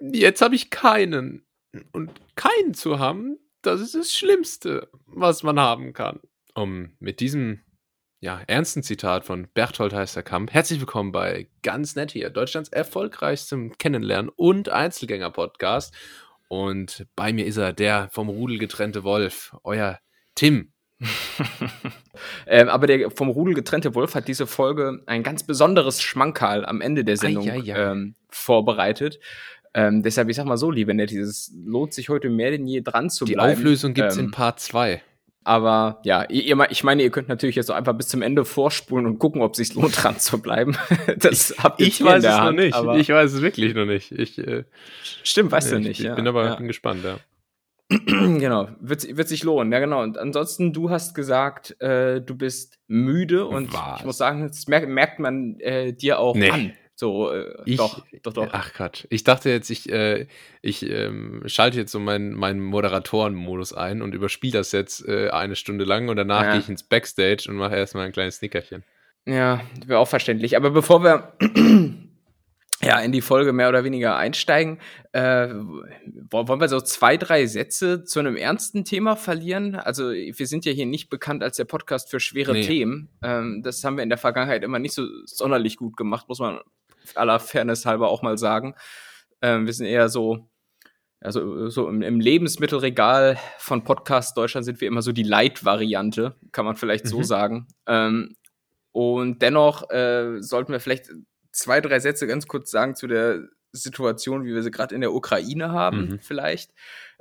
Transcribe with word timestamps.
jetzt 0.00 0.42
habe 0.42 0.54
ich 0.54 0.70
keinen. 0.70 1.44
Und 1.92 2.10
keinen 2.34 2.74
zu 2.74 2.98
haben, 2.98 3.38
das 3.62 3.80
ist 3.80 3.94
das 3.94 4.12
Schlimmste, 4.12 4.88
was 5.06 5.44
man 5.44 5.60
haben 5.60 5.92
kann. 5.92 6.18
Um 6.54 6.96
mit 6.98 7.20
diesem 7.20 7.60
ja, 8.18 8.40
ernsten 8.48 8.82
Zitat 8.82 9.24
von 9.24 9.46
Berthold 9.54 9.92
Heisterkamp. 9.92 10.52
Herzlich 10.52 10.80
willkommen 10.80 11.12
bei 11.12 11.48
Ganz 11.62 11.94
Nett 11.94 12.10
hier, 12.10 12.28
Deutschlands 12.28 12.70
erfolgreichstem 12.70 13.78
Kennenlernen- 13.78 14.32
und 14.34 14.68
Einzelgänger-Podcast. 14.68 15.94
Und 16.48 17.06
bei 17.14 17.32
mir 17.32 17.46
ist 17.46 17.56
er, 17.56 17.72
der 17.72 18.08
vom 18.10 18.28
Rudel 18.28 18.58
getrennte 18.58 19.04
Wolf, 19.04 19.56
euer 19.62 20.00
Tim. 20.34 20.72
ähm, 22.46 22.68
aber 22.68 22.88
der 22.88 23.10
vom 23.12 23.28
Rudel 23.28 23.54
getrennte 23.54 23.94
Wolf 23.94 24.16
hat 24.16 24.26
diese 24.26 24.48
Folge 24.48 25.02
ein 25.06 25.22
ganz 25.22 25.44
besonderes 25.44 26.02
Schmankerl 26.02 26.66
am 26.66 26.80
Ende 26.80 27.04
der 27.04 27.16
Sendung. 27.16 27.46
Ähm, 27.48 28.16
vorbereitet. 28.28 29.20
Ähm, 29.74 30.02
deshalb, 30.02 30.28
ich 30.28 30.36
sag 30.36 30.46
mal 30.46 30.56
so, 30.56 30.70
liebe 30.70 30.94
Nettie, 30.94 31.18
es 31.18 31.52
lohnt 31.64 31.92
sich 31.94 32.08
heute 32.08 32.28
mehr 32.28 32.50
denn 32.50 32.66
je 32.66 32.80
dran 32.80 33.08
zu 33.10 33.24
Die 33.24 33.34
bleiben. 33.34 33.52
Auflösung 33.58 33.94
gibt 33.94 34.08
es 34.08 34.16
Ähm, 34.18 34.26
in 34.26 34.30
Part 34.32 34.58
2. 34.60 35.00
Aber 35.42 36.00
ja, 36.04 36.24
ihr, 36.28 36.58
ich 36.70 36.84
meine, 36.84 37.02
ihr 37.02 37.10
könnt 37.10 37.28
natürlich 37.28 37.56
jetzt 37.56 37.68
so 37.68 37.72
einfach 37.72 37.94
bis 37.94 38.08
zum 38.08 38.20
Ende 38.20 38.44
vorspulen 38.44 39.06
und 39.06 39.18
gucken, 39.18 39.40
ob 39.42 39.52
es 39.52 39.56
sich 39.58 39.74
lohnt, 39.74 39.94
dran 40.02 40.18
zu 40.18 40.40
bleiben. 40.40 40.76
Das 41.18 41.54
habt 41.58 41.80
ihr 41.80 41.86
Ich 41.86 42.04
weiß 42.04 42.22
es 42.24 42.30
noch 42.30 42.40
Hand, 42.40 42.58
nicht. 42.58 42.74
Aber 42.74 42.98
Ich 42.98 43.08
weiß 43.08 43.32
es 43.32 43.40
wirklich 43.42 43.74
noch 43.74 43.86
nicht. 43.86 44.12
Ich, 44.12 44.38
äh, 44.38 44.64
stimmt, 45.22 45.50
weißt 45.52 45.70
ja, 45.72 45.76
du 45.76 45.82
ich, 45.82 45.88
nicht. 45.88 46.00
ich 46.00 46.06
ja. 46.06 46.14
bin 46.14 46.26
aber 46.28 46.44
ja. 46.44 46.54
bin 46.56 46.66
gespannt, 46.66 47.04
ja. 47.04 47.18
genau, 48.06 48.68
wird, 48.80 49.16
wird 49.16 49.28
sich 49.28 49.42
lohnen. 49.42 49.72
Ja, 49.72 49.80
genau. 49.80 50.02
Und 50.02 50.16
ansonsten, 50.18 50.72
du 50.72 50.90
hast 50.90 51.14
gesagt, 51.14 51.80
äh, 51.80 52.20
du 52.20 52.36
bist 52.36 52.78
müde 52.86 53.46
und 53.46 53.72
Was? 53.72 54.00
ich 54.00 54.04
muss 54.04 54.18
sagen, 54.18 54.46
das 54.46 54.68
merkt, 54.68 54.88
merkt 54.88 55.18
man 55.18 55.58
äh, 55.60 55.92
dir 55.92 56.18
auch 56.20 56.36
Nee. 56.36 56.50
an. 56.50 56.72
So, 57.00 57.32
äh, 57.32 57.62
Ich, 57.64 57.78
doch, 57.78 58.04
doch, 58.22 58.32
doch. 58.34 58.48
Ach 58.52 58.72
Quatsch. 58.74 59.06
Ich 59.08 59.24
dachte 59.24 59.48
jetzt, 59.50 59.70
ich, 59.70 59.90
äh, 59.90 60.26
ich 60.62 60.88
ähm, 60.88 61.42
schalte 61.46 61.78
jetzt 61.78 61.90
so 61.92 61.98
meinen 61.98 62.34
meinen 62.34 62.60
Moderatoren-Modus 62.60 63.72
ein 63.72 64.02
und 64.02 64.14
überspiele 64.14 64.52
das 64.58 64.70
jetzt 64.72 65.08
äh, 65.08 65.30
eine 65.30 65.56
Stunde 65.56 65.84
lang 65.84 66.08
und 66.10 66.16
danach 66.16 66.42
Ja. 66.44 66.50
gehe 66.52 66.60
ich 66.60 66.68
ins 66.68 66.82
Backstage 66.82 67.46
und 67.48 67.56
mache 67.56 67.74
erstmal 67.74 68.04
ein 68.06 68.12
kleines 68.12 68.36
Snickerchen. 68.36 68.84
Ja, 69.26 69.62
wäre 69.86 69.98
auch 69.98 70.08
verständlich. 70.08 70.56
Aber 70.56 70.70
bevor 70.70 71.02
wir 71.02 71.32
ja 72.82 72.98
in 73.00 73.12
die 73.12 73.20
Folge 73.20 73.52
mehr 73.52 73.68
oder 73.68 73.84
weniger 73.84 74.16
einsteigen, 74.16 74.78
äh, 75.12 75.48
wo- 76.30 76.48
wollen 76.48 76.60
wir 76.60 76.68
so 76.68 76.80
zwei, 76.80 77.16
drei 77.16 77.46
Sätze 77.46 78.04
zu 78.04 78.18
einem 78.20 78.36
ernsten 78.36 78.84
Thema 78.84 79.16
verlieren? 79.16 79.74
Also 79.74 80.10
wir 80.10 80.46
sind 80.46 80.64
ja 80.64 80.72
hier 80.72 80.86
nicht 80.86 81.10
bekannt 81.10 81.42
als 81.42 81.56
der 81.56 81.64
Podcast 81.66 82.10
für 82.10 82.20
schwere 82.20 82.52
Nee. 82.52 82.62
Themen. 82.66 83.08
Ähm, 83.22 83.62
das 83.62 83.84
haben 83.84 83.96
wir 83.96 84.02
in 84.02 84.08
der 84.10 84.18
Vergangenheit 84.18 84.62
immer 84.64 84.78
nicht 84.78 84.94
so 84.94 85.06
sonderlich 85.26 85.76
gut 85.76 85.96
gemacht, 85.96 86.28
muss 86.28 86.38
man 86.40 86.60
aller 87.14 87.40
Fairness 87.40 87.86
halber 87.86 88.08
auch 88.08 88.22
mal 88.22 88.38
sagen. 88.38 88.74
Ähm, 89.42 89.66
wir 89.66 89.72
sind 89.72 89.86
eher 89.86 90.08
so 90.08 90.46
also 91.22 91.68
so 91.68 91.86
im, 91.88 92.00
im 92.00 92.18
Lebensmittelregal 92.18 93.38
von 93.58 93.84
Podcast 93.84 94.36
Deutschland 94.38 94.64
sind 94.64 94.80
wir 94.80 94.88
immer 94.88 95.02
so 95.02 95.12
die 95.12 95.22
Light-Variante, 95.22 96.34
kann 96.50 96.64
man 96.64 96.76
vielleicht 96.76 97.06
so 97.06 97.18
Mhm. 97.18 97.24
sagen. 97.24 97.68
Ähm, 97.86 98.36
und 98.92 99.42
dennoch 99.42 99.90
äh, 99.90 100.40
sollten 100.40 100.72
wir 100.72 100.80
vielleicht 100.80 101.10
zwei, 101.52 101.82
drei 101.82 102.00
Sätze 102.00 102.26
ganz 102.26 102.46
kurz 102.46 102.70
sagen 102.70 102.94
zu 102.96 103.06
der 103.06 103.40
Situation, 103.72 104.44
wie 104.44 104.54
wir 104.54 104.62
sie 104.62 104.70
gerade 104.70 104.94
in 104.94 105.02
der 105.02 105.12
Ukraine 105.12 105.70
haben, 105.72 106.08
Mhm. 106.12 106.18
vielleicht. 106.20 106.72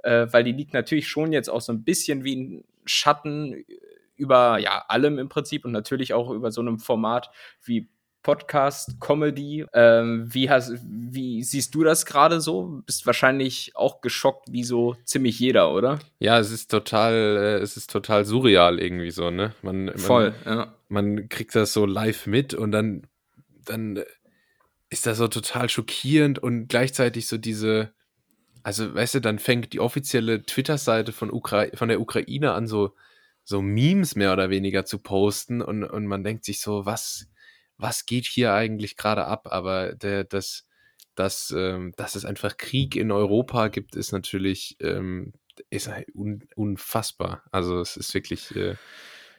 Äh, 0.03 0.27
weil 0.31 0.45
die 0.45 0.53
liegt 0.53 0.73
natürlich 0.73 1.09
schon 1.09 1.33
jetzt 1.33 1.49
auch 1.49 1.61
so 1.61 1.73
ein 1.73 1.83
bisschen 1.83 2.23
wie 2.23 2.35
ein 2.37 2.63
Schatten 2.85 3.65
über 4.15 4.59
ja 4.59 4.85
allem 4.87 5.19
im 5.19 5.27
Prinzip 5.27 5.65
und 5.65 5.73
natürlich 5.73 6.13
auch 6.13 6.29
über 6.31 6.51
so 6.51 6.61
einem 6.61 6.79
Format 6.79 7.29
wie 7.65 7.89
Podcast, 8.21 8.99
Comedy. 8.99 9.65
Ähm, 9.73 10.27
wie, 10.33 10.49
hast, 10.49 10.73
wie 10.83 11.43
siehst 11.43 11.73
du 11.73 11.83
das 11.83 12.05
gerade 12.05 12.41
so? 12.41 12.81
Bist 12.85 13.05
wahrscheinlich 13.05 13.71
auch 13.75 14.01
geschockt, 14.01 14.51
wie 14.51 14.63
so 14.63 14.95
ziemlich 15.05 15.39
jeder, 15.39 15.73
oder? 15.73 15.99
Ja, 16.19 16.37
es 16.39 16.51
ist 16.51 16.69
total, 16.69 17.13
äh, 17.13 17.57
es 17.59 17.77
ist 17.77 17.89
total 17.91 18.25
surreal 18.25 18.79
irgendwie 18.79 19.11
so, 19.11 19.29
ne? 19.29 19.53
Man, 19.61 19.85
man, 19.85 19.97
Voll, 19.97 20.35
ja. 20.45 20.73
man 20.89 21.29
kriegt 21.29 21.55
das 21.55 21.73
so 21.73 21.85
live 21.85 22.27
mit 22.27 22.53
und 22.53 22.71
dann, 22.71 23.07
dann 23.65 23.97
äh, 23.97 24.05
ist 24.89 25.05
das 25.05 25.17
so 25.17 25.27
total 25.27 25.69
schockierend 25.69 26.39
und 26.39 26.67
gleichzeitig 26.67 27.27
so 27.27 27.37
diese, 27.37 27.93
also 28.63 28.93
weißt 28.93 29.15
du, 29.15 29.21
dann 29.21 29.39
fängt 29.39 29.73
die 29.73 29.79
offizielle 29.79 30.43
Twitter-Seite 30.43 31.11
von, 31.13 31.31
Ukra 31.31 31.67
von 31.73 31.89
der 31.89 32.01
Ukraine 32.01 32.51
an, 32.53 32.67
so, 32.67 32.95
so 33.43 33.61
Memes 33.61 34.15
mehr 34.15 34.33
oder 34.33 34.49
weniger 34.49 34.85
zu 34.85 34.99
posten 34.99 35.61
und, 35.61 35.83
und 35.83 36.05
man 36.05 36.23
denkt 36.23 36.43
sich 36.43 36.59
so, 36.59 36.85
was, 36.85 37.27
was 37.79 38.05
geht 38.05 38.25
hier 38.27 38.53
eigentlich 38.53 38.97
gerade 38.97 39.25
ab? 39.25 39.47
Aber 39.51 39.93
der, 39.95 40.25
das, 40.25 40.67
das, 41.15 41.53
ähm, 41.57 41.93
dass 41.97 42.15
es 42.15 42.25
einfach 42.25 42.57
Krieg 42.57 42.95
in 42.95 43.11
Europa 43.11 43.69
gibt, 43.69 43.95
ist 43.95 44.11
natürlich 44.13 44.77
ähm, 44.81 45.33
ist 45.71 45.89
un, 46.13 46.43
unfassbar. 46.55 47.43
Also 47.51 47.81
es 47.81 47.97
ist 47.97 48.13
wirklich 48.13 48.55
äh, 48.55 48.77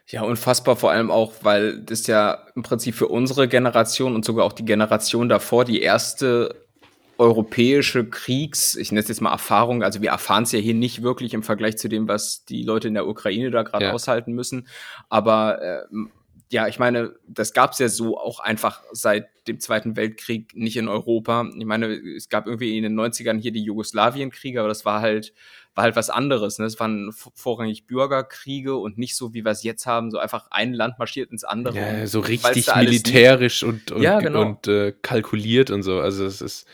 Ja, 0.07 0.23
unfassbar 0.23 0.75
vor 0.75 0.91
allem 0.91 1.09
auch, 1.11 1.33
weil 1.43 1.79
das 1.83 2.07
ja 2.07 2.47
im 2.55 2.63
Prinzip 2.63 2.95
für 2.95 3.07
unsere 3.07 3.47
Generation 3.47 4.15
und 4.15 4.25
sogar 4.25 4.45
auch 4.45 4.53
die 4.53 4.65
Generation 4.65 5.29
davor 5.29 5.63
die 5.65 5.81
erste 5.81 6.67
europäische 7.17 8.09
Kriegs, 8.09 8.75
ich 8.75 8.91
nenne 8.91 9.01
es 9.01 9.07
jetzt 9.07 9.21
mal 9.21 9.31
Erfahrung, 9.31 9.83
also 9.83 10.01
wir 10.01 10.09
erfahren 10.09 10.43
es 10.43 10.51
ja 10.53 10.59
hier 10.59 10.73
nicht 10.73 11.03
wirklich 11.03 11.33
im 11.35 11.43
Vergleich 11.43 11.77
zu 11.77 11.87
dem, 11.87 12.07
was 12.07 12.45
die 12.45 12.63
Leute 12.63 12.87
in 12.87 12.95
der 12.95 13.07
Ukraine 13.07 13.51
da 13.51 13.63
gerade 13.63 13.87
Ja. 13.87 13.93
aushalten 13.93 14.33
müssen. 14.33 14.67
Aber 15.09 15.61
äh, 15.61 15.83
ja, 16.51 16.67
ich 16.67 16.79
meine, 16.79 17.15
das 17.27 17.53
gab 17.53 17.71
es 17.71 17.79
ja 17.79 17.87
so 17.87 18.17
auch 18.17 18.41
einfach 18.41 18.83
seit 18.91 19.29
dem 19.47 19.59
Zweiten 19.61 19.95
Weltkrieg 19.95 20.53
nicht 20.53 20.75
in 20.75 20.89
Europa. 20.89 21.49
Ich 21.57 21.65
meine, 21.65 21.93
es 21.93 22.27
gab 22.27 22.45
irgendwie 22.45 22.77
in 22.77 22.83
den 22.83 22.99
90ern 22.99 23.39
hier 23.39 23.53
die 23.53 23.63
Jugoslawienkriege, 23.63 24.59
aber 24.59 24.67
das 24.67 24.83
war 24.83 25.01
halt, 25.01 25.33
war 25.75 25.85
halt 25.85 25.95
was 25.95 26.09
anderes. 26.09 26.59
Ne? 26.59 26.65
Das 26.65 26.77
waren 26.79 27.13
vorrangig 27.13 27.87
Bürgerkriege 27.87 28.75
und 28.75 28.97
nicht 28.97 29.15
so, 29.15 29.33
wie 29.33 29.45
wir 29.45 29.51
es 29.51 29.63
jetzt 29.63 29.85
haben, 29.85 30.11
so 30.11 30.19
einfach 30.19 30.47
ein 30.51 30.73
Land 30.73 30.99
marschiert 30.99 31.31
ins 31.31 31.45
andere. 31.45 31.77
ja, 31.77 32.05
so 32.05 32.19
richtig 32.19 32.67
militärisch 32.75 33.63
und, 33.63 33.91
und, 33.91 34.01
Ja, 34.01 34.19
genau. 34.19 34.41
und 34.41 34.67
äh, 34.67 34.93
kalkuliert 35.01 35.71
und 35.71 35.83
so. 35.83 36.01
Also 36.01 36.25
es 36.25 36.41
ist 36.41 36.67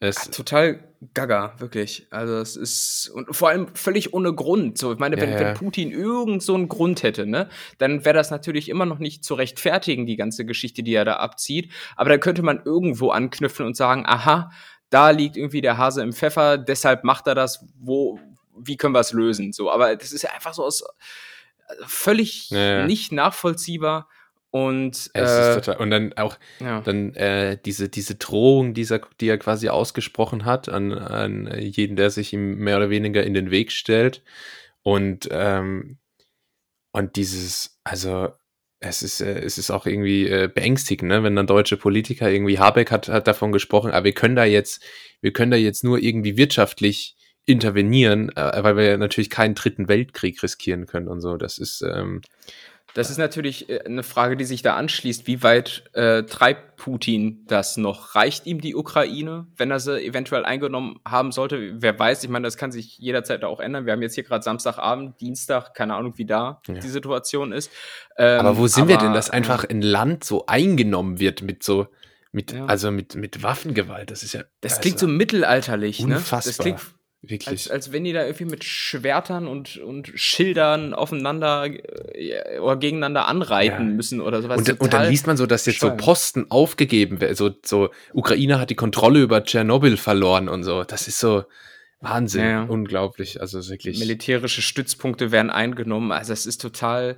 es, 0.00 0.30
Total 0.30 0.78
gaga, 1.14 1.54
wirklich. 1.58 2.06
Also 2.10 2.34
es 2.38 2.56
ist 2.56 3.10
und 3.12 3.34
vor 3.34 3.48
allem 3.48 3.74
völlig 3.74 4.14
ohne 4.14 4.32
Grund. 4.32 4.78
So, 4.78 4.92
ich 4.92 4.98
meine, 4.98 5.20
wenn, 5.20 5.30
Ja, 5.30 5.40
ja. 5.40 5.46
wenn 5.48 5.54
Putin 5.54 5.90
irgend 5.90 6.42
so 6.42 6.54
einen 6.54 6.68
Grund 6.68 7.02
hätte, 7.02 7.26
ne, 7.26 7.48
dann 7.78 8.04
wäre 8.04 8.14
das 8.14 8.30
natürlich 8.30 8.68
immer 8.68 8.86
noch 8.86 8.98
nicht 8.98 9.24
zu 9.24 9.34
rechtfertigen, 9.34 10.06
die 10.06 10.16
ganze 10.16 10.44
Geschichte, 10.44 10.82
die 10.82 10.94
er 10.94 11.04
da 11.04 11.14
abzieht. 11.14 11.72
Aber 11.96 12.10
da 12.10 12.18
könnte 12.18 12.42
man 12.42 12.62
irgendwo 12.64 13.10
anknüpfen 13.10 13.66
und 13.66 13.76
sagen, 13.76 14.04
aha, 14.06 14.50
da 14.90 15.10
liegt 15.10 15.36
irgendwie 15.36 15.60
der 15.60 15.78
Hase 15.78 16.02
im 16.02 16.12
Pfeffer, 16.12 16.58
deshalb 16.58 17.04
macht 17.04 17.26
er 17.26 17.34
das, 17.34 17.66
wo, 17.78 18.18
wie 18.56 18.76
können 18.76 18.94
wir 18.94 19.00
es 19.00 19.12
lösen? 19.12 19.52
So, 19.52 19.70
aber 19.70 19.96
das 19.96 20.12
ist 20.12 20.22
ja 20.22 20.30
einfach 20.30 20.54
so 20.54 20.64
aus 20.64 20.84
also 21.68 21.84
völlig 21.86 22.50
ja. 22.50 22.86
nicht 22.86 23.12
nachvollziehbar. 23.12 24.08
Und 24.50 25.10
es 25.12 25.30
äh, 25.30 25.50
ist 25.50 25.64
total. 25.64 25.76
Und 25.82 25.90
dann 25.90 26.12
auch 26.14 26.38
ja. 26.60 26.80
dann 26.80 27.14
äh, 27.14 27.58
diese, 27.62 27.88
diese 27.88 28.14
Drohung, 28.14 28.72
dieser, 28.72 29.00
die 29.20 29.28
er 29.28 29.38
quasi 29.38 29.68
ausgesprochen 29.68 30.44
hat 30.44 30.68
an, 30.68 30.92
an 30.92 31.52
jeden, 31.58 31.96
der 31.96 32.10
sich 32.10 32.32
ihm 32.32 32.56
mehr 32.56 32.78
oder 32.78 32.90
weniger 32.90 33.22
in 33.24 33.34
den 33.34 33.50
Weg 33.50 33.72
stellt. 33.72 34.22
Und, 34.82 35.28
ähm, 35.30 35.98
und 36.92 37.16
dieses, 37.16 37.78
also 37.84 38.28
es 38.80 39.02
ist, 39.02 39.20
äh, 39.20 39.40
es 39.40 39.58
ist 39.58 39.70
auch 39.70 39.86
irgendwie 39.86 40.28
äh, 40.28 40.48
beängstigend, 40.52 41.08
ne? 41.08 41.22
wenn 41.22 41.36
dann 41.36 41.46
deutsche 41.46 41.76
Politiker 41.76 42.30
irgendwie, 42.30 42.58
Habeck 42.58 42.90
hat, 42.90 43.08
hat 43.08 43.26
davon 43.26 43.52
gesprochen, 43.52 43.90
aber 43.90 44.04
wir 44.04 44.14
können 44.14 44.36
da 44.36 44.44
jetzt, 44.44 44.82
wir 45.20 45.32
können 45.32 45.50
da 45.50 45.56
jetzt 45.56 45.84
nur 45.84 45.98
irgendwie 45.98 46.36
wirtschaftlich 46.36 47.16
intervenieren, 47.44 48.30
äh, 48.36 48.62
weil 48.62 48.76
wir 48.76 48.84
ja 48.84 48.96
natürlich 48.96 49.30
keinen 49.30 49.54
dritten 49.54 49.88
Weltkrieg 49.88 50.42
riskieren 50.42 50.86
können 50.86 51.08
und 51.08 51.20
so. 51.20 51.36
Das 51.36 51.58
ist, 51.58 51.82
ähm, 51.82 52.20
Das 52.94 53.10
ist 53.10 53.18
natürlich 53.18 53.68
äh, 53.68 53.80
eine 53.84 54.02
Frage, 54.02 54.36
die 54.36 54.44
sich 54.44 54.62
da 54.62 54.74
anschließt. 54.76 55.26
Wie 55.26 55.42
weit 55.42 55.84
äh, 55.92 56.22
treibt 56.24 56.76
Putin 56.76 57.44
das 57.46 57.76
noch? 57.76 58.14
Reicht 58.14 58.46
ihm 58.46 58.60
die 58.60 58.74
Ukraine, 58.74 59.46
wenn 59.56 59.70
er 59.70 59.78
sie 59.78 60.00
eventuell 60.02 60.44
eingenommen 60.44 60.98
haben 61.06 61.30
sollte? 61.30 61.80
Wer 61.82 61.98
weiß, 61.98 62.24
ich 62.24 62.30
meine, 62.30 62.46
das 62.46 62.56
kann 62.56 62.72
sich 62.72 62.98
jederzeit 62.98 63.44
auch 63.44 63.60
ändern. 63.60 63.84
Wir 63.86 63.92
haben 63.92 64.02
jetzt 64.02 64.14
hier 64.14 64.24
gerade 64.24 64.42
Samstagabend, 64.42 65.20
Dienstag, 65.20 65.74
keine 65.74 65.94
Ahnung, 65.94 66.14
wie 66.16 66.24
da 66.24 66.60
Ja. 66.66 66.74
die 66.74 66.88
Situation 66.88 67.52
ist. 67.52 67.70
Ähm, 68.16 68.40
Aber 68.40 68.56
wo 68.56 68.66
sind 68.66 68.88
wir 68.88 68.96
aber, 68.96 69.04
denn, 69.06 69.14
dass 69.14 69.30
einfach 69.30 69.64
ein 69.68 69.82
Land 69.82 70.24
so 70.24 70.46
eingenommen 70.46 71.20
wird 71.20 71.42
mit 71.42 71.62
so, 71.62 71.88
mit, 72.32 72.52
Ja. 72.52 72.66
also 72.66 72.90
mit, 72.90 73.14
mit 73.16 73.42
Waffengewalt? 73.42 74.10
Das 74.10 74.22
ist 74.22 74.32
ja. 74.32 74.42
Das 74.60 74.72
also 74.72 74.82
klingt 74.82 74.98
so 74.98 75.06
mittelalterlich, 75.08 76.00
ne? 76.00 76.16
unfassbar. 76.16 76.42
Das 76.52 76.58
klingt, 76.58 76.80
wirklich. 77.22 77.48
als, 77.48 77.70
als 77.70 77.92
wenn 77.92 78.04
die 78.04 78.12
da 78.12 78.24
irgendwie 78.24 78.44
mit 78.44 78.64
Schwertern 78.64 79.46
und, 79.46 79.76
und 79.78 80.12
Schildern 80.14 80.94
aufeinander 80.94 81.66
äh, 81.66 82.58
oder 82.60 82.76
gegeneinander 82.76 83.26
anreiten 83.26 83.88
Ja. 83.88 83.94
müssen 83.94 84.20
oder 84.20 84.40
sowas. 84.42 84.58
und, 84.58 84.80
und 84.80 84.92
dann 84.92 85.10
liest 85.10 85.26
man 85.26 85.36
so, 85.36 85.46
dass 85.46 85.66
jetzt 85.66 85.80
so 85.80 85.86
bescheuert. 85.88 86.00
Posten 86.04 86.46
aufgegeben 86.50 87.20
werden. 87.20 87.34
So, 87.36 87.50
so, 87.64 87.90
Ukraine 88.12 88.60
hat 88.60 88.70
die 88.70 88.74
Kontrolle 88.76 89.20
über 89.22 89.42
Tschernobyl 89.44 89.96
verloren 89.96 90.48
und 90.48 90.62
so. 90.64 90.84
Das 90.84 91.08
ist 91.08 91.18
so 91.20 91.44
Wahnsinn. 92.00 92.42
Ja, 92.44 92.50
ja. 92.50 92.62
Unglaublich. 92.62 93.40
Also 93.40 93.68
wirklich. 93.68 93.98
militärische 93.98 94.62
Stützpunkte 94.62 95.32
werden 95.32 95.50
eingenommen. 95.50 96.12
Also 96.12 96.32
es 96.32 96.46
ist 96.46 96.60
total, 96.62 97.16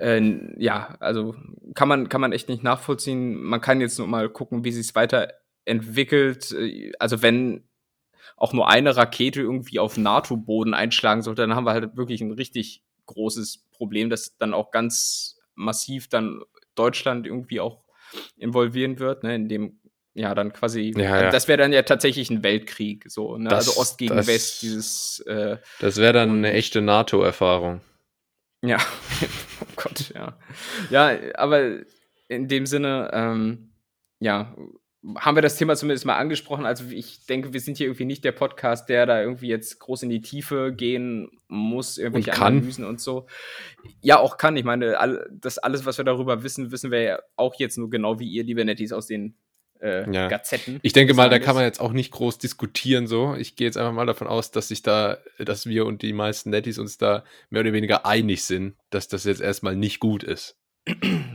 äh, 0.00 0.20
ja, 0.58 0.96
also 0.98 1.36
kann 1.76 1.86
man, 1.86 2.08
kann 2.08 2.20
man 2.20 2.32
echt 2.32 2.48
nicht 2.48 2.64
nachvollziehen. 2.64 3.40
Man 3.40 3.60
kann 3.60 3.80
jetzt 3.80 3.98
nur 4.00 4.08
mal 4.08 4.28
gucken, 4.28 4.64
wie 4.64 4.72
sich 4.72 4.88
es 4.88 4.94
weiterentwickelt. 5.66 6.50
Äh, 6.52 6.92
Also 6.98 7.22
wenn 7.22 7.62
auch 8.36 8.52
nur 8.52 8.68
eine 8.68 8.96
Rakete 8.96 9.40
irgendwie 9.40 9.78
auf 9.78 9.96
NATO-Boden 9.96 10.74
einschlagen 10.74 11.22
sollte, 11.22 11.42
dann 11.42 11.54
haben 11.54 11.64
wir 11.64 11.72
halt 11.72 11.96
wirklich 11.96 12.20
ein 12.20 12.32
richtig 12.32 12.82
großes 13.06 13.64
Problem, 13.72 14.10
das 14.10 14.36
dann 14.38 14.52
auch 14.54 14.70
ganz 14.70 15.38
massiv 15.54 16.08
dann 16.08 16.42
Deutschland 16.74 17.26
irgendwie 17.26 17.60
auch 17.60 17.82
involvieren 18.36 18.98
wird, 18.98 19.22
ne, 19.22 19.34
in 19.34 19.48
dem 19.48 19.80
ja 20.14 20.34
dann 20.34 20.52
quasi, 20.52 20.92
Ja, 20.96 21.22
ja. 21.24 21.30
das 21.30 21.46
wäre 21.48 21.58
dann 21.58 21.72
ja 21.72 21.82
tatsächlich 21.82 22.30
ein 22.30 22.42
Weltkrieg, 22.42 23.04
so, 23.08 23.36
ne? 23.36 23.48
Das- 23.50 23.68
also 23.68 23.80
Ost 23.80 23.98
gegen 23.98 24.16
das- 24.16 24.26
West, 24.26 24.62
dieses 24.62 25.20
äh, 25.20 25.58
Das 25.80 25.96
wäre 25.98 26.12
dann 26.14 26.30
eine 26.30 26.52
echte 26.52 26.80
NATO-Erfahrung. 26.82 27.80
Ja, 28.62 28.78
oh 29.60 29.66
Gott, 29.76 30.10
ja. 30.14 30.38
Ja, 30.90 31.10
aber 31.34 31.80
in 32.28 32.48
dem 32.48 32.66
Sinne, 32.66 33.10
ähm, 33.12 33.70
ja, 34.20 34.54
haben 35.18 35.36
wir 35.36 35.42
das 35.42 35.56
Thema 35.56 35.76
zumindest 35.76 36.04
mal 36.04 36.16
angesprochen. 36.16 36.66
Also 36.66 36.84
ich 36.90 37.26
denke, 37.26 37.52
wir 37.52 37.60
sind 37.60 37.76
hier 37.78 37.86
irgendwie 37.86 38.04
nicht 38.04 38.24
der 38.24 38.32
Podcast, 38.32 38.88
der 38.88 39.06
da 39.06 39.20
irgendwie 39.20 39.48
jetzt 39.48 39.78
groß 39.78 40.02
in 40.02 40.10
die 40.10 40.20
Tiefe 40.20 40.72
gehen 40.74 41.30
muss, 41.48 41.98
irgendwelche 41.98 42.32
Und. 42.32 42.42
Analysen 42.42 42.84
und 42.84 43.00
so. 43.00 43.26
Ja, 44.00 44.18
auch 44.18 44.36
kann. 44.36 44.56
Ich 44.56 44.64
meine, 44.64 44.98
all, 44.98 45.28
das 45.30 45.58
alles, 45.58 45.86
was 45.86 45.98
wir 45.98 46.04
darüber 46.04 46.42
wissen, 46.42 46.72
wissen 46.72 46.90
wir 46.90 47.02
ja 47.02 47.18
auch 47.36 47.54
jetzt 47.58 47.78
nur 47.78 47.88
genau 47.88 48.18
wie 48.18 48.28
ihr, 48.28 48.42
liebe 48.42 48.64
Netties, 48.64 48.92
aus 48.92 49.06
den 49.06 49.36
äh, 49.80 50.10
Ja. 50.10 50.28
Gazetten. 50.28 50.80
Ich 50.82 50.92
denke 50.92 51.14
mal, 51.14 51.30
da 51.30 51.38
kann 51.38 51.54
man 51.54 51.64
jetzt 51.64 51.80
auch 51.80 51.92
nicht 51.92 52.10
groß 52.10 52.38
diskutieren 52.38 53.06
so. 53.06 53.34
Ich 53.34 53.54
gehe 53.56 53.66
jetzt 53.66 53.76
einfach 53.76 53.92
mal 53.92 54.06
davon 54.06 54.26
aus, 54.26 54.50
dass 54.50 54.68
sich 54.68 54.82
da, 54.82 55.18
dass 55.38 55.66
wir 55.66 55.86
und 55.86 56.02
die 56.02 56.12
meisten 56.14 56.50
Netties 56.50 56.78
uns 56.78 56.98
da 56.98 57.24
mehr 57.50 57.60
oder 57.60 57.72
weniger 57.72 58.06
einig 58.06 58.44
sind, 58.44 58.76
dass 58.90 59.06
das 59.08 59.24
jetzt 59.24 59.40
erstmal 59.40 59.76
nicht 59.76 60.00
gut 60.00 60.24
ist. 60.24 60.56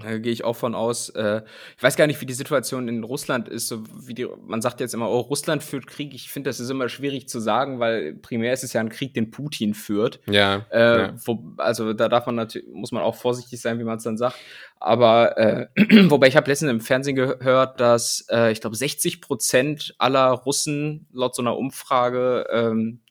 Da 0.01 0.18
gehe 0.18 0.31
ich 0.31 0.45
auch 0.45 0.56
von 0.56 0.75
aus. 0.75 1.09
Äh, 1.09 1.42
ich 1.75 1.83
weiß 1.83 1.98
gar 1.98 2.07
nicht, 2.07 2.21
wie 2.21 2.25
die 2.25 2.33
Situation 2.33 2.88
in 2.88 3.03
Russland 3.03 3.50
ist. 3.50 3.68
So 3.68 3.83
wie 4.07 4.13
die, 4.13 4.25
man 4.45 4.62
sagt 4.62 4.80
jetzt 4.80 4.94
immer, 4.94 5.09
oh, 5.09 5.19
Russland 5.19 5.62
führt 5.62 5.88
Krieg. 5.88 6.13
Ich 6.13 6.31
finde, 6.31 6.50
das 6.50 6.62
ist 6.62 6.69
immer 6.69 6.88
schwierig 6.88 7.27
zu 7.27 7.42
sagen, 7.42 7.80
weil 7.80 8.13
primär 8.15 8.53
ist 8.53 8.63
es 8.63 8.71
ja 8.71 8.80
ein 8.80 8.88
Krieg, 8.88 9.13
den 9.13 9.30
Putin 9.30 9.74
führt. 9.74 10.21
Ja. 10.27 10.65
Äh, 10.71 10.98
ja. 11.00 11.15
wo, 11.25 11.53
also 11.57 11.92
da 11.92 12.07
darf 12.07 12.25
man 12.27 12.36
natürlich, 12.36 12.68
muss 12.71 12.94
man 12.94 13.03
auch 13.03 13.15
vorsichtig 13.15 13.59
sein, 13.59 13.77
wie 13.77 13.83
man 13.83 13.98
es 13.98 14.03
dann 14.03 14.18
sagt. 14.18 14.38
Aber 14.80 15.38
äh, 15.38 15.68
wobei 16.09 16.27
ich 16.27 16.38
habe 16.38 16.50
letztens 16.50 16.71
im 16.71 16.80
Fernsehen 16.81 17.18
gehört, 17.18 17.81
dass 17.81 18.25
äh, 18.31 18.54
ich 18.54 18.62
glaube 18.62 18.77
60 18.77 19.19
Prozent 19.19 19.95
aller 19.97 20.30
Russen 20.30 21.07
laut 21.12 21.36
so 21.36 21.42
einer 21.42 21.57
Umfrage 21.57 22.47
ähm, 22.51 23.01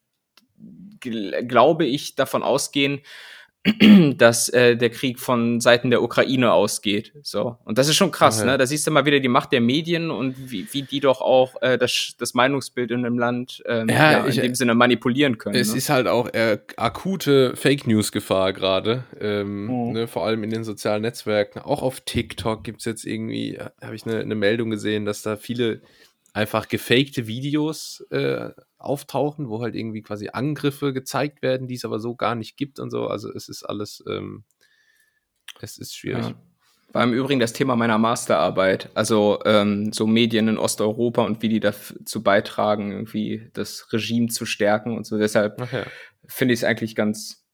gl- 1.03 1.43
glaube 1.43 1.85
ich 1.85 2.15
davon 2.15 2.43
ausgehen, 2.43 3.01
dass 4.17 4.49
äh, 4.49 4.75
der 4.77 4.89
Krieg 4.89 5.19
von 5.19 5.61
Seiten 5.61 5.91
der 5.91 6.03
Ukraine 6.03 6.53
ausgeht. 6.53 7.13
So 7.23 7.57
und 7.65 7.77
das 7.77 7.89
ist 7.89 7.97
schon 7.97 8.11
krass, 8.11 8.41
ja. 8.41 8.47
ne? 8.47 8.59
Da 8.59 8.65
siehst 8.67 8.87
du 8.87 8.91
mal 8.91 9.05
wieder 9.05 9.21
die 9.21 9.29
Macht 9.29 9.53
der 9.53 9.61
Medien 9.61 10.11
und 10.11 10.51
wie, 10.51 10.67
wie 10.73 10.83
die 10.83 11.01
doch 11.01 11.21
auch 11.21 11.61
äh, 11.61 11.77
das, 11.77 12.15
das 12.19 12.33
Meinungsbild 12.33 12.91
in 12.91 13.05
einem 13.05 13.19
Land 13.19 13.63
ähm, 13.67 13.89
Ja, 13.91 14.13
ja, 14.13 14.19
in 14.25 14.31
ich- 14.31 14.41
dem 14.41 14.55
Sinne 14.55 14.75
manipulieren 14.75 15.37
können. 15.37 15.57
Es 15.57 15.73
ne? 15.73 15.77
ist 15.79 15.91
halt 15.91 16.07
auch 16.07 16.33
äh, 16.33 16.59
akute 16.77 17.55
Fake 17.55 17.87
News-Gefahr 17.87 18.55
gerade, 18.55 19.05
ähm, 19.21 19.67
Mhm. 19.67 19.93
ne, 19.93 20.09
vor 20.09 20.25
allem 20.25 20.43
in 20.43 20.51
den 20.51 20.65
sozialen 20.65 21.03
Netzwerken. 21.03 21.59
Auch 21.61 21.83
auf 21.83 22.01
TikTok 22.01 22.65
gibt 22.65 22.79
es 22.81 22.87
jetzt 22.87 23.05
irgendwie, 23.05 23.57
äh, 23.57 23.67
habe 23.83 23.95
ich 23.95 24.07
eine, 24.07 24.21
eine 24.21 24.35
Meldung 24.37 24.71
gesehen, 24.71 25.05
dass 25.05 25.21
da 25.23 25.37
viele 25.37 25.83
einfach 26.33 26.69
gefakte 26.69 27.27
Videos 27.27 28.05
äh, 28.11 28.51
auftauchen, 28.79 29.49
wo 29.49 29.61
halt 29.63 29.75
irgendwie 29.75 30.03
quasi 30.03 30.29
Angriffe 30.33 30.93
gezeigt 30.93 31.43
werden, 31.43 31.67
die 31.67 31.75
es 31.75 31.85
aber 31.85 32.01
so 32.01 32.15
gar 32.15 32.35
nicht 32.35 32.57
gibt 32.57 32.79
und 32.79 32.91
so. 32.91 33.07
Also 33.07 33.33
es 33.33 33.49
ist 33.49 33.63
alles, 33.65 34.03
ähm, 34.09 34.45
es 35.61 35.79
ist 35.79 35.97
schwierig. 35.97 36.27
Ja. 36.27 36.35
War 36.93 37.05
im 37.05 37.13
Übrigen 37.13 37.39
das 37.39 37.53
Thema 37.53 37.77
meiner 37.77 37.99
Masterarbeit. 37.99 38.91
Also 38.95 39.41
ähm, 39.45 39.93
so 39.93 40.07
Medien 40.07 40.49
in 40.49 40.59
Osteuropa 40.59 41.23
und 41.23 41.41
wie 41.43 41.49
die 41.49 41.61
dazu 41.61 42.23
beitragen, 42.23 42.91
irgendwie 42.91 43.49
das 43.53 43.93
Regime 43.93 44.27
zu 44.29 44.45
stärken 44.45 44.97
und 44.97 45.07
so. 45.07 45.17
Deshalb 45.17 45.61
ja. 45.73 45.85
finde 46.27 46.55
ich 46.55 46.61
es 46.61 46.65
eigentlich 46.65 46.97
ganz, 46.97 47.47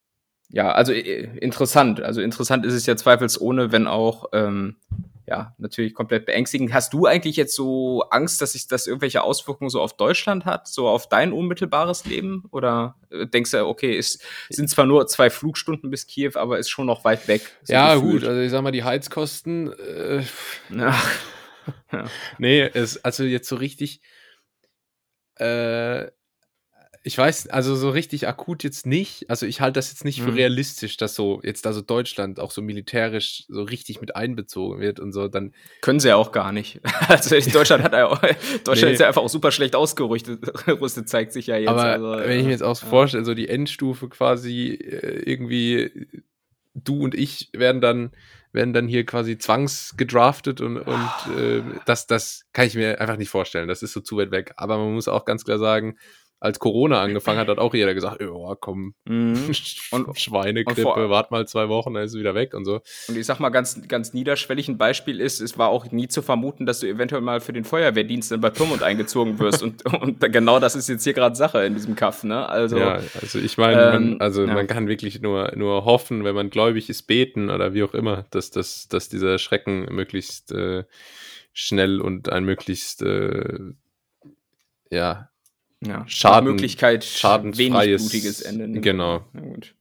ja, 0.48 0.72
also 0.72 0.92
äh, 0.92 1.36
interessant. 1.38 2.00
Also 2.00 2.22
interessant 2.22 2.64
ist 2.64 2.72
es 2.72 2.86
ja 2.86 2.96
zweifelsohne, 2.96 3.72
wenn 3.72 3.86
auch, 3.86 4.26
ähm, 4.32 4.76
ja, 5.26 5.54
natürlich 5.58 5.92
komplett 5.94 6.24
beängstigend. 6.24 6.72
Hast 6.72 6.92
du 6.92 7.06
eigentlich 7.06 7.36
jetzt 7.36 7.54
so 7.54 8.02
Angst, 8.10 8.40
dass 8.40 8.52
sich 8.52 8.68
das 8.68 8.86
irgendwelche 8.86 9.22
Auswirkungen 9.22 9.70
so 9.70 9.80
auf 9.80 9.96
Deutschland 9.96 10.44
hat, 10.44 10.68
so 10.68 10.88
auf 10.88 11.08
dein 11.08 11.32
unmittelbares 11.32 12.04
Leben? 12.04 12.44
Oder 12.52 12.94
äh, 13.10 13.26
denkst 13.26 13.50
du, 13.50 13.66
okay, 13.66 13.98
es 13.98 14.20
sind 14.50 14.70
zwar 14.70 14.86
nur 14.86 15.06
zwei 15.08 15.28
Flugstunden 15.28 15.90
bis 15.90 16.06
Kiew, 16.06 16.32
aber 16.36 16.58
ist 16.58 16.70
schon 16.70 16.86
noch 16.86 17.04
weit 17.04 17.26
weg? 17.26 17.42
so 17.64 17.72
ja, 17.72 17.94
gefühlt? 17.94 18.20
gut, 18.20 18.24
also 18.24 18.40
ich 18.40 18.50
sag 18.50 18.62
mal, 18.62 18.70
die 18.70 18.84
Heizkosten, 18.84 19.72
äh, 19.72 20.22
Ja. 20.70 20.96
Nee, 22.38 22.62
es, 22.62 23.04
also 23.04 23.24
jetzt 23.24 23.48
so 23.48 23.56
richtig, 23.56 24.00
äh, 25.34 26.06
ich 27.06 27.16
weiß, 27.16 27.46
also 27.50 27.76
so 27.76 27.88
richtig 27.90 28.26
akut 28.26 28.64
jetzt 28.64 28.84
nicht. 28.84 29.30
Also 29.30 29.46
ich 29.46 29.60
halte 29.60 29.74
das 29.74 29.90
jetzt 29.92 30.04
nicht 30.04 30.20
für 30.22 30.32
Mhm. 30.32 30.36
realistisch, 30.38 30.96
dass 30.96 31.14
so 31.14 31.40
jetzt 31.44 31.64
also 31.64 31.80
Deutschland 31.80 32.40
auch 32.40 32.50
so 32.50 32.62
militärisch 32.62 33.44
so 33.46 33.62
richtig 33.62 34.00
mit 34.00 34.16
einbezogen 34.16 34.80
wird 34.80 34.98
und 34.98 35.12
so. 35.12 35.28
Dann, 35.28 35.54
Können 35.82 36.00
sie 36.00 36.08
ja 36.08 36.16
auch 36.16 36.32
gar 36.32 36.50
nicht. 36.50 36.80
Also 37.08 37.30
Deutschland 37.52 37.84
hat 37.84 37.92
ja 37.92 38.08
auch, 38.08 38.18
Deutschland 38.64 38.88
Nee. 38.88 38.92
ist 38.94 39.00
ja 39.00 39.06
einfach 39.06 39.22
auch 39.22 39.28
super 39.28 39.52
schlecht 39.52 39.76
ausgerüstet, 39.76 40.40
Rüstet 40.68 41.08
zeigt 41.08 41.32
sich 41.32 41.46
ja 41.46 41.56
jetzt. 41.56 41.68
aber 41.68 41.84
also, 41.84 42.10
wenn 42.28 42.40
ich 42.40 42.44
mir 42.44 42.50
jetzt 42.50 42.64
auch 42.64 42.74
so 42.74 42.86
ja. 42.86 42.90
vorstelle, 42.90 43.24
so 43.24 43.34
die 43.34 43.48
Endstufe 43.48 44.08
quasi 44.08 44.70
äh, 44.70 45.22
irgendwie, 45.30 46.08
du 46.74 47.04
und 47.04 47.14
ich 47.14 47.50
werden 47.52 47.80
dann 47.80 48.10
werden 48.52 48.72
dann 48.72 48.88
hier 48.88 49.04
quasi 49.06 49.38
zwangsgedraftet 49.38 50.60
und, 50.60 50.78
und 50.78 51.10
äh, 51.38 51.62
das, 51.86 52.06
das 52.08 52.46
kann 52.52 52.66
ich 52.66 52.74
mir 52.74 53.00
einfach 53.00 53.16
nicht 53.16 53.28
vorstellen. 53.28 53.68
Das 53.68 53.82
ist 53.82 53.92
so 53.92 54.00
zu 54.00 54.16
weit 54.16 54.30
weg. 54.32 54.54
Aber 54.56 54.76
man 54.78 54.94
muss 54.94 55.08
auch 55.08 55.24
ganz 55.24 55.44
klar 55.44 55.58
sagen, 55.58 55.96
als 56.38 56.58
Corona 56.58 57.00
angefangen 57.00 57.38
hat, 57.38 57.48
hat 57.48 57.58
auch 57.58 57.72
jeder 57.72 57.94
gesagt, 57.94 58.20
ja, 58.20 58.56
komm, 58.60 58.94
Mhm. 59.06 59.52
und 59.90 60.18
Schweinegrippe, 60.18 60.86
und 60.86 61.10
wart 61.10 61.30
mal 61.30 61.46
zwei 61.46 61.68
Wochen, 61.68 61.94
dann 61.94 62.04
ist 62.04 62.12
es 62.12 62.18
wieder 62.18 62.34
weg 62.34 62.54
und 62.54 62.64
so. 62.64 62.80
Und 63.08 63.16
ich 63.16 63.24
sag 63.24 63.40
mal, 63.40 63.48
ganz, 63.48 63.80
ganz 63.88 64.12
niederschwellig 64.12 64.68
ein 64.68 64.78
Beispiel 64.78 65.20
ist, 65.20 65.40
es 65.40 65.56
war 65.58 65.68
auch 65.68 65.90
nie 65.92 66.08
zu 66.08 66.22
vermuten, 66.22 66.66
dass 66.66 66.80
du 66.80 66.88
eventuell 66.88 67.22
mal 67.22 67.40
für 67.40 67.52
den 67.52 67.64
Feuerwehrdienst 67.64 68.32
in 68.32 68.40
Bad 68.40 68.54
Pyrmont 68.54 68.82
eingezogen 68.82 69.38
wirst. 69.38 69.62
und, 69.62 69.84
und 70.02 70.20
genau 70.20 70.60
das 70.60 70.76
ist 70.76 70.88
jetzt 70.88 71.04
hier 71.04 71.14
gerade 71.14 71.36
Sache 71.36 71.64
in 71.64 71.74
diesem 71.74 71.96
Kaff, 71.96 72.24
ne? 72.24 72.48
Also, 72.48 72.78
ja, 72.78 73.00
also 73.20 73.38
ich 73.38 73.56
meine, 73.56 73.82
ähm, 73.82 74.10
man, 74.10 74.20
also 74.20 74.44
ja. 74.44 74.52
man 74.52 74.66
kann 74.66 74.88
wirklich 74.88 75.22
nur, 75.22 75.52
nur 75.56 75.84
hoffen, 75.84 76.24
wenn 76.24 76.34
man 76.34 76.50
gläubig 76.50 76.90
ist, 76.90 77.04
beten 77.04 77.48
oder 77.50 77.72
wie 77.72 77.82
auch 77.82 77.94
immer, 77.94 78.26
dass, 78.30 78.50
dass, 78.50 78.88
dass 78.88 79.08
dieser 79.08 79.38
Schrecken 79.38 79.86
möglichst 79.94 80.52
äh, 80.52 80.84
schnell 81.52 82.00
und 82.00 82.28
ein 82.28 82.44
möglichst 82.44 83.02
äh, 83.02 83.58
ja, 84.90 85.30
ja, 85.84 86.04
Schaden- 86.06 86.48
Möglichkeit, 86.50 87.04
schadenfreies- 87.04 87.58
wenig 87.58 87.96
blutiges 87.96 88.42
Ende. 88.42 88.68
nimmt. 88.68 88.82
genau. 88.84 89.24
Na 89.32 89.40
gut. 89.40 89.74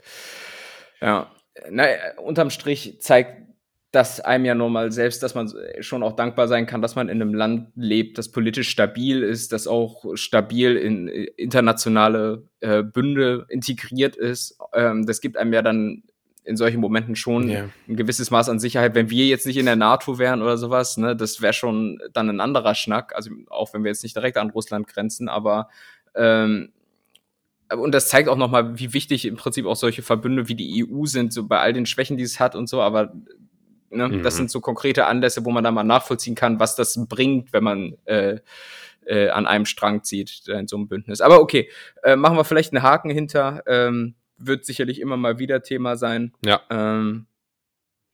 Ja, 1.01 1.31
na, 1.69 1.85
unterm 2.21 2.49
Strich 2.49 2.97
zeigt 3.01 3.43
das 3.91 4.19
einem 4.19 4.43
ja 4.43 4.55
nun 4.55 4.73
mal 4.73 4.91
selbst, 4.91 5.23
dass 5.23 5.35
man 5.35 5.49
schon 5.79 6.03
auch 6.03 6.17
dankbar 6.17 6.49
sein 6.49 6.65
kann, 6.65 6.81
dass 6.81 6.95
man 6.95 7.07
in 7.07 7.21
einem 7.21 7.33
Land 7.33 7.69
lebt, 7.75 8.17
das 8.17 8.29
politisch 8.29 8.67
stabil 8.67 9.23
ist, 9.23 9.53
das 9.53 9.67
auch 9.67 10.03
stabil 10.15 10.75
in 10.75 11.07
äh, 11.07 11.23
internationale 11.37 12.43
äh, 12.59 12.83
Bünde 12.83 13.45
integriert 13.47 14.17
ist. 14.17 14.57
Ähm, 14.73 15.05
das 15.05 15.21
gibt 15.21 15.37
einem 15.37 15.53
ja 15.53 15.61
dann 15.61 16.03
in 16.45 16.55
solchen 16.57 16.79
Momenten 16.79 17.15
schon 17.15 17.49
Ja. 17.49 17.69
ein 17.87 17.95
gewisses 17.95 18.31
Maß 18.31 18.49
an 18.49 18.59
Sicherheit. 18.59 18.95
Wenn 18.95 19.09
wir 19.09 19.25
jetzt 19.25 19.45
nicht 19.45 19.57
in 19.57 19.65
der 19.65 19.75
NATO 19.75 20.17
wären 20.19 20.41
oder 20.41 20.57
sowas, 20.57 20.97
ne, 20.97 21.15
das 21.15 21.41
wäre 21.41 21.53
schon 21.53 21.99
dann 22.13 22.29
ein 22.29 22.39
anderer 22.39 22.75
Schnack. 22.75 23.13
Also 23.15 23.31
auch 23.49 23.73
wenn 23.73 23.83
wir 23.83 23.89
jetzt 23.91 24.03
nicht 24.03 24.15
direkt 24.15 24.37
an 24.37 24.51
Russland 24.51 24.87
grenzen, 24.87 25.27
aber 25.29 25.69
ähm, 26.15 26.71
und 27.75 27.93
das 27.93 28.09
zeigt 28.09 28.29
auch 28.29 28.37
nochmal, 28.37 28.77
wie 28.77 28.93
wichtig 28.93 29.25
im 29.25 29.37
Prinzip 29.37 29.65
auch 29.65 29.75
solche 29.75 30.03
Verbünde 30.03 30.47
wie 30.47 30.55
die 30.55 30.85
EU 30.85 31.05
sind, 31.05 31.33
so 31.33 31.47
bei 31.47 31.59
all 31.59 31.73
den 31.73 31.87
Schwächen, 31.87 32.15
die 32.15 32.23
es 32.23 32.39
hat 32.39 32.55
und 32.55 32.69
so, 32.69 32.79
aber 32.81 33.11
ne, 33.89 34.07
Mhm. 34.09 34.21
das 34.23 34.37
sind 34.37 34.51
so 34.51 34.61
konkrete 34.61 35.07
Anlässe, 35.07 35.43
wo 35.45 35.51
man 35.51 35.63
dann 35.63 35.73
mal 35.73 35.83
nachvollziehen 35.83 36.35
kann, 36.35 36.59
was 36.59 36.75
das 36.75 36.99
bringt, 37.07 37.53
wenn 37.53 37.63
man 37.63 37.97
äh, 38.05 38.37
äh, 39.07 39.29
an 39.29 39.47
einem 39.47 39.65
Strang 39.65 40.03
zieht 40.03 40.43
äh, 40.47 40.59
in 40.59 40.67
so 40.67 40.77
einem 40.77 40.87
Bündnis. 40.87 41.21
Aber 41.21 41.39
okay, 41.39 41.69
äh, 42.03 42.15
machen 42.15 42.37
wir 42.37 42.43
vielleicht 42.43 42.71
einen 42.73 42.83
Haken 42.83 43.09
hinter. 43.09 43.63
Ähm, 43.67 44.13
wird 44.37 44.65
sicherlich 44.65 44.99
immer 44.99 45.17
mal 45.17 45.39
wieder 45.39 45.61
Thema 45.63 45.95
sein. 45.95 46.33
Ja. 46.45 46.61
Ähm, 46.69 47.27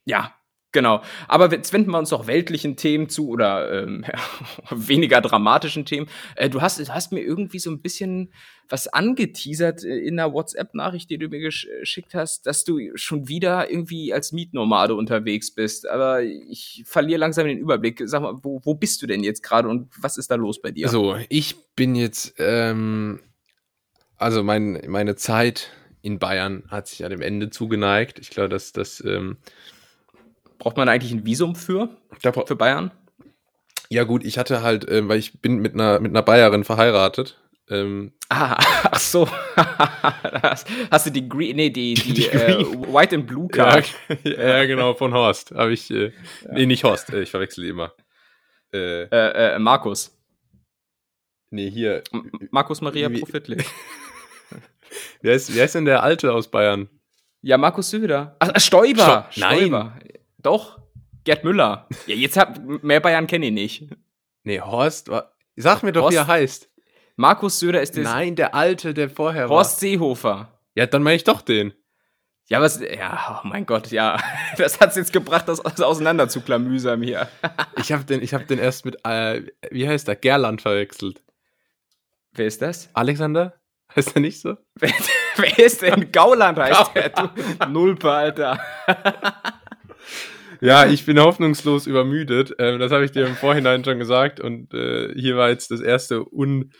ja, 0.05 0.33
genau. 0.71 1.01
Aber 1.27 1.51
jetzt 1.51 1.73
wenden 1.73 1.91
wir 1.91 1.99
uns 1.99 2.09
doch 2.09 2.27
weltlichen 2.27 2.75
Themen 2.75 3.09
zu 3.09 3.29
oder 3.29 3.83
ähm, 3.83 4.05
weniger 4.71 5.21
dramatischen 5.21 5.85
Themen. 5.85 6.07
Äh, 6.35 6.49
du 6.49 6.61
hast, 6.61 6.79
du 6.79 6.87
hast 6.93 7.11
mir 7.11 7.21
irgendwie 7.21 7.59
so 7.59 7.69
ein 7.71 7.81
bisschen 7.81 8.33
was 8.69 8.87
angeteasert 8.87 9.83
äh, 9.83 9.97
in 9.99 10.19
einer 10.19 10.33
WhatsApp-Nachricht, 10.33 11.09
die 11.09 11.17
du 11.17 11.27
mir 11.27 11.39
gesch- 11.39 11.67
geschickt 11.79 12.13
hast, 12.13 12.45
dass 12.47 12.63
du 12.63 12.79
schon 12.95 13.27
wieder 13.27 13.69
irgendwie 13.69 14.13
als 14.13 14.31
Mietnomade 14.31 14.95
unterwegs 14.95 15.53
bist. 15.53 15.87
Aber 15.87 16.23
ich 16.23 16.83
verliere 16.85 17.19
langsam 17.19 17.47
den 17.47 17.57
Überblick. 17.57 18.01
Sag 18.05 18.21
mal, 18.21 18.35
wo, 18.41 18.61
wo 18.63 18.75
bist 18.75 19.01
du 19.01 19.07
denn 19.07 19.23
jetzt 19.23 19.43
gerade 19.43 19.67
und 19.67 19.91
was 19.99 20.17
ist 20.17 20.31
da 20.31 20.35
los 20.35 20.61
bei 20.61 20.71
dir? 20.71 20.87
So, 20.89 21.17
ich 21.29 21.55
bin 21.75 21.95
jetzt, 21.95 22.35
ähm, 22.37 23.19
also 24.17 24.43
mein, 24.43 24.81
meine 24.87 25.15
Zeit 25.15 25.71
in 26.01 26.19
Bayern 26.19 26.63
hat 26.69 26.87
sich 26.87 26.99
ja 26.99 27.09
dem 27.09 27.21
Ende 27.21 27.49
zugeneigt. 27.49 28.19
Ich 28.19 28.29
glaube, 28.29 28.49
dass 28.49 28.71
das, 28.71 29.03
ähm, 29.05 29.37
Braucht 30.57 30.77
man 30.77 30.89
eigentlich 30.89 31.11
ein 31.11 31.25
Visum 31.25 31.55
für, 31.55 31.89
für 32.19 32.55
Bayern? 32.55 32.91
ja 33.91 34.05
gut, 34.05 34.23
ich 34.23 34.37
hatte 34.37 34.63
halt, 34.63 34.89
ähm, 34.89 35.09
weil 35.09 35.19
ich 35.19 35.41
bin 35.41 35.57
mit 35.57 35.73
einer, 35.73 35.99
mit 35.99 36.11
einer 36.11 36.21
Bayerin 36.21 36.63
verheiratet, 36.63 37.37
Ähm, 37.69 38.13
ah, 38.29 38.55
ach 38.91 38.99
so. 38.99 39.27
hast, 40.91 41.05
du 41.05 41.11
die 41.11 41.27
Green, 41.27 41.57
nee, 41.57 41.69
die, 41.69 41.93
die, 41.93 42.13
die 42.13 42.27
äh, 42.27 42.65
White 42.93 43.15
and 43.15 43.27
Blue 43.27 43.47
Card? 43.49 43.93
Ja, 44.23 44.57
ja 44.59 44.65
genau, 44.65 44.93
von 44.93 45.13
Horst. 45.13 45.51
Habe 45.51 45.73
ich, 45.73 45.91
äh, 45.91 46.05
ja. 46.05 46.11
nee, 46.53 46.65
nicht 46.65 46.85
Horst, 46.85 47.11
äh, 47.11 47.21
ich 47.21 47.31
verwechsel 47.31 47.65
immer. 47.65 47.93
Äh, 48.73 49.03
äh, 49.03 49.55
äh, 49.55 49.59
Markus. 49.59 50.17
Nee, 51.49 51.69
hier. 51.69 52.01
M 52.13 52.31
Markus 52.49 52.79
Maria 52.79 53.09
Profitlich. 53.09 53.65
Wer, 55.21 55.35
ist, 55.35 55.55
wer 55.55 55.65
ist 55.65 55.75
denn 55.75 55.85
der 55.85 56.03
Alte 56.03 56.33
aus 56.33 56.49
Bayern? 56.49 56.89
Ja, 57.41 57.57
Markus 57.57 57.89
Söder. 57.89 58.35
Ach, 58.39 58.51
Stoiber. 58.59 59.27
Sto 59.31 59.41
Nein. 59.41 59.57
Stoiber. 59.57 59.99
Doch. 60.37 60.79
Gerd 61.23 61.43
Müller. 61.43 61.87
Ja, 62.07 62.15
jetzt 62.15 62.37
hab, 62.37 62.59
mehr 62.83 62.99
Bayern 62.99 63.27
kenne 63.27 63.47
ich 63.47 63.51
nicht. 63.51 63.89
Nee, 64.43 64.59
Horst, 64.59 65.09
sag 65.55 65.83
mir 65.83 65.91
doch, 65.91 66.03
Horst, 66.03 66.13
wie 66.13 66.19
er 66.19 66.27
heißt. 66.27 66.69
Markus 67.15 67.59
Söder 67.59 67.81
ist 67.81 67.95
der. 67.95 68.03
Nein, 68.03 68.35
der 68.35 68.55
Alte, 68.55 68.93
der 68.93 69.09
vorher 69.09 69.49
war. 69.49 69.57
Horst 69.57 69.79
Seehofer. 69.79 70.59
Ja, 70.75 70.87
dann 70.87 71.03
meine 71.03 71.17
ich 71.17 71.23
doch 71.23 71.41
den. 71.41 71.73
Ja, 72.47 72.59
was, 72.59 72.81
ja, 72.81 73.39
oh 73.43 73.47
mein 73.47 73.65
Gott, 73.65 73.91
ja. 73.91 74.19
Das 74.57 74.79
hat's 74.79 74.95
jetzt 74.95 75.13
gebracht, 75.13 75.47
das 75.47 75.61
auseinander 75.61 76.27
zu 76.27 76.41
klamüsern 76.41 77.01
hier. 77.01 77.29
ich 77.77 77.91
habe 77.91 78.03
den, 78.03 78.21
hab 78.21 78.47
den 78.47 78.59
erst 78.59 78.83
mit, 78.85 78.97
äh, 79.05 79.43
wie 79.69 79.87
heißt 79.87 80.07
der, 80.07 80.15
Gerland 80.15 80.61
verwechselt. 80.61 81.23
Wer 82.33 82.47
ist 82.47 82.61
das? 82.61 82.89
Alexander? 82.93 83.60
Heißt 83.95 84.15
er 84.15 84.21
nicht 84.21 84.39
so? 84.39 84.57
Wer, 84.79 84.93
wer 85.37 85.59
ist 85.59 85.81
denn 85.81 86.11
Gauland 86.11 86.57
heißt 86.57 86.95
der? 86.95 87.09
Du 87.09 87.29
Nulpe, 87.69 88.11
Alter. 88.11 88.59
ja, 90.61 90.85
ich 90.85 91.05
bin 91.05 91.19
hoffnungslos 91.19 91.87
übermüdet. 91.87 92.55
Ähm, 92.57 92.79
das 92.79 92.91
habe 92.91 93.05
ich 93.05 93.11
dir 93.11 93.27
im 93.27 93.35
Vorhinein 93.35 93.83
schon 93.83 93.99
gesagt. 93.99 94.39
Und 94.39 94.73
äh, 94.73 95.13
hier 95.13 95.37
war 95.37 95.49
jetzt 95.49 95.71
das 95.71 95.81
erste 95.81 96.23
un, 96.31 96.71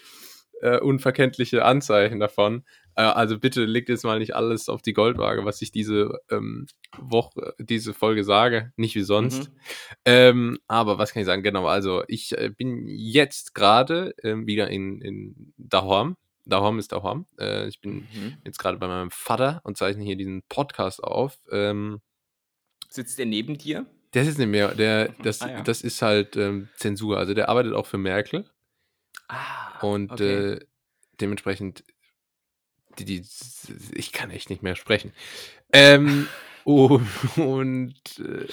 äh, 0.61 0.79
unverkenntliche 0.79 1.65
Anzeichen 1.65 2.19
davon. 2.19 2.63
Äh, 2.95 3.03
also 3.03 3.39
bitte 3.39 3.65
legt 3.65 3.89
jetzt 3.89 4.03
mal 4.03 4.19
nicht 4.19 4.35
alles 4.35 4.69
auf 4.69 4.81
die 4.81 4.93
Goldwaage, 4.93 5.45
was 5.45 5.61
ich 5.61 5.71
diese 5.71 6.19
ähm, 6.29 6.67
Woche, 6.97 7.53
diese 7.59 7.93
Folge 7.93 8.23
sage. 8.23 8.71
Nicht 8.75 8.95
wie 8.95 9.01
sonst. 9.01 9.49
Mhm. 9.49 9.55
Ähm, 10.05 10.59
aber 10.67 10.97
was 10.97 11.13
kann 11.13 11.21
ich 11.21 11.27
sagen? 11.27 11.43
Genau, 11.43 11.67
also 11.67 12.03
ich 12.07 12.37
äh, 12.37 12.49
bin 12.55 12.85
jetzt 12.87 13.53
gerade 13.53 14.13
ähm, 14.23 14.47
wieder 14.47 14.69
in, 14.69 15.01
in 15.01 15.53
Dahorm. 15.57 16.17
Dahorm 16.45 16.79
ist 16.79 16.91
Dahorm. 16.91 17.25
Äh, 17.39 17.67
ich 17.67 17.81
bin 17.81 18.07
mhm. 18.13 18.37
jetzt 18.45 18.59
gerade 18.59 18.77
bei 18.77 18.87
meinem 18.87 19.11
Vater 19.11 19.61
und 19.63 19.77
zeichne 19.77 20.03
hier 20.03 20.15
diesen 20.15 20.43
Podcast 20.43 21.03
auf. 21.03 21.37
Ähm, 21.51 22.01
Sitzt 22.89 23.19
der 23.19 23.25
neben 23.25 23.57
dir? 23.57 23.85
Der 24.13 24.25
sitzt 24.25 24.39
neben 24.39 24.51
mir. 24.51 24.69
Der, 24.69 25.09
das, 25.23 25.41
ah, 25.41 25.49
ja. 25.49 25.61
das 25.61 25.81
ist 25.81 26.01
halt 26.01 26.35
ähm, 26.35 26.69
Zensur. 26.75 27.17
Also 27.17 27.33
der 27.33 27.49
arbeitet 27.49 27.73
auch 27.73 27.85
für 27.85 27.97
Merkel. 27.97 28.49
Ah, 29.27 29.79
und 29.79 30.11
okay. 30.11 30.53
äh, 30.53 30.65
dementsprechend, 31.21 31.83
die, 32.99 33.05
die, 33.05 33.25
ich 33.93 34.11
kann 34.11 34.31
echt 34.31 34.49
nicht 34.49 34.63
mehr 34.63 34.75
sprechen. 34.75 35.13
Ähm, 35.71 36.27
und, 36.63 37.07
und 37.37 38.19
äh, 38.19 38.47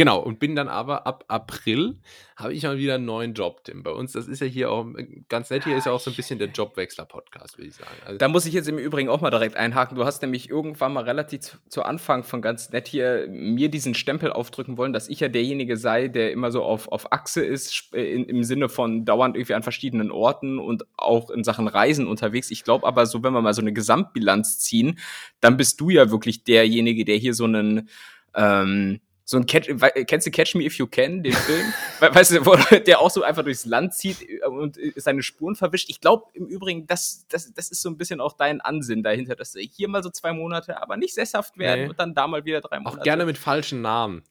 Genau, 0.00 0.18
und 0.18 0.38
bin 0.38 0.56
dann 0.56 0.68
aber 0.68 1.06
ab 1.06 1.26
April 1.28 1.98
habe 2.34 2.54
ich 2.54 2.62
mal 2.62 2.78
wieder 2.78 2.94
einen 2.94 3.04
neuen 3.04 3.34
Job, 3.34 3.64
Tim. 3.64 3.82
Bei 3.82 3.90
uns, 3.90 4.12
das 4.12 4.28
ist 4.28 4.40
ja 4.40 4.46
hier 4.46 4.70
auch 4.70 4.86
ganz 5.28 5.50
nett, 5.50 5.64
hier 5.64 5.76
ist 5.76 5.84
ja 5.84 5.92
auch 5.92 6.00
so 6.00 6.10
ein 6.10 6.16
bisschen 6.16 6.38
der 6.38 6.48
Jobwechsler-Podcast, 6.48 7.58
würde 7.58 7.68
ich 7.68 7.74
sagen. 7.74 7.90
Also 8.06 8.16
da 8.16 8.28
muss 8.28 8.46
ich 8.46 8.54
jetzt 8.54 8.66
im 8.66 8.78
Übrigen 8.78 9.10
auch 9.10 9.20
mal 9.20 9.28
direkt 9.28 9.58
einhaken. 9.58 9.98
Du 9.98 10.06
hast 10.06 10.22
nämlich 10.22 10.48
irgendwann 10.48 10.94
mal 10.94 11.04
relativ 11.04 11.40
zu, 11.40 11.58
zu, 11.68 11.82
Anfang 11.82 12.24
von 12.24 12.40
ganz 12.40 12.70
nett 12.70 12.88
hier 12.88 13.26
mir 13.28 13.68
diesen 13.68 13.92
Stempel 13.92 14.32
aufdrücken 14.32 14.78
wollen, 14.78 14.94
dass 14.94 15.06
ich 15.06 15.20
ja 15.20 15.28
derjenige 15.28 15.76
sei, 15.76 16.08
der 16.08 16.32
immer 16.32 16.50
so 16.50 16.62
auf, 16.62 16.88
auf 16.88 17.12
Achse 17.12 17.44
ist, 17.44 17.90
äh, 17.92 18.14
in, 18.14 18.24
im 18.24 18.42
Sinne 18.42 18.70
von 18.70 19.04
dauernd 19.04 19.36
irgendwie 19.36 19.52
an 19.52 19.62
verschiedenen 19.62 20.10
Orten 20.10 20.58
und 20.58 20.86
auch 20.96 21.28
in 21.28 21.44
Sachen 21.44 21.68
Reisen 21.68 22.06
unterwegs. 22.06 22.50
Ich 22.50 22.64
glaube 22.64 22.86
aber 22.86 23.04
so, 23.04 23.22
wenn 23.22 23.34
wir 23.34 23.42
mal 23.42 23.52
so 23.52 23.60
eine 23.60 23.74
Gesamtbilanz 23.74 24.60
ziehen, 24.60 24.98
dann 25.42 25.58
bist 25.58 25.78
du 25.78 25.90
ja 25.90 26.10
wirklich 26.10 26.42
derjenige, 26.44 27.04
der 27.04 27.16
hier 27.16 27.34
so 27.34 27.44
einen 27.44 27.90
ähm, 28.34 29.00
so 29.30 29.36
ein 29.36 29.46
Catch, 29.46 29.68
kennst 30.08 30.26
du 30.26 30.32
Catch 30.32 30.56
Me 30.56 30.64
If 30.64 30.74
You 30.74 30.88
Can, 30.88 31.22
den 31.22 31.32
Film? 31.32 31.72
weißt 32.00 32.32
du, 32.32 32.46
wo 32.46 32.56
der 32.86 32.98
auch 32.98 33.10
so 33.10 33.22
einfach 33.22 33.44
durchs 33.44 33.64
Land 33.64 33.94
zieht 33.94 34.28
äh, 34.28 34.44
und 34.44 34.76
äh, 34.76 34.92
seine 34.96 35.22
Spuren 35.22 35.54
verwischt. 35.54 35.88
Ich 35.88 36.00
glaube 36.00 36.24
im 36.34 36.46
Übrigen, 36.46 36.88
das, 36.88 37.26
das, 37.28 37.54
das 37.54 37.70
ist 37.70 37.80
so 37.80 37.90
ein 37.90 37.96
bisschen 37.96 38.20
auch 38.20 38.32
dein 38.32 38.60
Ansinn 38.60 39.04
dahinter, 39.04 39.36
dass 39.36 39.54
hier 39.54 39.86
mal 39.86 40.02
so 40.02 40.10
zwei 40.10 40.32
Monate, 40.32 40.82
aber 40.82 40.96
nicht 40.96 41.14
sesshaft 41.14 41.58
werden 41.58 41.82
nee. 41.82 41.88
und 41.90 42.00
dann 42.00 42.12
da 42.12 42.26
mal 42.26 42.44
wieder 42.44 42.60
drei 42.60 42.80
Monate. 42.80 42.98
Auch 42.98 43.04
gerne 43.04 43.24
mit 43.24 43.38
falschen 43.38 43.82
Namen. 43.82 44.24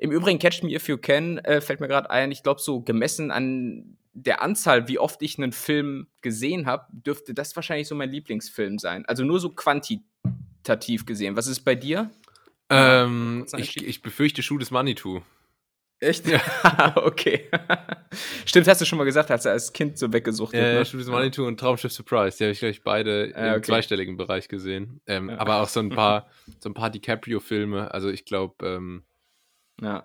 Im 0.00 0.10
Übrigen, 0.10 0.40
Catch 0.40 0.64
Me 0.64 0.74
If 0.74 0.88
You 0.88 0.98
Can 0.98 1.38
äh, 1.38 1.60
fällt 1.60 1.78
mir 1.78 1.86
gerade 1.86 2.10
ein, 2.10 2.32
ich 2.32 2.42
glaube, 2.42 2.60
so 2.60 2.80
gemessen 2.80 3.30
an 3.30 3.96
der 4.12 4.42
Anzahl, 4.42 4.88
wie 4.88 4.98
oft 4.98 5.22
ich 5.22 5.38
einen 5.38 5.52
Film 5.52 6.08
gesehen 6.20 6.66
habe, 6.66 6.86
dürfte 6.90 7.32
das 7.32 7.54
wahrscheinlich 7.54 7.86
so 7.86 7.94
mein 7.94 8.10
Lieblingsfilm 8.10 8.80
sein. 8.80 9.06
Also 9.06 9.22
nur 9.22 9.38
so 9.38 9.50
quantitativ 9.50 11.06
gesehen. 11.06 11.36
Was 11.36 11.46
ist 11.46 11.60
bei 11.60 11.76
dir? 11.76 12.10
Ähm, 12.70 13.46
ich, 13.56 13.76
ich, 13.76 14.02
befürchte 14.02 14.42
Schuh 14.42 14.58
des 14.58 14.70
Manitou. 14.70 15.22
Echt? 15.98 16.26
Ja, 16.26 16.40
okay. 16.96 17.50
Stimmt, 18.46 18.68
hast 18.68 18.80
du 18.80 18.86
schon 18.86 18.96
mal 18.96 19.04
gesagt, 19.04 19.30
als 19.30 19.44
er 19.44 19.52
als 19.52 19.72
Kind 19.72 19.98
so 19.98 20.10
weggesucht 20.12 20.54
Ja, 20.54 20.62
ne? 20.62 20.86
Schuh 20.86 20.96
des 20.96 21.08
Manitou 21.08 21.46
und 21.46 21.60
Traumschiff 21.60 21.92
Surprise. 21.92 22.38
Die 22.38 22.44
habe 22.44 22.52
ich, 22.52 22.58
glaube 22.60 22.70
ich, 22.70 22.82
beide 22.82 23.30
ja, 23.30 23.36
okay. 23.36 23.56
im 23.56 23.62
zweistelligen 23.62 24.16
Bereich 24.16 24.48
gesehen. 24.48 25.00
Ähm, 25.06 25.28
ja. 25.28 25.38
Aber 25.38 25.60
auch 25.60 25.68
so 25.68 25.80
ein 25.80 25.90
paar, 25.90 26.28
so 26.58 26.70
ein 26.70 26.74
paar 26.74 26.90
DiCaprio-Filme. 26.90 27.92
Also 27.92 28.08
ich 28.08 28.24
glaube, 28.24 28.66
ähm, 28.66 29.02
ja. 29.82 30.04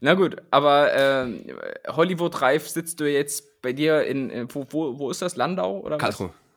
Na 0.00 0.14
gut, 0.14 0.36
aber 0.50 0.94
äh, 0.94 1.26
Hollywood 1.88 2.40
Reif 2.40 2.68
sitzt 2.68 3.00
du 3.00 3.10
jetzt 3.10 3.60
bei 3.60 3.72
dir 3.72 4.04
in, 4.04 4.30
in 4.30 4.54
wo, 4.54 4.66
wo, 4.70 4.98
wo 4.98 5.10
ist 5.10 5.20
das? 5.20 5.36
Landau 5.36 5.80
oder 5.80 5.98
Karlsruhe. 5.98 6.28
Was? 6.28 6.47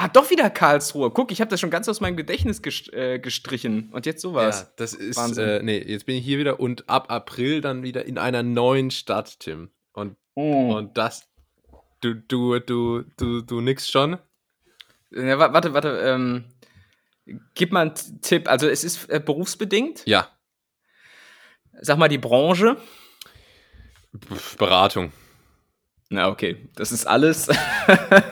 Ah, 0.00 0.06
doch 0.06 0.30
wieder 0.30 0.48
Karlsruhe. 0.48 1.10
Guck, 1.10 1.32
ich 1.32 1.40
habe 1.40 1.50
das 1.50 1.58
schon 1.58 1.70
ganz 1.70 1.88
aus 1.88 2.00
meinem 2.00 2.16
Gedächtnis 2.16 2.62
gest 2.62 2.92
äh, 2.92 3.18
gestrichen. 3.18 3.88
Und 3.90 4.06
jetzt 4.06 4.22
sowas. 4.22 4.60
Ja, 4.60 4.72
das 4.76 4.94
ist. 4.94 5.38
Äh, 5.38 5.60
nee, 5.64 5.78
jetzt 5.78 6.06
bin 6.06 6.14
ich 6.14 6.24
hier 6.24 6.38
wieder 6.38 6.60
und 6.60 6.88
ab 6.88 7.10
April 7.10 7.60
dann 7.60 7.82
wieder 7.82 8.04
in 8.04 8.16
einer 8.16 8.44
neuen 8.44 8.92
Stadt, 8.92 9.40
Tim. 9.40 9.72
Und, 9.92 10.16
mm. 10.36 10.70
und 10.70 10.96
das. 10.96 11.28
Du, 12.00 12.14
du, 12.14 12.60
du, 12.60 13.06
du, 13.16 13.42
du 13.42 13.60
nix 13.60 13.90
schon? 13.90 14.18
Ja, 15.10 15.36
warte, 15.36 15.74
warte. 15.74 15.88
Ähm, 15.98 16.44
gib 17.54 17.72
mal 17.72 17.88
einen 17.88 18.20
Tipp. 18.22 18.48
Also, 18.48 18.68
es 18.68 18.84
ist 18.84 19.10
äh, 19.10 19.18
berufsbedingt? 19.18 20.04
Ja. 20.06 20.28
Sag 21.80 21.98
mal 21.98 22.06
die 22.06 22.18
Branche. 22.18 22.76
Beratung. 24.58 25.12
Na, 26.10 26.28
okay. 26.28 26.56
Das 26.74 26.92
ist 26.92 27.06
alles. 27.06 27.48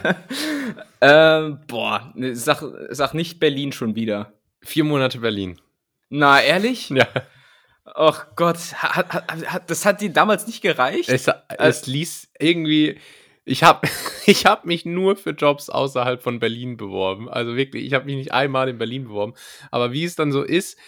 ähm, 1.00 1.58
boah, 1.66 2.12
ne, 2.14 2.34
sag, 2.34 2.62
sag 2.90 3.14
nicht 3.14 3.38
Berlin 3.38 3.72
schon 3.72 3.94
wieder. 3.94 4.32
Vier 4.62 4.84
Monate 4.84 5.18
Berlin. 5.18 5.60
Na, 6.08 6.40
ehrlich? 6.40 6.88
Ja. 6.90 7.06
Ach 7.84 8.26
Gott, 8.34 8.58
hat, 8.74 9.12
hat, 9.12 9.52
hat, 9.52 9.70
das 9.70 9.84
hat 9.84 10.00
dir 10.00 10.10
damals 10.10 10.46
nicht 10.46 10.60
gereicht? 10.60 11.08
Es, 11.08 11.30
es 11.58 11.86
ließ 11.86 12.30
irgendwie. 12.38 12.98
Ich 13.44 13.62
habe 13.62 13.88
ich 14.26 14.46
hab 14.46 14.64
mich 14.64 14.84
nur 14.84 15.16
für 15.16 15.30
Jobs 15.30 15.68
außerhalb 15.68 16.22
von 16.22 16.38
Berlin 16.38 16.76
beworben. 16.76 17.28
Also 17.28 17.56
wirklich, 17.56 17.84
ich 17.84 17.92
habe 17.92 18.06
mich 18.06 18.16
nicht 18.16 18.32
einmal 18.32 18.68
in 18.68 18.78
Berlin 18.78 19.04
beworben. 19.04 19.34
Aber 19.70 19.92
wie 19.92 20.04
es 20.04 20.16
dann 20.16 20.32
so 20.32 20.42
ist, 20.42 20.78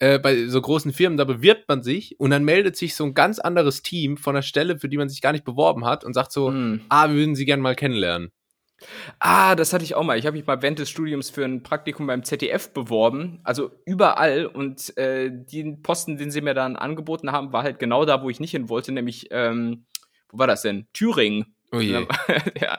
äh, 0.00 0.18
bei 0.18 0.46
so 0.46 0.60
großen 0.60 0.92
Firmen, 0.92 1.16
da 1.16 1.24
bewirbt 1.24 1.68
man 1.68 1.82
sich 1.82 2.18
und 2.20 2.30
dann 2.30 2.44
meldet 2.44 2.76
sich 2.76 2.94
so 2.94 3.04
ein 3.04 3.14
ganz 3.14 3.38
anderes 3.38 3.82
Team 3.82 4.16
von 4.16 4.34
der 4.34 4.42
Stelle, 4.42 4.78
für 4.78 4.88
die 4.88 4.96
man 4.96 5.08
sich 5.08 5.20
gar 5.20 5.32
nicht 5.32 5.44
beworben 5.44 5.84
hat 5.84 6.04
und 6.04 6.14
sagt 6.14 6.32
so, 6.32 6.50
mm. 6.50 6.82
ah, 6.88 7.08
wir 7.08 7.16
würden 7.16 7.34
sie 7.34 7.44
gerne 7.44 7.62
mal 7.62 7.74
kennenlernen. 7.74 8.30
Ah, 9.18 9.56
das 9.56 9.72
hatte 9.72 9.84
ich 9.84 9.94
auch 9.96 10.04
mal. 10.04 10.18
Ich 10.18 10.26
habe 10.26 10.36
mich 10.36 10.46
mal 10.46 10.62
während 10.62 10.78
des 10.78 10.88
Studiums 10.88 11.30
für 11.30 11.44
ein 11.44 11.62
Praktikum 11.62 12.06
beim 12.06 12.22
ZDF 12.22 12.72
beworben, 12.72 13.40
also 13.42 13.72
überall. 13.84 14.46
Und 14.46 14.96
äh, 14.96 15.30
den 15.32 15.82
Posten, 15.82 16.16
den 16.16 16.30
sie 16.30 16.40
mir 16.40 16.54
dann 16.54 16.76
angeboten 16.76 17.32
haben, 17.32 17.52
war 17.52 17.64
halt 17.64 17.80
genau 17.80 18.04
da, 18.04 18.22
wo 18.22 18.30
ich 18.30 18.40
nicht 18.40 18.52
hin 18.52 18.68
wollte, 18.68 18.92
nämlich, 18.92 19.28
ähm, 19.30 19.86
wo 20.30 20.38
war 20.38 20.46
das 20.46 20.62
denn? 20.62 20.86
Thüringen. 20.92 21.56
Oh 21.70 21.80
je. 21.80 22.06
ja, 22.60 22.78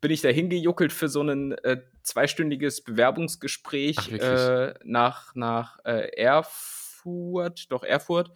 bin 0.00 0.10
ich 0.10 0.22
da 0.22 0.28
hingejuckelt 0.28 0.92
für 0.92 1.08
so 1.08 1.22
ein 1.22 1.52
äh, 1.52 1.82
zweistündiges 2.02 2.82
Bewerbungsgespräch 2.82 3.96
Ach, 3.98 4.08
äh, 4.08 4.74
nach, 4.84 5.34
nach 5.34 5.78
äh, 5.84 6.08
Erfurt, 6.16 7.70
doch 7.70 7.82
Erfurt. 7.82 8.32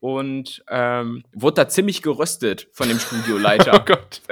Und 0.00 0.62
ähm, 0.68 1.24
wurde 1.32 1.54
da 1.54 1.68
ziemlich 1.68 2.02
geröstet 2.02 2.68
von 2.72 2.88
dem 2.88 3.00
Studioleiter. 3.00 3.74
oh 3.80 3.84
Gott. 3.84 4.22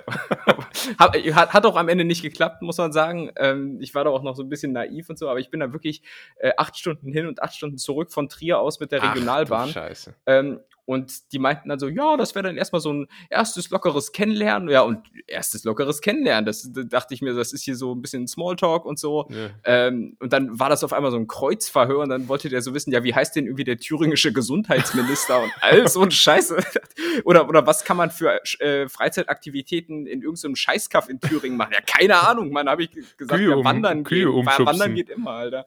hat, 0.98 1.52
hat 1.52 1.66
auch 1.66 1.74
am 1.74 1.88
Ende 1.88 2.04
nicht 2.04 2.22
geklappt, 2.22 2.62
muss 2.62 2.78
man 2.78 2.92
sagen. 2.92 3.32
Ähm, 3.34 3.80
ich 3.80 3.92
war 3.92 4.04
da 4.04 4.10
auch 4.10 4.22
noch 4.22 4.36
so 4.36 4.44
ein 4.44 4.48
bisschen 4.48 4.70
naiv 4.70 5.10
und 5.10 5.18
so, 5.18 5.28
aber 5.28 5.40
ich 5.40 5.50
bin 5.50 5.58
da 5.58 5.72
wirklich 5.72 6.02
äh, 6.36 6.52
acht 6.56 6.78
Stunden 6.78 7.10
hin 7.10 7.26
und 7.26 7.42
acht 7.42 7.56
Stunden 7.56 7.78
zurück 7.78 8.12
von 8.12 8.28
Trier 8.28 8.60
aus 8.60 8.78
mit 8.78 8.92
der 8.92 9.02
Regionalbahn. 9.02 9.70
Ach, 9.70 9.74
Scheiße. 9.74 10.14
Ähm, 10.26 10.60
Und 10.86 11.32
die 11.32 11.40
meinten 11.40 11.68
dann 11.68 11.80
so, 11.80 11.88
ja, 11.88 12.16
das 12.16 12.34
wäre 12.34 12.44
dann 12.44 12.56
erstmal 12.56 12.80
so 12.80 12.92
ein 12.92 13.08
erstes 13.28 13.70
lockeres 13.70 14.12
Kennenlernen. 14.12 14.68
Ja, 14.68 14.82
und 14.82 15.00
erstes 15.26 15.64
lockeres 15.64 16.00
Kennenlernen, 16.00 16.46
das 16.46 16.70
da 16.72 16.82
dachte 16.84 17.12
ich 17.12 17.22
mir, 17.22 17.34
das 17.34 17.52
ist 17.52 17.64
hier 17.64 17.76
so 17.76 17.92
ein 17.92 18.00
bisschen 18.00 18.28
Smalltalk 18.28 18.84
und 18.84 18.98
so. 18.98 19.28
Ja. 19.28 19.50
Ähm, 19.64 20.16
und 20.20 20.32
dann 20.32 20.58
war 20.58 20.68
das 20.68 20.84
auf 20.84 20.92
einmal 20.92 21.10
so 21.10 21.16
ein 21.16 21.26
Kreuzverhör 21.26 21.98
und 21.98 22.08
dann 22.08 22.28
wollte 22.28 22.48
der 22.48 22.62
so 22.62 22.72
wissen, 22.72 22.92
ja, 22.92 23.02
wie 23.02 23.14
heißt 23.14 23.34
denn 23.34 23.46
irgendwie 23.46 23.64
der 23.64 23.78
thüringische 23.78 24.32
Gesundheitsminister 24.32 25.42
und 25.42 25.52
all 25.60 25.88
so 25.88 26.02
ein 26.02 26.12
Scheiße. 26.12 26.56
oder, 27.24 27.48
oder 27.48 27.66
was 27.66 27.84
kann 27.84 27.96
man 27.96 28.10
für 28.10 28.40
äh, 28.60 28.88
Freizeitaktivitäten 28.88 30.06
in 30.06 30.22
irgendeinem 30.22 30.54
Scheißkaff 30.54 31.08
in 31.08 31.20
Thüringen 31.20 31.56
machen? 31.56 31.72
Ja, 31.72 31.80
keine 31.80 32.20
Ahnung, 32.20 32.52
Mann, 32.52 32.68
habe 32.68 32.84
ich 32.84 32.90
gesagt, 32.92 33.40
Kühe 33.40 33.58
ja, 33.58 33.64
wandern, 33.64 34.04
Kühe 34.04 34.32
geht, 34.32 34.46
wandern 34.46 34.94
geht 34.94 35.10
immer, 35.10 35.32
Alter. 35.32 35.66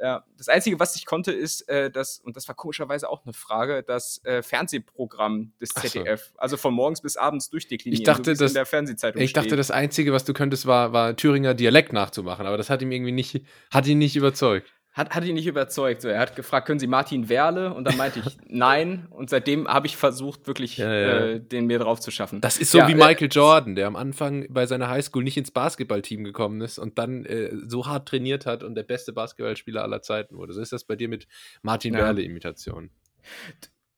Ja, 0.00 0.24
das 0.36 0.48
Einzige, 0.48 0.78
was 0.78 0.96
ich 0.96 1.06
konnte, 1.06 1.32
ist, 1.32 1.68
äh, 1.68 1.90
das, 1.90 2.18
und 2.18 2.36
das 2.36 2.46
war 2.48 2.54
komischerweise 2.54 3.08
auch 3.08 3.24
eine 3.24 3.32
Frage, 3.32 3.82
das 3.82 4.22
äh, 4.24 4.42
Fernsehprogramm 4.42 5.52
des 5.60 5.70
ZDF. 5.70 6.32
So. 6.32 6.38
Also 6.38 6.56
von 6.56 6.74
morgens 6.74 7.00
bis 7.00 7.16
abends 7.16 7.50
durchdeklinieren. 7.50 8.00
Ich 8.00 8.06
dachte, 8.06 8.36
so 8.36 8.44
das, 8.44 8.52
in 8.52 8.56
der 8.56 8.66
Fernsehzeitung 8.66 9.22
ich 9.22 9.32
dachte, 9.32 9.56
das 9.56 9.70
Einzige, 9.70 10.12
was 10.12 10.24
du 10.24 10.34
könntest, 10.34 10.66
war, 10.66 10.92
war 10.92 11.16
Thüringer 11.16 11.54
Dialekt 11.54 11.92
nachzumachen, 11.92 12.46
aber 12.46 12.56
das 12.56 12.70
hat 12.70 12.82
ihm 12.82 12.92
irgendwie 12.92 13.12
nicht, 13.12 13.42
hat 13.70 13.86
ihn 13.86 13.98
nicht 13.98 14.16
überzeugt 14.16 14.75
hat, 14.96 15.14
hat 15.14 15.24
ihn 15.24 15.34
nicht 15.34 15.46
überzeugt. 15.46 16.00
So, 16.00 16.08
er 16.08 16.18
hat 16.18 16.34
gefragt, 16.34 16.66
können 16.66 16.80
Sie 16.80 16.86
Martin 16.86 17.28
Werle? 17.28 17.74
Und 17.74 17.84
dann 17.84 17.98
meinte 17.98 18.20
ich 18.24 18.38
nein. 18.48 19.06
Und 19.10 19.28
seitdem 19.28 19.68
habe 19.68 19.86
ich 19.86 19.96
versucht, 19.96 20.46
wirklich 20.46 20.78
ja, 20.78 20.92
ja. 20.92 21.26
Äh, 21.26 21.40
den 21.40 21.66
mir 21.66 21.78
drauf 21.78 22.00
zu 22.00 22.10
schaffen. 22.10 22.40
Das 22.40 22.56
ist 22.56 22.70
so 22.70 22.78
ja, 22.78 22.88
wie 22.88 22.92
äh, 22.92 22.96
Michael 22.96 23.28
Jordan, 23.30 23.74
der 23.74 23.88
am 23.88 23.94
Anfang 23.94 24.46
bei 24.48 24.64
seiner 24.64 24.88
Highschool 24.88 25.22
nicht 25.22 25.36
ins 25.36 25.50
Basketballteam 25.50 26.24
gekommen 26.24 26.62
ist 26.62 26.78
und 26.78 26.98
dann 26.98 27.26
äh, 27.26 27.50
so 27.66 27.86
hart 27.86 28.08
trainiert 28.08 28.46
hat 28.46 28.62
und 28.62 28.74
der 28.74 28.84
beste 28.84 29.12
Basketballspieler 29.12 29.82
aller 29.82 30.00
Zeiten 30.00 30.38
wurde. 30.38 30.54
So 30.54 30.62
ist 30.62 30.72
das 30.72 30.84
bei 30.84 30.96
dir 30.96 31.08
mit 31.08 31.28
Martin 31.60 31.92
Werle-Imitation. 31.92 32.88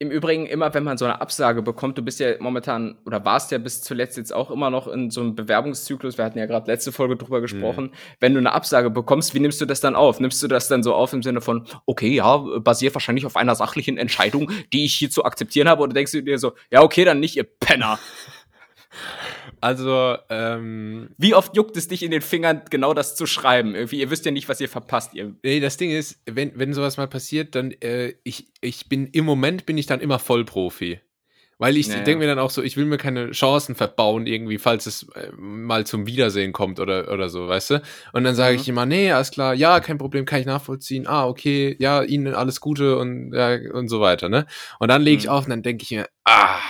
Im 0.00 0.12
Übrigen, 0.12 0.46
immer 0.46 0.72
wenn 0.74 0.84
man 0.84 0.96
so 0.96 1.06
eine 1.06 1.20
Absage 1.20 1.60
bekommt, 1.60 1.98
du 1.98 2.02
bist 2.02 2.20
ja 2.20 2.34
momentan 2.38 2.98
oder 3.04 3.24
warst 3.24 3.50
ja 3.50 3.58
bis 3.58 3.82
zuletzt 3.82 4.16
jetzt 4.16 4.32
auch 4.32 4.52
immer 4.52 4.70
noch 4.70 4.86
in 4.86 5.10
so 5.10 5.20
einem 5.20 5.34
Bewerbungszyklus, 5.34 6.18
wir 6.18 6.24
hatten 6.24 6.38
ja 6.38 6.46
gerade 6.46 6.70
letzte 6.70 6.92
Folge 6.92 7.16
drüber 7.16 7.40
gesprochen, 7.40 7.86
mhm. 7.86 7.92
wenn 8.20 8.32
du 8.32 8.38
eine 8.38 8.52
Absage 8.52 8.90
bekommst, 8.90 9.34
wie 9.34 9.40
nimmst 9.40 9.60
du 9.60 9.66
das 9.66 9.80
dann 9.80 9.96
auf? 9.96 10.20
Nimmst 10.20 10.40
du 10.40 10.46
das 10.46 10.68
dann 10.68 10.84
so 10.84 10.94
auf 10.94 11.12
im 11.12 11.24
Sinne 11.24 11.40
von, 11.40 11.66
okay, 11.84 12.14
ja, 12.14 12.36
basiert 12.36 12.94
wahrscheinlich 12.94 13.26
auf 13.26 13.34
einer 13.34 13.56
sachlichen 13.56 13.98
Entscheidung, 13.98 14.52
die 14.72 14.84
ich 14.84 14.94
hier 14.94 15.10
zu 15.10 15.24
akzeptieren 15.24 15.68
habe, 15.68 15.82
oder 15.82 15.94
denkst 15.94 16.12
du 16.12 16.22
dir 16.22 16.38
so, 16.38 16.52
ja, 16.70 16.82
okay, 16.82 17.04
dann 17.04 17.18
nicht, 17.18 17.36
ihr 17.36 17.44
Penner. 17.44 17.98
Also, 19.60 20.16
ähm, 20.28 21.10
Wie 21.18 21.34
oft 21.34 21.56
juckt 21.56 21.76
es 21.76 21.88
dich 21.88 22.02
in 22.02 22.10
den 22.10 22.22
Fingern, 22.22 22.62
genau 22.70 22.94
das 22.94 23.16
zu 23.16 23.26
schreiben? 23.26 23.74
Irgendwie, 23.74 24.00
ihr 24.00 24.10
wisst 24.10 24.24
ja 24.24 24.30
nicht, 24.30 24.48
was 24.48 24.60
ihr 24.60 24.68
verpasst. 24.68 25.14
Ihr 25.14 25.34
nee, 25.42 25.60
das 25.60 25.76
Ding 25.76 25.90
ist, 25.90 26.20
wenn, 26.26 26.52
wenn 26.54 26.72
sowas 26.72 26.96
mal 26.96 27.08
passiert, 27.08 27.54
dann, 27.54 27.72
äh, 27.72 28.14
ich, 28.24 28.52
ich 28.60 28.88
bin, 28.88 29.06
im 29.08 29.24
Moment 29.24 29.66
bin 29.66 29.78
ich 29.78 29.86
dann 29.86 30.00
immer 30.00 30.18
Vollprofi. 30.18 31.00
Weil 31.60 31.76
ich 31.76 31.88
naja. 31.88 32.02
denke 32.02 32.20
mir 32.20 32.28
dann 32.28 32.38
auch 32.38 32.50
so, 32.50 32.62
ich 32.62 32.76
will 32.76 32.84
mir 32.84 32.98
keine 32.98 33.32
Chancen 33.32 33.74
verbauen, 33.74 34.28
irgendwie, 34.28 34.58
falls 34.58 34.86
es 34.86 35.08
äh, 35.14 35.32
mal 35.36 35.84
zum 35.84 36.06
Wiedersehen 36.06 36.52
kommt 36.52 36.78
oder, 36.78 37.12
oder 37.12 37.28
so, 37.28 37.48
weißt 37.48 37.70
du? 37.70 37.82
Und 38.12 38.22
dann 38.22 38.36
sage 38.36 38.54
mhm. 38.54 38.60
ich 38.60 38.68
immer, 38.68 38.86
nee, 38.86 39.10
alles 39.10 39.32
klar, 39.32 39.54
ja, 39.54 39.80
kein 39.80 39.98
Problem, 39.98 40.24
kann 40.24 40.38
ich 40.38 40.46
nachvollziehen. 40.46 41.08
Ah, 41.08 41.26
okay, 41.26 41.74
ja, 41.80 42.04
Ihnen 42.04 42.32
alles 42.32 42.60
Gute 42.60 42.96
und, 42.96 43.32
ja, 43.34 43.58
und 43.72 43.88
so 43.88 44.00
weiter, 44.00 44.28
ne? 44.28 44.46
Und 44.78 44.86
dann 44.86 45.02
lege 45.02 45.18
ich 45.18 45.24
mhm. 45.24 45.30
auf 45.30 45.44
und 45.44 45.50
dann 45.50 45.64
denke 45.64 45.82
ich 45.82 45.90
mir, 45.90 46.06
ah, 46.24 46.60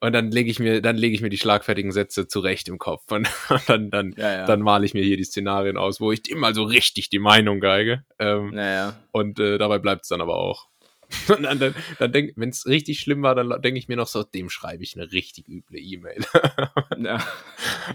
und 0.00 0.12
dann 0.12 0.30
lege 0.30 0.50
ich 0.50 0.58
mir, 0.58 0.82
dann 0.82 0.96
lege 0.96 1.14
ich 1.14 1.22
mir 1.22 1.30
die 1.30 1.38
schlagfertigen 1.38 1.90
Sätze 1.90 2.28
zurecht 2.28 2.68
im 2.68 2.78
Kopf. 2.78 3.10
Und, 3.10 3.28
dann, 3.66 3.90
dann, 3.90 4.14
ja, 4.16 4.32
ja. 4.32 4.46
dann 4.46 4.60
male 4.60 4.84
ich 4.84 4.94
mir 4.94 5.02
hier 5.02 5.16
die 5.16 5.24
Szenarien 5.24 5.76
aus, 5.76 6.00
wo 6.00 6.12
ich 6.12 6.22
dem 6.22 6.38
mal 6.38 6.54
so 6.54 6.64
richtig 6.64 7.08
die 7.08 7.18
Meinung 7.18 7.60
geige. 7.60 8.04
Ähm, 8.18 8.52
ja, 8.54 8.96
und 9.12 9.40
äh, 9.40 9.58
dabei 9.58 9.78
bleibt 9.78 10.02
es 10.02 10.08
dann 10.08 10.20
aber 10.20 10.36
auch. 10.36 10.68
Und 11.28 11.44
dann, 11.44 11.58
dann, 11.58 11.74
dann 11.98 12.12
denk, 12.12 12.32
wenn 12.36 12.48
es 12.48 12.66
richtig 12.66 13.00
schlimm 13.00 13.22
war, 13.22 13.34
dann 13.34 13.62
denke 13.62 13.78
ich 13.78 13.88
mir 13.88 13.96
noch 13.96 14.08
so, 14.08 14.22
dem 14.22 14.50
schreibe 14.50 14.82
ich 14.82 14.96
eine 14.96 15.12
richtig 15.12 15.48
üble 15.48 15.78
E-Mail. 15.78 16.24
ja. 16.98 17.24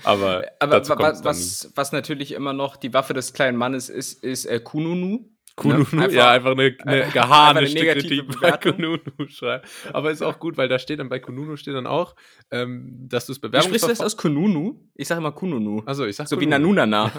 Aber, 0.03 0.45
aber 0.59 0.87
was, 0.87 1.23
was, 1.23 1.71
was 1.75 1.91
natürlich 1.91 2.31
immer 2.31 2.53
noch 2.53 2.77
die 2.77 2.93
Waffe 2.93 3.13
des 3.13 3.33
kleinen 3.33 3.57
Mannes 3.57 3.89
ist, 3.89 4.23
ist 4.23 4.45
äh, 4.45 4.59
Kununu. 4.59 5.29
Kununu, 5.55 5.85
ne? 5.91 6.03
einfach, 6.03 6.15
ja, 6.15 6.31
einfach 6.31 6.51
eine, 6.51 6.75
eine 6.85 7.09
geharnischte 7.11 7.85
Kritik 7.85 8.39
bei 8.39 8.51
Kununu 8.51 8.99
schreiben. 9.27 9.63
Aber 9.93 10.11
ist 10.11 10.21
auch 10.21 10.39
gut, 10.39 10.57
weil 10.57 10.67
da 10.67 10.79
steht 10.79 10.99
dann 10.99 11.09
bei 11.09 11.19
Kununu 11.19 11.57
steht 11.57 11.75
dann 11.75 11.87
auch, 11.87 12.15
ähm, 12.51 13.07
dass 13.09 13.25
du 13.25 13.33
es 13.33 13.39
Bewerbungsverfahren... 13.39 13.79
Sprichst 13.79 13.99
du 13.99 14.03
das 14.03 14.13
aus 14.13 14.17
Kununu? 14.17 14.79
Ich 14.95 15.07
sage 15.07 15.19
immer 15.19 15.31
Kununu. 15.31 15.83
Also 15.85 16.05
ich 16.05 16.15
sag 16.15 16.27
So 16.27 16.35
Kununu. 16.35 16.47
wie 16.47 16.51
Nanunana. 16.51 17.11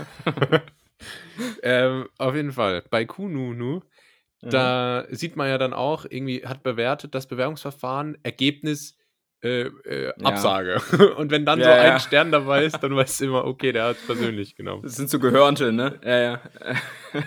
ähm, 1.63 2.09
auf 2.19 2.35
jeden 2.35 2.53
Fall, 2.53 2.85
bei 2.91 3.05
Kununu, 3.05 3.81
mhm. 4.41 4.51
da 4.51 5.05
sieht 5.11 5.37
man 5.37 5.49
ja 5.49 5.59
dann 5.59 5.73
auch, 5.73 6.07
irgendwie 6.09 6.47
hat 6.47 6.63
bewertet, 6.63 7.15
das 7.15 7.27
Bewerbungsverfahren, 7.27 8.19
Ergebnis 8.23 8.97
äh, 9.43 9.63
äh, 9.63 10.13
Absage. 10.23 10.81
Ja. 10.93 11.05
Und 11.17 11.31
wenn 11.31 11.45
dann 11.45 11.59
ja, 11.59 11.65
so 11.65 11.71
ein 11.73 11.87
ja. 11.87 11.99
Stern 11.99 12.31
dabei 12.31 12.65
ist, 12.65 12.79
dann 12.81 12.95
weißt 12.95 13.21
du 13.21 13.25
immer, 13.25 13.45
okay, 13.45 13.73
der 13.73 13.87
hat 13.87 13.97
es 13.97 14.07
persönlich 14.07 14.55
genommen. 14.55 14.83
Das 14.83 14.95
sind 14.95 15.11
so 15.11 15.19
Gehörnte, 15.19 15.73
ne? 15.73 15.99
Ja, 16.05 16.19
ja. 16.21 16.41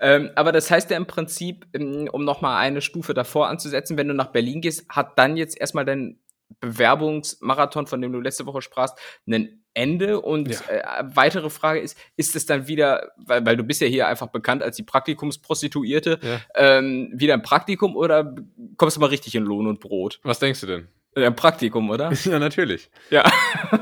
ähm, 0.00 0.30
aber 0.34 0.52
das 0.52 0.70
heißt 0.70 0.90
ja 0.90 0.96
im 0.96 1.06
Prinzip, 1.06 1.66
ähm, 1.72 2.08
um 2.12 2.24
nochmal 2.24 2.58
eine 2.58 2.80
Stufe 2.80 3.14
davor 3.14 3.48
anzusetzen, 3.48 3.96
wenn 3.96 4.08
du 4.08 4.14
nach 4.14 4.32
Berlin 4.32 4.60
gehst, 4.60 4.88
hat 4.88 5.18
dann 5.18 5.36
jetzt 5.36 5.60
erstmal 5.60 5.84
dein 5.84 6.18
Bewerbungsmarathon, 6.60 7.86
von 7.86 8.00
dem 8.00 8.12
du 8.12 8.20
letzte 8.20 8.46
Woche 8.46 8.62
sprachst, 8.62 8.98
ein 9.26 9.62
Ende. 9.74 10.20
Und 10.20 10.48
ja. 10.48 10.60
äh, 10.68 11.04
weitere 11.04 11.50
Frage 11.50 11.80
ist, 11.80 11.96
ist 12.16 12.34
es 12.34 12.46
dann 12.46 12.66
wieder, 12.66 13.12
weil, 13.16 13.44
weil 13.46 13.56
du 13.56 13.62
bist 13.62 13.80
ja 13.80 13.86
hier 13.86 14.08
einfach 14.08 14.28
bekannt 14.28 14.62
als 14.62 14.76
die 14.76 14.82
Praktikumsprostituierte, 14.82 16.18
ja. 16.22 16.40
ähm, 16.54 17.10
wieder 17.14 17.34
ein 17.34 17.42
Praktikum 17.42 17.96
oder 17.96 18.34
kommst 18.76 18.96
du 18.96 19.00
mal 19.00 19.06
richtig 19.06 19.34
in 19.34 19.44
Lohn 19.44 19.66
und 19.66 19.80
Brot? 19.80 20.20
Was 20.22 20.38
denkst 20.38 20.60
du 20.60 20.66
denn? 20.66 20.88
Ein 21.14 21.36
Praktikum, 21.36 21.90
oder? 21.90 22.12
ja, 22.24 22.38
natürlich. 22.38 22.90
Ja. 23.10 23.24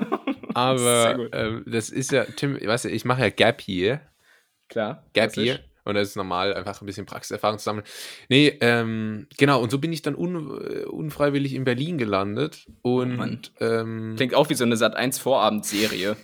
Aber 0.55 1.33
äh, 1.33 1.61
das 1.67 1.91
ist 1.91 2.13
ja, 2.13 2.25
Tim, 2.25 2.59
weißt 2.61 2.87
du, 2.87 2.89
ich 2.89 3.05
mache 3.05 3.23
ja 3.23 3.31
Gap 3.31 3.61
hier. 3.61 4.01
Klar. 4.69 5.05
Gap 5.13 5.35
hier. 5.35 5.61
Und 5.87 5.95
das 5.95 6.09
ist 6.09 6.17
normal, 6.17 6.53
einfach 6.55 6.83
ein 6.83 6.87
bisschen 6.87 7.07
Praxiserfahrung 7.07 7.59
zu 7.59 7.65
sammeln. 7.65 7.87
Nee, 8.29 8.59
ähm, 8.61 9.29
genau, 9.39 9.63
und 9.63 9.71
so 9.71 9.79
bin 9.79 9.93
ich 9.93 10.03
dann 10.03 10.17
un, 10.17 10.61
äh, 10.61 10.85
unfreiwillig 10.85 11.55
in 11.55 11.65
Berlin 11.65 11.97
gelandet. 11.97 12.67
Und 12.83 13.53
oh 13.61 13.65
ähm, 13.65 14.15
klingt 14.17 14.35
auch 14.35 14.51
wie 14.51 14.55
so 14.55 14.65
eine 14.65 14.77
Sat 14.77 14.97
1 14.97 15.19
Vorabendserie. 15.19 16.17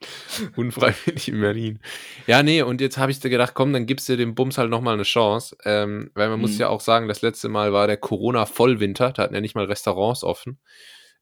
unfreiwillig 0.56 1.28
in 1.28 1.40
Berlin. 1.40 1.78
Ja, 2.26 2.42
nee, 2.42 2.62
und 2.62 2.80
jetzt 2.80 2.98
habe 2.98 3.10
ich 3.10 3.20
dir 3.20 3.30
gedacht, 3.30 3.54
komm, 3.54 3.72
dann 3.72 3.86
gibst 3.86 4.08
du 4.08 4.16
dem 4.16 4.34
Bums 4.34 4.58
halt 4.58 4.70
nochmal 4.70 4.94
eine 4.94 5.02
Chance. 5.04 5.56
Ähm, 5.64 6.10
weil 6.14 6.28
man 6.28 6.38
mhm. 6.38 6.42
muss 6.42 6.58
ja 6.58 6.68
auch 6.68 6.80
sagen, 6.80 7.08
das 7.08 7.22
letzte 7.22 7.48
Mal 7.48 7.72
war 7.72 7.86
der 7.86 7.96
Corona-Vollwinter, 7.96 9.12
da 9.12 9.22
hatten 9.22 9.34
ja 9.34 9.40
nicht 9.40 9.54
mal 9.54 9.64
Restaurants 9.64 10.24
offen. 10.24 10.58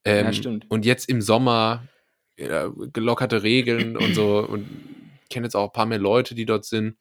Ähm, 0.04 0.26
ja, 0.26 0.32
stimmt. 0.32 0.66
Und 0.68 0.84
jetzt 0.84 1.08
im 1.08 1.20
Sommer 1.20 1.86
ja, 2.38 2.70
gelockerte 2.92 3.42
Regeln 3.42 3.96
und 3.96 4.14
so 4.14 4.38
und 4.38 4.66
ich 5.22 5.30
kenne 5.30 5.46
jetzt 5.46 5.56
auch 5.56 5.66
ein 5.66 5.72
paar 5.72 5.86
mehr 5.86 5.98
Leute, 5.98 6.34
die 6.34 6.46
dort 6.46 6.64
sind 6.64 6.96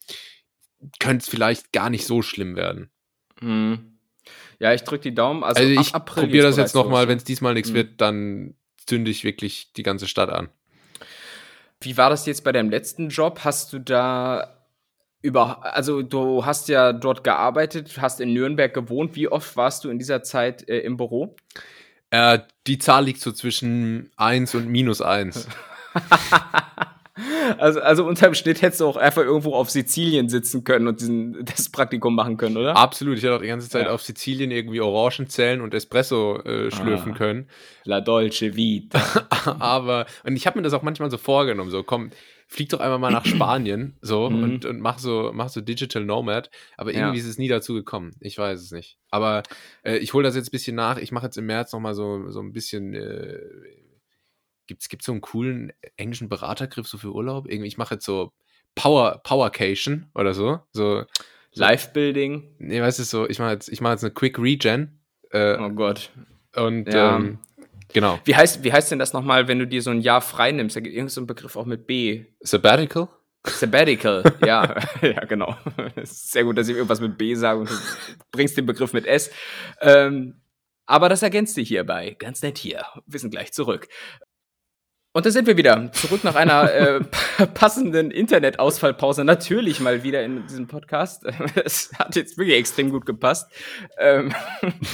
könnte 0.99 1.23
es 1.23 1.29
vielleicht 1.29 1.71
gar 1.71 1.89
nicht 1.89 2.05
so 2.05 2.21
schlimm 2.21 2.55
werden. 2.55 2.89
Hm. 3.39 3.97
Ja, 4.59 4.73
ich 4.73 4.83
drücke 4.83 5.03
die 5.03 5.15
Daumen. 5.15 5.43
Also, 5.43 5.61
also 5.61 5.81
ich 5.81 5.91
probiere 6.05 6.47
das 6.47 6.57
jetzt 6.57 6.75
nochmal. 6.75 7.07
Wenn 7.07 7.17
es 7.17 7.23
diesmal 7.23 7.53
nichts 7.53 7.69
hm. 7.69 7.75
wird, 7.75 8.01
dann 8.01 8.55
zünde 8.85 9.11
ich 9.11 9.23
wirklich 9.23 9.73
die 9.73 9.83
ganze 9.83 10.07
Stadt 10.07 10.29
an. 10.29 10.49
Wie 11.81 11.97
war 11.97 12.09
das 12.09 12.25
jetzt 12.25 12.43
bei 12.43 12.51
deinem 12.51 12.69
letzten 12.69 13.09
Job? 13.09 13.41
Hast 13.43 13.73
du 13.73 13.79
da 13.79 14.55
über, 15.21 15.75
also 15.75 16.01
du 16.01 16.45
hast 16.45 16.69
ja 16.69 16.93
dort 16.93 17.23
gearbeitet, 17.23 17.91
hast 17.99 18.21
in 18.21 18.33
Nürnberg 18.33 18.73
gewohnt. 18.73 19.15
Wie 19.15 19.27
oft 19.27 19.57
warst 19.57 19.83
du 19.83 19.89
in 19.89 19.99
dieser 19.99 20.23
Zeit 20.23 20.67
äh, 20.69 20.79
im 20.79 20.97
Büro? 20.97 21.35
Äh, 22.11 22.39
die 22.67 22.77
Zahl 22.77 23.05
liegt 23.05 23.21
so 23.21 23.31
zwischen 23.31 24.11
1 24.17 24.55
und 24.55 24.69
minus 24.69 25.01
1. 25.01 25.47
Also, 27.57 27.79
also 27.79 28.05
unterm 28.05 28.33
Schnitt 28.33 28.61
hättest 28.61 28.81
du 28.81 28.87
auch 28.87 28.97
einfach 28.97 29.23
irgendwo 29.23 29.53
auf 29.53 29.69
Sizilien 29.69 30.27
sitzen 30.27 30.63
können 30.65 30.87
und 30.87 30.99
diesen, 30.99 31.45
das 31.45 31.69
Praktikum 31.69 32.13
machen 32.13 32.37
können, 32.37 32.57
oder? 32.57 32.75
Absolut. 32.75 33.17
Ich 33.17 33.23
hätte 33.23 33.35
auch 33.35 33.41
die 33.41 33.47
ganze 33.47 33.69
Zeit 33.69 33.85
ja. 33.85 33.91
auf 33.91 34.01
Sizilien 34.01 34.51
irgendwie 34.51 34.81
Orangen 34.81 35.29
zählen 35.29 35.61
und 35.61 35.73
Espresso 35.73 36.41
äh, 36.41 36.71
schlürfen 36.71 37.13
ah, 37.13 37.17
können. 37.17 37.49
La 37.85 38.01
Dolce 38.01 38.55
Vita. 38.55 39.01
Aber, 39.59 40.05
und 40.25 40.35
ich 40.35 40.45
habe 40.45 40.59
mir 40.59 40.63
das 40.63 40.73
auch 40.73 40.81
manchmal 40.81 41.09
so 41.09 41.17
vorgenommen, 41.17 41.71
so 41.71 41.83
komm, 41.83 42.09
flieg 42.47 42.69
doch 42.69 42.79
einfach 42.79 42.99
mal 42.99 43.11
nach 43.11 43.25
Spanien 43.25 43.97
so 44.01 44.29
mhm. 44.29 44.43
und, 44.43 44.65
und 44.65 44.79
mach 44.79 44.99
so 44.99 45.31
mach 45.33 45.49
so 45.49 45.61
Digital 45.61 46.03
Nomad, 46.03 46.49
aber 46.77 46.91
irgendwie 46.91 47.17
ja. 47.17 47.23
ist 47.23 47.29
es 47.29 47.37
nie 47.37 47.47
dazu 47.47 47.73
gekommen. 47.73 48.15
Ich 48.19 48.37
weiß 48.37 48.61
es 48.61 48.71
nicht. 48.71 48.97
Aber 49.09 49.43
äh, 49.83 49.97
ich 49.97 50.13
hole 50.13 50.23
das 50.23 50.35
jetzt 50.35 50.49
ein 50.49 50.51
bisschen 50.51 50.75
nach. 50.75 50.97
Ich 50.97 51.11
mache 51.11 51.25
jetzt 51.25 51.37
im 51.37 51.45
März 51.45 51.73
noch 51.73 51.79
mal 51.79 51.95
so 51.95 52.29
so 52.29 52.41
ein 52.41 52.53
bisschen 52.53 52.93
äh, 52.93 53.39
Gibt 54.67 54.83
es 54.83 55.05
so 55.05 55.11
einen 55.11 55.21
coolen 55.21 55.73
englischen 55.97 56.29
Beratergriff 56.29 56.87
so 56.87 56.97
für 56.97 57.13
Urlaub? 57.13 57.47
Irgendwie, 57.47 57.67
ich 57.67 57.77
mache 57.77 57.95
jetzt 57.95 58.05
so 58.05 58.31
Power, 58.75 59.21
Powercation 59.23 60.09
oder 60.13 60.33
so. 60.33 60.59
so, 60.71 61.05
Live-Building. 61.53 62.55
Nee, 62.59 62.81
weißt 62.81 62.99
du, 62.99 63.03
so, 63.03 63.29
ich 63.29 63.39
mache 63.39 63.53
jetzt, 63.53 63.69
ich 63.69 63.81
mach 63.81 63.91
jetzt 63.91 64.03
eine 64.03 64.13
Quick 64.13 64.37
Regen. 64.37 64.99
Äh, 65.31 65.57
oh 65.57 65.69
Gott. 65.69 66.11
Und 66.55 66.93
ja. 66.93 67.15
ähm, 67.15 67.39
genau. 67.93 68.19
Wie 68.25 68.35
heißt, 68.35 68.63
wie 68.63 68.73
heißt 68.73 68.91
denn 68.91 68.99
das 68.99 69.13
nochmal, 69.13 69.47
wenn 69.47 69.59
du 69.59 69.67
dir 69.67 69.81
so 69.81 69.91
ein 69.91 70.01
Jahr 70.01 70.21
frei 70.21 70.51
nimmst? 70.51 70.75
Da 70.75 70.81
gibt 70.81 70.93
es 70.93 70.97
irgendeinen 70.97 71.09
so 71.09 71.25
Begriff 71.25 71.55
auch 71.55 71.65
mit 71.65 71.87
B. 71.87 72.25
Sabbatical? 72.41 73.07
Sabbatical, 73.47 74.23
ja, 74.45 74.75
ja, 75.01 75.25
genau. 75.25 75.55
Sehr 76.03 76.43
gut, 76.43 76.57
dass 76.57 76.67
ich 76.67 76.75
irgendwas 76.75 77.01
mit 77.01 77.17
B 77.17 77.35
sage 77.35 77.59
und 77.59 77.69
du 77.69 77.75
bringst 78.31 78.57
den 78.57 78.65
Begriff 78.65 78.93
mit 78.93 79.05
S. 79.05 79.31
Ähm, 79.81 80.41
aber 80.87 81.09
das 81.09 81.23
ergänzt 81.23 81.57
dich 81.57 81.67
hierbei. 81.67 82.15
Ganz 82.19 82.41
nett 82.43 82.57
hier. 82.57 82.85
Wir 83.07 83.19
sind 83.19 83.31
gleich 83.31 83.53
zurück. 83.53 83.87
Und 85.15 85.25
da 85.25 85.31
sind 85.31 85.47
wir 85.47 85.55
wieder. 85.55 85.93
Zurück 85.93 86.25
nach 86.25 86.35
einer 86.35 86.73
äh, 86.73 86.99
passenden 87.53 88.11
Internetausfallpause. 88.11 89.23
Natürlich 89.23 89.79
mal 89.79 90.03
wieder 90.03 90.21
in 90.25 90.45
diesem 90.45 90.67
Podcast. 90.67 91.25
Es 91.55 91.93
hat 91.97 92.17
jetzt 92.17 92.37
wirklich 92.37 92.57
extrem 92.57 92.89
gut 92.89 93.05
gepasst. 93.05 93.49
Ähm, 93.97 94.33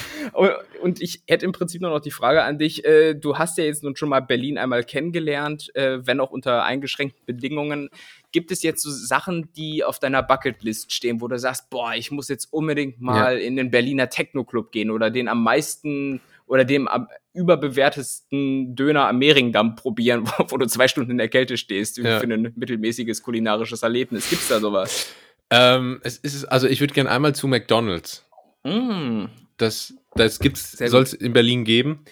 und 0.84 1.02
ich 1.02 1.24
hätte 1.28 1.46
im 1.46 1.54
Prinzip 1.54 1.82
nur 1.82 1.90
noch 1.90 2.02
die 2.02 2.12
Frage 2.12 2.44
an 2.44 2.60
dich. 2.60 2.86
Äh, 2.86 3.16
du 3.16 3.40
hast 3.40 3.58
ja 3.58 3.64
jetzt 3.64 3.84
nun 3.84 3.96
schon 3.96 4.10
mal 4.10 4.20
Berlin 4.20 4.60
einmal 4.60 4.84
kennengelernt, 4.84 5.76
äh, 5.76 6.06
wenn 6.06 6.20
auch 6.20 6.30
unter 6.30 6.66
eingeschränkten 6.66 7.26
Bedingungen. 7.26 7.90
Gibt 8.32 8.52
es 8.52 8.62
jetzt 8.62 8.84
so 8.84 8.92
Sachen, 8.92 9.50
die 9.54 9.84
auf 9.84 9.98
deiner 9.98 10.22
Bucketlist 10.22 10.94
stehen, 10.94 11.20
wo 11.20 11.30
du 11.30 11.40
sagst, 11.40 11.72
boah, 11.72 11.96
ich 11.96 12.12
muss 12.12 12.30
jetzt 12.30 12.54
unbedingt 12.54 13.02
mal 13.02 13.40
ja. 13.40 13.44
in 13.44 13.56
den 13.56 13.72
Berliner 13.72 14.10
Techno-Club 14.10 14.72
gehen 14.72 14.92
oder 14.92 15.10
den 15.10 15.28
am 15.28 15.42
meisten 15.42 16.22
oder 16.52 16.66
dem 16.66 16.90
am 16.90 17.08
überbewertesten 17.34 18.76
Döner 18.76 19.08
am 19.08 19.20
Mehringdamm 19.20 19.78
probieren, 19.78 20.28
wo, 20.38 20.52
wo, 20.52 20.58
du 20.58 20.68
zwei 20.68 20.90
Stunden 20.90 21.12
in 21.12 21.18
der 21.18 21.30
Kälte 21.30 21.56
stehst 21.56 21.98
ja. 21.98 22.20
für 22.20 22.28
ein 22.28 22.52
mittelmäßiges 22.56 23.24
kulinarisches 23.24 23.84
Erlebnis. 23.84 24.30
Gibt's 24.30 24.50
da 24.50 24.60
sowas? 24.60 25.14
Ähm, 25.50 26.02
es 26.04 26.18
ist, 26.18 26.44
also 26.46 26.68
ich 26.68 26.82
würde 26.82 26.94
gerne 26.94 27.10
einmal 27.10 27.34
zu 27.34 27.48
McDonalds. 27.48 28.26
Mm. 28.66 29.26
Das, 29.56 29.94
das 30.16 30.40
gibt's, 30.40 30.74
soll 30.74 31.04
es 31.04 31.14
in 31.14 31.32
Berlin 31.32 31.64
geben. 31.64 32.04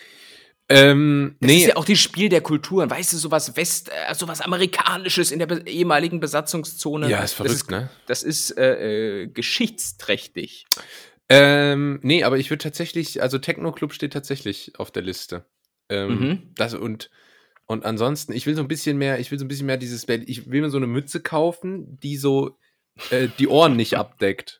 Ähm, 0.69 1.35
das 1.41 1.47
nee. 1.47 1.57
ist 1.57 1.67
ja 1.67 1.75
auch 1.75 1.85
das 1.85 1.97
Spiel 1.97 2.29
der 2.29 2.41
Kulturen, 2.41 2.89
weißt 2.89 3.11
du, 3.11 3.17
sowas 3.17 3.57
West, 3.57 3.89
äh, 3.89 4.13
sowas 4.13 4.39
Amerikanisches 4.39 5.31
in 5.31 5.39
der 5.39 5.47
be 5.47 5.63
ehemaligen 5.65 6.19
Besatzungszone. 6.19 7.09
Ja, 7.09 7.23
ist 7.23 7.33
verrückt, 7.33 7.53
das 7.53 7.61
ist, 7.61 7.71
ne? 7.71 7.89
Das 8.05 8.23
ist 8.23 8.51
äh, 8.51 9.23
äh, 9.23 9.27
geschichtsträchtig. 9.27 10.67
Ähm, 11.29 11.99
nee, 12.01 12.23
aber 12.23 12.37
ich 12.37 12.49
würde 12.49 12.63
tatsächlich, 12.63 13.21
also 13.21 13.37
Techno 13.37 13.71
Club 13.71 13.93
steht 13.93 14.13
tatsächlich 14.13 14.73
auf 14.77 14.91
der 14.91 15.03
Liste. 15.03 15.45
Ähm, 15.89 16.19
mhm. 16.19 16.53
Das 16.55 16.73
und 16.73 17.09
und 17.67 17.85
ansonsten, 17.85 18.33
ich 18.33 18.47
will 18.47 18.55
so 18.55 18.61
ein 18.61 18.67
bisschen 18.67 18.97
mehr, 18.97 19.19
ich 19.19 19.29
will 19.29 19.37
so 19.37 19.45
ein 19.45 19.47
bisschen 19.47 19.67
mehr 19.67 19.77
dieses, 19.77 20.09
ich 20.09 20.49
will 20.49 20.61
mir 20.61 20.71
so 20.71 20.77
eine 20.77 20.87
Mütze 20.87 21.19
kaufen, 21.21 21.99
die 22.01 22.17
so 22.17 22.57
äh, 23.11 23.27
die 23.37 23.47
Ohren 23.47 23.75
nicht 23.75 23.95
abdeckt. 23.95 24.59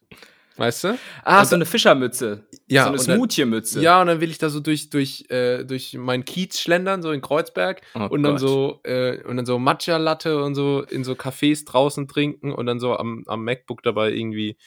Weißt 0.58 0.84
du? 0.84 1.00
Ah, 1.24 1.40
und 1.40 1.48
so 1.48 1.56
eine 1.56 1.66
Fischermütze. 1.66 2.46
Ja, 2.68 2.84
so 2.84 2.90
eine 2.90 3.00
Smoothie-Mütze. 3.00 3.82
Ja, 3.82 4.02
und 4.02 4.08
dann 4.08 4.20
will 4.20 4.30
ich 4.30 4.38
da 4.38 4.50
so 4.50 4.60
durch, 4.60 4.90
durch, 4.90 5.26
äh, 5.30 5.64
durch 5.64 5.94
meinen 5.94 6.26
Kiez 6.26 6.60
schlendern, 6.60 7.02
so 7.02 7.12
in 7.12 7.22
Kreuzberg. 7.22 7.82
Oh 7.96 8.08
und 8.10 8.24
dann 8.24 8.34
Gott. 8.34 8.42
so, 8.42 8.80
äh, 8.84 9.24
und 9.24 9.38
dann 9.38 9.46
so 9.46 9.58
Matcha-Latte 9.58 10.44
und 10.44 10.56
so 10.56 10.84
in 10.84 11.06
so 11.06 11.14
Cafés 11.14 11.66
draußen 11.66 12.10
trinken 12.10 12.52
und 12.52 12.66
dann 12.66 12.80
so 12.80 12.96
am, 12.96 13.24
am 13.26 13.44
MacBook 13.44 13.82
dabei 13.84 14.12
irgendwie 14.12 14.58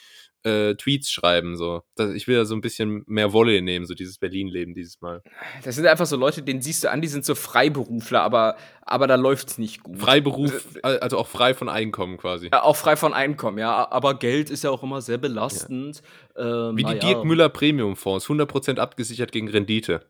äh, 0.45 0.75
Tweets 0.75 1.11
schreiben. 1.11 1.57
So. 1.57 1.83
Das, 1.97 2.11
ich 2.13 2.29
will 2.29 2.37
da 2.37 2.45
so 2.45 2.55
ein 2.55 2.61
bisschen 2.61 3.05
mehr 3.07 3.33
Wolle 3.33 3.61
nehmen, 3.63 3.87
so 3.87 3.95
dieses 3.95 4.19
Berlin-Leben 4.19 4.75
dieses 4.75 5.01
Mal. 5.01 5.23
Das 5.65 5.77
sind 5.77 5.87
einfach 5.87 6.07
so 6.07 6.17
Leute, 6.17 6.43
denen 6.43 6.63
siehst 6.63 6.85
du 6.85 6.91
an, 6.91 7.01
die 7.01 7.09
sind 7.09 7.25
so 7.25 7.35
Freiberufler, 7.35 8.23
aber, 8.23 8.57
aber 8.83 9.07
da 9.07 9.17
es 9.17 9.59
nicht 9.59 9.83
gut. 9.83 9.99
Freiberuf, 9.99 10.79
also 10.83 11.19
auch 11.19 11.29
frei 11.29 11.55
von 11.55 11.69
Einkommen 11.69 12.17
quasi. 12.17 12.49
Ja, 12.53 12.63
auch 12.63 12.77
frei 12.77 12.97
von 12.97 13.13
Einkommen, 13.13 13.59
ja. 13.59 13.91
Aber 13.91 14.19
Geld 14.19 14.51
ist 14.51 14.65
ja 14.65 14.71
auch 14.71 14.83
immer 14.83 15.01
sehr 15.01 15.19
belastend. 15.19 16.03
Ja. 16.37 16.71
Ähm, 16.71 16.77
Wie 16.77 16.85
die 16.85 16.93
ja. 16.93 16.99
Dirk 16.99 17.25
Müller 17.25 17.49
Premium-Fonds, 17.49 18.27
100% 18.27 18.79
abgesichert 18.79 19.33
gegen 19.33 19.49
Rendite. 19.49 20.05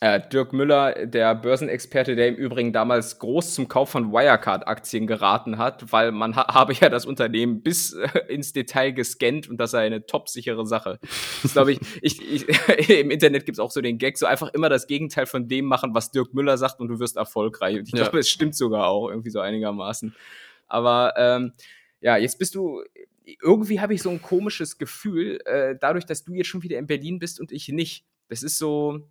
Äh, 0.00 0.20
Dirk 0.28 0.52
Müller, 0.52 1.06
der 1.06 1.34
Börsenexperte, 1.34 2.16
der 2.16 2.28
im 2.28 2.34
Übrigen 2.34 2.72
damals 2.72 3.18
groß 3.18 3.54
zum 3.54 3.66
Kauf 3.66 3.88
von 3.88 4.12
Wirecard-Aktien 4.12 5.06
geraten 5.06 5.56
hat, 5.56 5.90
weil 5.90 6.12
man 6.12 6.36
ha 6.36 6.52
habe 6.52 6.74
ja 6.74 6.90
das 6.90 7.06
Unternehmen 7.06 7.62
bis 7.62 7.94
äh, 7.94 8.08
ins 8.28 8.52
Detail 8.52 8.90
gescannt 8.90 9.48
und 9.48 9.56
das 9.56 9.70
sei 9.70 9.86
eine 9.86 10.04
topsichere 10.04 10.66
Sache. 10.66 10.98
Das 11.42 11.54
glaube 11.54 11.72
ich, 11.72 11.80
ich, 12.02 12.48
ich 12.48 12.90
im 12.90 13.10
Internet 13.10 13.46
gibt 13.46 13.56
es 13.56 13.58
auch 13.58 13.70
so 13.70 13.80
den 13.80 13.96
Gag, 13.96 14.18
so 14.18 14.26
einfach 14.26 14.52
immer 14.52 14.68
das 14.68 14.86
Gegenteil 14.86 15.24
von 15.24 15.48
dem 15.48 15.64
machen, 15.64 15.94
was 15.94 16.10
Dirk 16.10 16.34
Müller 16.34 16.58
sagt 16.58 16.78
und 16.80 16.88
du 16.88 16.98
wirst 16.98 17.16
erfolgreich. 17.16 17.78
Und 17.78 17.88
ich 17.88 17.94
glaube, 17.94 18.18
es 18.18 18.28
stimmt 18.28 18.54
sogar 18.54 18.88
auch 18.88 19.08
irgendwie 19.08 19.30
so 19.30 19.40
einigermaßen. 19.40 20.14
Aber 20.68 21.14
ähm, 21.16 21.52
ja, 22.02 22.18
jetzt 22.18 22.38
bist 22.38 22.54
du 22.54 22.82
irgendwie 23.24 23.80
habe 23.80 23.94
ich 23.94 24.02
so 24.02 24.10
ein 24.10 24.22
komisches 24.22 24.78
Gefühl, 24.78 25.40
äh, 25.46 25.74
dadurch, 25.80 26.04
dass 26.04 26.22
du 26.22 26.34
jetzt 26.34 26.48
schon 26.48 26.62
wieder 26.62 26.78
in 26.78 26.86
Berlin 26.86 27.18
bist 27.18 27.40
und 27.40 27.50
ich 27.50 27.68
nicht. 27.68 28.04
Das 28.28 28.42
ist 28.42 28.58
so, 28.58 29.08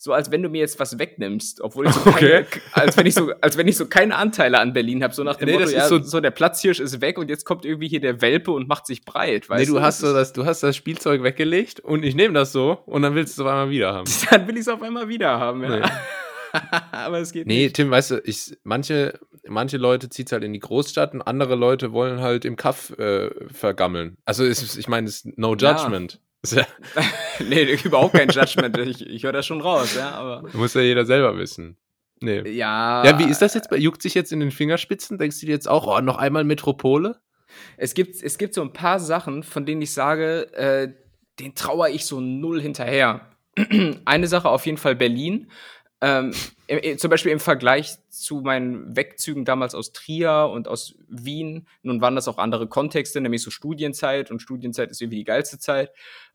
so 0.00 0.12
als 0.12 0.30
wenn 0.30 0.42
du 0.44 0.48
mir 0.48 0.60
jetzt 0.60 0.78
was 0.78 0.98
wegnimmst, 0.98 1.60
obwohl 1.60 1.88
ich 1.88 1.92
so 1.92 2.10
keine, 2.12 2.46
als 2.72 2.96
wenn 2.96 3.06
ich 3.06 3.14
so, 3.14 3.32
als 3.40 3.58
wenn 3.58 3.66
ich 3.66 3.76
so 3.76 3.86
keine 3.86 4.14
Anteile 4.14 4.60
an 4.60 4.72
Berlin 4.72 5.02
habe, 5.02 5.12
so 5.12 5.24
nach 5.24 5.36
dem 5.36 5.48
nee, 5.48 5.58
Motto, 5.58 5.70
ja, 5.70 5.88
so, 5.88 6.00
so, 6.00 6.20
der 6.20 6.30
Platzhirsch 6.30 6.78
ist 6.78 7.00
weg 7.00 7.18
und 7.18 7.28
jetzt 7.28 7.44
kommt 7.44 7.64
irgendwie 7.64 7.88
hier 7.88 8.00
der 8.00 8.20
Welpe 8.20 8.52
und 8.52 8.68
macht 8.68 8.86
sich 8.86 9.04
breit, 9.04 9.48
weißt 9.48 9.60
nee, 9.60 9.66
du? 9.66 9.74
du 9.74 9.82
hast 9.82 9.98
so 9.98 10.14
das, 10.14 10.32
du 10.32 10.46
hast 10.46 10.62
das 10.62 10.76
Spielzeug 10.76 11.24
weggelegt 11.24 11.80
und 11.80 12.04
ich 12.04 12.14
nehme 12.14 12.32
das 12.32 12.52
so 12.52 12.78
und 12.86 13.02
dann 13.02 13.16
willst 13.16 13.36
du 13.36 13.42
es 13.42 13.46
auf 13.46 13.52
einmal 13.52 13.70
wieder 13.70 13.92
haben. 13.92 14.08
Dann 14.30 14.46
will 14.46 14.54
ich 14.54 14.60
es 14.60 14.68
auf 14.68 14.82
einmal 14.82 15.08
wieder 15.08 15.38
haben, 15.40 15.62
ja. 15.64 15.80
Nee. 15.80 15.86
Aber 16.92 17.18
es 17.18 17.32
geht 17.32 17.46
nee, 17.46 17.64
nicht. 17.64 17.76
Tim, 17.76 17.90
weißt 17.90 18.12
du, 18.12 18.22
ich, 18.24 18.56
manche, 18.62 19.18
manche 19.48 19.78
Leute 19.78 20.08
zieht 20.08 20.28
es 20.28 20.32
halt 20.32 20.44
in 20.44 20.52
die 20.52 20.60
Großstadt 20.60 21.12
und 21.12 21.22
andere 21.22 21.56
Leute 21.56 21.92
wollen 21.92 22.20
halt 22.20 22.44
im 22.44 22.56
Kaff 22.56 22.96
äh, 22.98 23.30
vergammeln. 23.52 24.16
Also 24.24 24.44
ist, 24.44 24.78
ich 24.78 24.88
meine, 24.88 25.08
es 25.08 25.24
ist 25.24 25.38
no 25.38 25.56
judgment. 25.56 26.14
Ja. 26.14 26.20
nee, 27.40 27.74
überhaupt 27.84 28.14
kein 28.14 28.28
Judgment. 28.28 28.76
Ich, 28.78 29.04
ich 29.06 29.24
höre 29.24 29.32
das 29.32 29.46
schon 29.46 29.60
raus, 29.60 29.94
ja, 29.96 30.10
aber. 30.12 30.48
Muss 30.52 30.74
ja 30.74 30.82
jeder 30.82 31.04
selber 31.04 31.36
wissen. 31.36 31.76
Nee. 32.20 32.48
Ja. 32.50 33.04
Ja, 33.04 33.18
wie 33.18 33.24
ist 33.24 33.42
das 33.42 33.54
jetzt? 33.54 33.70
Juckt 33.72 34.02
sich 34.02 34.14
jetzt 34.14 34.32
in 34.32 34.40
den 34.40 34.50
Fingerspitzen? 34.50 35.18
Denkst 35.18 35.40
du 35.40 35.46
dir 35.46 35.52
jetzt 35.52 35.68
auch, 35.68 35.86
oh, 35.86 36.00
noch 36.00 36.16
einmal 36.16 36.44
Metropole? 36.44 37.20
Es 37.76 37.94
gibt, 37.94 38.22
es 38.22 38.38
gibt 38.38 38.54
so 38.54 38.62
ein 38.62 38.72
paar 38.72 39.00
Sachen, 39.00 39.42
von 39.42 39.66
denen 39.66 39.82
ich 39.82 39.92
sage, 39.92 40.52
äh, 40.54 40.92
den 41.38 41.54
trauere 41.54 41.90
ich 41.90 42.04
so 42.04 42.20
null 42.20 42.60
hinterher. 42.60 43.32
Eine 44.04 44.26
Sache 44.26 44.48
auf 44.48 44.66
jeden 44.66 44.78
Fall 44.78 44.96
Berlin. 44.96 45.50
Ähm, 46.00 46.32
zum 46.98 47.10
Beispiel 47.10 47.32
im 47.32 47.40
Vergleich 47.40 47.96
zu 48.08 48.40
meinen 48.40 48.94
Wegzügen 48.96 49.44
damals 49.44 49.74
aus 49.74 49.92
Trier 49.92 50.48
und 50.52 50.68
aus 50.68 50.94
Wien, 51.08 51.66
nun 51.82 52.00
waren 52.00 52.14
das 52.14 52.28
auch 52.28 52.38
andere 52.38 52.68
Kontexte, 52.68 53.20
nämlich 53.20 53.42
so 53.42 53.50
Studienzeit 53.50 54.30
und 54.30 54.40
Studienzeit 54.40 54.90
ist 54.90 55.00
irgendwie 55.00 55.18
die 55.18 55.24
geilste 55.24 55.58
Zeit. 55.58 55.90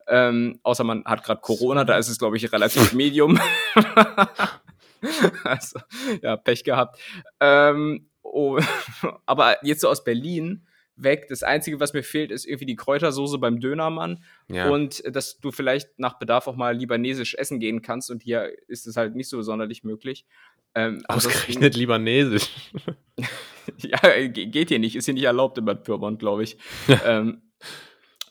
Ähm, 0.06 0.60
außer 0.62 0.84
man 0.84 1.04
hat 1.06 1.24
gerade 1.24 1.40
Corona, 1.40 1.84
da 1.84 1.96
ist 1.96 2.08
es, 2.08 2.18
glaube 2.18 2.36
ich, 2.36 2.52
relativ 2.52 2.92
medium. 2.94 3.40
also, 5.44 5.80
ja, 6.20 6.36
Pech 6.36 6.64
gehabt. 6.64 6.98
Ähm, 7.40 8.10
oh, 8.22 8.58
aber 9.26 9.64
jetzt 9.64 9.80
so 9.80 9.88
aus 9.88 10.04
Berlin 10.04 10.66
weg. 10.96 11.26
Das 11.28 11.42
Einzige, 11.42 11.80
was 11.80 11.92
mir 11.92 12.02
fehlt, 12.02 12.30
ist 12.30 12.44
irgendwie 12.44 12.66
die 12.66 12.76
Kräutersoße 12.76 13.38
beim 13.38 13.60
Dönermann. 13.60 14.22
Ja. 14.48 14.70
Und 14.70 15.02
dass 15.14 15.38
du 15.38 15.50
vielleicht 15.50 15.98
nach 15.98 16.18
Bedarf 16.18 16.46
auch 16.46 16.56
mal 16.56 16.76
libanesisch 16.76 17.34
essen 17.34 17.60
gehen 17.60 17.82
kannst. 17.82 18.10
Und 18.10 18.22
hier 18.22 18.52
ist 18.68 18.86
es 18.86 18.96
halt 18.96 19.14
nicht 19.16 19.28
so 19.28 19.42
sonderlich 19.42 19.84
möglich. 19.84 20.26
Ähm, 20.74 21.02
Ausgerechnet 21.08 21.76
libanesisch. 21.76 22.48
ja, 23.78 24.26
geht 24.28 24.68
hier 24.68 24.78
nicht. 24.78 24.96
Ist 24.96 25.06
hier 25.06 25.14
nicht 25.14 25.24
erlaubt 25.24 25.58
in 25.58 25.64
Bad 25.64 25.84
Pyrmont, 25.84 26.18
glaube 26.18 26.44
ich. 26.44 26.56
ähm, 27.04 27.42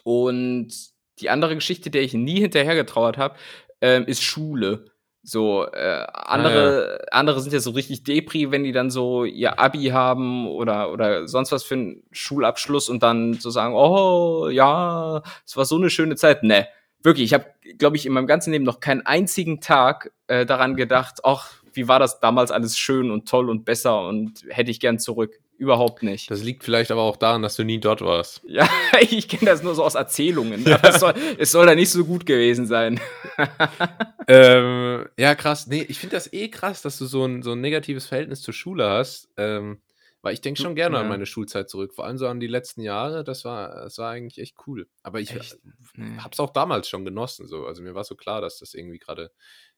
und 0.03 0.73
die 1.19 1.29
andere 1.29 1.55
Geschichte, 1.55 1.89
der 1.89 2.01
ich 2.01 2.13
nie 2.13 2.39
hinterher 2.39 2.75
getrauert 2.75 3.17
habe, 3.17 3.37
ähm, 3.81 4.05
ist 4.05 4.23
Schule. 4.23 4.85
So, 5.25 5.65
äh, 5.71 6.05
andere, 6.13 6.99
ah, 6.99 7.03
ja. 7.05 7.07
andere 7.11 7.39
sind 7.39 7.53
ja 7.53 7.59
so 7.59 7.71
richtig 7.71 8.03
Depri, 8.03 8.51
wenn 8.51 8.65
die 8.65 8.73
dann 8.73 8.91
so 8.91 9.23
ihr 9.23 9.57
Abi 9.57 9.85
haben 9.85 10.47
oder, 10.47 10.91
oder 10.91 11.29
sonst 11.29 11.53
was 11.53 11.63
für 11.63 11.75
einen 11.75 12.03
Schulabschluss 12.11 12.89
und 12.89 13.03
dann 13.03 13.33
so 13.35 13.49
sagen, 13.49 13.73
oh 13.73 14.49
ja, 14.49 15.23
es 15.45 15.55
war 15.55 15.63
so 15.63 15.77
eine 15.77 15.89
schöne 15.89 16.17
Zeit. 16.17 16.43
Ne, 16.43 16.67
wirklich, 17.03 17.25
ich 17.25 17.33
habe, 17.33 17.45
glaube 17.77 17.95
ich, 17.95 18.05
in 18.05 18.11
meinem 18.11 18.27
ganzen 18.27 18.51
Leben 18.51 18.65
noch 18.65 18.81
keinen 18.81 19.05
einzigen 19.05 19.61
Tag 19.61 20.11
äh, 20.27 20.45
daran 20.45 20.75
gedacht, 20.75 21.19
ach, 21.23 21.51
wie 21.71 21.87
war 21.87 21.99
das 21.99 22.19
damals 22.19 22.51
alles 22.51 22.77
schön 22.77 23.09
und 23.09 23.27
toll 23.27 23.49
und 23.49 23.63
besser 23.63 24.05
und 24.07 24.43
hätte 24.49 24.71
ich 24.71 24.81
gern 24.81 24.99
zurück. 24.99 25.39
Überhaupt 25.57 26.03
nicht. 26.03 26.29
Das 26.31 26.43
liegt 26.43 26.63
vielleicht 26.63 26.91
aber 26.91 27.01
auch 27.01 27.15
daran, 27.15 27.41
dass 27.41 27.55
du 27.55 27.63
nie 27.63 27.79
dort 27.79 28.01
warst. 28.01 28.41
Ja, 28.47 28.67
ich 28.99 29.27
kenne 29.27 29.45
das 29.45 29.63
nur 29.63 29.75
so 29.75 29.83
aus 29.83 29.95
Erzählungen. 29.95 30.63
Ja. 30.65 30.79
Es, 30.83 30.99
soll, 30.99 31.13
es 31.37 31.51
soll 31.51 31.65
da 31.65 31.75
nicht 31.75 31.89
so 31.89 32.05
gut 32.05 32.25
gewesen 32.25 32.65
sein. 32.65 32.99
ähm, 34.27 35.05
ja, 35.17 35.35
krass. 35.35 35.67
Nee, 35.67 35.85
ich 35.87 35.99
finde 35.99 36.15
das 36.15 36.31
eh 36.33 36.49
krass, 36.49 36.81
dass 36.81 36.97
du 36.97 37.05
so 37.05 37.25
ein, 37.25 37.41
so 37.41 37.53
ein 37.53 37.61
negatives 37.61 38.07
Verhältnis 38.07 38.41
zur 38.41 38.53
Schule 38.53 38.89
hast. 38.89 39.29
Ähm, 39.37 39.81
weil 40.21 40.33
ich 40.33 40.41
denke 40.41 40.61
schon 40.61 40.75
gerne 40.75 40.95
ja. 40.95 41.01
an 41.01 41.09
meine 41.09 41.25
Schulzeit 41.25 41.69
zurück. 41.69 41.93
Vor 41.93 42.05
allem 42.05 42.17
so 42.17 42.27
an 42.27 42.39
die 42.39 42.47
letzten 42.47 42.81
Jahre. 42.81 43.23
Das 43.23 43.43
war, 43.43 43.83
das 43.83 43.97
war 43.97 44.11
eigentlich 44.11 44.39
echt 44.39 44.55
cool. 44.67 44.87
Aber 45.01 45.19
ich 45.19 45.33
habe 45.33 46.29
es 46.31 46.39
auch 46.39 46.51
damals 46.51 46.87
schon 46.87 47.05
genossen. 47.05 47.47
So. 47.47 47.65
Also 47.65 47.81
mir 47.81 47.93
war 47.93 48.03
so 48.03 48.15
klar, 48.15 48.41
dass 48.41 48.59
das 48.59 48.73
irgendwie 48.73 48.99
gerade 48.99 49.31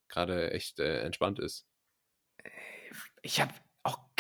gerade 0.08 0.52
echt 0.52 0.80
äh, 0.80 1.02
entspannt 1.02 1.40
ist. 1.40 1.66
Ich 3.22 3.42
habe 3.42 3.54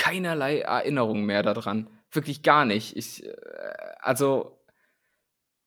keinerlei 0.06 0.60
Erinnerung 0.60 1.26
mehr 1.26 1.44
daran. 1.44 1.88
Wirklich 2.12 2.44
gar 2.44 2.66
nicht. 2.66 2.96
Ich, 2.96 3.26
äh, 3.26 3.34
also, 4.00 4.60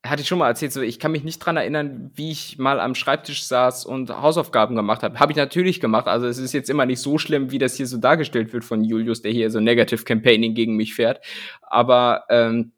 hatte 0.07 0.23
ich 0.23 0.29
schon 0.29 0.39
mal 0.39 0.49
erzählt, 0.49 0.73
so 0.73 0.81
ich 0.81 1.01
kann 1.01 1.13
mich 1.13 1.25
nicht 1.25 1.41
dran 1.41 1.57
erinnern, 1.57 2.13
wie 2.15 2.31
ich 2.31 2.57
mal 2.57 2.79
am 2.79 2.95
Schreibtisch 2.95 3.43
saß 3.43 3.85
und 3.85 4.11
Hausaufgaben 4.11 4.77
gemacht 4.77 5.03
habe. 5.03 5.19
Habe 5.19 5.33
ich 5.33 5.37
natürlich 5.37 5.81
gemacht. 5.81 6.07
Also 6.07 6.27
es 6.27 6.39
ist 6.39 6.53
jetzt 6.53 6.71
immer 6.71 6.87
nicht 6.87 7.01
so 7.01 7.19
schlimm, 7.19 7.51
wie 7.51 7.59
das 7.59 7.75
hier 7.75 7.87
so 7.87 7.99
dargestellt 7.99 8.53
wird 8.53 8.65
von 8.65 8.85
Julius, 8.85 9.23
der 9.23 9.33
hier 9.33 9.51
so 9.51 9.61
Negative 9.61 10.05
Campaigning 10.05 10.55
gegen 10.55 10.77
mich 10.77 10.95
fährt. 10.95 11.21
Aber 11.63 12.25
ähm, 12.31 12.73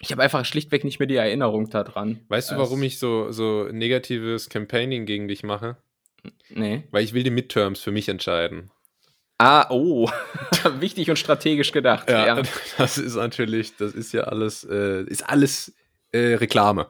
ich 0.00 0.10
habe 0.12 0.22
einfach 0.22 0.44
schlichtweg 0.46 0.82
nicht 0.82 0.98
mehr 0.98 1.06
die 1.06 1.16
Erinnerung 1.16 1.68
daran. 1.68 2.20
Weißt 2.28 2.50
du, 2.50 2.56
warum 2.56 2.82
ich 2.82 2.98
so, 2.98 3.30
so 3.30 3.68
negatives 3.70 4.48
Campaigning 4.48 5.04
gegen 5.04 5.28
dich 5.28 5.42
mache? 5.44 5.76
Nee. 6.48 6.84
Weil 6.90 7.04
ich 7.04 7.12
will 7.12 7.22
die 7.22 7.30
Midterms 7.30 7.80
für 7.80 7.92
mich 7.92 8.08
entscheiden. 8.08 8.70
Ah, 9.42 9.66
oh. 9.70 10.08
Wichtig 10.78 11.10
und 11.10 11.16
strategisch 11.16 11.72
gedacht. 11.72 12.08
Ja, 12.08 12.26
ja, 12.26 12.42
das 12.78 12.98
ist 12.98 13.16
natürlich, 13.16 13.76
das 13.76 13.92
ist 13.92 14.12
ja 14.12 14.22
alles, 14.22 14.64
äh, 14.64 15.02
ist 15.04 15.28
alles 15.28 15.74
äh, 16.12 16.34
Reklame. 16.34 16.88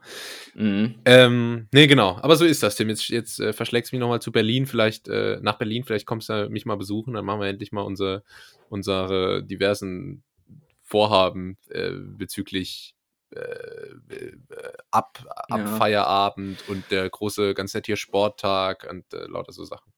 Mhm. 0.55 0.97
Ähm, 1.05 1.69
nee, 1.73 1.87
genau. 1.87 2.19
Aber 2.21 2.37
so 2.37 2.45
ist 2.45 2.63
das, 2.63 2.77
Tim. 2.77 2.91
Jetzt, 2.91 3.09
jetzt 3.09 3.41
äh, 3.41 3.53
verschlägst 3.53 3.91
du 3.93 3.97
mich 3.97 4.01
nochmal 4.01 4.21
zu 4.21 4.33
Berlin, 4.33 4.67
vielleicht 4.67 5.09
äh, 5.09 5.39
nach 5.41 5.57
Berlin, 5.57 5.85
vielleicht 5.85 6.07
kommst 6.07 6.29
du 6.29 6.49
mich 6.51 6.67
mal 6.67 6.77
besuchen, 6.77 7.15
dann 7.15 7.25
machen 7.25 7.41
wir 7.41 7.49
endlich 7.49 7.73
mal 7.73 7.83
unsere, 7.83 8.23
unsere 8.69 9.43
diversen 9.43 10.23
Vorhaben 10.83 11.57
äh, 11.71 11.93
bezüglich 11.93 12.95
äh, 13.35 13.39
äh, 14.15 14.37
ab, 14.91 15.25
ab 15.49 15.59
ja. 15.59 15.67
Feierabend 15.79 16.69
und 16.69 16.91
der 16.91 17.09
große 17.09 17.55
Ganzetier 17.55 17.97
Sporttag 17.97 18.87
und 18.91 19.15
äh, 19.15 19.25
lauter 19.27 19.53
so 19.53 19.65
Sachen. 19.65 19.92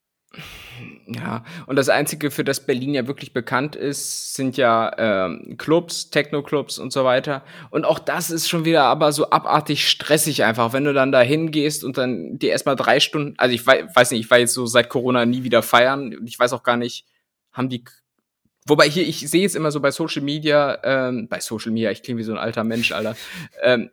Ja, 1.06 1.44
und 1.66 1.76
das 1.76 1.88
Einzige, 1.88 2.30
für 2.30 2.44
das 2.44 2.64
Berlin 2.64 2.94
ja 2.94 3.06
wirklich 3.06 3.32
bekannt 3.32 3.76
ist, 3.76 4.34
sind 4.34 4.56
ja 4.56 4.90
ähm, 4.98 5.56
Clubs, 5.58 6.10
Techno-Clubs 6.10 6.78
und 6.78 6.92
so 6.92 7.04
weiter. 7.04 7.42
Und 7.70 7.84
auch 7.84 7.98
das 7.98 8.30
ist 8.30 8.48
schon 8.48 8.64
wieder 8.64 8.84
aber 8.84 9.12
so 9.12 9.30
abartig 9.30 9.88
stressig 9.88 10.44
einfach, 10.44 10.72
wenn 10.72 10.84
du 10.84 10.92
dann 10.92 11.12
da 11.12 11.20
hingehst 11.20 11.84
und 11.84 11.98
dann 11.98 12.38
dir 12.38 12.50
erstmal 12.50 12.76
drei 12.76 13.00
Stunden, 13.00 13.34
also 13.38 13.54
ich 13.54 13.66
weiß 13.66 14.10
nicht, 14.10 14.20
ich 14.20 14.30
war 14.30 14.38
jetzt 14.38 14.54
so 14.54 14.66
seit 14.66 14.88
Corona 14.88 15.26
nie 15.26 15.44
wieder 15.44 15.62
feiern. 15.62 16.16
Ich 16.26 16.38
weiß 16.38 16.52
auch 16.52 16.62
gar 16.62 16.76
nicht, 16.76 17.06
haben 17.52 17.68
die 17.68 17.84
Wobei 18.66 18.88
hier, 18.88 19.06
ich 19.06 19.28
sehe 19.28 19.44
es 19.44 19.54
immer 19.54 19.70
so 19.70 19.80
bei 19.80 19.90
Social 19.90 20.22
Media, 20.22 20.78
ähm, 20.84 21.28
bei 21.28 21.38
Social 21.40 21.70
Media, 21.70 21.90
ich 21.90 22.02
klinge 22.02 22.18
wie 22.18 22.24
so 22.24 22.32
ein 22.32 22.38
alter 22.38 22.64
Mensch, 22.64 22.92
Alter. 22.92 23.14
Ähm, 23.62 23.90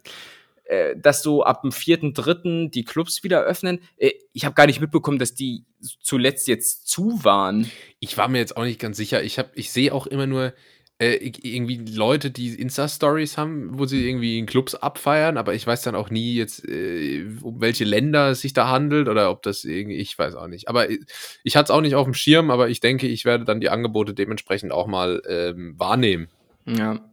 äh, 0.72 0.96
dass 0.98 1.22
so 1.22 1.44
ab 1.44 1.64
dem 1.64 1.74
vierten, 1.74 2.14
dritten 2.14 2.72
die 2.72 2.86
Clubs 2.86 3.26
wieder 3.26 3.42
öffnen. 3.42 3.80
Äh, 3.98 4.12
ich 4.32 4.46
habe 4.46 4.56
gar 4.56 4.68
nicht 4.68 4.80
mitbekommen, 4.80 5.20
dass 5.20 5.34
die 5.34 5.66
zuletzt 6.02 6.48
jetzt 6.48 6.88
zu 6.88 7.26
waren. 7.26 7.70
Ich 8.00 8.18
war 8.18 8.30
mir 8.30 8.38
jetzt 8.38 8.56
auch 8.56 8.64
nicht 8.64 8.80
ganz 8.80 8.96
sicher. 8.96 9.22
Ich 9.22 9.38
habe, 9.38 9.50
ich 9.56 9.70
sehe 9.72 9.94
auch 9.94 10.08
immer 10.08 10.28
nur 10.28 10.54
äh, 10.98 11.16
irgendwie 11.44 11.76
Leute, 11.94 12.32
die 12.32 12.54
Insta-Stories 12.54 13.38
haben, 13.38 13.78
wo 13.78 13.86
sie 13.86 14.08
irgendwie 14.08 14.40
in 14.40 14.46
Clubs 14.46 14.74
abfeiern, 14.74 15.36
aber 15.36 15.56
ich 15.56 15.68
weiß 15.68 15.82
dann 15.82 15.96
auch 15.96 16.10
nie 16.10 16.36
jetzt, 16.36 16.66
äh, 16.66 17.26
um 17.42 17.60
welche 17.60 17.84
Länder 17.84 18.30
es 18.30 18.40
sich 18.40 18.54
da 18.54 18.70
handelt 18.70 19.10
oder 19.10 19.30
ob 19.30 19.42
das 19.42 19.66
irgendwie, 19.66 19.98
ich 19.98 20.18
weiß 20.18 20.36
auch 20.36 20.48
nicht. 20.48 20.70
Aber 20.70 20.90
ich, 20.90 21.02
ich 21.44 21.58
hatte 21.58 21.66
es 21.66 21.72
auch 21.72 21.82
nicht 21.82 21.96
auf 21.96 22.06
dem 22.06 22.14
Schirm, 22.14 22.50
aber 22.50 22.70
ich 22.70 22.80
denke, 22.80 23.08
ich 23.08 23.26
werde 23.26 23.44
dann 23.44 23.60
die 23.60 23.70
Angebote 23.70 24.14
dementsprechend 24.14 24.72
auch 24.72 24.88
mal 24.88 25.22
ähm, 25.28 25.78
wahrnehmen. 25.78 26.30
Ja. 26.66 27.11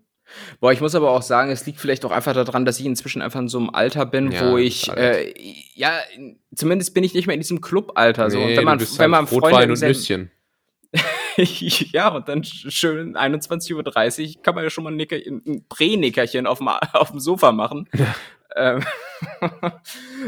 Boah, 0.61 0.73
ich 0.73 0.81
muss 0.81 0.95
aber 0.95 1.11
auch 1.11 1.23
sagen, 1.23 1.51
es 1.51 1.67
liegt 1.67 1.81
vielleicht 1.81 2.05
auch 2.05 2.11
einfach 2.11 2.35
daran, 2.35 2.65
dass 2.65 2.79
ich 2.81 2.87
inzwischen 2.87 3.23
einfach 3.23 3.41
in 3.41 3.49
so 3.49 3.59
einem 3.59 3.71
Alter 3.71 4.07
bin, 4.07 4.31
ja, 4.31 4.51
wo 4.51 4.59
ich, 4.59 4.89
äh, 4.91 5.35
ja, 5.75 5.93
zumindest 6.55 6.95
bin 6.95 7.05
ich 7.05 7.15
nicht 7.15 7.27
mehr 7.27 7.35
in 7.35 7.41
diesem 7.41 7.61
Clubalter. 7.61 8.31
So. 8.31 8.39
Nee, 8.39 8.51
und 8.51 8.57
wenn 8.57 8.65
man, 8.65 8.81
wenn 8.81 9.11
man 9.11 9.21
halt 9.21 9.41
Freunde 9.41 9.73
und 9.73 9.81
Nüsschen. 9.81 10.31
ja, 11.93 12.09
und 12.09 12.29
dann 12.29 12.45
schön 12.45 13.17
21.30 13.17 13.75
Uhr 14.37 14.43
kann 14.43 14.55
man 14.55 14.65
ja 14.65 14.71
schon 14.71 14.85
mal 14.85 14.93
ein, 14.93 15.01
ein 15.01 15.65
Prä-Nickerchen 15.69 16.47
auf 16.47 16.59
dem, 16.59 16.69
auf 16.93 17.11
dem 17.11 17.21
Sofa 17.21 17.53
machen. 17.53 17.89
Ähm, 18.57 18.83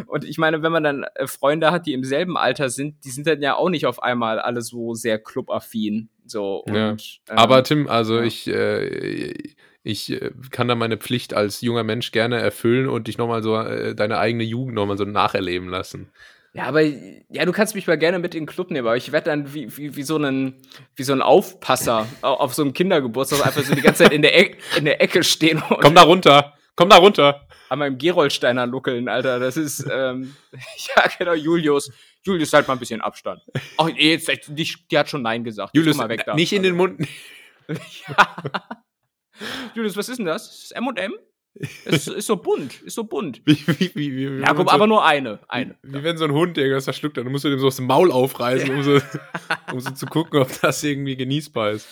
und 0.06 0.24
ich 0.24 0.38
meine, 0.38 0.62
wenn 0.62 0.72
man 0.72 0.84
dann 0.84 1.04
äh, 1.14 1.26
Freunde 1.26 1.70
hat, 1.70 1.86
die 1.86 1.94
im 1.94 2.04
selben 2.04 2.36
Alter 2.36 2.68
sind, 2.68 3.04
die 3.04 3.10
sind 3.10 3.26
dann 3.26 3.42
ja 3.42 3.56
auch 3.56 3.70
nicht 3.70 3.86
auf 3.86 4.02
einmal 4.02 4.38
alle 4.38 4.62
so 4.62 4.94
sehr 4.94 5.18
clubaffin. 5.18 6.10
So, 6.26 6.58
und, 6.58 6.74
ja. 6.74 6.96
Aber 7.34 7.58
ähm, 7.58 7.64
Tim, 7.64 7.88
also 7.88 8.18
ja. 8.18 8.24
ich, 8.24 8.46
äh, 8.46 9.32
ich 9.82 10.10
äh, 10.12 10.30
kann 10.50 10.68
da 10.68 10.74
meine 10.74 10.98
Pflicht 10.98 11.34
als 11.34 11.60
junger 11.60 11.84
Mensch 11.84 12.12
gerne 12.12 12.38
erfüllen 12.38 12.88
und 12.88 13.08
dich 13.08 13.18
nochmal 13.18 13.42
so, 13.42 13.56
äh, 13.56 13.94
deine 13.94 14.18
eigene 14.18 14.44
Jugend 14.44 14.74
nochmal 14.74 14.98
so 14.98 15.04
nacherleben 15.04 15.68
lassen. 15.68 16.10
Ja, 16.52 16.64
aber 16.64 16.82
ja, 16.82 17.44
du 17.44 17.52
kannst 17.52 17.76
mich 17.76 17.86
mal 17.86 17.96
gerne 17.96 18.18
mit 18.18 18.34
in 18.34 18.42
den 18.42 18.46
Club 18.46 18.70
nehmen, 18.70 18.86
aber 18.86 18.96
ich 18.96 19.12
werde 19.12 19.30
dann 19.30 19.54
wie, 19.54 19.76
wie, 19.76 19.94
wie, 19.94 20.02
so 20.02 20.16
ein, 20.16 20.54
wie 20.96 21.04
so 21.04 21.12
ein 21.12 21.22
Aufpasser 21.22 22.06
auf 22.22 22.54
so 22.54 22.62
einem 22.62 22.72
Kindergeburtstag 22.72 23.46
einfach 23.46 23.62
so 23.62 23.74
die 23.74 23.82
ganze 23.82 24.04
Zeit 24.04 24.12
in 24.12 24.22
der, 24.22 24.36
e 24.36 24.56
in 24.76 24.84
der 24.84 25.00
Ecke 25.00 25.22
stehen. 25.22 25.62
Komm 25.80 25.94
da 25.94 26.02
runter! 26.02 26.54
Komm 26.74 26.88
da 26.88 26.96
runter! 26.96 27.46
An 27.68 27.78
meinem 27.78 27.98
Gerolsteiner 27.98 28.66
luckeln, 28.66 29.08
Alter. 29.08 29.38
Das 29.38 29.56
ist, 29.56 29.86
ähm, 29.90 30.34
ja, 30.96 31.04
genau, 31.18 31.34
Julius. 31.34 31.92
Julius, 32.22 32.52
halt 32.52 32.66
mal 32.66 32.74
ein 32.74 32.80
bisschen 32.80 33.00
Abstand. 33.00 33.42
Ach, 33.78 33.88
jetzt, 33.96 34.28
die, 34.48 34.74
die 34.90 34.98
hat 34.98 35.08
schon 35.08 35.22
Nein 35.22 35.44
gesagt. 35.44 35.74
Julius, 35.74 35.96
mal 35.96 36.08
weg 36.08 36.24
da. 36.26 36.34
nicht 36.34 36.52
in 36.52 36.64
den 36.64 36.74
Mund. 36.74 37.06
ja. 37.68 38.82
Julius, 39.74 39.96
was 39.96 40.08
ist 40.08 40.18
denn 40.18 40.26
das? 40.26 40.64
Ist 40.64 40.72
M&M? 40.72 41.14
Es 41.84 42.06
ist 42.08 42.26
so 42.26 42.36
bunt, 42.36 42.80
ist 42.82 42.94
so 42.94 43.04
bunt. 43.04 43.42
Wie, 43.44 43.58
wie, 43.66 43.94
wie, 43.94 44.16
wie, 44.16 44.40
ja, 44.40 44.54
guck, 44.54 44.68
so, 44.68 44.74
aber 44.74 44.86
nur 44.86 45.04
eine. 45.04 45.40
eine. 45.48 45.76
Wie, 45.82 45.94
wie 45.94 46.02
wenn 46.04 46.16
so 46.16 46.24
ein 46.24 46.32
Hund 46.32 46.56
irgendwas 46.56 46.84
verschluckt 46.84 47.18
hat, 47.18 47.24
dann 47.24 47.32
musst 47.32 47.44
du 47.44 47.50
dem 47.50 47.58
so 47.58 47.66
das 47.66 47.80
Maul 47.80 48.12
aufreißen, 48.12 48.68
ja. 48.68 48.74
um, 48.74 48.82
so, 48.82 49.00
um 49.72 49.80
so 49.80 49.90
zu 49.90 50.06
gucken, 50.06 50.40
ob 50.40 50.60
das 50.60 50.82
irgendwie 50.84 51.16
genießbar 51.16 51.72
ist. 51.72 51.88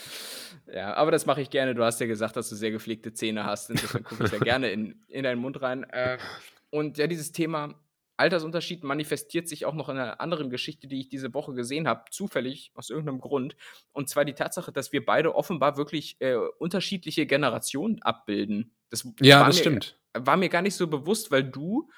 Ja, 0.72 0.94
aber 0.94 1.10
das 1.10 1.26
mache 1.26 1.40
ich 1.40 1.50
gerne. 1.50 1.74
Du 1.74 1.82
hast 1.82 2.00
ja 2.00 2.06
gesagt, 2.06 2.36
dass 2.36 2.48
du 2.50 2.54
sehr 2.54 2.70
gepflegte 2.70 3.12
Zähne 3.12 3.44
hast. 3.44 3.70
Insofern 3.70 4.04
gucke 4.04 4.24
ich 4.24 4.32
ja 4.32 4.38
gerne 4.44 4.70
in, 4.70 5.02
in 5.08 5.24
deinen 5.24 5.40
Mund 5.40 5.60
rein. 5.62 5.84
Äh, 5.84 6.18
und 6.70 6.98
ja, 6.98 7.06
dieses 7.06 7.32
Thema 7.32 7.74
Altersunterschied 8.18 8.82
manifestiert 8.82 9.48
sich 9.48 9.64
auch 9.64 9.74
noch 9.74 9.88
in 9.88 9.96
einer 9.96 10.20
anderen 10.20 10.50
Geschichte, 10.50 10.88
die 10.88 11.00
ich 11.00 11.08
diese 11.08 11.32
Woche 11.34 11.54
gesehen 11.54 11.86
habe, 11.86 12.04
zufällig 12.10 12.72
aus 12.74 12.90
irgendeinem 12.90 13.20
Grund. 13.20 13.56
Und 13.92 14.08
zwar 14.08 14.24
die 14.24 14.34
Tatsache, 14.34 14.72
dass 14.72 14.92
wir 14.92 15.04
beide 15.04 15.34
offenbar 15.34 15.76
wirklich 15.76 16.16
äh, 16.20 16.34
unterschiedliche 16.58 17.26
Generationen 17.26 18.02
abbilden. 18.02 18.74
Das 18.90 19.06
ja, 19.20 19.46
das 19.46 19.56
mir, 19.56 19.60
stimmt. 19.60 20.00
War 20.14 20.36
mir 20.36 20.48
gar 20.48 20.62
nicht 20.62 20.74
so 20.74 20.88
bewusst, 20.88 21.30
weil 21.30 21.44
du, 21.44 21.88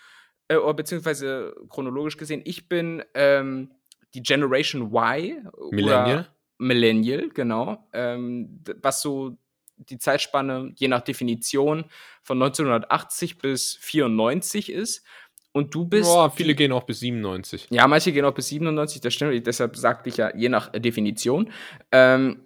äh, 0.49 0.59
beziehungsweise 0.75 1.55
chronologisch 1.69 2.17
gesehen, 2.17 2.43
ich 2.45 2.69
bin 2.69 3.03
ähm, 3.15 3.71
die 4.15 4.23
Generation 4.23 4.93
Y. 4.93 5.49
Millennial. 5.71 6.29
Millennial, 6.59 7.31
genau. 7.31 7.89
Ähm, 7.95 8.63
was 8.83 9.01
so 9.01 9.39
die 9.77 9.99
Zeitspanne 9.99 10.73
je 10.77 10.89
nach 10.89 11.01
Definition 11.01 11.85
von 12.23 12.43
1980 12.43 13.39
bis 13.39 13.77
94 13.77 14.71
ist. 14.71 15.05
Und 15.53 15.75
du 15.75 15.85
bist. 15.85 16.09
Boah, 16.09 16.31
viele 16.31 16.51
die, 16.51 16.57
gehen 16.57 16.73
auch 16.73 16.85
bis 16.85 17.01
97. 17.01 17.69
Ja, 17.71 17.89
manche 17.89 18.13
gehen 18.13 18.25
auch 18.25 18.35
bis 18.35 18.49
97, 18.49 19.01
das 19.01 19.15
stimmt. 19.15 19.47
Deshalb 19.47 19.77
sagte 19.77 20.09
ich 20.09 20.17
ja, 20.17 20.35
je 20.37 20.49
nach 20.49 20.73
äh, 20.73 20.81
Definition. 20.81 21.51
Ähm, 21.91 22.45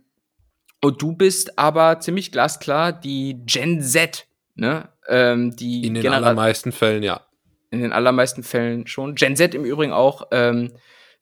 und 0.81 1.01
du 1.01 1.12
bist 1.12 1.59
aber 1.59 2.01
ziemlich 2.01 2.33
glasklar 2.33 2.93
die 2.93 3.43
Gen 3.45 3.81
Z, 3.81 4.27
ne? 4.55 4.88
Ähm, 5.09 5.55
die 5.55 5.87
in 5.87 5.95
den 5.95 6.03
Genera 6.03 6.17
allermeisten 6.17 6.73
Fällen, 6.73 7.03
ja. 7.03 7.27
In 7.71 7.81
den 7.81 7.93
allermeisten 7.93 8.43
Fällen 8.43 8.87
schon. 8.87 9.14
Gen 9.14 9.37
Z 9.37 9.55
im 9.55 9.64
Übrigen 9.64 9.93
auch 9.93 10.29
ähm, 10.31 10.73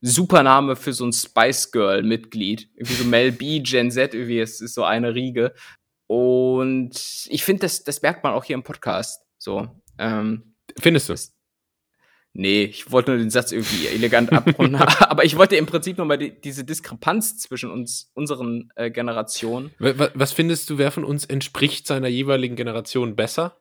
super 0.00 0.42
Name 0.42 0.76
für 0.76 0.92
so 0.92 1.04
ein 1.04 1.12
Spice 1.12 1.72
Girl-Mitglied. 1.72 2.68
Irgendwie 2.74 2.94
so 2.94 3.04
Mel 3.04 3.32
B, 3.32 3.60
Gen 3.60 3.90
Z, 3.90 4.14
irgendwie, 4.14 4.40
es 4.40 4.60
ist 4.60 4.74
so 4.74 4.84
eine 4.84 5.14
Riege. 5.14 5.54
Und 6.06 7.26
ich 7.28 7.44
finde, 7.44 7.60
das, 7.60 7.84
das 7.84 8.02
merkt 8.02 8.22
man 8.22 8.34
auch 8.34 8.44
hier 8.44 8.54
im 8.54 8.62
Podcast. 8.62 9.24
So. 9.38 9.68
Ähm, 9.98 10.54
Findest 10.78 11.08
du? 11.08 11.14
Das, 11.14 11.34
Nee, 12.34 12.64
ich 12.64 12.90
wollte 12.90 13.10
nur 13.10 13.18
den 13.18 13.28
Satz 13.28 13.52
irgendwie 13.52 13.86
elegant 13.88 14.32
abrunden. 14.32 14.76
aber 15.00 15.24
ich 15.24 15.36
wollte 15.36 15.56
im 15.56 15.66
Prinzip 15.66 15.98
nochmal 15.98 16.16
die, 16.16 16.40
diese 16.40 16.64
Diskrepanz 16.64 17.38
zwischen 17.38 17.70
uns, 17.70 18.10
unseren 18.14 18.72
äh, 18.74 18.90
Generationen. 18.90 19.70
Was, 19.78 20.12
was 20.14 20.32
findest 20.32 20.70
du, 20.70 20.78
wer 20.78 20.90
von 20.90 21.04
uns 21.04 21.26
entspricht 21.26 21.86
seiner 21.86 22.08
jeweiligen 22.08 22.56
Generation 22.56 23.16
besser? 23.16 23.56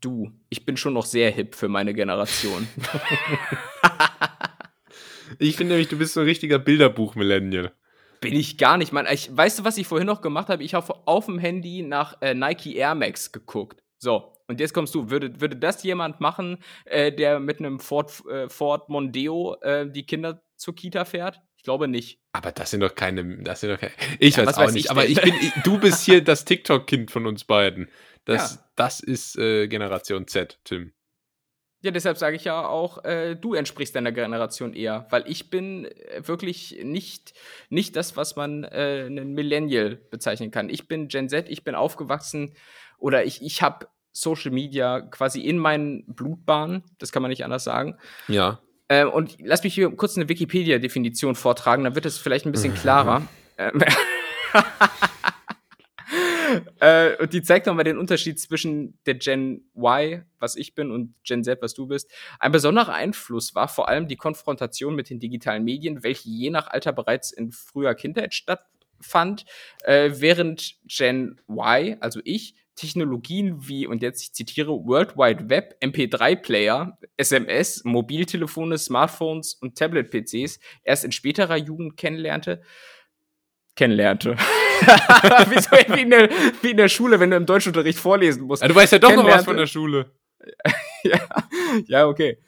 Du, 0.00 0.32
ich 0.48 0.64
bin 0.64 0.76
schon 0.76 0.94
noch 0.94 1.06
sehr 1.06 1.30
hip 1.30 1.54
für 1.54 1.68
meine 1.68 1.94
Generation. 1.94 2.66
ich 5.38 5.56
finde 5.56 5.74
nämlich, 5.74 5.88
du 5.88 5.96
bist 5.96 6.14
so 6.14 6.20
ein 6.20 6.26
richtiger 6.26 6.58
Bilderbuch-Millennial. 6.58 7.72
Bin 8.20 8.34
ich 8.34 8.58
gar 8.58 8.78
nicht, 8.78 8.92
Mann. 8.92 9.06
Ich, 9.12 9.34
weißt 9.34 9.60
du, 9.60 9.64
was 9.64 9.76
ich 9.76 9.86
vorhin 9.86 10.06
noch 10.06 10.22
gemacht 10.22 10.48
habe? 10.48 10.64
Ich 10.64 10.74
habe 10.74 10.92
auf 11.06 11.26
dem 11.26 11.38
Handy 11.38 11.82
nach 11.82 12.20
äh, 12.20 12.34
Nike 12.34 12.74
Air 12.74 12.94
Max 12.96 13.30
geguckt. 13.30 13.83
So, 14.04 14.34
und 14.48 14.60
jetzt 14.60 14.74
kommst 14.74 14.94
du, 14.94 15.08
würde, 15.08 15.40
würde 15.40 15.56
das 15.56 15.82
jemand 15.82 16.20
machen, 16.20 16.58
äh, 16.84 17.10
der 17.10 17.40
mit 17.40 17.58
einem 17.58 17.80
Ford, 17.80 18.12
äh, 18.30 18.50
Ford 18.50 18.90
Mondeo 18.90 19.56
äh, 19.62 19.90
die 19.90 20.04
Kinder 20.04 20.42
zur 20.56 20.74
Kita 20.74 21.06
fährt? 21.06 21.40
Ich 21.56 21.64
glaube 21.64 21.88
nicht. 21.88 22.20
Aber 22.32 22.52
das 22.52 22.70
sind 22.70 22.80
doch 22.80 22.94
keine, 22.94 23.42
das 23.42 23.62
sind 23.62 23.70
doch 23.70 23.80
keine, 23.80 23.94
ich 24.18 24.36
ja, 24.36 24.44
weiß 24.44 24.58
auch 24.58 24.60
weiß 24.64 24.74
nicht, 24.74 24.84
ich 24.84 24.90
aber 24.90 25.06
ich 25.06 25.18
bin, 25.18 25.32
ich, 25.40 25.52
du 25.62 25.78
bist 25.78 26.04
hier 26.04 26.22
das 26.22 26.44
TikTok-Kind 26.44 27.10
von 27.10 27.26
uns 27.26 27.44
beiden. 27.44 27.88
Das, 28.26 28.56
ja. 28.56 28.64
das 28.76 29.00
ist 29.00 29.38
äh, 29.38 29.68
Generation 29.68 30.28
Z, 30.28 30.60
Tim. 30.64 30.92
Ja, 31.80 31.90
deshalb 31.90 32.18
sage 32.18 32.36
ich 32.36 32.44
ja 32.44 32.66
auch, 32.66 33.04
äh, 33.04 33.36
du 33.36 33.54
entsprichst 33.54 33.94
deiner 33.94 34.12
Generation 34.12 34.74
eher, 34.74 35.06
weil 35.10 35.24
ich 35.26 35.48
bin 35.48 35.86
äh, 35.86 36.26
wirklich 36.26 36.80
nicht, 36.82 37.32
nicht 37.70 37.96
das, 37.96 38.18
was 38.18 38.36
man 38.36 38.64
äh, 38.64 39.04
einen 39.06 39.32
Millennial 39.32 39.96
bezeichnen 39.96 40.50
kann. 40.50 40.68
Ich 40.68 40.88
bin 40.88 41.08
Gen 41.08 41.30
Z, 41.30 41.48
ich 41.48 41.64
bin 41.64 41.74
aufgewachsen 41.74 42.54
oder 43.04 43.26
ich, 43.26 43.42
ich 43.42 43.60
habe 43.60 43.86
Social 44.12 44.50
Media 44.50 45.02
quasi 45.02 45.42
in 45.42 45.58
meinen 45.58 46.06
Blutbahn. 46.06 46.82
Das 46.98 47.12
kann 47.12 47.20
man 47.20 47.28
nicht 47.28 47.44
anders 47.44 47.62
sagen. 47.62 47.98
Ja. 48.28 48.60
Ähm, 48.88 49.10
und 49.10 49.36
lass 49.40 49.62
mich 49.62 49.74
hier 49.74 49.94
kurz 49.94 50.16
eine 50.16 50.30
Wikipedia-Definition 50.30 51.34
vortragen, 51.34 51.84
dann 51.84 51.94
wird 51.94 52.06
es 52.06 52.16
vielleicht 52.16 52.46
ein 52.46 52.52
bisschen 52.52 52.72
klarer. 52.74 53.20
Ähm, 53.58 53.82
äh, 56.80 57.14
und 57.16 57.34
die 57.34 57.42
zeigt 57.42 57.66
nochmal 57.66 57.84
den 57.84 57.98
Unterschied 57.98 58.40
zwischen 58.40 58.98
der 59.04 59.16
Gen 59.16 59.68
Y, 59.76 60.24
was 60.38 60.56
ich 60.56 60.74
bin, 60.74 60.90
und 60.90 61.14
Gen 61.24 61.44
Z, 61.44 61.60
was 61.60 61.74
du 61.74 61.86
bist. 61.86 62.10
Ein 62.38 62.52
besonderer 62.52 62.94
Einfluss 62.94 63.54
war 63.54 63.68
vor 63.68 63.90
allem 63.90 64.08
die 64.08 64.16
Konfrontation 64.16 64.94
mit 64.94 65.10
den 65.10 65.20
digitalen 65.20 65.64
Medien, 65.64 66.02
welche 66.02 66.30
je 66.30 66.48
nach 66.48 66.68
Alter 66.68 66.94
bereits 66.94 67.32
in 67.32 67.52
früher 67.52 67.94
Kindheit 67.94 68.32
stattfand, 68.32 69.44
äh, 69.82 70.12
während 70.14 70.76
Gen 70.86 71.38
Y, 71.50 71.98
also 72.00 72.20
ich, 72.24 72.54
Technologien 72.74 73.68
wie, 73.68 73.86
und 73.86 74.02
jetzt 74.02 74.22
ich 74.22 74.32
zitiere, 74.32 74.70
World 74.70 75.16
Wide 75.16 75.48
Web, 75.48 75.76
MP3-Player, 75.80 76.98
SMS, 77.16 77.84
Mobiltelefone, 77.84 78.78
Smartphones 78.78 79.54
und 79.54 79.78
Tablet-PCs 79.78 80.58
erst 80.82 81.04
in 81.04 81.12
späterer 81.12 81.56
Jugend 81.56 81.96
kennenlernte, 81.96 82.62
kennenlernte. 83.76 84.36
wie, 84.80 85.60
so, 85.60 85.70
wie, 85.94 86.02
in 86.02 86.10
der, 86.10 86.28
wie 86.62 86.70
in 86.70 86.76
der 86.76 86.88
Schule, 86.88 87.20
wenn 87.20 87.30
du 87.30 87.36
im 87.36 87.46
Deutschunterricht 87.46 87.98
vorlesen 87.98 88.44
musst. 88.44 88.62
Ja, 88.62 88.68
du 88.68 88.74
weißt 88.74 88.92
ja 88.92 88.98
doch 88.98 89.14
noch 89.14 89.26
was 89.26 89.44
von 89.44 89.56
der 89.56 89.66
Schule. 89.66 90.10
ja, 91.04 91.20
ja, 91.86 92.06
okay. 92.06 92.38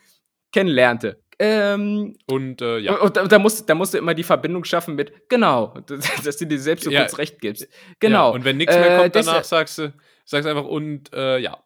Kennenlernte. 0.53 1.23
Ähm, 1.39 2.17
und 2.27 2.63
äh, 2.63 2.79
ja. 2.79 2.97
Und 2.97 3.17
da, 3.17 3.27
da, 3.27 3.39
musst, 3.39 3.69
da 3.69 3.75
musst 3.75 3.93
du 3.93 3.99
immer 3.99 4.15
die 4.15 4.23
Verbindung 4.23 4.65
schaffen 4.65 4.95
mit, 4.95 5.29
genau, 5.29 5.75
dass 6.25 6.37
du 6.39 6.47
dir 6.47 6.59
selbst 6.59 6.85
so 6.85 6.91
ja. 6.91 7.01
kurz 7.01 7.19
recht 7.19 7.41
gibst. 7.41 7.69
Genau. 8.01 8.29
Ja, 8.31 8.35
und 8.35 8.45
wenn 8.45 8.57
nichts 8.57 8.75
mehr 8.75 8.99
kommt, 8.99 9.17
äh, 9.17 9.23
danach 9.23 9.45
sagst 9.45 9.79
du, 9.79 9.93
sagst 10.27 10.47
einfach 10.47 10.65
und 10.65 11.13
äh, 11.15 11.39
ja. 11.39 11.65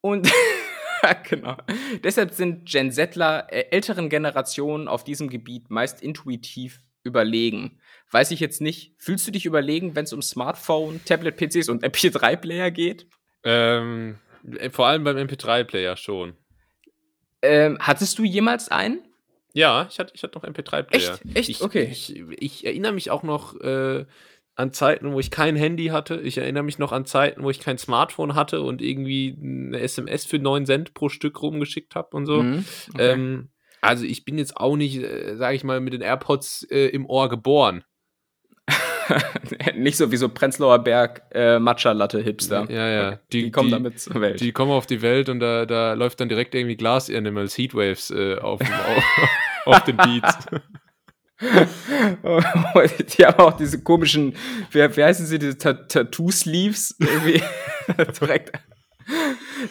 Und 0.00 0.30
genau. 1.28 1.56
Deshalb 2.02 2.32
sind 2.32 2.66
Gen 2.66 2.90
Zler 2.90 3.46
äh, 3.50 3.66
älteren 3.70 4.08
Generationen 4.08 4.88
auf 4.88 5.04
diesem 5.04 5.28
Gebiet 5.28 5.70
meist 5.70 6.02
intuitiv 6.02 6.80
überlegen. 7.02 7.80
Weiß 8.10 8.30
ich 8.30 8.40
jetzt 8.40 8.60
nicht. 8.60 8.94
Fühlst 8.98 9.26
du 9.26 9.30
dich 9.30 9.44
überlegen, 9.44 9.94
wenn 9.94 10.04
es 10.04 10.12
um 10.12 10.22
Smartphone, 10.22 11.04
Tablet, 11.04 11.36
PCs 11.36 11.68
und 11.68 11.84
MP3-Player 11.84 12.70
geht? 12.70 13.06
Ähm, 13.42 14.18
äh, 14.58 14.70
vor 14.70 14.86
allem 14.86 15.04
beim 15.04 15.16
MP3-Player 15.16 15.96
schon. 15.96 16.36
Ähm, 17.42 17.76
hattest 17.80 18.18
du 18.18 18.24
jemals 18.24 18.70
einen? 18.70 19.02
Ja, 19.52 19.86
ich 19.88 19.98
hatte, 19.98 20.12
ich 20.14 20.22
hatte 20.22 20.36
noch 20.36 20.44
MP3-Player. 20.44 21.12
Echt? 21.12 21.36
Echt? 21.36 21.48
Ich, 21.48 21.62
okay. 21.62 21.88
Ich, 21.90 22.16
ich, 22.16 22.66
erinnere 22.66 22.92
mich 22.92 23.10
auch 23.10 23.22
noch 23.22 23.60
äh, 23.60 24.04
an 24.56 24.72
Zeiten, 24.72 25.12
wo 25.12 25.20
ich 25.20 25.30
kein 25.30 25.56
Handy 25.56 25.86
hatte. 25.86 26.20
Ich 26.20 26.38
erinnere 26.38 26.62
mich 26.62 26.78
noch 26.78 26.92
an 26.92 27.06
Zeiten, 27.06 27.42
wo 27.42 27.50
ich 27.50 27.60
kein 27.60 27.78
Smartphone 27.78 28.34
hatte 28.34 28.62
und 28.62 28.82
irgendwie 28.82 29.36
eine 29.42 29.80
SMS 29.80 30.24
für 30.24 30.38
9 30.38 30.66
Cent 30.66 30.94
pro 30.94 31.08
Stück 31.08 31.42
rumgeschickt 31.42 31.94
habe 31.94 32.16
und 32.16 32.26
so. 32.26 32.42
Mhm, 32.42 32.64
okay. 32.94 33.10
ähm, 33.10 33.48
also 33.80 34.04
ich 34.04 34.24
bin 34.24 34.38
jetzt 34.38 34.56
auch 34.56 34.76
nicht, 34.76 34.96
äh, 34.96 35.36
sage 35.36 35.56
ich 35.56 35.64
mal, 35.64 35.80
mit 35.80 35.92
den 35.92 36.00
AirPods 36.00 36.66
äh, 36.70 36.86
im 36.86 37.06
Ohr 37.06 37.28
geboren. 37.28 37.84
nicht 39.76 39.96
so 39.96 40.10
wie 40.10 40.16
so 40.16 40.28
Prenzlauer 40.28 40.78
Berg 40.78 41.22
äh, 41.32 41.58
Matcha-Latte-Hipster. 41.58 42.70
Ja, 42.70 42.88
ja. 42.88 43.20
Die, 43.32 43.44
die 43.44 43.50
kommen 43.50 43.68
die, 43.68 43.74
damit 43.74 44.00
zur 44.00 44.20
Welt. 44.20 44.40
Die 44.40 44.52
kommen 44.52 44.70
auf 44.70 44.86
die 44.86 45.02
Welt 45.02 45.28
und 45.28 45.40
da, 45.40 45.66
da 45.66 45.92
läuft 45.92 46.20
dann 46.20 46.28
direkt 46.28 46.54
irgendwie 46.54 46.76
Glas-Animals, 46.76 47.58
Heatwaves 47.58 48.10
äh, 48.10 48.38
auf, 48.38 48.60
auf, 48.60 49.28
auf 49.66 49.84
den 49.84 49.96
Beats. 49.96 50.46
die 51.40 53.26
haben 53.26 53.40
auch 53.40 53.56
diese 53.56 53.82
komischen, 53.82 54.34
wie, 54.70 54.96
wie 54.96 55.04
heißen 55.04 55.26
sie, 55.26 55.38
diese 55.38 55.58
Tattoo-Sleeves 55.58 56.96
irgendwie 56.98 57.42
direkt. 58.20 58.52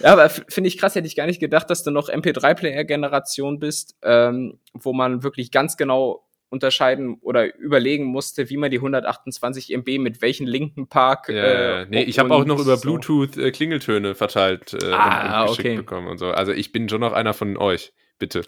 Ja, 0.01 0.13
aber 0.13 0.29
finde 0.29 0.67
ich 0.67 0.77
krass, 0.77 0.95
hätte 0.95 1.07
ich 1.07 1.15
gar 1.15 1.25
nicht 1.25 1.39
gedacht, 1.39 1.69
dass 1.69 1.83
du 1.83 1.91
noch 1.91 2.09
MP3-Player-Generation 2.09 3.59
bist, 3.59 3.95
ähm, 4.03 4.59
wo 4.73 4.93
man 4.93 5.23
wirklich 5.23 5.51
ganz 5.51 5.77
genau 5.77 6.27
unterscheiden 6.49 7.17
oder 7.21 7.55
überlegen 7.57 8.05
musste, 8.05 8.49
wie 8.49 8.57
man 8.57 8.69
die 8.69 8.77
128 8.77 9.73
MB 9.73 9.97
mit 9.97 10.21
welchen 10.21 10.45
linken 10.45 10.87
Park. 10.87 11.29
Ja, 11.29 11.81
äh, 11.81 11.85
nee, 11.89 12.03
ich 12.03 12.19
habe 12.19 12.31
auch 12.33 12.45
noch 12.45 12.59
über 12.59 12.77
Bluetooth 12.77 13.37
äh, 13.37 13.51
Klingeltöne 13.51 14.13
verteilt 14.13 14.75
äh, 14.75 14.91
ah, 14.91 15.41
und, 15.43 15.49
und 15.49 15.59
okay. 15.59 15.75
bekommen 15.77 16.07
und 16.07 16.19
so. 16.19 16.27
Also 16.27 16.51
ich 16.51 16.71
bin 16.71 16.87
schon 16.89 17.01
noch 17.01 17.13
einer 17.13 17.33
von 17.33 17.57
euch, 17.57 17.91
bitte. 18.19 18.43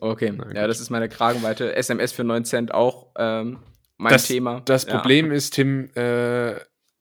Okay, 0.00 0.32
Na, 0.36 0.54
ja, 0.54 0.66
das 0.66 0.80
ist 0.80 0.90
meine 0.90 1.08
Kragenweite. 1.08 1.74
SMS 1.74 2.12
für 2.12 2.24
9 2.24 2.44
Cent 2.44 2.72
auch 2.72 3.08
ähm, 3.16 3.58
mein 3.96 4.12
das, 4.12 4.26
Thema. 4.26 4.60
Das 4.64 4.86
ja. 4.86 4.96
Problem 4.96 5.32
ist, 5.32 5.54
Tim, 5.54 5.90
äh, 5.94 6.54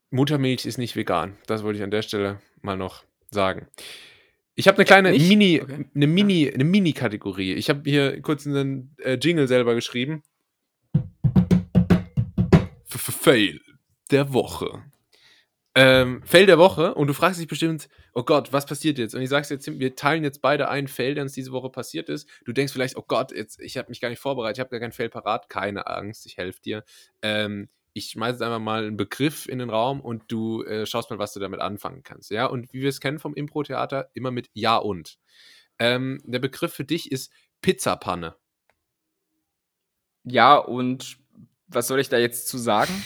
Muttermilch 0.09 0.65
ist 0.65 0.77
nicht 0.77 0.95
vegan. 0.95 1.37
Das 1.45 1.63
wollte 1.63 1.77
ich 1.77 1.83
an 1.83 1.91
der 1.91 2.01
Stelle 2.01 2.39
mal 2.61 2.77
noch 2.77 3.03
sagen. 3.29 3.67
Ich 4.55 4.67
habe 4.67 4.77
eine 4.77 4.85
kleine 4.85 5.11
nicht? 5.11 5.27
Mini, 5.27 5.61
okay. 5.61 5.85
eine 5.93 6.07
Mini, 6.07 6.51
eine 6.51 6.63
Mini-Kategorie. 6.63 7.53
Ich 7.53 7.69
habe 7.69 7.81
hier 7.85 8.19
kurz 8.21 8.47
einen 8.47 8.95
äh, 8.97 9.13
Jingle 9.21 9.47
selber 9.47 9.75
geschrieben. 9.75 10.23
Fail 12.87 13.61
der 14.09 14.33
Woche. 14.33 14.83
Ähm, 15.79 16.23
Fail 16.25 16.47
der 16.47 16.57
Woche 16.57 16.95
und 16.95 17.05
du 17.05 17.13
fragst 17.13 17.39
dich 17.39 17.47
bestimmt, 17.47 17.87
oh 18.15 18.23
Gott, 18.23 18.51
was 18.51 18.65
passiert 18.65 18.97
jetzt? 18.97 19.13
Und 19.13 19.21
ich 19.21 19.29
sag's 19.29 19.49
jetzt, 19.49 19.67
wir 19.79 19.95
teilen 19.95 20.23
jetzt 20.23 20.41
beide 20.41 20.69
einen 20.69 20.87
Fail, 20.87 21.13
der 21.13 21.23
uns 21.23 21.33
diese 21.33 21.51
Woche 21.51 21.69
passiert 21.69 22.09
ist. 22.09 22.27
Du 22.45 22.51
denkst 22.51 22.73
vielleicht, 22.73 22.97
oh 22.97 23.03
Gott, 23.07 23.31
jetzt, 23.31 23.61
ich 23.61 23.77
habe 23.77 23.89
mich 23.89 24.01
gar 24.01 24.09
nicht 24.09 24.17
vorbereitet, 24.17 24.57
ich 24.57 24.59
habe 24.59 24.71
gar 24.71 24.79
keinen 24.79 24.91
Fail 24.91 25.09
parat. 25.09 25.49
Keine 25.49 25.85
Angst, 25.85 26.25
ich 26.25 26.37
helfe 26.37 26.61
dir. 26.61 26.83
Ähm, 27.21 27.69
ich 27.93 28.07
schmeiße 28.07 28.33
jetzt 28.33 28.41
einfach 28.41 28.57
mal 28.57 28.87
einen 28.87 28.97
Begriff 28.97 29.47
in 29.47 29.59
den 29.59 29.69
Raum 29.69 30.01
und 30.01 30.23
du 30.29 30.63
äh, 30.63 30.87
schaust 30.87 31.11
mal, 31.11 31.19
was 31.19 31.33
du 31.33 31.39
damit 31.39 31.59
anfangen 31.59 32.01
kannst. 32.01 32.31
Ja, 32.31 32.47
und 32.47 32.73
wie 32.73 32.81
wir 32.81 32.89
es 32.89 32.99
kennen 32.99 33.19
vom 33.19 33.35
Impro-Theater, 33.35 34.09
immer 34.15 34.31
mit 34.31 34.49
Ja 34.53 34.77
und. 34.77 35.19
Ähm, 35.77 36.19
der 36.23 36.39
Begriff 36.39 36.73
für 36.73 36.85
dich 36.85 37.11
ist 37.11 37.31
Pizzapanne. 37.61 38.35
Ja, 40.23 40.57
und 40.57 41.19
was 41.67 41.87
soll 41.87 41.99
ich 41.99 42.09
da 42.09 42.17
jetzt 42.17 42.47
zu 42.47 42.57
sagen? 42.57 43.05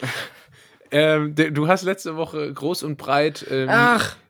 ähm, 0.90 1.34
du 1.34 1.68
hast 1.68 1.82
letzte 1.82 2.16
Woche 2.16 2.52
groß 2.52 2.82
und 2.82 2.96
breit 2.96 3.46
ähm, 3.50 3.70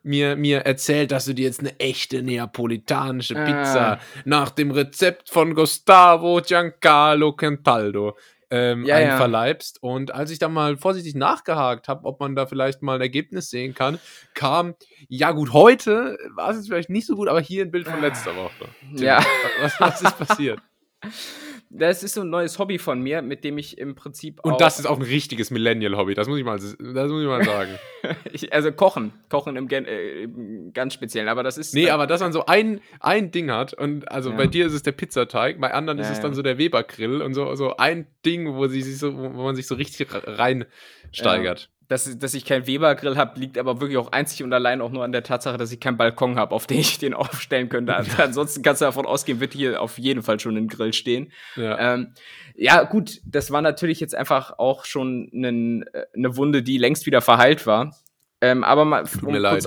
mir, 0.03 0.37
mir 0.37 0.61
erzählt, 0.61 1.11
dass 1.12 1.25
du 1.25 1.35
dir 1.35 1.47
jetzt 1.47 1.61
eine 1.61 1.79
echte 1.79 2.23
neapolitanische 2.23 3.37
ah. 3.37 3.44
Pizza 3.44 3.99
nach 4.25 4.51
dem 4.51 4.71
Rezept 4.71 5.31
von 5.31 5.55
Gustavo 5.55 6.40
Giancarlo 6.44 7.33
Cantaldo 7.33 8.16
ähm, 8.51 8.85
ja, 8.85 8.97
einverleibst. 8.97 9.81
Ja. 9.83 9.88
Und 9.88 10.14
als 10.14 10.31
ich 10.31 10.38
da 10.38 10.49
mal 10.49 10.77
vorsichtig 10.77 11.14
nachgehakt 11.14 11.88
habe, 11.88 12.05
ob 12.07 12.21
man 12.21 12.35
da 12.35 12.47
vielleicht 12.47 12.83
mal 12.83 12.97
ein 12.97 13.01
Ergebnis 13.01 13.51
sehen 13.51 13.75
kann, 13.75 13.99
kam, 14.35 14.75
ja 15.09 15.33
gut, 15.33 15.53
heute 15.53 16.18
war 16.35 16.51
es 16.51 16.57
jetzt 16.57 16.68
vielleicht 16.68 16.90
nicht 16.90 17.07
so 17.07 17.16
gut, 17.16 17.29
aber 17.29 17.40
hier 17.40 17.64
ein 17.64 17.71
Bild 17.71 17.87
von 17.87 18.01
letzter 18.01 18.35
Woche. 18.37 18.68
Ja. 18.94 19.23
Was, 19.61 19.81
was 19.81 20.03
ist 20.03 20.18
passiert? 20.18 20.61
Das 21.70 22.02
ist 22.02 22.14
so 22.14 22.22
ein 22.22 22.31
neues 22.31 22.59
Hobby 22.59 22.78
von 22.78 23.02
mir, 23.02 23.20
mit 23.20 23.44
dem 23.44 23.59
ich 23.59 23.76
im 23.76 23.94
Prinzip 23.94 24.40
Und 24.42 24.61
das 24.61 24.78
ist 24.78 24.87
auch 24.87 24.96
ein 24.96 25.02
richtiges 25.02 25.50
Millennial-Hobby, 25.50 26.14
das 26.14 26.26
muss 26.26 26.38
ich 26.38 26.44
mal, 26.44 26.59
das 26.59 26.76
muss 26.78 27.22
ich 27.22 27.28
mal 27.28 27.44
sagen. 27.44 27.78
ich, 28.33 28.52
also 28.52 28.72
Kochen, 28.72 29.12
Kochen 29.28 29.57
im, 29.57 29.68
äh, 29.68 30.22
im, 30.22 30.72
ganz 30.72 30.94
speziellen, 30.94 31.28
aber 31.28 31.42
das 31.42 31.59
ist. 31.59 31.74
Nee, 31.74 31.90
aber 31.90 32.07
dass 32.07 32.20
man 32.20 32.33
so 32.33 32.46
ein, 32.46 32.81
ein 33.00 33.31
Ding 33.31 33.50
hat 33.50 33.74
und 33.74 34.11
also 34.11 34.31
ja. 34.31 34.37
bei 34.37 34.46
dir 34.46 34.66
ist 34.66 34.72
es 34.72 34.83
der 34.83 34.92
Pizzateig, 34.92 35.61
bei 35.61 35.74
anderen 35.74 35.98
ja, 35.98 36.04
ist 36.04 36.11
es 36.11 36.20
dann 36.20 36.35
so 36.35 36.42
der 36.42 36.57
Weber-Grill 36.57 37.20
und 37.20 37.35
so, 37.35 37.54
so 37.54 37.76
ein 37.76 38.07
Ding, 38.24 38.54
wo, 38.54 38.66
sie 38.66 38.81
sich 38.81 38.98
so, 38.98 39.14
wo 39.16 39.42
man 39.42 39.54
sich 39.54 39.66
so 39.66 39.74
richtig 39.74 40.09
reinsteigert 40.11 41.70
dass, 41.88 42.18
dass 42.18 42.35
ich 42.35 42.44
keinen 42.44 42.66
Weber-Grill 42.66 43.16
habe, 43.16 43.40
liegt 43.40 43.57
aber 43.57 43.81
wirklich 43.81 43.96
auch 43.96 44.12
einzig 44.12 44.42
und 44.42 44.53
allein 44.53 44.83
auch 44.83 44.90
nur 44.90 45.05
an 45.05 45.12
der 45.12 45.22
Tatsache, 45.22 45.57
dass 45.57 45.72
ich 45.72 45.81
keinen 45.81 45.96
Balkon 45.96 46.38
habe, 46.38 46.55
auf 46.55 46.66
den 46.66 46.81
ich 46.81 46.98
den 46.98 47.14
aufstellen 47.14 47.70
könnte. 47.70 47.96
Also 47.96 48.22
ansonsten 48.22 48.62
kannst 48.62 48.83
du 48.83 48.85
davon 48.85 49.07
ausgehen, 49.07 49.40
wird 49.40 49.55
hier 49.55 49.81
auf 49.81 49.98
jeden 49.98 50.22
Fall 50.22 50.38
schon 50.38 50.57
ein 50.57 50.68
Grill 50.68 50.92
stehen. 50.92 51.33
Ja. 51.57 51.94
Ähm, 51.94 52.12
ja, 52.55 52.83
gut, 52.85 53.20
das 53.24 53.51
war 53.51 53.62
natürlich 53.62 54.01
jetzt 54.01 54.14
einfach 54.14 54.59
auch 54.59 54.85
schon 54.85 55.31
eine 55.35 55.85
äh, 55.92 56.37
Wunde, 56.37 56.62
die 56.62 56.77
längst 56.77 57.07
wieder 57.07 57.22
verheilt 57.22 57.66
war. 57.66 57.96
Ähm, 58.40 58.64
aber 58.64 58.85
mal, 58.85 59.05
um 59.22 59.33
mir 59.33 59.38
leid. 59.38 59.64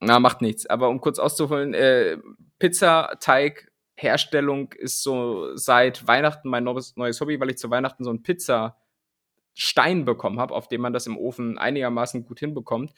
na, 0.00 0.18
macht 0.18 0.42
nichts. 0.42 0.66
Aber 0.66 0.88
um 0.88 1.00
kurz 1.00 1.18
auszuholen, 1.20 1.74
äh, 1.74 2.18
Pizzateig 2.58 3.70
Herstellung 3.94 4.72
ist 4.72 5.02
so 5.02 5.56
seit 5.56 6.06
Weihnachten 6.06 6.48
mein 6.48 6.64
neues, 6.64 6.96
neues 6.96 7.20
Hobby, 7.20 7.40
weil 7.40 7.50
ich 7.50 7.58
zu 7.58 7.70
Weihnachten 7.70 8.04
so 8.04 8.10
ein 8.10 8.22
Pizza 8.22 8.76
Stein 9.58 10.04
bekommen 10.04 10.38
habe, 10.38 10.54
auf 10.54 10.68
dem 10.68 10.82
man 10.82 10.92
das 10.92 11.06
im 11.06 11.16
Ofen 11.16 11.56
einigermaßen 11.56 12.26
gut 12.26 12.40
hinbekommt. 12.40 12.92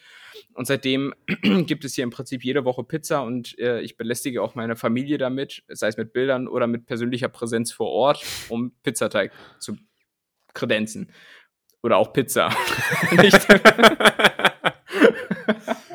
Und 0.55 0.67
seitdem 0.67 1.15
gibt 1.67 1.85
es 1.85 1.95
hier 1.95 2.03
im 2.03 2.11
Prinzip 2.11 2.45
jede 2.45 2.65
Woche 2.65 2.83
Pizza 2.83 3.23
und 3.23 3.57
äh, 3.61 3.81
ich 3.81 3.97
belästige 3.97 4.43
auch 4.43 4.57
meine 4.57 4.75
Familie 4.75 5.19
damit, 5.19 5.63
sei 5.69 5.87
es 5.87 5.97
mit 5.97 6.13
Bildern 6.13 6.49
oder 6.49 6.67
mit 6.67 6.87
persönlicher 6.87 7.29
Präsenz 7.29 7.71
vor 7.71 7.87
Ort, 7.89 8.25
um 8.49 8.73
Pizzateig 8.83 9.31
zu 9.61 9.77
kredenzen. 10.53 11.13
Oder 11.81 11.97
auch 11.97 12.13
Pizza. 12.13 12.49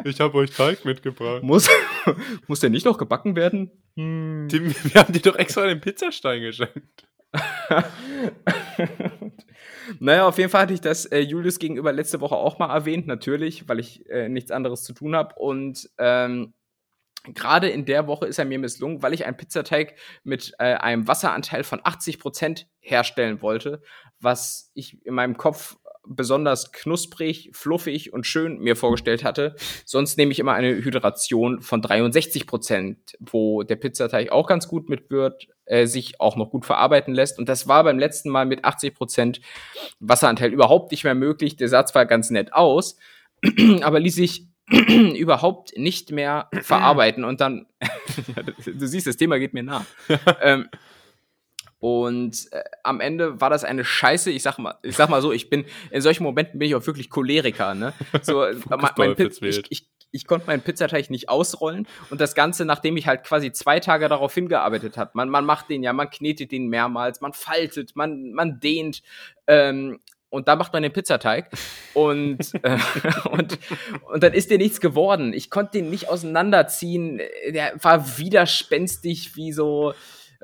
ich 0.06 0.21
habe 0.21 0.38
euch 0.38 0.52
Teig 0.52 0.86
mitgebracht. 0.86 1.43
Muss, 1.43 1.69
muss 2.47 2.62
der 2.62 2.69
nicht 2.69 2.86
noch 2.86 2.97
gebacken 2.97 3.36
werden? 3.36 3.69
Hm. 3.97 4.47
Die, 4.49 4.63
wir 4.63 5.02
haben 5.02 5.12
dir 5.12 5.19
doch 5.19 5.35
extra 5.35 5.67
den 5.67 5.81
Pizzastein 5.81 6.42
geschenkt. 6.42 7.06
naja, 10.00 10.27
auf 10.27 10.38
jeden 10.38 10.50
Fall 10.50 10.63
hatte 10.63 10.73
ich 10.73 10.81
das 10.81 11.06
äh, 11.06 11.19
Julius 11.19 11.60
gegenüber 11.60 11.92
letzte 11.92 12.21
Woche 12.21 12.36
auch 12.36 12.60
mal 12.60 12.73
erwähnt, 12.73 13.08
natürlich, 13.08 13.67
weil 13.67 13.79
ich 13.79 14.10
äh, 14.10 14.29
nichts 14.29 14.52
anderes 14.52 14.84
zu 14.84 14.94
tun 14.94 15.15
habe. 15.15 15.36
Und 15.36 15.90
ähm, 15.98 16.54
gerade 17.25 17.69
in 17.69 17.86
der 17.86 18.08
Woche 18.08 18.25
ist 18.25 18.40
er 18.40 18.46
mir 18.46 18.60
misslungen, 18.60 19.02
weil 19.02 19.13
ich 19.13 19.25
einen 19.25 19.38
Pizzateig 19.38 19.96
mit 20.23 20.54
äh, 20.60 20.75
einem 20.75 21.08
Wasseranteil 21.08 21.63
von 21.63 21.79
80% 21.81 22.65
herstellen 22.79 23.42
wollte, 23.42 23.81
was 24.19 24.71
ich 24.73 25.06
in 25.06 25.13
meinem 25.13 25.38
Kopf 25.38 25.77
besonders 26.06 26.71
knusprig, 26.71 27.49
fluffig 27.54 28.12
und 28.13 28.25
schön 28.27 28.60
mir 28.60 28.75
vorgestellt 28.75 29.23
hatte. 29.23 29.56
Sonst 29.85 30.17
nehme 30.17 30.31
ich 30.31 30.39
immer 30.39 30.54
eine 30.54 30.75
Hydration 30.83 31.62
von 31.62 31.81
63% 31.81 32.95
wo 33.19 33.63
der 33.63 33.75
Pizzateig 33.75 34.31
auch 34.31 34.47
ganz 34.47 34.67
gut 34.67 34.89
mit 34.89 35.10
wird, 35.10 35.47
äh, 35.65 35.85
sich 35.85 36.19
auch 36.19 36.35
noch 36.35 36.49
gut 36.49 36.65
verarbeiten 36.65 37.13
lässt. 37.13 37.39
Und 37.39 37.49
das 37.49 37.67
war 37.67 37.83
beim 37.83 37.99
letzten 37.99 38.29
Mal 38.29 38.45
mit 38.45 38.65
80% 38.65 39.39
Wasseranteil 39.99 40.51
überhaupt 40.51 40.91
nicht 40.91 41.04
mehr 41.04 41.15
möglich. 41.15 41.56
Der 41.56 41.69
sah 41.69 41.85
zwar 41.85 42.06
ganz 42.06 42.29
nett 42.29 42.54
aus, 42.54 42.97
aber 43.81 43.99
ließ 43.99 44.15
sich 44.15 44.47
überhaupt 44.67 45.77
nicht 45.77 46.12
mehr 46.12 46.49
verarbeiten 46.62 47.23
und 47.23 47.41
dann, 47.41 47.65
du 48.65 48.87
siehst, 48.87 49.08
das 49.08 49.17
Thema 49.17 49.37
geht 49.37 49.54
mir 49.54 49.63
nah. 49.63 49.85
ähm, 50.41 50.69
und 51.84 52.48
äh, 52.54 52.63
am 52.84 53.02
Ende 53.02 53.42
war 53.42 53.50
das 53.50 53.65
eine 53.65 53.84
Scheiße. 53.84 54.31
Ich 54.31 54.42
sag 54.42 54.58
mal, 54.58 54.75
ich 54.84 54.96
sag 54.96 55.10
mal 55.10 55.21
so, 55.21 55.34
ich 55.34 55.50
bin 55.50 55.65
in 55.92 56.00
solchen 56.00 56.23
Momenten 56.23 56.58
bin 56.58 56.69
ich 56.69 56.75
auch 56.75 56.88
wirklich 56.88 57.10
Choleriker. 57.10 57.75
Ne? 57.75 57.92
So, 58.21 58.46
mein, 58.69 58.90
mein 58.96 59.15
ich, 59.17 59.63
ich, 59.69 59.90
ich 60.12 60.25
konnte 60.25 60.48
meinen 60.48 60.62
Pizzateig 60.62 61.10
nicht 61.10 61.27
ausrollen 61.27 61.86
und 62.10 62.21
das 62.21 62.36
Ganze, 62.36 62.63
nachdem 62.63 62.96
ich 62.96 63.06
halt 63.06 63.25
quasi 63.25 63.52
zwei 63.52 63.81
Tage 63.81 64.08
darauf 64.08 64.34
hingearbeitet 64.34 64.96
habe. 64.96 65.12
Man, 65.15 65.27
man 65.27 65.44
macht 65.44 65.69
den 65.69 65.84
ja, 65.84 65.92
man 65.92 66.10
knetet 66.10 66.54
den 66.54 66.67
mehrmals, 66.67 67.19
man 67.19 67.34
faltet, 67.34 67.98
man, 67.98 68.31
man 68.31 68.62
dehnt. 68.62 69.04
Ähm, 69.48 70.00
und 70.29 70.48
da 70.48 70.56
macht 70.56 70.71
man 70.71 70.84
den 70.84 70.94
Pizzateig 70.94 71.50
und, 71.94 72.40
äh, 72.63 72.77
und, 73.29 73.60
und 74.10 74.23
dann 74.23 74.31
ist 74.31 74.50
dir 74.50 74.58
nichts 74.58 74.79
geworden. 74.79 75.34
Ich 75.34 75.50
konnte 75.50 75.79
den 75.79 75.90
nicht 75.90 76.08
auseinanderziehen. 76.08 77.19
Der 77.50 77.73
war 77.84 78.17
widerspenstig 78.17 79.36
wie 79.36 79.52
so, 79.52 79.94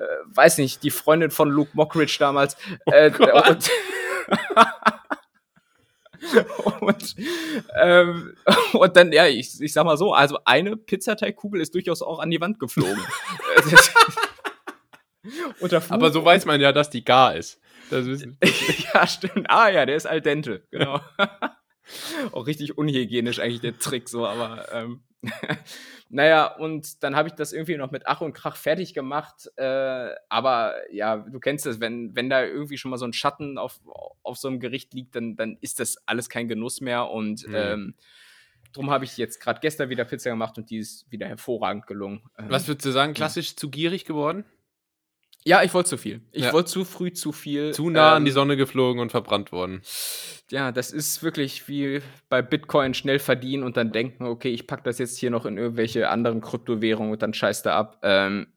äh, 0.00 0.34
weiß 0.34 0.58
nicht, 0.58 0.82
die 0.82 0.90
Freundin 0.90 1.30
von 1.30 1.50
Luke 1.50 1.70
Mockridge 1.74 2.16
damals. 2.18 2.56
Oh 2.86 2.92
äh, 2.92 3.10
und, 3.10 3.70
und, 6.80 7.16
ähm, 7.80 8.36
und 8.72 8.96
dann, 8.96 9.12
ja, 9.12 9.26
ich, 9.26 9.60
ich 9.60 9.72
sag 9.72 9.84
mal 9.84 9.96
so, 9.96 10.12
also 10.12 10.38
eine 10.44 10.76
Pizzateigkugel 10.76 11.60
ist 11.60 11.74
durchaus 11.74 12.02
auch 12.02 12.18
an 12.18 12.30
die 12.30 12.40
Wand 12.40 12.58
geflogen. 12.58 12.98
Aber 15.90 16.10
so 16.10 16.24
weiß 16.24 16.46
man 16.46 16.60
ja, 16.60 16.72
dass 16.72 16.90
die 16.90 17.04
gar 17.04 17.36
ist. 17.36 17.60
ja, 17.90 19.06
stimmt. 19.06 19.50
Ah 19.50 19.68
ja, 19.68 19.84
der 19.84 19.96
ist 19.96 20.06
al 20.06 20.20
dente, 20.20 20.62
genau. 20.70 21.00
Auch 22.32 22.46
richtig 22.46 22.78
unhygienisch 22.78 23.38
eigentlich 23.40 23.60
der 23.60 23.78
Trick 23.78 24.08
so, 24.08 24.26
aber 24.26 24.72
ähm, 24.72 25.02
naja, 26.08 26.46
und 26.46 27.02
dann 27.02 27.14
habe 27.14 27.28
ich 27.28 27.34
das 27.34 27.52
irgendwie 27.52 27.76
noch 27.76 27.90
mit 27.90 28.06
Ach 28.06 28.20
und 28.20 28.32
Krach 28.32 28.56
fertig 28.56 28.94
gemacht. 28.94 29.50
Äh, 29.56 30.10
aber 30.28 30.74
ja, 30.92 31.18
du 31.18 31.38
kennst 31.40 31.66
es, 31.66 31.80
wenn, 31.80 32.14
wenn 32.16 32.30
da 32.30 32.42
irgendwie 32.42 32.78
schon 32.78 32.90
mal 32.90 32.96
so 32.96 33.04
ein 33.04 33.12
Schatten 33.12 33.58
auf, 33.58 33.80
auf 34.22 34.38
so 34.38 34.48
einem 34.48 34.60
Gericht 34.60 34.94
liegt, 34.94 35.14
dann, 35.14 35.36
dann 35.36 35.58
ist 35.60 35.80
das 35.80 35.96
alles 36.06 36.28
kein 36.28 36.48
Genuss 36.48 36.80
mehr. 36.80 37.10
Und 37.10 37.46
mhm. 37.46 37.54
ähm, 37.54 37.94
drum 38.72 38.90
habe 38.90 39.04
ich 39.04 39.16
jetzt 39.16 39.40
gerade 39.40 39.60
gestern 39.60 39.90
wieder 39.90 40.04
Pizza 40.04 40.30
gemacht 40.30 40.56
und 40.56 40.70
die 40.70 40.78
ist 40.78 41.10
wieder 41.10 41.26
hervorragend 41.26 41.86
gelungen. 41.86 42.22
Was 42.36 42.66
würdest 42.66 42.86
du 42.86 42.90
sagen, 42.90 43.12
klassisch 43.12 43.50
ja. 43.50 43.56
zu 43.56 43.70
gierig 43.70 44.04
geworden? 44.04 44.44
Ja, 45.44 45.62
ich 45.62 45.72
wollte 45.72 45.90
zu 45.90 45.96
viel. 45.96 46.20
Ich 46.32 46.44
ja. 46.44 46.52
wollte 46.52 46.70
zu 46.70 46.84
früh 46.84 47.12
zu 47.12 47.32
viel. 47.32 47.72
Zu 47.72 47.88
nah 47.88 48.10
ähm, 48.10 48.16
an 48.18 48.24
die 48.24 48.30
ähm, 48.30 48.34
Sonne 48.34 48.56
geflogen 48.56 49.00
und 49.00 49.10
verbrannt 49.10 49.52
worden. 49.52 49.80
Ja, 50.50 50.70
das 50.70 50.92
ist 50.92 51.22
wirklich 51.22 51.66
wie 51.68 52.00
bei 52.28 52.42
Bitcoin 52.42 52.92
schnell 52.92 53.18
verdienen 53.18 53.62
und 53.62 53.76
dann 53.76 53.92
denken, 53.92 54.26
okay, 54.26 54.50
ich 54.50 54.66
packe 54.66 54.82
das 54.82 54.98
jetzt 54.98 55.18
hier 55.18 55.30
noch 55.30 55.46
in 55.46 55.56
irgendwelche 55.56 56.08
anderen 56.10 56.40
Kryptowährungen 56.40 57.12
und 57.12 57.22
dann 57.22 57.32
scheiß 57.32 57.62
da 57.62 57.76
ab. 57.76 58.00
Ähm, 58.02 58.48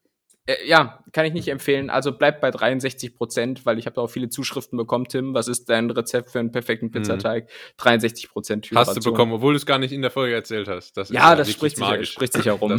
äh, 0.46 0.56
ja, 0.66 1.02
kann 1.12 1.24
ich 1.24 1.32
nicht 1.32 1.48
empfehlen. 1.48 1.88
Also 1.88 2.12
bleib 2.12 2.42
bei 2.42 2.50
63 2.50 3.16
Prozent, 3.16 3.64
weil 3.64 3.78
ich 3.78 3.86
habe 3.86 4.00
auch 4.00 4.08
viele 4.08 4.28
Zuschriften 4.28 4.76
bekommen. 4.76 5.06
Tim, 5.08 5.32
was 5.32 5.48
ist 5.48 5.70
dein 5.70 5.90
Rezept 5.90 6.30
für 6.30 6.40
einen 6.40 6.52
perfekten 6.52 6.86
mhm. 6.86 6.92
Pizzateig? 6.92 7.44
Mhm. 7.44 7.48
63 7.78 8.28
Prozent 8.28 8.70
Hast 8.74 8.96
du 8.96 9.10
bekommen, 9.10 9.32
obwohl 9.32 9.54
du 9.54 9.56
es 9.56 9.64
gar 9.64 9.78
nicht 9.78 9.92
in 9.92 10.02
der 10.02 10.10
Folge 10.10 10.34
erzählt 10.34 10.68
hast. 10.68 10.96
Das 10.98 11.08
ja, 11.08 11.34
das 11.34 11.50
spricht 11.50 11.78
sich, 11.78 12.10
spricht 12.10 12.34
sich 12.34 12.44
herum. 12.44 12.76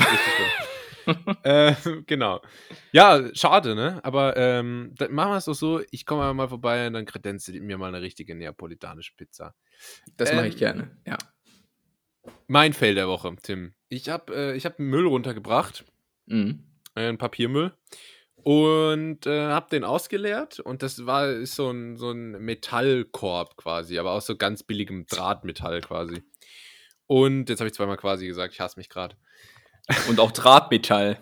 äh, 1.43 1.73
genau. 2.05 2.41
Ja, 2.91 3.29
schade, 3.33 3.75
ne? 3.75 3.99
Aber 4.03 4.35
ähm, 4.37 4.93
dann 4.97 5.13
machen 5.13 5.31
wir 5.31 5.37
es 5.37 5.45
doch 5.45 5.53
so, 5.53 5.81
ich 5.91 6.05
komme 6.05 6.33
mal 6.33 6.49
vorbei 6.49 6.87
und 6.87 6.93
dann 6.93 7.05
kredenze 7.05 7.53
mir 7.59 7.77
mal 7.77 7.87
eine 7.87 8.01
richtige 8.01 8.35
neapolitanische 8.35 9.13
Pizza. 9.15 9.55
Das 10.17 10.29
ähm, 10.29 10.37
mache 10.37 10.47
ich 10.47 10.57
gerne, 10.57 10.97
ja. 11.05 11.17
Mein 12.47 12.73
Fail 12.73 12.95
der 12.95 13.07
Woche, 13.07 13.35
Tim. 13.41 13.73
Ich 13.89 14.09
habe 14.09 14.55
äh, 14.55 14.59
hab 14.59 14.79
Müll 14.79 15.05
runtergebracht. 15.05 15.85
Mhm. 16.25 16.63
Äh, 16.95 17.13
Papiermüll. 17.13 17.73
Und 18.35 19.25
äh, 19.25 19.47
habe 19.47 19.69
den 19.71 19.83
ausgeleert 19.83 20.59
und 20.59 20.83
das 20.83 21.07
war 21.07 21.29
ist 21.29 21.55
so 21.55 21.71
ein, 21.71 21.97
so 21.97 22.11
ein 22.11 22.33
Metallkorb 22.33 23.57
quasi, 23.57 23.97
aber 23.97 24.11
aus 24.11 24.27
so 24.27 24.35
ganz 24.35 24.61
billigem 24.61 25.07
Drahtmetall 25.07 25.81
quasi. 25.81 26.21
Und 27.07 27.49
jetzt 27.49 27.59
habe 27.59 27.67
ich 27.67 27.73
zweimal 27.73 27.97
quasi 27.97 28.27
gesagt, 28.27 28.53
ich 28.53 28.59
hasse 28.59 28.79
mich 28.79 28.89
gerade. 28.89 29.15
Und 30.07 30.19
auch 30.19 30.31
Drahtmetall. 30.31 31.21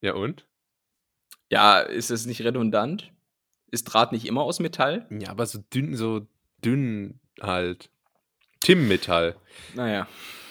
Ja, 0.00 0.14
und? 0.14 0.46
Ja, 1.50 1.80
ist 1.80 2.10
es 2.10 2.26
nicht 2.26 2.42
redundant? 2.42 3.12
Ist 3.70 3.84
Draht 3.84 4.12
nicht 4.12 4.26
immer 4.26 4.42
aus 4.42 4.60
Metall? 4.60 5.06
Ja, 5.10 5.30
aber 5.30 5.46
so 5.46 5.58
dünn, 5.72 5.94
so 5.96 6.26
dünn 6.64 7.20
halt. 7.40 7.90
Tim-Metall. 8.60 9.36
Naja. 9.74 10.06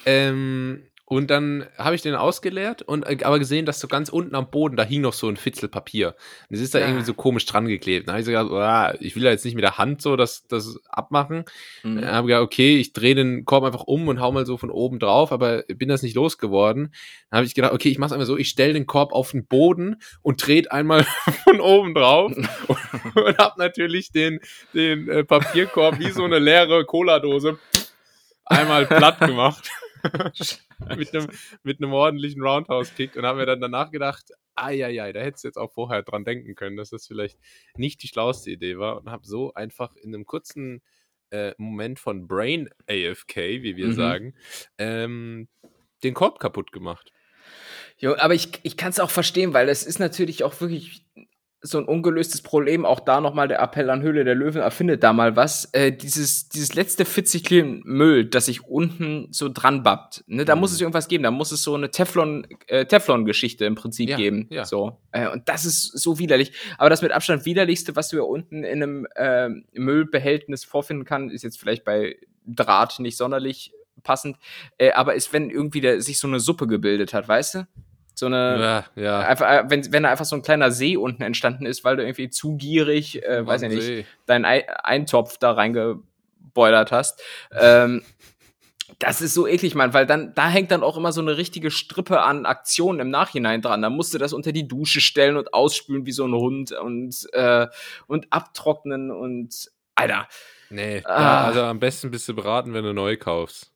Ähm, 0.06 0.84
und 1.10 1.32
dann 1.32 1.66
habe 1.76 1.96
ich 1.96 2.04
den 2.04 2.14
ausgeleert 2.14 2.84
und 2.84 3.04
äh, 3.04 3.18
aber 3.24 3.40
gesehen, 3.40 3.66
dass 3.66 3.80
so 3.80 3.88
ganz 3.88 4.10
unten 4.10 4.36
am 4.36 4.52
Boden, 4.52 4.78
da 4.78 4.84
hing 4.84 5.02
noch 5.02 5.14
so 5.14 5.28
ein 5.28 5.38
Fitzel 5.38 5.68
Papier. 5.68 6.16
Und 6.48 6.56
es 6.56 6.62
ist 6.62 6.76
da 6.76 6.80
ja. 6.80 6.86
irgendwie 6.86 7.04
so 7.04 7.16
komisch 7.16 7.48
dran 7.48 7.68
geklebt. 7.68 8.08
Dann 8.08 8.14
habe 8.14 8.20
ich 8.20 8.26
so 8.28 8.32
gedacht, 8.32 8.52
oh, 8.52 8.98
ich 9.04 9.16
will 9.16 9.24
da 9.24 9.32
jetzt 9.32 9.44
nicht 9.44 9.56
mit 9.56 9.64
der 9.64 9.80
Hand 9.80 10.04
so 10.04 10.16
das, 10.16 10.46
das 10.46 10.80
abmachen. 10.88 11.46
Mhm. 11.82 12.02
Dann 12.02 12.12
habe 12.12 12.28
ich 12.28 12.34
gedacht, 12.34 12.44
okay, 12.44 12.78
ich 12.78 12.94
drehe 12.94 13.16
den 13.16 13.44
Korb 13.44 13.64
einfach 13.64 13.86
um 13.86 14.08
und 14.08 14.20
hau 14.20 14.32
mal 14.32 14.46
so 14.46 14.58
von 14.58 14.70
oben 14.70 15.00
drauf, 15.00 15.32
aber 15.32 15.64
bin 15.64 15.90
das 15.90 16.04
nicht 16.04 16.14
losgeworden. 16.16 16.94
Dann 17.32 17.38
habe 17.38 17.48
ich 17.48 17.56
gedacht, 17.56 17.74
okay, 17.74 17.90
ich 17.90 17.98
mache 17.98 18.10
es 18.10 18.14
einfach 18.14 18.28
so, 18.28 18.38
ich 18.38 18.50
stelle 18.50 18.74
den 18.74 18.86
Korb 18.86 19.12
auf 19.12 19.32
den 19.32 19.48
Boden 19.48 19.96
und 20.22 20.46
drehe 20.46 20.72
einmal 20.72 21.04
von 21.44 21.60
oben 21.60 21.96
drauf 21.96 22.32
und, 22.68 23.16
und 23.16 23.38
habe 23.40 23.56
natürlich 23.58 24.12
den, 24.12 24.42
den 24.76 25.10
äh, 25.10 25.24
Papierkorb 25.24 25.98
wie 25.98 26.12
so 26.12 26.24
eine 26.24 26.38
leere 26.38 26.86
Cola-Dose 26.86 27.58
einmal 28.46 28.86
platt 28.86 29.20
gemacht. 29.20 29.72
mit, 30.98 31.14
einem, 31.14 31.28
mit 31.64 31.82
einem 31.82 31.94
ordentlichen 31.94 32.42
Roundhouse-Kick 32.42 33.16
und 33.16 33.26
haben 33.26 33.38
mir 33.38 33.46
dann 33.46 33.62
danach 33.62 33.92
gedacht, 33.92 34.32
ai, 34.56 35.12
da 35.14 35.20
hättest 35.20 35.44
du 35.44 35.48
jetzt 35.48 35.58
auch 35.58 35.72
vorher 35.72 36.04
dran 36.04 36.26
denken 36.26 36.56
können, 36.56 36.78
dass 36.78 36.90
das 36.90 37.08
vielleicht 37.08 37.40
nicht 37.76 38.04
die 38.04 38.08
schlauste 38.08 38.52
Idee 38.52 38.78
war 38.78 38.98
und 38.98 39.10
habe 39.10 39.26
so 39.26 39.54
einfach 39.54 39.96
in 39.96 40.14
einem 40.14 40.26
kurzen 40.26 40.82
äh, 41.32 41.54
Moment 41.58 42.00
von 42.00 42.28
Brain 42.28 42.70
AFK, 42.88 43.36
wie 43.36 43.76
wir 43.76 43.88
mhm. 43.88 43.94
sagen, 43.94 44.36
ähm, 44.78 45.48
den 46.04 46.14
Korb 46.14 46.40
kaputt 46.40 46.72
gemacht. 46.72 47.12
Jo, 47.98 48.16
aber 48.18 48.34
ich, 48.34 48.60
ich 48.64 48.78
kann 48.78 48.92
es 48.92 49.00
auch 49.00 49.10
verstehen, 49.10 49.54
weil 49.54 49.68
es 49.70 49.86
ist 49.86 50.00
natürlich 50.00 50.44
auch 50.44 50.60
wirklich 50.62 51.06
so 51.62 51.78
ein 51.78 51.86
ungelöstes 51.86 52.42
Problem. 52.42 52.86
Auch 52.86 53.00
da 53.00 53.20
nochmal 53.20 53.48
der 53.48 53.60
Appell 53.60 53.90
an 53.90 54.02
Höhle 54.02 54.24
der 54.24 54.36
Löwen, 54.36 54.62
erfindet 54.62 55.04
da 55.04 55.12
mal 55.14 55.36
was. 55.36 55.66
Äh, 55.74 55.92
dieses, 55.92 56.50
dieses 56.50 56.74
letzte 56.74 57.06
40 57.06 57.44
Kilo 57.44 57.80
Müll, 57.84 58.26
das 58.26 58.46
sich 58.46 58.66
unten 58.66 59.28
so 59.32 59.50
dran 59.50 59.84
babbt. 59.84 60.24
Ne, 60.28 60.46
da 60.46 60.56
mhm. 60.56 60.62
muss 60.62 60.72
es 60.72 60.80
irgendwas 60.80 61.08
geben. 61.08 61.24
Da 61.24 61.32
muss 61.32 61.52
es 61.52 61.64
so 61.64 61.76
eine 61.76 61.92
Teflon, 61.92 62.48
äh, 62.68 62.86
Teflon-Geschichte 62.86 63.66
im 63.66 63.76
Prinzip 63.76 64.10
ja, 64.10 64.18
geben. 64.18 64.48
Ja. 64.50 64.66
So. 64.66 64.98
Äh, 65.12 65.30
und 65.30 65.50
das 65.50 65.66
ist 65.66 65.98
so 65.98 66.20
widerlich. 66.20 66.54
Aber 66.78 66.90
das 66.90 67.02
mit 67.02 67.12
Abstand 67.12 67.46
widerlichste, 67.46 67.96
was 67.96 68.10
du 68.10 68.18
ja 68.18 68.24
unten 68.24 68.64
in 68.64 68.82
einem 68.82 69.08
äh, 69.16 69.50
Müllbehältnis 69.74 70.64
vorfinden 70.64 71.06
kann, 71.06 71.30
ist 71.30 71.44
jetzt 71.44 71.60
vielleicht 71.60 71.84
bei 71.84 72.16
Draht 72.46 73.00
nicht 73.00 73.18
sonderlich 73.18 73.74
passend. 74.04 74.38
Äh, 74.78 74.92
aber 74.92 75.16
ist, 75.16 75.34
wenn 75.34 75.50
irgendwie 75.50 75.82
der, 75.82 76.02
sich 76.02 76.20
so 76.20 76.28
eine 76.28 76.40
Suppe 76.40 76.68
gebildet 76.68 77.14
hat, 77.14 77.28
weißt 77.28 77.56
du? 77.56 77.68
So 78.20 78.26
eine, 78.26 78.86
ja, 78.96 79.02
ja. 79.02 79.20
Einfach, 79.22 79.50
äh, 79.50 79.64
wenn, 79.70 79.94
wenn 79.94 80.04
da 80.04 80.10
einfach 80.10 80.26
so 80.26 80.36
ein 80.36 80.42
kleiner 80.42 80.72
See 80.72 80.98
unten 80.98 81.24
entstanden 81.24 81.66
ist, 81.66 81.86
weil 81.86 81.96
du 81.96 82.04
irgendwie 82.04 82.30
zu 82.30 82.58
gierig, 82.58 83.24
äh, 83.24 83.48
weiß 83.48 83.62
ich 83.62 83.70
nicht, 83.70 84.06
deinen 84.26 84.44
Eintopf 84.46 85.38
da 85.38 85.54
reingeboilert 85.54 86.92
hast. 86.92 87.22
Ähm, 87.58 88.04
das 88.98 89.22
ist 89.22 89.34
so 89.34 89.48
eklig, 89.48 89.74
Mann, 89.74 89.94
weil 89.94 90.06
dann, 90.06 90.34
da 90.36 90.50
hängt 90.50 90.72
dann 90.72 90.84
auch 90.84 90.98
immer 90.98 91.14
so 91.14 91.22
eine 91.22 91.38
richtige 91.38 91.72
Strippe 91.72 92.22
an 92.22 92.46
Aktionen 92.46 93.00
im 93.00 93.10
Nachhinein 93.10 93.62
dran. 93.62 93.82
Da 93.82 93.90
musst 93.90 94.14
du 94.14 94.18
das 94.18 94.34
unter 94.34 94.52
die 94.52 94.68
Dusche 94.68 95.00
stellen 95.00 95.38
und 95.38 95.54
ausspülen 95.54 96.06
wie 96.06 96.12
so 96.12 96.26
ein 96.26 96.34
Hund 96.34 96.74
und, 96.74 97.26
äh, 97.32 97.68
und 98.08 98.28
abtrocknen 98.32 99.12
und, 99.12 99.72
Alter. 99.96 100.28
Nee, 100.70 101.02
ah. 101.06 101.46
also 101.46 101.64
am 101.64 101.80
besten 101.80 102.12
bist 102.12 102.28
du 102.28 102.36
beraten, 102.36 102.74
wenn 102.74 102.84
du 102.84 102.94
neu 102.94 103.16
kaufst. 103.16 103.72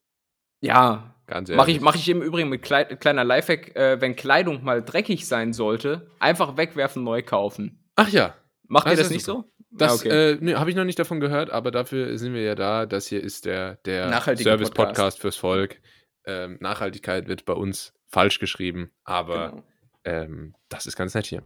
Ja, 0.64 1.10
Ganz 1.26 1.50
ehrlich. 1.50 1.58
Mache 1.58 1.72
ich, 1.72 1.82
mach 1.82 1.96
ich 1.96 2.10
im 2.10 2.22
Übrigen 2.22 2.50
mit 2.50 2.62
Kleid, 2.62 3.00
kleiner 3.00 3.24
Lifehack, 3.24 3.76
äh, 3.78 4.02
wenn 4.02 4.16
Kleidung 4.16 4.64
mal 4.64 4.84
dreckig 4.84 5.26
sein 5.26 5.54
sollte, 5.54 6.08
einfach 6.20 6.58
wegwerfen, 6.58 7.04
neu 7.04 7.22
kaufen. 7.24 7.84
Ach 7.96 8.10
ja. 8.10 8.36
Macht 8.68 8.88
ihr 8.88 8.96
das, 8.98 9.10
nicht 9.10 9.24
so? 9.24 9.46
Das 9.72 9.92
Ah, 9.92 9.96
okay. 9.96 10.32
äh, 10.34 10.38
nee, 10.42 10.56
habe 10.56 10.70
ich 10.70 10.76
noch 10.76 10.84
nicht 10.84 11.00
davon 11.00 11.20
gehört, 11.22 11.50
aber 11.50 11.72
dafür 11.72 12.18
sind 12.18 12.34
wir 12.34 12.42
ja 12.44 12.56
da. 12.56 12.86
Das 12.86 13.08
hier 13.08 13.24
ist 13.24 13.46
der, 13.46 13.76
der 13.86 14.12
Service-Podcast 14.22 14.74
Podcast. 14.76 15.20
fürs 15.22 15.38
Volk. 15.38 15.78
Ähm, 16.26 16.58
Nachhaltigkeit 16.60 17.28
wird 17.28 17.46
bei 17.46 17.54
uns 17.54 17.94
falsch 18.10 18.40
geschrieben, 18.40 18.92
aber 19.06 19.50
Genau. 19.50 19.64
ähm, 20.04 20.56
das 20.70 20.86
ist 20.86 20.96
ganz 20.96 21.16
nett 21.16 21.26
hier. 21.26 21.44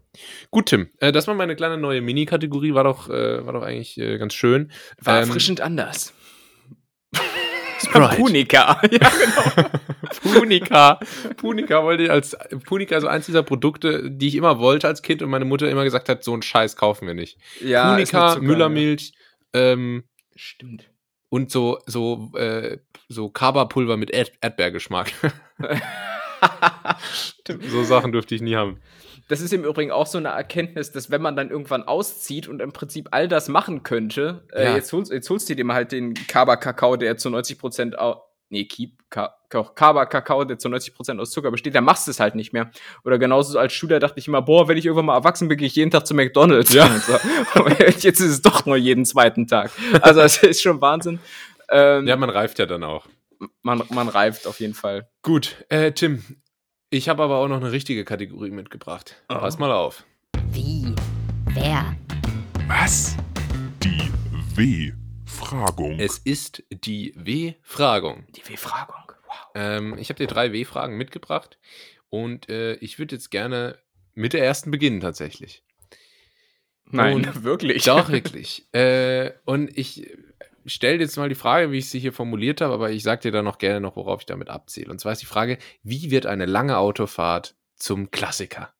Gut, 0.51 0.67
Tim, 0.67 0.89
äh, 0.99 1.11
das 1.11 1.27
war 1.27 1.35
meine 1.35 1.55
kleine 1.55 1.77
neue 1.77 2.01
Mini-Kategorie, 2.01 2.73
war 2.73 2.83
doch, 2.83 3.09
äh, 3.09 3.45
war 3.45 3.53
doch 3.53 3.63
eigentlich 3.63 3.97
äh, 3.99 4.17
ganz 4.17 4.33
schön. 4.33 4.71
War 5.01 5.21
Ähm, 5.21 5.27
erfrischend 5.27 5.61
anders. 5.61 6.13
Sprite. 7.79 8.15
Punika. 8.15 8.81
ja, 8.91 9.09
genau. 9.09 9.69
Punika. 10.33 10.99
Punika 11.37 11.83
wollte 11.83 12.03
ich 12.03 12.11
als 12.11 12.37
Punika 12.65 12.95
ist 12.97 13.01
so 13.03 13.07
eins 13.07 13.25
dieser 13.25 13.43
Produkte, 13.43 14.09
die 14.09 14.27
ich 14.27 14.35
immer 14.35 14.59
wollte 14.59 14.87
als 14.87 15.01
Kind 15.01 15.21
und 15.21 15.29
meine 15.29 15.45
Mutter 15.45 15.69
immer 15.69 15.83
gesagt 15.83 16.09
hat, 16.09 16.23
so 16.23 16.33
einen 16.33 16.41
Scheiß 16.41 16.75
kaufen 16.75 17.07
wir 17.07 17.13
nicht. 17.13 17.37
Ja, 17.61 17.97
Zucker, 18.03 18.39
Müllermilch 18.39 19.13
ähm, 19.53 20.03
Ja. 20.05 20.11
Stimmt. 20.35 20.89
und 21.29 21.51
so 21.51 21.79
so 21.85 22.31
äh, 22.35 22.77
so 23.09 23.29
Kaba-Pulver 23.29 23.97
mit 23.97 24.11
Erd 24.11 24.33
Erdbeergeschmack. 24.41 25.11
Stimmt. 27.11 27.63
so 27.69 27.83
Sachen 27.83 28.11
durfte 28.11 28.35
ich 28.35 28.41
nie 28.41 28.55
haben. 28.55 28.79
Das 29.27 29.41
ist 29.41 29.51
im 29.53 29.63
Übrigen 29.65 29.91
auch 29.91 30.07
so 30.07 30.17
eine 30.17 30.29
Erkenntnis, 30.29 30.91
dass 30.91 31.11
wenn 31.11 31.21
man 31.21 31.35
dann 31.35 31.49
irgendwann 31.49 31.83
auszieht 31.83 32.47
und 32.47 32.61
im 32.61 32.71
Prinzip 32.71 33.09
all 33.11 33.27
das 33.27 33.49
machen 33.49 33.83
könnte, 33.83 34.45
äh, 34.53 34.65
Ja. 34.65 34.75
jetzt, 34.75 34.93
holst, 34.93 35.11
jetzt 35.11 35.29
holst 35.29 35.49
du 35.49 35.55
dir 35.55 35.65
mal 35.65 35.73
halt 35.73 35.91
den 35.91 36.13
Kaba-Kakao, 36.13 36.95
der 36.95 37.17
zu 37.17 37.29
90% 37.29 37.95
au 37.97 38.23
Nee, 38.49 38.65
Kaba-Kakao, 39.75 40.45
der 40.45 40.57
zu 40.57 40.69
90% 40.69 41.19
aus 41.19 41.31
Zucker 41.31 41.51
besteht, 41.51 41.75
dann 41.75 41.83
machst 41.83 42.07
du 42.07 42.11
es 42.11 42.19
halt 42.19 42.35
nicht 42.35 42.53
mehr. 42.53 42.71
Oder 43.03 43.19
genauso 43.19 43.53
so 43.53 43.59
als 43.59 43.73
Schüler 43.73 43.99
dachte 43.99 44.19
ich 44.19 44.27
immer, 44.27 44.41
boah, 44.41 44.67
wenn 44.67 44.77
ich 44.77 44.85
irgendwann 44.85 45.05
mal 45.05 45.15
erwachsen 45.15 45.47
bin, 45.47 45.57
gehe 45.57 45.67
ich 45.67 45.75
jeden 45.75 45.91
Tag 45.91 46.07
zu 46.07 46.13
McDonalds. 46.13 46.73
Ja. 46.73 46.87
So. 46.99 47.17
Jetzt 47.79 48.05
ist 48.05 48.21
es 48.21 48.41
doch 48.41 48.65
nur 48.65 48.77
jeden 48.77 49.05
zweiten 49.05 49.47
Tag. 49.47 49.71
Also 50.01 50.21
das 50.21 50.41
ist 50.43 50.61
schon 50.61 50.79
Wahnsinn. 50.81 51.19
Ähm, 51.69 52.07
Ja, 52.07 52.15
man 52.15 52.29
reift 52.29 52.59
ja 52.59 52.65
dann 52.65 52.83
auch. 52.83 53.05
man, 53.61 53.83
man 53.89 54.07
reift 54.07 54.47
auf 54.47 54.59
jeden 54.59 54.73
Fall. 54.73 55.09
Gut, 55.21 55.65
äh, 55.69 55.91
Tim, 55.91 56.23
ich 56.89 57.09
habe 57.09 57.23
aber 57.23 57.37
auch 57.37 57.47
noch 57.47 57.57
eine 57.57 57.71
richtige 57.71 58.05
Kategorie 58.05 58.51
mitgebracht. 58.51 59.15
Oh. 59.29 59.35
Pass 59.35 59.57
mal 59.59 59.71
auf. 59.71 60.05
Wie? 60.51 60.93
Wer? 61.53 61.95
Was? 62.67 63.15
Die 63.83 64.11
W-Fragung. 64.55 65.99
Es 65.99 66.17
ist 66.19 66.63
die 66.71 67.13
W-Fragung. 67.15 68.25
Die 68.35 68.47
W-Fragung. 68.47 68.95
Wow. 69.27 69.35
Ähm, 69.55 69.97
ich 69.97 70.09
habe 70.09 70.17
dir 70.17 70.27
drei 70.27 70.53
W-Fragen 70.53 70.97
mitgebracht 70.97 71.57
und 72.09 72.49
äh, 72.49 72.75
ich 72.75 72.99
würde 72.99 73.15
jetzt 73.15 73.29
gerne 73.31 73.77
mit 74.15 74.33
der 74.33 74.43
ersten 74.45 74.71
beginnen 74.71 74.99
tatsächlich. 75.01 75.63
Nein, 76.85 77.17
Und- 77.17 77.43
wirklich. 77.43 77.83
Doch, 77.83 78.09
wirklich. 78.09 78.65
äh, 78.73 79.31
und 79.45 79.77
ich 79.77 80.09
stelle 80.67 80.99
jetzt 80.99 81.17
mal 81.17 81.29
die 81.29 81.35
Frage, 81.35 81.71
wie 81.71 81.79
ich 81.79 81.89
sie 81.89 81.99
hier 81.99 82.13
formuliert 82.13 82.61
habe, 82.61 82.73
aber 82.73 82.91
ich 82.91 83.03
sage 83.03 83.21
dir 83.21 83.31
dann 83.31 83.45
noch 83.45 83.57
gerne 83.57 83.81
noch, 83.81 83.95
worauf 83.95 84.21
ich 84.21 84.25
damit 84.25 84.49
abziele. 84.49 84.91
Und 84.91 84.99
zwar 84.99 85.13
ist 85.13 85.21
die 85.21 85.27
Frage, 85.27 85.57
wie 85.83 86.11
wird 86.11 86.25
eine 86.25 86.45
lange 86.45 86.77
Autofahrt 86.77 87.55
zum 87.75 88.11
Klassiker? 88.11 88.73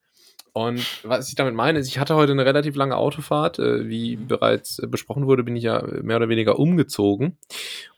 Und 0.54 1.04
was 1.04 1.30
ich 1.30 1.36
damit 1.36 1.54
meine, 1.54 1.78
ist, 1.78 1.88
ich 1.88 2.00
hatte 2.00 2.16
heute 2.16 2.32
eine 2.32 2.44
relativ 2.44 2.76
lange 2.76 2.98
Autofahrt. 2.98 3.60
Äh, 3.60 3.88
wie 3.88 4.16
bereits 4.16 4.80
äh, 4.80 4.88
besprochen 4.88 5.28
wurde, 5.28 5.44
bin 5.44 5.56
ich 5.56 5.64
ja 5.64 5.84
mehr 6.02 6.18
oder 6.18 6.30
weniger 6.30 6.58
umgezogen. 6.58 7.38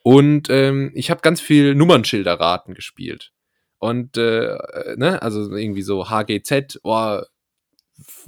Und 0.04 0.50
ähm, 0.50 0.92
ich 0.94 1.10
habe 1.10 1.22
ganz 1.22 1.40
viel 1.40 1.74
Nummernschilderraten 1.74 2.74
gespielt. 2.74 3.32
Und, 3.78 4.18
äh, 4.18 4.56
äh, 4.56 4.98
ne, 4.98 5.22
also 5.22 5.56
irgendwie 5.56 5.84
so 5.84 6.10
HGZ, 6.10 6.82
oh, 6.84 7.22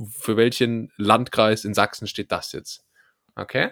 für 0.10 0.38
welchen 0.38 0.94
Landkreis 0.96 1.66
in 1.66 1.74
Sachsen 1.74 2.08
steht 2.08 2.32
das 2.32 2.54
jetzt? 2.54 2.86
Okay. 3.36 3.72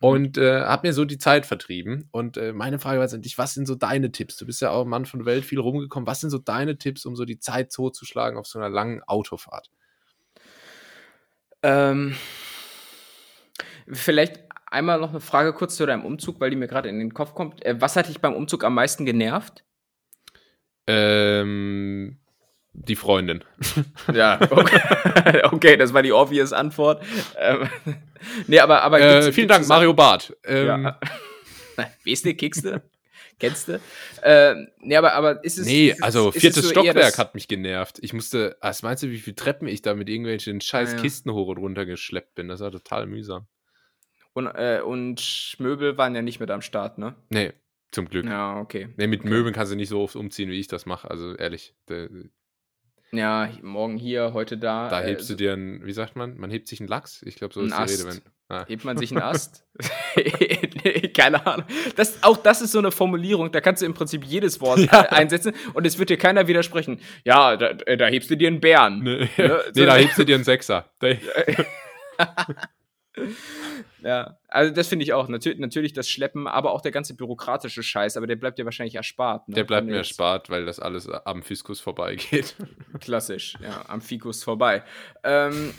Und 0.00 0.38
äh, 0.38 0.62
hab 0.62 0.82
mir 0.82 0.94
so 0.94 1.04
die 1.04 1.18
Zeit 1.18 1.44
vertrieben. 1.44 2.08
Und 2.10 2.38
äh, 2.38 2.54
meine 2.54 2.78
Frage 2.78 2.98
war 2.98 3.04
jetzt 3.04 3.14
an 3.14 3.20
dich, 3.20 3.36
was 3.36 3.52
sind 3.52 3.66
so 3.66 3.74
deine 3.74 4.10
Tipps? 4.10 4.36
Du 4.36 4.46
bist 4.46 4.62
ja 4.62 4.70
auch 4.70 4.86
Mann 4.86 5.04
von 5.04 5.26
Welt, 5.26 5.44
viel 5.44 5.60
rumgekommen. 5.60 6.06
Was 6.06 6.20
sind 6.20 6.30
so 6.30 6.38
deine 6.38 6.78
Tipps, 6.78 7.04
um 7.04 7.16
so 7.16 7.26
die 7.26 7.38
Zeit 7.38 7.70
totzuschlagen 7.70 8.38
auf 8.38 8.46
so 8.46 8.58
einer 8.58 8.70
langen 8.70 9.02
Autofahrt? 9.02 9.70
Ähm, 11.62 12.16
vielleicht 13.92 14.40
einmal 14.70 15.00
noch 15.00 15.10
eine 15.10 15.20
Frage 15.20 15.52
kurz 15.52 15.76
zu 15.76 15.84
deinem 15.84 16.06
Umzug, 16.06 16.40
weil 16.40 16.48
die 16.48 16.56
mir 16.56 16.68
gerade 16.68 16.88
in 16.88 16.98
den 16.98 17.12
Kopf 17.12 17.34
kommt. 17.34 17.62
Äh, 17.64 17.78
was 17.78 17.96
hat 17.96 18.08
dich 18.08 18.20
beim 18.20 18.34
Umzug 18.34 18.64
am 18.64 18.74
meisten 18.74 19.04
genervt? 19.04 19.64
Ähm, 20.86 22.18
die 22.88 22.96
Freundin. 22.96 23.44
Ja, 24.12 24.38
okay, 24.50 25.42
okay 25.52 25.76
das 25.76 25.92
war 25.94 26.02
die 26.02 26.12
obvious 26.12 26.52
Antwort. 26.52 27.02
Ähm, 27.38 27.68
nee, 28.46 28.58
aber, 28.58 28.82
aber 28.82 29.00
Äh, 29.00 29.32
vielen 29.32 29.48
Dank, 29.48 29.66
Mario 29.68 29.94
Barth. 29.94 30.36
Ähm, 30.44 30.66
Ja. 30.66 31.00
Weißt 32.04 32.24
du, 32.26 32.34
kickst 32.34 32.64
du? 32.64 32.82
Kennst 33.38 33.68
du? 33.68 33.80
Ähm, 34.22 34.68
nee, 34.80 34.96
aber, 34.96 35.14
aber 35.14 35.42
ist 35.42 35.58
es. 35.58 35.66
Nee, 35.66 35.90
ist 35.90 36.02
also 36.02 36.28
ist 36.28 36.40
viertes 36.40 36.64
so 36.64 36.70
Stockwerk 36.70 37.16
hat 37.16 37.34
mich 37.34 37.48
genervt. 37.48 37.98
Ich 38.02 38.12
musste, 38.12 38.58
was 38.60 38.82
meinst 38.82 39.02
du, 39.02 39.10
wie 39.10 39.18
viele 39.18 39.34
Treppen 39.36 39.66
ich 39.66 39.80
da 39.80 39.94
mit 39.94 40.10
irgendwelchen 40.10 40.60
scheiß 40.60 40.90
Ah, 40.90 40.96
ja. 40.96 41.00
Kisten 41.02 41.32
hoch 41.32 41.48
und 41.48 41.56
runter 41.56 41.86
geschleppt 41.86 42.34
bin? 42.34 42.48
Das 42.48 42.60
war 42.60 42.70
total 42.70 43.06
mühsam. 43.06 43.46
Und, 44.34 44.46
äh, 44.46 44.82
und 44.84 45.56
Möbel 45.58 45.96
waren 45.96 46.14
ja 46.14 46.20
nicht 46.20 46.38
mit 46.38 46.50
am 46.50 46.60
Start, 46.60 46.98
ne? 46.98 47.14
Nee, 47.30 47.52
zum 47.92 48.10
Glück. 48.10 48.26
Ja, 48.26 48.60
okay. 48.60 48.90
Nee, 48.98 49.06
mit 49.06 49.20
Okay. 49.20 49.30
Möbeln 49.30 49.54
kannst 49.54 49.72
du 49.72 49.76
nicht 49.76 49.88
so 49.88 50.02
oft 50.02 50.16
umziehen, 50.16 50.50
wie 50.50 50.60
ich 50.60 50.68
das 50.68 50.84
mache. 50.84 51.10
Also 51.10 51.34
ehrlich, 51.34 51.74
Ja, 53.12 53.48
morgen 53.62 53.96
hier, 53.96 54.32
heute 54.34 54.56
da. 54.56 54.88
da 54.88 55.02
äh, 55.02 55.08
hebst 55.08 55.28
du 55.30 55.34
dir 55.34 55.52
einen, 55.54 55.84
wie 55.84 55.92
sagt 55.92 56.14
man? 56.14 56.36
Man 56.36 56.50
hebt 56.50 56.68
sich 56.68 56.78
einen 56.80 56.88
Lachs? 56.88 57.22
Ich 57.24 57.34
glaube, 57.34 57.52
so 57.52 57.60
ist 57.62 57.70
die 57.70 57.76
Ast. 57.76 58.04
Rede. 58.06 58.10
Wenn, 58.48 58.56
ah. 58.56 58.64
Hebt 58.68 58.84
man 58.84 58.96
sich 58.98 59.10
einen 59.10 59.22
Ast? 59.22 59.64
Nee, 60.16 61.08
Keine 61.08 61.44
Ahnung. 61.46 61.66
Das, 61.96 62.22
auch 62.22 62.36
das 62.36 62.60
ist 62.62 62.72
so 62.72 62.78
eine 62.78 62.90
Formulierung, 62.92 63.50
da 63.52 63.60
kannst 63.60 63.82
du 63.82 63.86
im 63.86 63.94
Prinzip 63.94 64.24
jedes 64.24 64.60
Wort 64.60 64.78
Ja. 64.92 65.02
äh, 65.04 65.08
einsetzen 65.08 65.52
und 65.74 65.86
es 65.86 65.98
wird 65.98 66.10
dir 66.10 66.18
keiner 66.18 66.46
widersprechen. 66.46 67.00
Ja, 67.24 67.56
da, 67.56 67.70
äh, 67.86 67.96
da 67.96 68.06
hebst 68.06 68.30
du 68.30 68.36
dir 68.36 68.48
einen 68.48 68.60
Bären. 68.60 69.02
Nee, 69.02 69.28
Ne, 69.36 69.60
nee 69.74 69.84
da 69.86 69.96
hebst 69.96 70.18
du 70.18 70.24
dir 70.24 70.36
einen 70.36 70.44
Sechser. 70.44 70.90
Ja, 74.02 74.38
also 74.48 74.72
das 74.72 74.88
finde 74.88 75.04
ich 75.04 75.12
auch. 75.12 75.28
Natür 75.28 75.54
natürlich 75.58 75.92
das 75.92 76.08
Schleppen, 76.08 76.46
aber 76.46 76.72
auch 76.72 76.80
der 76.80 76.92
ganze 76.92 77.14
bürokratische 77.14 77.82
Scheiß, 77.82 78.16
aber 78.16 78.26
der 78.26 78.36
bleibt 78.36 78.58
dir 78.58 78.64
wahrscheinlich 78.64 78.94
erspart. 78.94 79.48
Ne? 79.48 79.54
der 79.54 79.64
bleibt 79.64 79.86
mir 79.86 79.96
erspart, 79.96 80.50
weil 80.50 80.64
das 80.66 80.80
alles 80.80 81.08
am 81.08 81.42
Fiskus 81.42 81.80
vorbeigeht. 81.80 82.56
Klassisch, 83.00 83.54
ja, 83.62 83.84
am 83.88 84.00
Fikus 84.00 84.42
vorbei. 84.44 84.82
Ähm, 85.22 85.74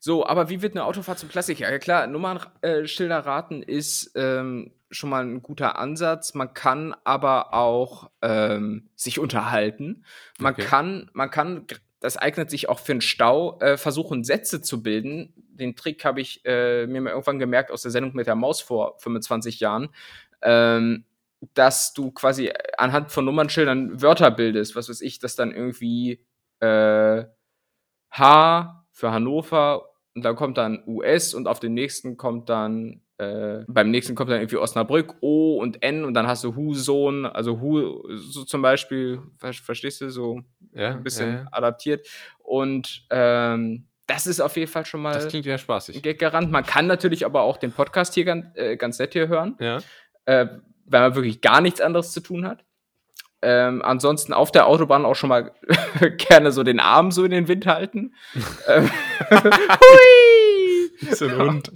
so, 0.00 0.26
aber 0.26 0.50
wie 0.50 0.60
wird 0.60 0.74
eine 0.74 0.84
Autofahrt 0.84 1.18
zum 1.18 1.28
Klassiker? 1.30 1.70
Ja 1.70 1.78
klar, 1.78 2.06
Nummernschilder 2.06 3.20
raten 3.20 3.62
ist 3.62 4.12
ähm, 4.16 4.72
schon 4.90 5.10
mal 5.10 5.24
ein 5.24 5.42
guter 5.42 5.78
Ansatz. 5.78 6.34
Man 6.34 6.52
kann 6.52 6.94
aber 7.04 7.54
auch 7.54 8.10
ähm, 8.20 8.90
sich 8.94 9.18
unterhalten. 9.18 10.04
Man 10.38 10.52
Okay. 10.54 10.64
kann, 10.64 11.10
man 11.14 11.30
kann, 11.30 11.66
das 12.00 12.16
eignet 12.18 12.50
sich 12.50 12.68
auch 12.68 12.80
für 12.80 12.92
einen 12.92 13.00
Stau, 13.00 13.58
äh, 13.60 13.78
versuchen 13.78 14.24
Sätze 14.24 14.60
zu 14.60 14.82
bilden. 14.82 15.32
Den 15.56 15.76
Trick 15.76 16.04
habe 16.04 16.20
ich 16.20 16.42
äh, 16.44 16.86
mir 16.86 17.00
mal 17.00 17.10
irgendwann 17.10 17.38
gemerkt 17.38 17.70
aus 17.70 17.82
der 17.82 17.90
Sendung 17.90 18.14
mit 18.14 18.26
der 18.26 18.34
Maus 18.34 18.60
vor 18.60 18.96
25 18.98 19.60
Jahren. 19.60 19.88
Ähm, 20.42 21.04
dass 21.54 21.92
du 21.92 22.10
quasi 22.10 22.52
anhand 22.78 23.12
von 23.12 23.24
Nummernschildern 23.26 24.00
Wörter 24.00 24.30
bildest, 24.30 24.76
was 24.76 24.88
weiß 24.88 25.02
ich, 25.02 25.18
dass 25.18 25.36
dann 25.36 25.52
irgendwie 25.52 26.24
äh, 26.60 27.24
H 28.10 28.86
für 28.92 29.10
Hannover 29.12 29.88
und 30.14 30.24
dann 30.24 30.36
kommt 30.36 30.58
dann 30.58 30.82
US 30.86 31.34
und 31.34 31.48
auf 31.48 31.60
dem 31.60 31.74
nächsten 31.74 32.16
kommt 32.16 32.48
dann 32.48 33.02
äh, 33.18 33.64
beim 33.68 33.90
nächsten 33.90 34.14
kommt 34.14 34.30
dann 34.30 34.38
irgendwie 34.40 34.56
Osnabrück, 34.56 35.16
O 35.20 35.58
und 35.58 35.82
N 35.82 36.04
und 36.04 36.14
dann 36.14 36.26
hast 36.26 36.44
du 36.44 36.54
Husohn, 36.56 37.26
also 37.26 37.60
Hu 37.60 38.02
so 38.16 38.44
zum 38.44 38.62
Beispiel, 38.62 39.20
ver 39.38 39.52
verstehst 39.52 40.00
du, 40.00 40.10
so 40.10 40.40
Ja, 40.72 40.90
ein 40.96 41.02
bisschen 41.02 41.30
ja, 41.30 41.42
ja. 41.42 41.48
adaptiert 41.52 42.06
und 42.38 43.06
ähm, 43.10 43.86
das 44.06 44.26
ist 44.26 44.40
auf 44.40 44.56
jeden 44.56 44.70
Fall 44.70 44.84
schon 44.86 45.00
mal 45.02 45.14
Das 45.14 45.28
klingt 45.28 45.46
ja 45.46 45.56
spaßig. 45.58 46.02
Gag-Garant. 46.02 46.50
Man 46.50 46.64
kann 46.64 46.86
natürlich 46.86 47.24
aber 47.24 47.42
auch 47.42 47.56
den 47.56 47.72
Podcast 47.72 48.14
hier 48.14 48.24
ganz, 48.24 48.46
äh, 48.54 48.76
ganz 48.76 48.98
nett 48.98 49.12
hier 49.14 49.28
hören 49.28 49.56
Ja. 49.60 49.78
äh, 50.26 50.46
weil 50.86 51.00
man 51.00 51.14
wirklich 51.14 51.40
gar 51.40 51.60
nichts 51.62 51.80
anderes 51.80 52.12
zu 52.12 52.20
tun 52.20 52.46
hat. 52.46 52.64
Ähm, 53.40 53.82
ansonsten 53.82 54.32
auf 54.32 54.52
der 54.52 54.66
Autobahn 54.66 55.04
auch 55.04 55.14
schon 55.16 55.28
mal 55.28 55.52
gerne 56.18 56.50
so 56.52 56.62
den 56.62 56.80
Arm 56.80 57.10
so 57.10 57.24
in 57.24 57.30
den 57.30 57.48
Wind 57.48 57.66
halten. 57.66 58.14
ähm, 58.68 58.90
hui! 59.30 61.14
So 61.14 61.26
ein 61.26 61.38
Hund. 61.38 61.72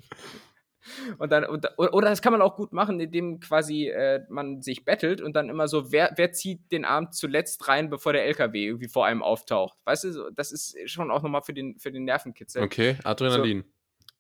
Und 1.19 1.33
dann, 1.33 1.45
und, 1.45 1.67
oder 1.79 2.09
das 2.09 2.23
kann 2.23 2.33
man 2.33 2.43
auch 2.43 2.57
gut 2.57 2.73
machen, 2.73 3.01
indem 3.01 3.41
quasi 3.41 3.89
äh, 3.89 4.25
man 4.29 4.63
sich 4.63 4.85
bettelt 4.85 5.21
und 5.21 5.35
dann 5.35 5.49
immer 5.49 5.69
so, 5.69 5.93
wer, 5.93 6.13
wer 6.17 6.33
zieht 6.33 6.71
den 6.71 6.85
Arm 6.85 7.13
zuletzt 7.13 7.69
rein, 7.69 7.91
bevor 7.91 8.13
der 8.13 8.27
LKW 8.27 8.67
irgendwie 8.67 8.89
vor 8.89 9.07
einem 9.07 9.23
auftaucht. 9.23 9.79
Weißt 9.85 10.05
du, 10.05 10.13
so, 10.13 10.31
das 10.31 10.53
ist 10.53 10.77
schon 10.87 11.11
auch 11.11 11.23
nochmal 11.23 11.43
für 11.43 11.55
den, 11.55 11.79
für 11.79 11.93
den 11.93 12.05
Nervenkitzel. 12.05 12.63
Okay, 12.63 12.97
Adrenalin. 13.05 13.65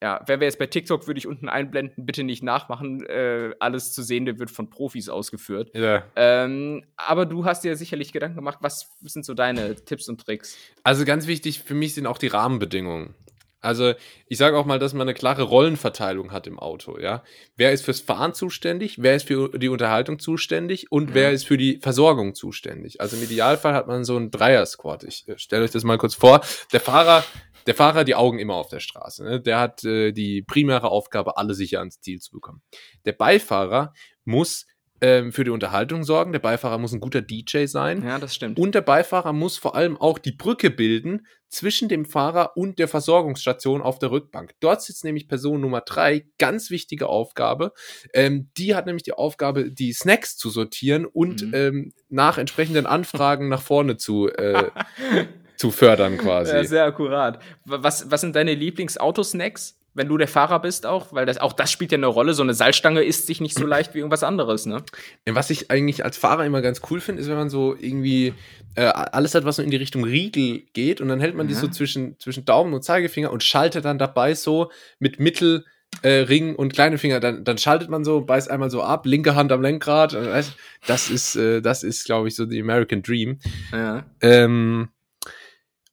Ja, 0.01 0.22
wenn 0.26 0.39
wir 0.39 0.47
jetzt 0.47 0.61
bei 0.61 0.66
TikTok, 0.66 1.09
würde 1.09 1.18
ich 1.18 1.26
unten 1.26 1.49
einblenden, 1.49 2.07
bitte 2.07 2.22
nicht 2.22 2.43
nachmachen. 2.43 3.05
Äh, 3.07 3.55
alles 3.59 3.93
zu 3.93 4.03
sehen, 4.03 4.26
der 4.26 4.39
wird 4.39 4.51
von 4.51 4.70
Profis 4.70 5.09
ausgeführt. 5.09 5.70
Ja. 5.74 6.05
Ähm, 6.14 6.84
aber 6.97 7.26
du 7.26 7.45
hast 7.45 7.64
dir 7.64 7.74
sicherlich 7.76 8.12
Gedanken 8.12 8.36
gemacht, 8.36 8.59
was 8.61 8.97
sind 9.03 9.24
so 9.24 9.34
deine 9.34 9.74
Tipps 9.74 10.09
und 10.09 10.20
Tricks? 10.20 10.57
Also 10.84 11.05
ganz 11.05 11.26
wichtig 11.26 11.64
für 11.64 11.74
mich 11.74 11.95
sind 11.95 12.07
auch 12.07 12.18
die 12.18 12.28
Rahmenbedingungen. 12.28 13.14
Also 13.61 13.94
ich 14.26 14.38
sage 14.38 14.56
auch 14.56 14.66
mal, 14.66 14.78
dass 14.78 14.92
man 14.92 15.02
eine 15.02 15.14
klare 15.14 15.42
Rollenverteilung 15.42 16.30
hat 16.32 16.46
im 16.46 16.59
Auto, 16.59 16.98
ja. 16.98 17.24
Wer 17.56 17.72
ist 17.72 17.84
fürs 17.84 18.00
Fahren 18.00 18.34
zuständig, 18.34 19.02
wer 19.02 19.16
ist 19.16 19.26
für 19.26 19.50
die 19.59 19.68
Unterhaltung 19.68 20.18
zuständig 20.18 20.92
und 20.92 21.14
wer 21.14 21.32
ist 21.32 21.44
für 21.44 21.56
die 21.56 21.78
Versorgung 21.82 22.34
zuständig. 22.34 23.00
Also 23.00 23.16
im 23.16 23.22
Idealfall 23.22 23.74
hat 23.74 23.88
man 23.88 24.04
so 24.04 24.16
einen 24.16 24.30
Dreier-Squad. 24.30 25.04
Ich 25.04 25.26
äh, 25.28 25.38
stelle 25.38 25.64
euch 25.64 25.72
das 25.72 25.84
mal 25.84 25.98
kurz 25.98 26.14
vor. 26.14 26.40
Der 26.72 26.80
Fahrer, 26.80 27.24
der 27.66 27.74
Fahrer, 27.74 28.04
die 28.04 28.14
Augen 28.14 28.38
immer 28.38 28.54
auf 28.54 28.68
der 28.68 28.80
Straße. 28.80 29.24
Ne? 29.24 29.40
Der 29.40 29.59
hat 29.59 29.84
äh, 29.84 30.12
die 30.12 30.42
primäre 30.42 30.90
Aufgabe, 30.90 31.36
alle 31.36 31.54
sicher 31.54 31.80
ans 31.80 32.00
Ziel 32.00 32.20
zu 32.20 32.30
bekommen. 32.30 32.62
Der 33.04 33.12
Beifahrer 33.12 33.92
muss 34.24 34.66
ähm, 35.00 35.32
für 35.32 35.44
die 35.44 35.50
Unterhaltung 35.50 36.04
sorgen. 36.04 36.32
Der 36.32 36.38
Beifahrer 36.38 36.78
muss 36.78 36.92
ein 36.92 37.00
guter 37.00 37.22
DJ 37.22 37.66
sein. 37.66 38.04
Ja, 38.04 38.18
das 38.18 38.34
stimmt. 38.34 38.59
Und 38.59 38.74
der 38.74 38.80
Beifahrer 38.82 39.32
muss 39.32 39.59
vor 39.59 39.74
allem 39.74 39.96
auch 39.96 40.18
die 40.18 40.32
Brücke 40.32 40.70
bilden 40.70 41.26
zwischen 41.49 41.88
dem 41.88 42.05
Fahrer 42.05 42.57
und 42.57 42.78
der 42.78 42.88
Versorgungsstation 42.88 43.80
auf 43.82 43.99
der 43.99 44.11
Rückbank. 44.11 44.53
Dort 44.61 44.82
sitzt 44.82 45.05
nämlich 45.05 45.28
Person 45.28 45.61
Nummer 45.61 45.80
drei, 45.80 46.26
ganz 46.38 46.70
wichtige 46.70 47.09
Aufgabe. 47.09 47.72
Ähm, 48.12 48.51
die 48.59 48.74
hat 48.74 48.86
nämlich 48.86 49.03
die 49.03 49.12
Aufgabe, 49.14 49.70
die 49.70 49.92
Snacks 49.92 50.36
zu 50.36 50.51
sortieren 50.51 51.07
und 51.07 51.42
Mhm. 51.42 51.55
ähm, 51.55 51.92
nach 52.09 52.38
entsprechenden 52.38 52.86
Anfragen 52.86 53.49
nach 53.49 53.62
vorne 53.62 53.96
zu, 53.96 54.28
äh, 54.28 54.70
zu 55.57 55.70
fördern 55.70 56.18
quasi. 56.18 56.53
Ja, 56.53 56.64
sehr 56.64 56.84
akkurat. 56.84 57.40
Wa- 57.64 57.82
Was, 57.82 58.11
was 58.11 58.20
sind 58.20 58.36
deine 58.36 58.55
Lieblingsautosnacks? 58.55 59.78
Wenn 59.99 60.09
du 60.09 60.16
der 60.16 60.28
Fahrer 60.28 60.61
bist 60.61 60.86
auch, 60.86 61.12
weil 61.12 61.26
das 61.26 61.36
auch 61.38 61.53
das 61.53 61.70
spielt 61.70 61.92
ja 61.92 61.99
eine 61.99 62.07
Rolle. 62.07 62.32
So 62.32 62.42
eine 62.42 62.55
Salzstange 62.55 63.03
isst 63.03 63.26
sich 63.26 63.40
nicht 63.40 63.59
so 63.59 63.66
leicht 63.66 63.92
wie 63.94 63.99
irgendwas 63.99 64.22
anderes, 64.22 64.64
ne? 64.64 64.82
Was 65.26 65.51
ich 65.51 65.70
eigentlich 65.70 66.05
als 66.05 66.16
Fahrer 66.16 66.46
immer 66.46 66.62
ganz 66.62 66.80
cool 66.90 67.01
finde, 67.01 67.20
ist, 67.20 67.28
wenn 67.28 67.36
man 67.36 67.51
so 67.51 67.76
irgendwie 67.78 68.32
äh, 68.76 68.84
alles 68.84 69.34
hat, 69.34 69.44
was 69.44 69.57
so 69.57 69.62
in 69.62 69.70
die 69.70 69.76
Richtung 69.76 70.05
Riegel 70.05 70.62
geht 70.72 71.01
und 71.01 71.09
dann 71.09 71.20
hält 71.20 71.34
man 71.34 71.49
die 71.49 71.55
Ja. 71.55 71.61
so 71.61 71.68
zwischen, 71.68 72.18
zwischen 72.18 72.44
Daumen 72.44 72.72
und 72.72 72.82
Zeigefinger 72.84 73.30
und 73.30 73.42
schaltet 73.42 73.84
dann 73.84 73.99
dabei 73.99 74.34
so 74.34 74.70
mit 74.99 75.20
Mittel, 75.20 75.64
äh, 76.03 76.11
Ring 76.20 76.55
und 76.55 76.72
kleine 76.74 76.99
Finger, 76.99 77.18
dann, 77.18 77.44
dann 77.44 77.59
schaltet 77.59 77.88
man 77.88 78.05
so, 78.05 78.20
beißt 78.20 78.51
einmal 78.51 78.70
so 78.70 78.82
ab, 78.82 79.07
linke 79.07 79.34
Hand 79.34 79.51
am 79.53 79.62
Lenkrad. 79.62 80.14
weißt, 80.14 80.53
Das 80.86 81.11
ist, 81.11 81.34
äh, 81.34 81.61
das 81.61 81.82
ist, 81.82 82.05
glaube 82.05 82.28
ich, 82.28 82.36
so 82.36 82.46
die 82.46 82.61
American 82.61 83.03
Dream. 83.03 83.38
Ja. 83.72 84.05
Ähm, 84.20 84.90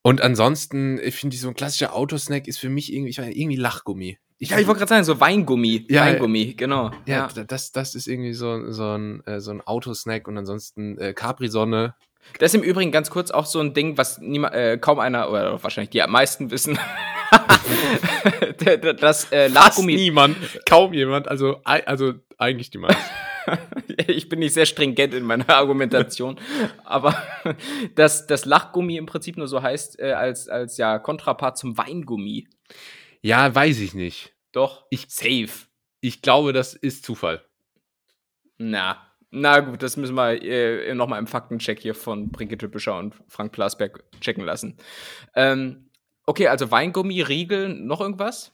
und 0.05 0.21
ansonsten, 0.21 0.99
ich 1.03 1.15
finde, 1.15 1.35
so 1.35 1.47
ein 1.47 1.55
klassischer 1.55 1.95
Autosnack 1.95 2.47
ist 2.47 2.59
für 2.59 2.69
mich 2.69 2.93
irgendwie, 2.93 3.09
ich 3.09 3.17
nicht, 3.17 3.35
irgendwie 3.35 3.55
Lachgummi. 3.57 4.19
Ja, 4.37 4.59
ich 4.59 4.67
wollte 4.67 4.77
gerade 4.79 4.89
sagen, 4.89 5.03
so 5.03 5.19
Weingummi. 5.19 5.87
Ja, 5.89 6.05
Weingummi, 6.05 6.53
genau. 6.53 6.91
ja, 7.07 7.25
d- 7.27 7.45
das, 7.47 7.71
das 7.71 7.95
ist 7.95 8.05
irgendwie 8.07 8.33
so, 8.33 8.71
so 8.71 8.83
ein, 8.95 9.25
äh, 9.25 9.39
so 9.39 9.49
ein 9.49 9.61
Autosnack 9.61 10.27
und 10.27 10.37
ansonsten 10.37 10.99
äh, 10.99 11.13
Capri-Sonne. 11.13 11.95
Das 12.37 12.53
ist 12.53 12.61
im 12.61 12.61
Übrigen 12.61 12.91
ganz 12.91 13.09
kurz 13.09 13.31
auch 13.31 13.47
so 13.47 13.59
ein 13.59 13.73
Ding, 13.73 13.97
was 13.97 14.19
niema, 14.19 14.49
äh, 14.49 14.77
kaum 14.77 14.99
einer, 14.99 15.31
oder 15.31 15.63
wahrscheinlich 15.63 15.89
die 15.89 16.03
am 16.03 16.11
meisten 16.11 16.51
wissen. 16.51 16.77
das 18.99 19.31
äh, 19.31 19.49
Fast 19.49 19.55
Lachgummi. 19.55 19.95
niemand, 19.95 20.37
kaum 20.69 20.93
jemand, 20.93 21.27
also, 21.27 21.61
also 21.63 22.13
eigentlich 22.37 22.69
die 22.69 22.77
meisten. 22.77 23.01
ich 24.07 24.29
bin 24.29 24.39
nicht 24.39 24.53
sehr 24.53 24.65
stringent 24.65 25.13
in 25.13 25.23
meiner 25.23 25.49
Argumentation, 25.49 26.39
aber 26.83 27.15
dass 27.95 28.27
das 28.27 28.45
Lachgummi 28.45 28.97
im 28.97 29.05
Prinzip 29.05 29.37
nur 29.37 29.47
so 29.47 29.61
heißt, 29.61 29.99
äh, 29.99 30.13
als, 30.13 30.47
als 30.49 30.77
ja 30.77 30.99
Kontrapart 30.99 31.57
zum 31.57 31.77
Weingummi. 31.77 32.47
Ja, 33.21 33.53
weiß 33.53 33.79
ich 33.79 33.93
nicht. 33.93 34.33
Doch, 34.51 34.85
Ich- 34.89 35.07
safe. 35.09 35.67
Ich 36.01 36.21
glaube, 36.21 36.53
das 36.53 36.75
ist 36.75 37.03
Zufall. 37.03 37.43
Na, 38.57 39.01
na 39.31 39.59
gut, 39.59 39.81
das 39.81 39.97
müssen 39.97 40.15
wir 40.15 40.41
äh, 40.43 40.93
nochmal 40.93 41.19
im 41.19 41.27
Faktencheck 41.27 41.79
hier 41.79 41.95
von 41.95 42.29
Brigitte 42.31 42.69
Büscher 42.69 42.97
und 42.99 43.15
Frank 43.27 43.51
Plasberg 43.51 44.03
checken 44.21 44.45
lassen. 44.45 44.77
Ähm, 45.35 45.89
okay, 46.25 46.47
also 46.47 46.69
Weingummi, 46.71 47.21
Riegel, 47.21 47.69
noch 47.69 48.01
irgendwas? 48.01 48.51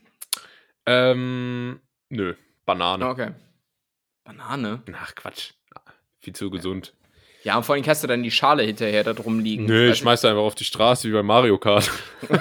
Ähm, 0.85 1.81
nö, 2.09 2.33
Banane. 2.65 3.07
Okay. 3.07 3.31
Banane? 4.23 4.83
Ach, 4.93 5.15
Quatsch. 5.15 5.51
Viel 6.19 6.33
zu 6.33 6.49
gesund. 6.49 6.93
Ja, 7.43 7.57
und 7.57 7.63
vor 7.63 7.73
allem 7.73 7.85
hast 7.87 8.03
du 8.03 8.07
dann 8.07 8.21
die 8.21 8.29
Schale 8.29 8.61
hinterher 8.63 9.03
da 9.03 9.13
drum 9.13 9.39
liegen. 9.39 9.65
Nö, 9.65 9.85
ich 9.85 9.97
du? 9.97 10.03
schmeiß 10.03 10.25
einfach 10.25 10.41
auf 10.41 10.53
die 10.53 10.63
Straße 10.63 11.07
wie 11.07 11.13
bei 11.13 11.23
Mario 11.23 11.57
Kart. 11.57 11.89
und, 12.29 12.37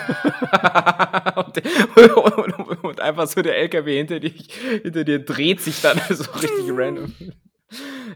und, 2.16 2.84
und 2.84 3.00
einfach 3.00 3.26
so 3.26 3.40
der 3.40 3.56
LKW 3.56 3.96
hinter 3.96 4.20
dir, 4.20 4.32
hinter 4.82 5.04
dir 5.04 5.20
dreht 5.20 5.62
sich 5.62 5.80
dann 5.80 5.98
so 6.10 6.30
richtig 6.32 6.66
random. 6.68 7.14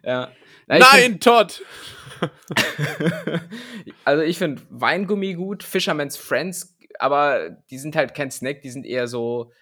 Ja. 0.03 0.31
Na, 0.67 0.79
Nein, 0.79 1.21
Todd! 1.21 1.53
Find, 1.53 2.33
also 4.05 4.23
ich 4.23 4.39
finde 4.39 4.63
Weingummi 4.71 5.35
gut, 5.35 5.63
Fisherman's 5.63 6.17
Friends, 6.17 6.77
aber 6.99 7.51
die 7.71 7.79
sind 7.79 7.97
halt 7.97 8.15
kein 8.15 8.31
Snack, 8.31 8.63
die 8.63 8.71
sind 8.71 8.87
eher 8.87 9.09
so, 9.09 9.53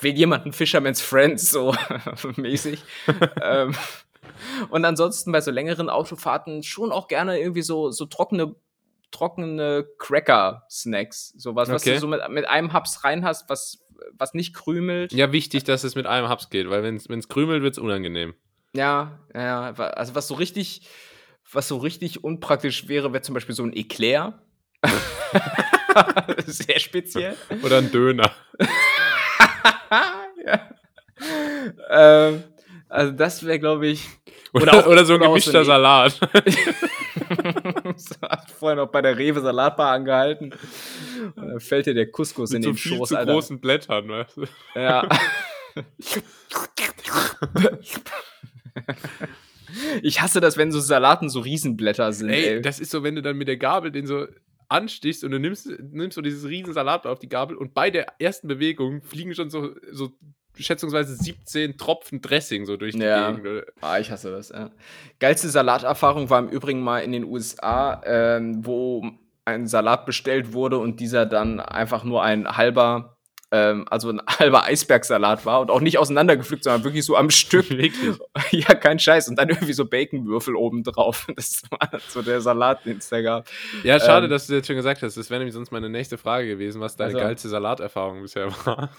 will 0.00 0.14
jemand 0.14 0.46
ein 0.46 0.52
Fisherman's 0.52 1.00
Friends 1.00 1.50
so 1.50 1.74
mäßig. 2.36 2.82
ähm, 3.42 3.74
und 4.70 4.84
ansonsten 4.84 5.32
bei 5.32 5.40
so 5.40 5.50
längeren 5.50 5.88
Autofahrten 5.90 6.62
schon 6.62 6.92
auch 6.92 7.08
gerne 7.08 7.38
irgendwie 7.40 7.62
so, 7.62 7.90
so 7.90 8.06
trockene 8.06 8.54
trockene 9.10 9.86
Cracker-Snacks. 9.98 11.34
Sowas, 11.36 11.68
was 11.68 11.82
Okay. 11.82 11.94
du 11.94 12.00
so 12.00 12.06
mit, 12.06 12.20
mit 12.30 12.48
einem 12.48 12.72
Haps 12.72 13.04
rein 13.04 13.24
hast, 13.26 13.50
was, 13.50 13.84
was 14.14 14.32
nicht 14.32 14.54
krümelt. 14.54 15.12
Ja, 15.12 15.32
wichtig, 15.32 15.64
dass 15.64 15.84
es 15.84 15.94
mit 15.94 16.06
einem 16.06 16.28
Haps 16.30 16.48
geht, 16.48 16.70
weil 16.70 16.82
wenn 16.82 16.96
es 16.96 17.28
krümelt, 17.28 17.62
wird 17.62 17.74
es 17.74 17.78
unangenehm. 17.78 18.34
Ja, 18.74 19.20
ja, 19.34 19.70
also 19.74 20.14
was 20.14 20.28
so 20.28 20.34
richtig, 20.34 20.88
was 21.52 21.68
so 21.68 21.76
richtig 21.76 22.24
unpraktisch 22.24 22.88
wäre, 22.88 23.12
wäre 23.12 23.22
zum 23.22 23.34
Beispiel 23.34 23.54
so 23.54 23.64
ein 23.64 23.74
Eclair. 23.76 24.40
Sehr 26.46 26.78
speziell. 26.78 27.36
Oder 27.62 27.78
ein 27.78 27.92
Döner. 27.92 28.30
Ja. 30.46 30.70
ähm, 32.28 32.44
also 32.88 33.12
das 33.12 33.44
wäre, 33.46 33.58
glaube 33.58 33.86
ich, 33.86 34.06
Oder, 34.52 34.86
oder, 34.86 35.04
so 35.04 35.14
ein 35.14 35.20
oder 35.20 35.28
auch 35.28 35.32
gemischter 35.32 35.64
so 35.64 35.70
Salat. 35.70 36.12
so, 37.96 38.16
hat 38.22 38.50
vorhin 38.50 38.76
noch 38.78 38.88
bei 38.88 39.00
der 39.00 39.16
Rewe 39.16 39.40
Salatbar 39.40 39.92
angehalten. 39.92 40.54
Und 41.36 41.48
dann 41.48 41.60
fällt 41.60 41.86
dir 41.86 41.94
der 41.94 42.10
Couscous 42.10 42.50
in 42.52 42.56
Mit 42.58 42.64
so 42.64 42.70
den 42.70 42.76
viel 42.76 42.96
Schoß, 42.98 43.08
zu 43.10 43.16
Alter. 43.16 43.32
großen 43.32 43.60
Blättern, 43.60 44.08
weißt 44.08 44.36
du? 44.36 44.44
Ja. 44.74 45.08
ich 50.02 50.20
hasse 50.20 50.40
das, 50.40 50.56
wenn 50.58 50.70
so 50.70 50.80
Salaten 50.80 51.30
so 51.30 51.40
Riesenblätter 51.40 52.12
sind. 52.12 52.28
Ey, 52.30 52.56
Ey, 52.56 52.60
das 52.62 52.78
ist 52.78 52.90
so, 52.90 53.02
wenn 53.02 53.14
du 53.14 53.22
dann 53.22 53.36
mit 53.36 53.48
der 53.48 53.56
Gabel 53.56 53.90
den 53.90 54.06
so 54.06 54.26
anstichst 54.72 55.22
und 55.24 55.30
du 55.30 55.38
nimmst, 55.38 55.68
nimmst 55.92 56.16
so 56.16 56.22
dieses 56.22 56.48
riesen 56.48 56.72
Salat 56.72 57.06
auf 57.06 57.18
die 57.18 57.28
Gabel 57.28 57.56
und 57.56 57.74
bei 57.74 57.90
der 57.90 58.06
ersten 58.18 58.48
Bewegung 58.48 59.02
fliegen 59.02 59.34
schon 59.34 59.50
so, 59.50 59.70
so 59.90 60.10
schätzungsweise 60.56 61.14
17 61.14 61.76
Tropfen 61.78 62.20
Dressing 62.20 62.66
so 62.66 62.76
durch 62.76 62.94
die 62.94 63.00
Ja. 63.02 63.30
Gegend. 63.30 63.64
Ah, 63.80 63.98
ich 63.98 64.10
hasse 64.10 64.30
das, 64.30 64.50
ja. 64.50 64.70
Geilste 65.18 65.48
Salaterfahrung 65.48 66.28
war 66.30 66.38
im 66.40 66.48
Übrigen 66.48 66.80
mal 66.80 67.00
in 67.00 67.12
den 67.12 67.24
USA, 67.24 68.02
ähm, 68.04 68.64
wo 68.64 69.10
ein 69.44 69.66
Salat 69.66 70.06
bestellt 70.06 70.52
wurde 70.52 70.78
und 70.78 71.00
dieser 71.00 71.26
dann 71.26 71.58
einfach 71.60 72.04
nur 72.04 72.22
ein 72.22 72.46
halber, 72.56 73.11
ähm, 73.52 73.84
also 73.90 74.08
ein 74.10 74.20
halber 74.26 74.64
Eisbergsalat 74.64 75.46
war 75.46 75.60
und 75.60 75.70
auch 75.70 75.80
nicht 75.80 75.98
auseinandergepflückt, 75.98 76.64
sondern 76.64 76.82
wirklich 76.84 77.04
so 77.04 77.16
am 77.16 77.30
Stück. 77.30 77.68
Wirklich? 77.70 78.18
ja, 78.50 78.74
kein 78.74 78.98
Scheiß. 78.98 79.28
Und 79.28 79.36
dann 79.36 79.48
irgendwie 79.50 79.72
so 79.74 79.84
Baconwürfel 79.84 80.56
oben 80.56 80.82
drauf. 80.82 81.26
Das 81.36 81.62
war 81.70 82.00
so 82.08 82.22
der 82.22 82.40
Salat, 82.40 82.84
den 82.84 82.96
es 82.98 83.08
da 83.08 83.20
gab. 83.22 83.48
Ja, 83.84 84.00
schade, 84.00 84.26
Ähm, 84.26 84.30
dass 84.30 84.46
du 84.48 84.54
jetzt 84.54 84.66
schon 84.66 84.76
gesagt 84.76 85.02
hast. 85.02 85.16
Das 85.16 85.30
wäre 85.30 85.38
nämlich 85.38 85.54
sonst 85.54 85.70
meine 85.70 85.88
nächste 85.88 86.18
Frage 86.18 86.48
gewesen, 86.48 86.80
was 86.80 86.96
deine 86.96 87.14
Also- 87.14 87.18
geilste 87.18 87.48
Salaterfahrung 87.48 88.22
bisher 88.22 88.50
war. 88.66 88.90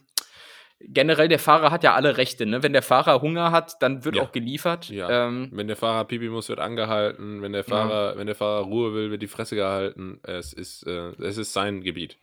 generell, 0.81 1.29
der 1.29 1.39
Fahrer 1.39 1.71
hat 1.71 1.85
ja 1.85 1.95
alle 1.95 2.17
Rechte. 2.17 2.47
Ne? 2.47 2.63
Wenn 2.63 2.73
der 2.73 2.83
Fahrer 2.83 3.21
Hunger 3.21 3.51
hat, 3.51 3.77
dann 3.83 4.05
wird 4.05 4.17
Ja. 4.17 4.23
auch 4.23 4.33
geliefert. 4.33 4.89
Ja. 4.89 5.27
Ähm, 5.27 5.51
Wenn 5.53 5.67
der 5.67 5.77
Fahrer 5.77 6.05
Pipi 6.05 6.29
muss, 6.29 6.49
wird 6.49 6.61
angehalten. 6.61 7.43
Wenn 7.43 7.53
der 7.53 7.65
Fahrer, 7.65 8.17
wenn 8.17 8.27
der 8.27 8.37
Fahrer 8.37 8.65
Ruhe 8.65 8.95
will, 8.95 9.11
wird 9.11 9.23
die 9.23 9.27
Fresse 9.29 9.57
gehalten. 9.57 10.21
Es 10.23 10.53
ist, 10.53 10.87
äh, 10.87 11.11
es 11.23 11.37
ist 11.37 11.53
sein 11.53 11.83
Gebiet. 11.83 12.17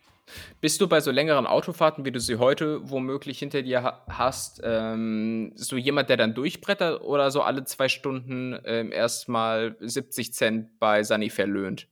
Bist 0.60 0.80
du 0.80 0.88
bei 0.88 1.00
so 1.00 1.10
längeren 1.10 1.46
Autofahrten, 1.46 2.04
wie 2.04 2.12
du 2.12 2.20
sie 2.20 2.36
heute 2.36 2.88
womöglich 2.90 3.38
hinter 3.38 3.62
dir 3.62 3.82
ha 3.82 4.04
hast, 4.08 4.60
ähm, 4.64 5.52
so 5.54 5.76
jemand, 5.76 6.08
der 6.08 6.16
dann 6.16 6.34
durchbrettert 6.34 7.02
oder 7.02 7.30
so 7.30 7.42
alle 7.42 7.64
zwei 7.64 7.88
Stunden 7.88 8.58
ähm, 8.64 8.92
erstmal 8.92 9.76
70 9.80 10.32
Cent 10.32 10.78
bei 10.78 11.02
Sunny 11.04 11.30
verlöhnt? 11.30 11.88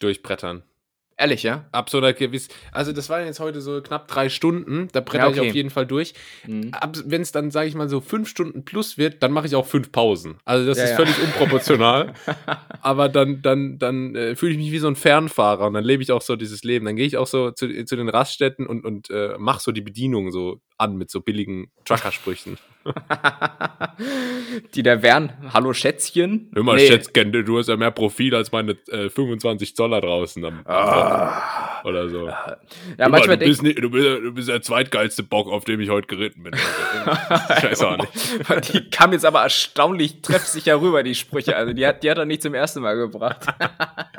Durchbrettern. 0.00 0.62
Ehrlich, 1.20 1.42
ja? 1.42 1.66
Ab 1.70 1.90
so 1.90 1.98
einer 1.98 2.14
gewiss, 2.14 2.48
also 2.72 2.92
das 2.92 3.10
waren 3.10 3.26
jetzt 3.26 3.40
heute 3.40 3.60
so 3.60 3.82
knapp 3.82 4.08
drei 4.08 4.30
Stunden, 4.30 4.88
da 4.92 5.00
bretter 5.00 5.26
Ja, 5.26 5.30
ich 5.32 5.38
okay. 5.38 5.50
auf 5.50 5.54
jeden 5.54 5.68
Fall 5.68 5.84
durch. 5.84 6.14
Mhm. 6.46 6.70
Wenn 7.04 7.20
es 7.20 7.30
dann, 7.30 7.50
sage 7.50 7.68
ich 7.68 7.74
mal, 7.74 7.90
so 7.90 8.00
fünf 8.00 8.26
Stunden 8.26 8.64
plus 8.64 8.96
wird, 8.96 9.22
dann 9.22 9.30
mache 9.30 9.46
ich 9.46 9.54
auch 9.54 9.66
fünf 9.66 9.92
Pausen. 9.92 10.36
Also 10.46 10.66
das 10.66 10.78
Ja, 10.78 10.84
ist 10.84 10.90
ja. 10.92 10.96
völlig 10.96 11.22
unproportional. 11.22 12.14
Aber 12.80 13.10
dann, 13.10 13.42
dann, 13.42 13.78
dann 13.78 14.14
äh, 14.16 14.34
fühle 14.34 14.52
ich 14.52 14.58
mich 14.58 14.72
wie 14.72 14.78
so 14.78 14.88
ein 14.88 14.96
Fernfahrer 14.96 15.66
und 15.66 15.74
dann 15.74 15.84
lebe 15.84 16.02
ich 16.02 16.10
auch 16.10 16.22
so 16.22 16.36
dieses 16.36 16.64
Leben. 16.64 16.86
Dann 16.86 16.96
gehe 16.96 17.06
ich 17.06 17.18
auch 17.18 17.26
so 17.26 17.50
zu, 17.50 17.84
zu 17.84 17.96
den 17.96 18.08
Raststätten 18.08 18.66
und, 18.66 18.86
und 18.86 19.10
äh, 19.10 19.36
mache 19.38 19.60
so 19.60 19.72
die 19.72 19.82
Bedienung 19.82 20.32
so 20.32 20.62
an 20.80 20.96
mit 20.96 21.10
so 21.10 21.20
billigen 21.20 21.70
Truckersprüchen. 21.84 22.58
Die 24.74 24.82
da 24.82 25.02
wären, 25.02 25.32
hallo 25.52 25.74
Schätzchen. 25.74 26.50
Hör 26.54 26.62
mal, 26.62 26.76
Nee. 26.76 26.86
Schätzchen, 26.86 27.30
du 27.30 27.58
hast 27.58 27.68
ja 27.68 27.76
mehr 27.76 27.90
Profil 27.90 28.34
als 28.34 28.52
meine 28.52 28.72
äh, 28.88 29.10
25 29.10 29.76
Zoller 29.76 30.00
draußen 30.00 30.42
am, 30.44 30.64
am 30.64 31.32
Oder 31.84 32.08
so. 32.08 32.26
Ja, 32.26 32.56
mal, 32.98 33.10
manchmal 33.10 33.36
du, 33.36 33.44
bist 33.44 33.62
nicht, 33.62 33.78
du, 33.78 33.90
bist, 33.90 34.06
du 34.06 34.32
bist 34.32 34.48
der 34.48 34.62
zweitgeilste 34.62 35.22
Bock, 35.22 35.48
auf 35.48 35.64
dem 35.64 35.80
ich 35.80 35.90
heute 35.90 36.06
geritten 36.06 36.42
bin. 36.42 36.54
Also, 36.54 37.54
ich 37.56 37.64
weiß 37.64 37.82
auch 37.82 37.98
nicht. 37.98 38.72
Die 38.72 38.88
kam 38.88 39.12
jetzt 39.12 39.26
aber 39.26 39.42
erstaunlich 39.42 40.22
treffsicher 40.22 40.80
rüber, 40.80 41.02
die 41.02 41.14
Sprüche. 41.14 41.56
Also 41.56 41.74
die 41.74 41.86
hat, 41.86 42.02
die 42.02 42.10
hat 42.10 42.16
er 42.16 42.24
nicht 42.24 42.40
zum 42.40 42.54
ersten 42.54 42.80
Mal 42.80 42.96
gebracht. 42.96 43.46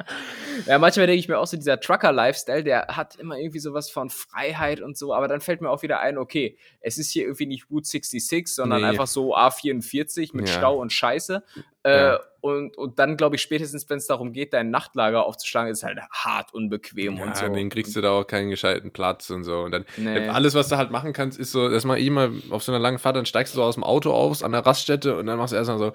ja, 0.67 0.77
manchmal 0.77 1.07
denke 1.07 1.19
ich 1.19 1.27
mir 1.27 1.39
auch 1.39 1.47
so, 1.47 1.57
dieser 1.57 1.79
Trucker-Lifestyle, 1.79 2.63
der 2.63 2.87
hat 2.89 3.15
immer 3.15 3.37
irgendwie 3.37 3.59
sowas 3.59 3.89
von 3.89 4.11
Freiheit 4.11 4.81
und 4.81 4.97
so, 4.97 5.15
aber 5.15 5.27
dann 5.27 5.41
fällt 5.41 5.61
mir 5.61 5.71
auch 5.71 5.81
wieder 5.81 5.99
ein, 5.99 6.19
okay, 6.19 6.50
es 6.79 6.97
ist 6.97 7.11
hier 7.11 7.23
irgendwie 7.23 7.45
nicht 7.45 7.69
Route 7.69 7.87
66, 7.87 8.47
sondern 8.47 8.81
Nee. 8.81 8.87
einfach 8.87 9.07
so 9.07 9.35
A44 9.35 10.31
mit 10.35 10.47
Ja. 10.47 10.53
Stau 10.55 10.75
und 10.77 10.91
Scheiße. 10.91 11.43
Äh, 11.83 11.91
Ja. 11.97 12.19
und, 12.41 12.77
und 12.77 12.99
dann, 12.99 13.17
glaube 13.17 13.35
ich, 13.37 13.41
spätestens, 13.41 13.89
wenn 13.89 13.97
es 13.97 14.07
darum 14.07 14.33
geht, 14.33 14.53
dein 14.53 14.69
Nachtlager 14.69 15.25
aufzuschlagen, 15.25 15.71
ist 15.71 15.83
halt 15.83 15.99
hart 16.11 16.53
unbequem 16.53 17.17
Ja, 17.17 17.23
und 17.23 17.35
so. 17.37 17.47
den 17.49 17.69
kriegst 17.69 17.95
du 17.95 18.01
da 18.01 18.11
auch 18.11 18.25
keinen 18.25 18.49
gescheiten 18.49 18.91
Platz 18.91 19.29
und 19.29 19.43
so. 19.43 19.59
Und 19.61 19.71
dann 19.71 19.85
Nee. 19.97 20.27
alles, 20.29 20.53
was 20.53 20.69
du 20.69 20.77
halt 20.77 20.91
machen 20.91 21.13
kannst, 21.13 21.39
ist 21.39 21.51
so, 21.51 21.69
dass 21.69 21.85
man 21.85 21.97
immer 21.97 22.31
auf 22.51 22.63
so 22.63 22.71
einer 22.71 22.79
langen 22.79 22.99
Fahrt, 22.99 23.15
dann 23.15 23.25
steigst 23.25 23.53
du 23.53 23.57
so 23.57 23.63
aus 23.63 23.75
dem 23.75 23.83
Auto 23.83 24.11
aus 24.11 24.43
an 24.43 24.51
der 24.51 24.65
Raststätte 24.65 25.15
und 25.17 25.25
dann 25.25 25.37
machst 25.37 25.53
du 25.53 25.57
erstmal 25.57 25.79
so, 25.79 25.91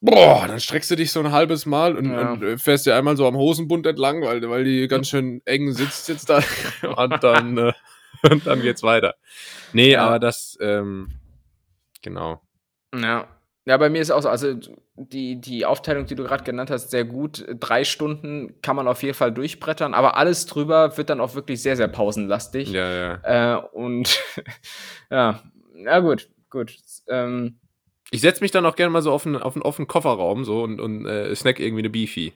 boah, 0.00 0.44
dann 0.46 0.60
streckst 0.60 0.90
du 0.90 0.96
dich 0.96 1.10
so 1.10 1.20
ein 1.20 1.32
halbes 1.32 1.66
Mal 1.66 1.96
und, 1.96 2.10
Ja. 2.12 2.32
und 2.32 2.42
äh, 2.42 2.58
fährst 2.58 2.84
dir 2.86 2.94
einmal 2.96 3.16
so 3.16 3.26
am 3.26 3.36
Hosenbund 3.36 3.86
entlang, 3.86 4.22
weil, 4.22 4.48
weil 4.48 4.64
die 4.64 4.88
ganz 4.88 5.08
schön 5.08 5.40
eng 5.46 5.72
sitzt 5.72 6.08
jetzt 6.08 6.28
da. 6.28 6.38
und 6.96 7.22
dann, 7.24 7.56
äh, 7.58 7.72
und 8.30 8.46
dann 8.46 8.60
geht's 8.62 8.82
weiter. 8.82 9.14
Nee, 9.72 9.92
Ja. 9.92 10.06
aber 10.06 10.18
das, 10.18 10.56
ähm, 10.60 11.10
genau. 12.02 12.40
Ja. 12.94 13.28
Ja, 13.68 13.76
bei 13.78 13.90
mir 13.90 14.00
ist 14.00 14.12
auch 14.12 14.22
so, 14.22 14.28
also 14.28 14.54
die, 14.94 15.40
die 15.40 15.66
Aufteilung, 15.66 16.06
die 16.06 16.14
du 16.14 16.22
gerade 16.22 16.44
genannt 16.44 16.70
hast, 16.70 16.90
sehr 16.92 17.04
gut. 17.04 17.44
Drei 17.58 17.82
Stunden 17.82 18.54
kann 18.62 18.76
man 18.76 18.86
auf 18.86 19.02
jeden 19.02 19.14
Fall 19.14 19.32
durchbrettern, 19.32 19.92
aber 19.92 20.16
alles 20.16 20.46
drüber 20.46 20.96
wird 20.96 21.10
dann 21.10 21.20
auch 21.20 21.34
wirklich 21.34 21.60
sehr, 21.60 21.76
sehr 21.76 21.88
pausenlastig. 21.88 22.70
Ja, 22.70 22.88
ja. 23.24 23.56
Äh, 23.56 23.60
und 23.72 24.22
ja, 25.10 25.42
ja 25.74 25.98
gut, 25.98 26.28
gut. 26.48 26.76
Ähm, 27.08 27.58
Ich 28.12 28.20
setze 28.20 28.40
mich 28.40 28.52
dann 28.52 28.64
auch 28.66 28.76
gerne 28.76 28.90
mal 28.90 29.02
so 29.02 29.10
auf 29.10 29.26
einen, 29.26 29.36
auf 29.36 29.56
einen 29.56 29.62
offenen 29.62 29.88
Kofferraum 29.88 30.44
so 30.44 30.62
und, 30.62 30.80
und 30.80 31.04
äh, 31.04 31.34
snack 31.34 31.58
irgendwie 31.58 31.82
eine 31.82 31.90
Beefy. 31.90 32.34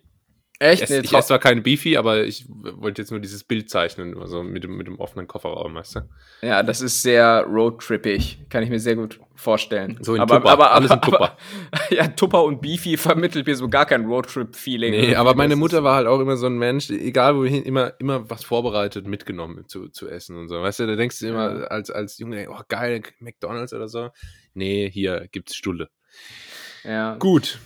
Ich 0.62 0.66
echt? 0.66 0.82
esse, 0.82 0.92
Nee, 0.92 1.00
ich 1.04 1.12
esse 1.14 1.28
zwar 1.28 1.38
keine 1.38 1.62
Beefy, 1.62 1.96
aber 1.96 2.24
ich 2.24 2.44
wollte 2.48 3.00
jetzt 3.00 3.11
nur 3.11 3.20
dieses 3.20 3.44
Bild 3.44 3.70
zeichnen, 3.70 4.18
also 4.20 4.42
mit 4.42 4.62
dem, 4.62 4.76
mit 4.76 4.86
dem 4.86 5.00
offenen 5.00 5.26
Kofferraum, 5.26 5.74
weißt 5.74 5.96
du? 5.96 6.00
ja, 6.42 6.62
das 6.62 6.82
ist 6.82 7.00
sehr 7.00 7.44
roadtrippig, 7.44 8.40
kann 8.50 8.62
ich 8.62 8.68
mir 8.68 8.78
sehr 8.78 8.94
gut 8.94 9.18
vorstellen. 9.34 9.96
So 10.02 10.14
in 10.14 10.20
aber, 10.20 10.36
Tupper, 10.36 10.50
aber, 10.50 10.72
alles 10.72 10.90
in 10.90 10.98
aber, 10.98 11.02
Tupper. 11.06 11.38
Aber, 11.70 11.82
ja, 11.94 12.08
Tupper 12.08 12.44
und 12.44 12.61
Beefy 12.61 12.98
vermittelt 12.98 13.46
mir 13.46 13.56
so 13.56 13.68
gar 13.70 13.86
kein 13.86 14.04
Roadtrip-Feeling. 14.04 14.90
Nee, 14.90 15.14
aber 15.14 15.34
meine 15.34 15.56
Mutter 15.56 15.82
war 15.82 15.94
halt 15.96 16.06
auch 16.06 16.20
immer 16.20 16.36
so 16.36 16.44
ein 16.44 16.58
Mensch, 16.58 16.90
egal 16.90 17.36
wohin, 17.36 17.62
immer, 17.62 17.94
immer 17.98 18.28
was 18.28 18.44
vorbereitet 18.44 19.06
mitgenommen 19.06 19.66
zu, 19.66 19.88
zu 19.88 20.11
essen 20.11 20.36
und 20.36 20.48
so. 20.48 20.61
Weißt 20.61 20.80
du, 20.80 20.86
da 20.86 20.94
denkst 20.94 21.20
du 21.20 21.28
immer 21.28 21.61
Ja. 21.61 21.66
als, 21.68 21.90
als 21.90 22.18
Junge, 22.18 22.48
oh 22.50 22.61
geil, 22.68 23.02
McDonalds 23.20 23.72
oder 23.72 23.88
so. 23.88 24.11
Nee, 24.52 24.90
hier 24.90 25.26
gibt's 25.32 25.56
Stulle. 25.56 25.88
Ja. 26.84 27.16
Gut. 27.16 27.58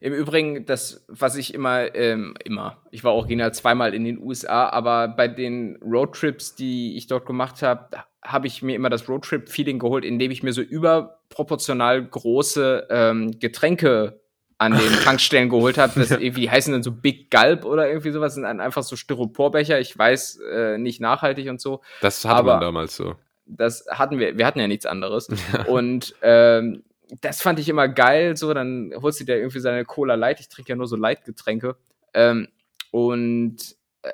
Im 0.00 0.12
Übrigen, 0.12 0.66
das, 0.66 1.04
was 1.08 1.36
ich 1.36 1.54
immer, 1.54 1.94
ähm, 1.94 2.34
immer, 2.44 2.78
ich 2.90 3.02
war 3.04 3.14
original 3.14 3.52
zweimal 3.54 3.94
in 3.94 4.04
den 4.04 4.18
USA, 4.18 4.68
aber 4.68 5.08
bei 5.08 5.28
den 5.28 5.76
Roadtrips, 5.82 6.54
die 6.54 6.96
ich 6.96 7.06
dort 7.06 7.26
gemacht 7.26 7.62
habe, 7.62 7.88
habe 8.24 8.46
ich 8.46 8.62
mir 8.62 8.74
immer 8.76 8.90
das 8.90 9.08
Roadtrip-Feeling 9.08 9.78
geholt, 9.78 10.04
indem 10.04 10.30
ich 10.30 10.42
mir 10.42 10.52
so 10.52 10.60
überproportional 10.62 12.04
große 12.04 12.86
ähm, 12.90 13.38
Getränke 13.38 14.20
an 14.58 14.72
den 14.72 14.92
Tankstellen 15.04 15.48
geholt 15.48 15.78
habe. 15.78 15.92
Das 16.00 16.10
irgendwie, 16.10 16.42
die 16.42 16.50
heißen 16.50 16.72
dann 16.72 16.82
so 16.82 16.90
Big 16.92 17.30
Gulp 17.30 17.64
oder 17.64 17.88
irgendwie 17.88 18.10
sowas, 18.10 18.34
sind 18.34 18.44
einfach 18.44 18.82
so 18.82 18.96
Styroporbecher. 18.96 19.78
Ich 19.80 19.96
weiß, 19.96 20.40
äh, 20.52 20.78
nicht 20.78 21.00
nachhaltig 21.00 21.48
und 21.48 21.60
so 21.60 21.82
Das 22.00 22.24
hatte 22.24 22.36
Aber- 22.36 22.52
man 22.54 22.60
damals 22.62 22.96
so. 22.96 23.14
das 23.46 23.86
hatten 23.90 24.18
wir, 24.18 24.36
wir 24.38 24.46
hatten 24.46 24.58
ja 24.58 24.66
nichts 24.66 24.86
anderes. 24.86 25.28
Und 25.68 26.14
ähm, 26.22 26.82
das 27.20 27.42
fand 27.42 27.58
ich 27.58 27.68
immer 27.68 27.88
geil. 27.88 28.36
So, 28.36 28.52
dann 28.54 28.92
holst 29.00 29.20
du 29.20 29.24
dir 29.24 29.36
irgendwie 29.36 29.60
seine 29.60 29.84
Cola 29.84 30.14
Light. 30.14 30.40
Ich 30.40 30.48
trinke 30.48 30.70
ja 30.70 30.76
nur 30.76 30.86
so 30.88 30.96
Light-Getränke. 30.96 31.76
Ähm, 32.14 32.48
und 32.90 33.56
äh, 34.02 34.10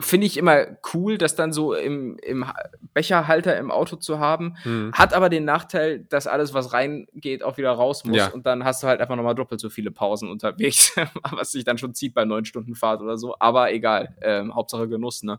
finde 0.00 0.26
ich 0.26 0.36
immer 0.36 0.66
cool, 0.92 1.18
das 1.18 1.36
dann 1.36 1.52
so 1.52 1.72
im, 1.74 2.18
im 2.18 2.48
Ha- 2.48 2.68
Becherhalter 2.92 3.56
im 3.56 3.70
Auto 3.70 3.96
zu 3.96 4.18
haben. 4.18 4.56
Hm. 4.64 4.92
Hat 4.92 5.14
aber 5.14 5.28
den 5.28 5.44
Nachteil, 5.44 6.00
dass 6.00 6.26
alles, 6.26 6.52
was 6.52 6.72
reingeht, 6.72 7.42
auch 7.42 7.56
wieder 7.58 7.70
raus 7.72 8.04
muss. 8.04 8.16
Ja. 8.16 8.28
Und 8.28 8.44
dann 8.46 8.64
hast 8.64 8.82
du 8.82 8.86
halt 8.86 9.00
einfach 9.00 9.16
nochmal 9.16 9.34
doppelt 9.34 9.60
so 9.60 9.70
viele 9.70 9.90
Pausen 9.90 10.30
unterwegs, 10.30 10.94
was 11.30 11.52
sich 11.52 11.64
dann 11.64 11.78
schon 11.78 11.94
zieht 11.94 12.14
bei 12.14 12.24
neun 12.24 12.44
Stunden 12.44 12.74
Fahrt 12.74 13.00
oder 13.02 13.16
so. 13.16 13.36
Aber 13.38 13.72
egal. 13.72 14.16
Ähm, 14.20 14.54
Hauptsache 14.54 14.88
Genuss, 14.88 15.22
ne? 15.22 15.38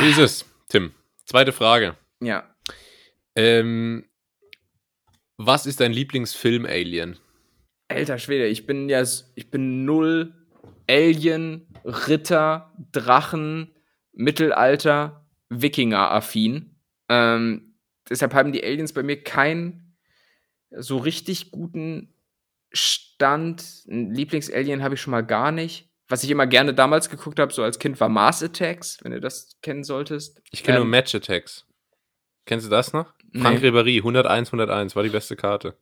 Wie 0.00 0.10
ist 0.10 0.18
es, 0.18 0.44
Tim? 0.68 0.92
Zweite 1.26 1.52
Frage. 1.52 1.96
Ja. 2.20 2.44
Ähm, 3.34 4.04
was 5.36 5.66
ist 5.66 5.80
dein 5.80 5.92
Lieblingsfilm-Alien? 5.92 7.18
Alter 7.88 8.18
Schwede, 8.18 8.46
ich 8.46 8.66
bin 8.66 8.88
ja, 8.88 9.02
ich 9.34 9.50
bin 9.50 9.84
null 9.84 10.34
Alien, 10.88 11.66
Ritter, 11.84 12.72
Drachen, 12.92 13.74
Mittelalter, 14.12 15.26
Wikinger-affin. 15.50 16.76
Ähm, 17.08 17.74
deshalb 18.08 18.34
haben 18.34 18.52
die 18.52 18.64
Aliens 18.64 18.92
bei 18.92 19.02
mir 19.02 19.22
keinen 19.22 19.96
so 20.70 20.98
richtig 20.98 21.50
guten 21.50 22.14
Stand. 22.72 23.84
Ein 23.88 24.14
Lieblingsalien 24.14 24.82
habe 24.82 24.94
ich 24.94 25.00
schon 25.00 25.10
mal 25.10 25.24
gar 25.24 25.52
nicht. 25.52 25.90
Was 26.08 26.24
ich 26.24 26.30
immer 26.30 26.46
gerne 26.46 26.74
damals 26.74 27.10
geguckt 27.10 27.38
habe, 27.38 27.52
so 27.52 27.62
als 27.62 27.78
Kind, 27.78 28.00
war 28.00 28.08
Mars 28.08 28.42
Attacks, 28.42 28.98
wenn 29.02 29.12
du 29.12 29.20
das 29.20 29.58
kennen 29.62 29.84
solltest. 29.84 30.40
Ich 30.50 30.62
kenne 30.62 30.78
Ähm, 30.78 30.84
nur 30.84 30.90
Match 30.90 31.14
Attacks. 31.14 31.66
Kennst 32.44 32.66
du 32.66 32.70
das 32.70 32.92
noch? 32.92 33.14
Frank 33.34 33.62
Nee. 33.62 33.68
Ribéry, 33.68 33.98
101, 33.98 34.48
101, 34.48 34.96
war 34.96 35.02
die 35.02 35.08
beste 35.08 35.36
Karte. 35.36 35.74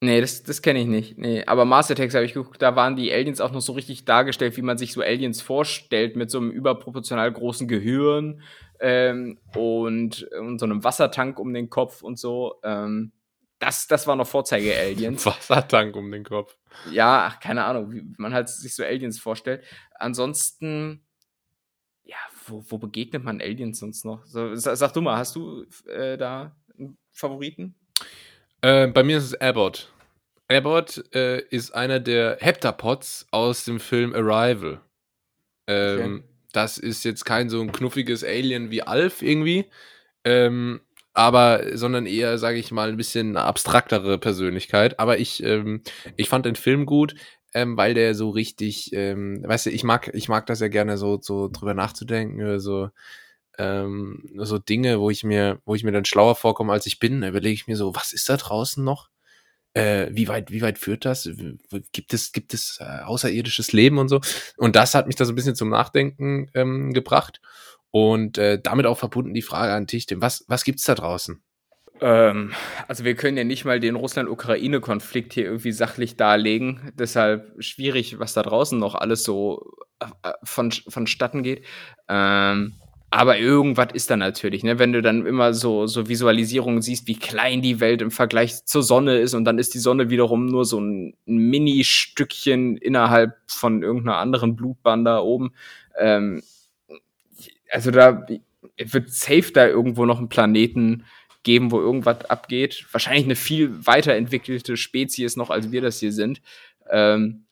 Nee, 0.00 0.20
das, 0.20 0.44
das 0.44 0.62
kenne 0.62 0.80
ich 0.80 0.86
nicht. 0.86 1.18
Nee, 1.18 1.42
aber 1.44 1.64
Mars 1.64 1.90
Attacks 1.90 2.14
habe 2.14 2.24
ich 2.24 2.32
geguckt, 2.32 2.62
da 2.62 2.76
waren 2.76 2.94
die 2.94 3.12
Aliens 3.12 3.40
auch 3.40 3.50
noch 3.50 3.60
so 3.60 3.72
richtig 3.72 4.04
dargestellt, 4.04 4.56
wie 4.56 4.62
man 4.62 4.78
sich 4.78 4.92
so 4.92 5.02
Aliens 5.02 5.42
vorstellt, 5.42 6.14
mit 6.14 6.30
so 6.30 6.38
einem 6.38 6.52
überproportional 6.52 7.32
großen 7.32 7.66
Gehirn 7.66 8.40
ähm, 8.78 9.38
und, 9.56 10.22
und 10.38 10.58
so 10.60 10.66
einem 10.66 10.84
Wassertank 10.84 11.40
um 11.40 11.52
den 11.52 11.68
Kopf 11.68 12.02
und 12.02 12.16
so. 12.16 12.54
Ähm, 12.62 13.10
das, 13.58 13.88
das 13.88 14.06
war 14.06 14.14
noch 14.14 14.28
Vorzeige-Aliens. 14.28 15.26
Wassertank 15.26 15.96
um 15.96 16.12
den 16.12 16.22
Kopf. 16.22 16.56
ja, 16.92 17.26
ach, 17.26 17.40
keine 17.40 17.64
Ahnung, 17.64 17.90
wie 17.92 18.04
man 18.18 18.32
halt 18.32 18.48
sich 18.48 18.76
so 18.76 18.84
Aliens 18.84 19.18
vorstellt. 19.18 19.64
Ansonsten, 19.96 21.04
ja, 22.08 22.16
wo, 22.46 22.64
wo 22.68 22.78
begegnet 22.78 23.22
man 23.22 23.40
Aliens 23.40 23.78
sonst 23.78 24.04
noch? 24.04 24.24
So, 24.26 24.54
sa- 24.56 24.74
sag 24.74 24.92
du 24.92 25.00
mal, 25.02 25.16
hast 25.18 25.36
du 25.36 25.64
äh, 25.86 26.16
da 26.16 26.56
einen 26.76 26.96
Favoriten? 27.12 27.74
Äh, 28.62 28.88
bei 28.88 29.02
mir 29.04 29.18
ist 29.18 29.24
es 29.24 29.34
Abbott. 29.40 29.92
Abbott 30.48 31.04
äh, 31.14 31.40
ist 31.50 31.72
einer 31.74 32.00
der 32.00 32.38
Heptapods 32.40 33.26
aus 33.30 33.64
dem 33.64 33.78
Film 33.78 34.14
Arrival. 34.14 34.80
Ähm, 35.66 36.24
Das 36.52 36.78
ist 36.78 37.04
jetzt 37.04 37.24
kein 37.26 37.50
so 37.50 37.60
ein 37.60 37.72
knuffiges 37.72 38.24
Alien 38.24 38.70
wie 38.70 38.82
Alf 38.82 39.20
irgendwie, 39.20 39.66
ähm, 40.24 40.80
aber 41.12 41.76
sondern 41.76 42.06
eher, 42.06 42.38
sage 42.38 42.58
ich 42.58 42.70
mal, 42.70 42.88
ein 42.88 42.96
bisschen 42.96 43.36
abstraktere 43.36 44.18
Persönlichkeit. 44.18 44.98
Aber 44.98 45.18
ich, 45.18 45.42
ähm, 45.42 45.82
ich 46.16 46.28
fand 46.30 46.46
den 46.46 46.56
Film 46.56 46.86
gut, 46.86 47.14
ähm, 47.58 47.76
weil 47.76 47.94
der 47.94 48.14
so 48.14 48.30
richtig, 48.30 48.92
ähm, 48.92 49.42
weißt 49.44 49.66
du, 49.66 49.70
ich 49.70 49.84
mag, 49.84 50.10
ich 50.14 50.28
mag 50.28 50.46
das 50.46 50.60
ja 50.60 50.68
gerne 50.68 50.98
so, 50.98 51.18
so 51.20 51.48
drüber 51.48 51.74
nachzudenken, 51.74 52.60
so 52.60 52.90
ähm, 53.58 54.22
so 54.36 54.58
Dinge, 54.58 55.00
wo 55.00 55.10
ich 55.10 55.24
mir, 55.24 55.60
wo 55.64 55.74
ich 55.74 55.84
mir 55.84 55.92
dann 55.92 56.04
schlauer 56.04 56.36
vorkomme, 56.36 56.72
als 56.72 56.86
ich 56.86 57.00
bin, 57.00 57.20
da 57.20 57.28
überlege 57.28 57.54
ich 57.54 57.66
mir 57.66 57.76
so, 57.76 57.94
was 57.94 58.12
ist 58.12 58.28
da 58.28 58.36
draußen 58.36 58.82
noch? 58.84 59.10
Äh, 59.74 60.08
wie 60.12 60.28
weit, 60.28 60.50
wie 60.52 60.62
weit 60.62 60.78
führt 60.78 61.04
das? 61.04 61.28
Gibt 61.92 62.14
es, 62.14 62.32
gibt 62.32 62.54
es 62.54 62.78
äh, 62.80 63.02
außerirdisches 63.04 63.72
Leben 63.72 63.98
und 63.98 64.08
so? 64.08 64.20
Und 64.56 64.76
das 64.76 64.94
hat 64.94 65.06
mich 65.08 65.16
da 65.16 65.24
so 65.24 65.32
ein 65.32 65.36
bisschen 65.36 65.56
zum 65.56 65.68
Nachdenken 65.70 66.50
ähm, 66.54 66.92
gebracht. 66.92 67.40
Und 67.90 68.38
äh, 68.38 68.60
damit 68.60 68.86
auch 68.86 68.98
verbunden 68.98 69.34
die 69.34 69.42
Frage 69.42 69.72
an 69.72 69.86
dich, 69.86 70.06
was, 70.16 70.44
was 70.48 70.64
gibt's 70.64 70.84
da 70.84 70.94
draußen? 70.94 71.42
Ähm, 72.00 72.52
also 72.86 73.04
wir 73.04 73.14
können 73.14 73.36
ja 73.36 73.44
nicht 73.44 73.64
mal 73.64 73.80
den 73.80 73.96
Russland-Ukraine-Konflikt 73.96 75.32
hier 75.32 75.44
irgendwie 75.44 75.72
sachlich 75.72 76.16
darlegen. 76.16 76.92
Deshalb 76.98 77.62
schwierig, 77.62 78.18
was 78.18 78.34
da 78.34 78.42
draußen 78.42 78.78
noch 78.78 78.94
alles 78.94 79.24
so 79.24 79.72
äh, 80.00 80.32
von, 80.44 80.70
vonstatten 80.70 81.42
geht. 81.42 81.64
Ähm, 82.08 82.74
aber 83.10 83.38
irgendwas 83.38 83.88
ist 83.94 84.10
da 84.10 84.16
natürlich, 84.18 84.62
ne? 84.64 84.78
Wenn 84.78 84.92
du 84.92 85.00
dann 85.00 85.24
immer 85.24 85.54
so, 85.54 85.86
so 85.86 86.08
Visualisierungen 86.08 86.82
siehst, 86.82 87.06
wie 87.06 87.18
klein 87.18 87.62
die 87.62 87.80
Welt 87.80 88.02
im 88.02 88.10
Vergleich 88.10 88.66
zur 88.66 88.82
Sonne 88.82 89.16
ist 89.18 89.32
und 89.32 89.46
dann 89.46 89.58
ist 89.58 89.72
die 89.72 89.78
Sonne 89.78 90.10
wiederum 90.10 90.44
nur 90.44 90.66
so 90.66 90.78
ein, 90.78 91.14
ein 91.26 91.38
Mini-Stückchen 91.38 92.76
innerhalb 92.76 93.34
von 93.46 93.82
irgendeiner 93.82 94.18
anderen 94.18 94.56
Blutbahn 94.56 95.06
da 95.06 95.20
oben. 95.20 95.52
Ähm, 95.98 96.42
also 97.70 97.90
da 97.90 98.26
wird 98.76 99.10
safe 99.10 99.52
da 99.52 99.66
irgendwo 99.66 100.04
noch 100.04 100.18
einen 100.18 100.28
Planeten 100.28 101.04
geben, 101.42 101.70
wo 101.70 101.80
irgendwas 101.80 102.24
abgeht. 102.30 102.86
Wahrscheinlich 102.92 103.24
eine 103.24 103.36
viel 103.36 103.86
weiterentwickelte 103.86 104.76
Spezies 104.76 105.36
noch, 105.36 105.50
als 105.50 105.70
wir 105.70 105.80
das 105.80 105.98
hier 106.00 106.12
sind. 106.12 106.40
Ähm, 106.90 107.46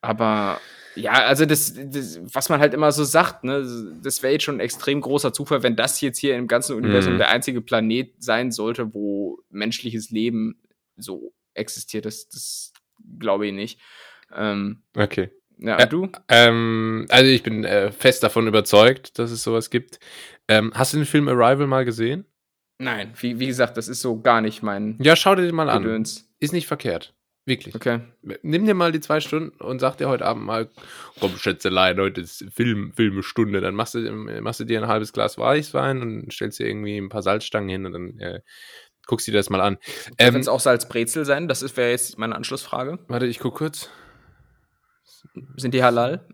aber 0.00 0.60
ja, 0.94 1.12
also 1.12 1.46
das, 1.46 1.74
das, 1.74 2.20
was 2.34 2.48
man 2.50 2.60
halt 2.60 2.74
immer 2.74 2.92
so 2.92 3.04
sagt, 3.04 3.44
ne, 3.44 3.66
das 4.02 4.22
wäre 4.22 4.34
jetzt 4.34 4.42
schon 4.44 4.56
ein 4.56 4.60
extrem 4.60 5.00
großer 5.00 5.32
Zufall, 5.32 5.62
wenn 5.62 5.76
das 5.76 6.00
jetzt 6.02 6.18
hier 6.18 6.36
im 6.36 6.48
ganzen 6.48 6.76
Universum 6.76 7.14
Mhm. 7.14 7.18
der 7.18 7.30
einzige 7.30 7.62
Planet 7.62 8.12
sein 8.18 8.52
sollte, 8.52 8.92
wo 8.92 9.38
menschliches 9.48 10.10
Leben 10.10 10.60
so 10.96 11.32
existiert. 11.54 12.04
Das, 12.04 12.28
das 12.28 12.72
glaube 13.18 13.46
ich 13.46 13.52
nicht. 13.54 13.80
Ähm, 14.34 14.82
Okay. 14.94 15.30
ja, 15.58 15.78
Äh, 15.78 15.86
du? 15.88 16.10
Ähm, 16.28 17.06
also 17.08 17.30
ich 17.30 17.42
bin 17.42 17.64
äh, 17.64 17.90
fest 17.92 18.22
davon 18.22 18.46
überzeugt, 18.46 19.18
dass 19.18 19.30
es 19.30 19.42
sowas 19.42 19.70
gibt. 19.70 19.98
Ähm, 20.48 20.72
hast 20.74 20.92
du 20.92 20.98
den 20.98 21.06
Film 21.06 21.28
Arrival 21.28 21.66
mal 21.66 21.84
gesehen? 21.86 22.26
Nein, 22.78 23.12
wie, 23.20 23.38
wie 23.38 23.46
gesagt, 23.46 23.76
das 23.76 23.88
ist 23.88 24.00
so 24.00 24.20
gar 24.20 24.40
nicht 24.40 24.62
mein 24.62 24.96
Ja, 25.00 25.14
schau 25.16 25.34
dir 25.34 25.42
den 25.42 25.54
mal 25.54 25.70
an. 25.70 25.82
Gedöns. 25.82 26.28
Ist 26.40 26.52
nicht 26.52 26.66
verkehrt. 26.66 27.14
Wirklich. 27.44 27.74
Okay. 27.74 28.00
Nimm 28.42 28.66
dir 28.66 28.74
mal 28.74 28.92
die 28.92 29.00
zwei 29.00 29.18
Stunden 29.20 29.60
und 29.60 29.80
sag 29.80 29.96
dir 29.96 30.08
heute 30.08 30.24
Abend 30.24 30.44
mal, 30.44 30.70
komm, 31.18 31.36
Schätzelein, 31.36 31.98
heute 31.98 32.20
ist 32.20 32.44
Film, 32.54 32.92
Filmestunde. 32.94 33.60
Dann 33.60 33.74
machst 33.74 33.94
du, 33.94 34.00
machst 34.40 34.60
du 34.60 34.64
dir 34.64 34.80
ein 34.80 34.86
halbes 34.88 35.12
Glas 35.12 35.38
Weißwein 35.38 36.02
und 36.02 36.32
stellst 36.32 36.60
dir 36.60 36.66
irgendwie 36.68 36.96
ein 36.96 37.08
paar 37.08 37.22
Salzstangen 37.22 37.68
hin 37.68 37.84
und 37.86 37.92
dann 37.92 38.18
äh, 38.20 38.40
guckst 39.06 39.26
du 39.26 39.32
dir 39.32 39.38
das 39.38 39.50
mal 39.50 39.60
an. 39.60 39.78
Dürfen 40.20 40.36
Ähm, 40.36 40.40
es 40.40 40.46
auch 40.46 40.60
Salzbrezel 40.60 41.24
sein? 41.24 41.48
Das 41.48 41.76
wäre 41.76 41.90
jetzt 41.90 42.16
meine 42.16 42.36
Anschlussfrage. 42.36 43.00
warte, 43.08 43.26
ich 43.26 43.40
guck 43.40 43.56
kurz. 43.56 43.90
Sind 45.56 45.74
die 45.74 45.82
halal? 45.82 46.26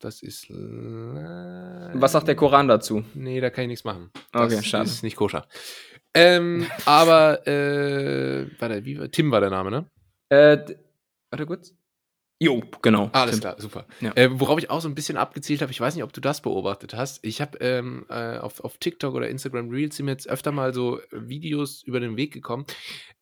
Das 0.00 0.22
ist. 0.22 0.48
Was 0.50 2.12
sagt 2.12 2.28
der 2.28 2.36
Koran 2.36 2.68
dazu? 2.68 3.04
Nee, 3.14 3.40
da 3.40 3.50
kann 3.50 3.62
ich 3.64 3.68
nichts 3.68 3.84
machen. 3.84 4.10
Okay, 4.32 4.56
das 4.56 4.66
schade. 4.66 4.84
ist 4.84 5.02
nicht 5.02 5.16
koscher. 5.16 5.46
Ähm, 6.14 6.66
aber, 6.84 7.46
äh, 7.46 8.46
warte, 8.58 8.84
wie, 8.84 8.98
war- 8.98 9.10
Tim 9.10 9.30
war 9.30 9.40
der 9.40 9.50
Name, 9.50 9.70
ne? 9.70 9.90
Äh, 10.28 10.58
warte 11.30 11.46
kurz. 11.46 11.74
Jo, 12.40 12.62
genau. 12.82 13.10
Alles 13.12 13.36
Stimmt. 13.38 13.40
klar, 13.42 13.60
super. 13.60 13.86
Ja. 14.00 14.12
Äh, 14.14 14.38
worauf 14.38 14.60
ich 14.60 14.70
auch 14.70 14.80
so 14.80 14.88
ein 14.88 14.94
bisschen 14.94 15.16
abgezielt 15.16 15.60
habe, 15.60 15.72
ich 15.72 15.80
weiß 15.80 15.96
nicht, 15.96 16.04
ob 16.04 16.12
du 16.12 16.20
das 16.20 16.40
beobachtet 16.40 16.94
hast. 16.94 17.24
Ich 17.24 17.40
habe 17.40 17.58
ähm, 17.58 18.06
äh, 18.08 18.38
auf, 18.38 18.60
auf 18.60 18.78
TikTok 18.78 19.12
oder 19.14 19.28
Instagram 19.28 19.70
Reels 19.70 19.96
sind 19.96 20.06
mir 20.06 20.12
jetzt 20.12 20.28
öfter 20.28 20.52
mal 20.52 20.72
so 20.72 21.00
Videos 21.10 21.82
über 21.82 21.98
den 21.98 22.16
Weg 22.16 22.32
gekommen, 22.32 22.64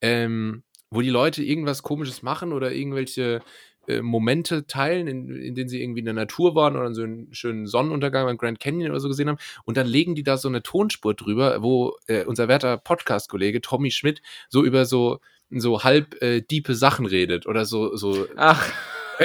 ähm, 0.02 0.64
wo 0.90 1.00
die 1.00 1.08
Leute 1.08 1.42
irgendwas 1.42 1.82
Komisches 1.82 2.22
machen 2.22 2.52
oder 2.52 2.72
irgendwelche 2.72 3.40
äh, 3.88 4.02
Momente 4.02 4.66
teilen, 4.66 5.06
in, 5.06 5.34
in 5.34 5.54
denen 5.54 5.68
sie 5.68 5.82
irgendwie 5.82 6.00
in 6.00 6.06
der 6.06 6.14
Natur 6.14 6.54
waren 6.54 6.76
oder 6.76 6.92
so 6.94 7.02
einen 7.02 7.32
schönen 7.32 7.66
Sonnenuntergang 7.66 8.26
beim 8.26 8.36
Grand 8.36 8.60
Canyon 8.60 8.90
oder 8.90 9.00
so 9.00 9.08
gesehen 9.08 9.28
haben. 9.28 9.38
Und 9.64 9.76
dann 9.76 9.86
legen 9.86 10.14
die 10.14 10.22
da 10.22 10.36
so 10.36 10.48
eine 10.48 10.62
Tonspur 10.62 11.14
drüber, 11.14 11.62
wo 11.62 11.96
äh, 12.06 12.24
unser 12.24 12.48
werter 12.48 12.76
Podcast-Kollege 12.76 13.60
Tommy 13.60 13.90
Schmidt 13.90 14.22
so 14.48 14.64
über 14.64 14.84
so 14.84 15.20
so 15.50 15.84
halb 15.84 16.20
äh, 16.22 16.40
diepe 16.40 16.74
Sachen 16.74 17.06
redet 17.06 17.46
oder 17.46 17.64
so 17.64 17.96
so 17.96 18.26
Ach, 18.36 18.68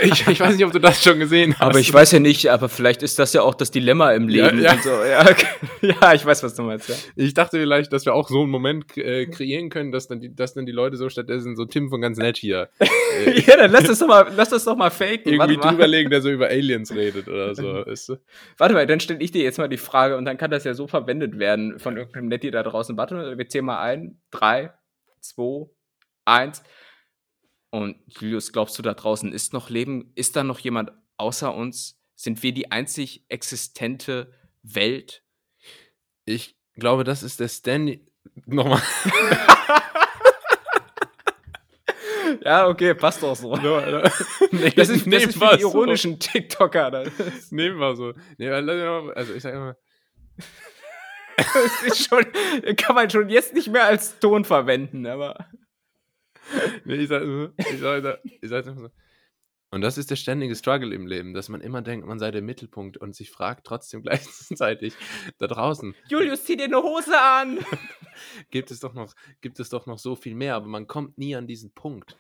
ich, 0.02 0.28
ich 0.28 0.40
weiß 0.40 0.56
nicht, 0.56 0.66
ob 0.66 0.72
du 0.72 0.80
das 0.80 1.02
schon 1.04 1.20
gesehen 1.20 1.54
hast. 1.54 1.62
aber 1.62 1.80
ich 1.80 1.92
weiß 1.94 2.12
ja 2.12 2.20
nicht, 2.20 2.48
aber 2.50 2.70
vielleicht 2.70 3.04
ist 3.04 3.20
das 3.20 3.34
ja 3.34 3.42
auch 3.42 3.56
das 3.56 3.72
Dilemma 3.72 4.12
im 4.14 4.30
Ja, 4.30 4.48
Leben. 4.48 4.62
ja. 4.62 4.74
und 4.74 4.84
So. 4.84 4.90
Ja, 5.04 5.22
okay. 5.22 5.48
ja, 6.02 6.14
ich 6.14 6.26
weiß, 6.26 6.44
was 6.44 6.56
du 6.56 6.64
meinst, 6.64 6.90
ja. 6.90 6.96
Ich 7.16 7.34
dachte 7.34 7.58
vielleicht, 7.60 7.92
dass 7.94 8.06
wir 8.06 8.14
auch 8.14 8.30
so 8.30 8.42
einen 8.42 8.50
Moment 8.52 8.98
äh, 8.98 9.26
kreieren 9.26 9.70
können, 9.70 9.92
dass 9.92 10.08
dann, 10.08 10.20
die, 10.20 10.34
dass 10.36 10.54
dann 10.54 10.66
die 10.66 10.72
Leute 10.72 10.98
so 10.98 11.10
stattdessen 11.10 11.56
so 11.56 11.66
Tim 11.66 11.90
von 11.90 12.02
ganz 12.02 12.18
nett 12.18 12.38
hier 12.38 12.70
äh, 12.80 13.40
ja, 13.46 13.58
dann 13.58 13.72
lass 13.72 13.84
das 13.86 14.00
doch 14.00 14.08
mal, 14.08 14.32
lass 14.36 14.50
das 14.50 14.64
doch 14.64 14.76
mal 14.76 14.90
faken. 14.92 15.34
irgendwie 15.34 15.58
mal. 15.58 15.70
drüberlegen, 15.70 16.10
der 16.10 16.22
so 16.22 16.30
über 16.30 16.48
Aliens 16.48 16.94
redet 16.94 17.28
oder 17.28 17.54
so. 17.56 17.64
Weißt 17.86 18.10
du? 18.10 18.18
Warte 18.58 18.74
mal, 18.74 18.86
dann 18.88 19.00
stelle 19.00 19.20
ich 19.22 19.32
dir 19.32 19.44
jetzt 19.44 19.58
mal 19.58 19.70
die 19.70 19.78
Frage 19.78 20.18
und 20.18 20.26
dann 20.26 20.38
kann 20.38 20.52
das 20.52 20.64
ja 20.64 20.74
so 20.74 20.88
verwendet 20.88 21.40
werden 21.40 21.80
von 21.80 21.98
irgendeinem 21.98 22.28
Netti 22.28 22.52
da 22.52 22.64
draußen. 22.64 22.96
Warte 22.98 23.16
mal, 23.16 23.38
wir 23.38 23.48
zählen 23.50 23.66
mal 23.66 23.82
ein. 23.82 24.20
Drei, 24.32 24.72
zwei, 25.20 25.66
eins. 26.26 26.64
Und 27.72 27.98
Julius, 28.08 28.52
glaubst 28.52 28.78
du, 28.78 28.84
da 28.84 28.94
draußen 28.94 29.32
ist 29.32 29.54
noch 29.54 29.70
Leben? 29.70 30.12
Ist 30.16 30.36
da 30.36 30.44
noch 30.44 30.60
jemand 30.60 30.92
außer 31.18 31.54
uns? 31.54 32.00
Sind 32.16 32.44
wir 32.44 32.54
die 32.54 32.72
einzig 32.72 33.26
existente 33.30 34.32
Welt? 34.62 35.24
Ich 36.26 36.58
glaube, 36.76 37.04
das 37.04 37.24
ist 37.24 37.40
der 37.40 37.48
Stanley. 37.48 38.06
Nochmal. 38.46 38.82
Ja, 42.44 42.68
okay, 42.68 42.94
passt 42.94 43.24
auch 43.24 43.36
so. 43.36 43.56
nee, 44.52 44.70
Das 44.72 44.90
ist, 44.90 45.06
das 45.06 45.26
ist 45.26 45.38
für 45.38 45.58
die 45.58 45.62
so. 45.62 45.70
ironischen 45.70 46.20
TikToker. 46.20 46.92
Das 46.92 47.52
Nehmen 47.52 47.78
wir 47.78 47.96
so. 47.96 48.14
Also 49.16 49.34
ich 49.34 49.44
sag 49.44 49.54
immer, 49.54 49.76
das 51.38 51.84
ist 51.84 52.08
schon, 52.08 52.26
kann 52.78 52.96
man 52.96 53.10
schon 53.10 53.30
jetzt 53.30 53.54
nicht 53.54 53.70
mehr 53.70 53.86
als 53.86 54.20
Ton 54.20 54.46
verwenden, 54.46 55.06
aber. 55.06 55.48
nee, 56.86 56.96
ich 56.96 57.10
sag, 57.10 57.24
so, 57.24 57.50
ich 57.58 57.80
sag, 57.80 57.98
ich 57.98 58.04
sag, 58.04 58.20
ich 58.24 58.50
sag 58.50 58.66
immer 58.66 58.82
so. 58.82 58.90
Und 59.74 59.82
das 59.82 59.98
ist 59.98 60.12
der 60.12 60.18
ständige 60.18 60.54
Struggle 60.56 60.94
im 60.94 61.08
Leben, 61.08 61.34
dass 61.34 61.48
man 61.48 61.62
immer 61.62 61.82
denkt, 61.82 62.06
man 62.06 62.20
sei 62.20 62.30
der 62.32 62.42
Mittelpunkt 62.42 62.98
und 62.98 63.16
sich 63.16 63.32
fragt 63.32 63.66
trotzdem 63.66 64.02
gleichzeitig 64.04 64.94
da 65.38 65.48
draußen, 65.48 65.96
Julius, 66.10 66.44
zieh 66.44 66.58
dir 66.58 66.66
eine 66.66 66.84
Hose 66.84 67.20
an! 67.20 67.60
gibt 68.52 68.70
es 68.70 68.82
doch 68.82 68.94
noch, 68.94 69.14
gibt 69.40 69.60
es 69.60 69.70
doch 69.70 69.86
noch 69.86 69.98
so 69.98 70.16
viel 70.16 70.36
mehr, 70.36 70.56
aber 70.56 70.68
man 70.68 70.88
kommt 70.88 71.18
nie 71.18 71.36
an 71.36 71.48
diesen 71.48 71.72
Punkt. 71.72 72.18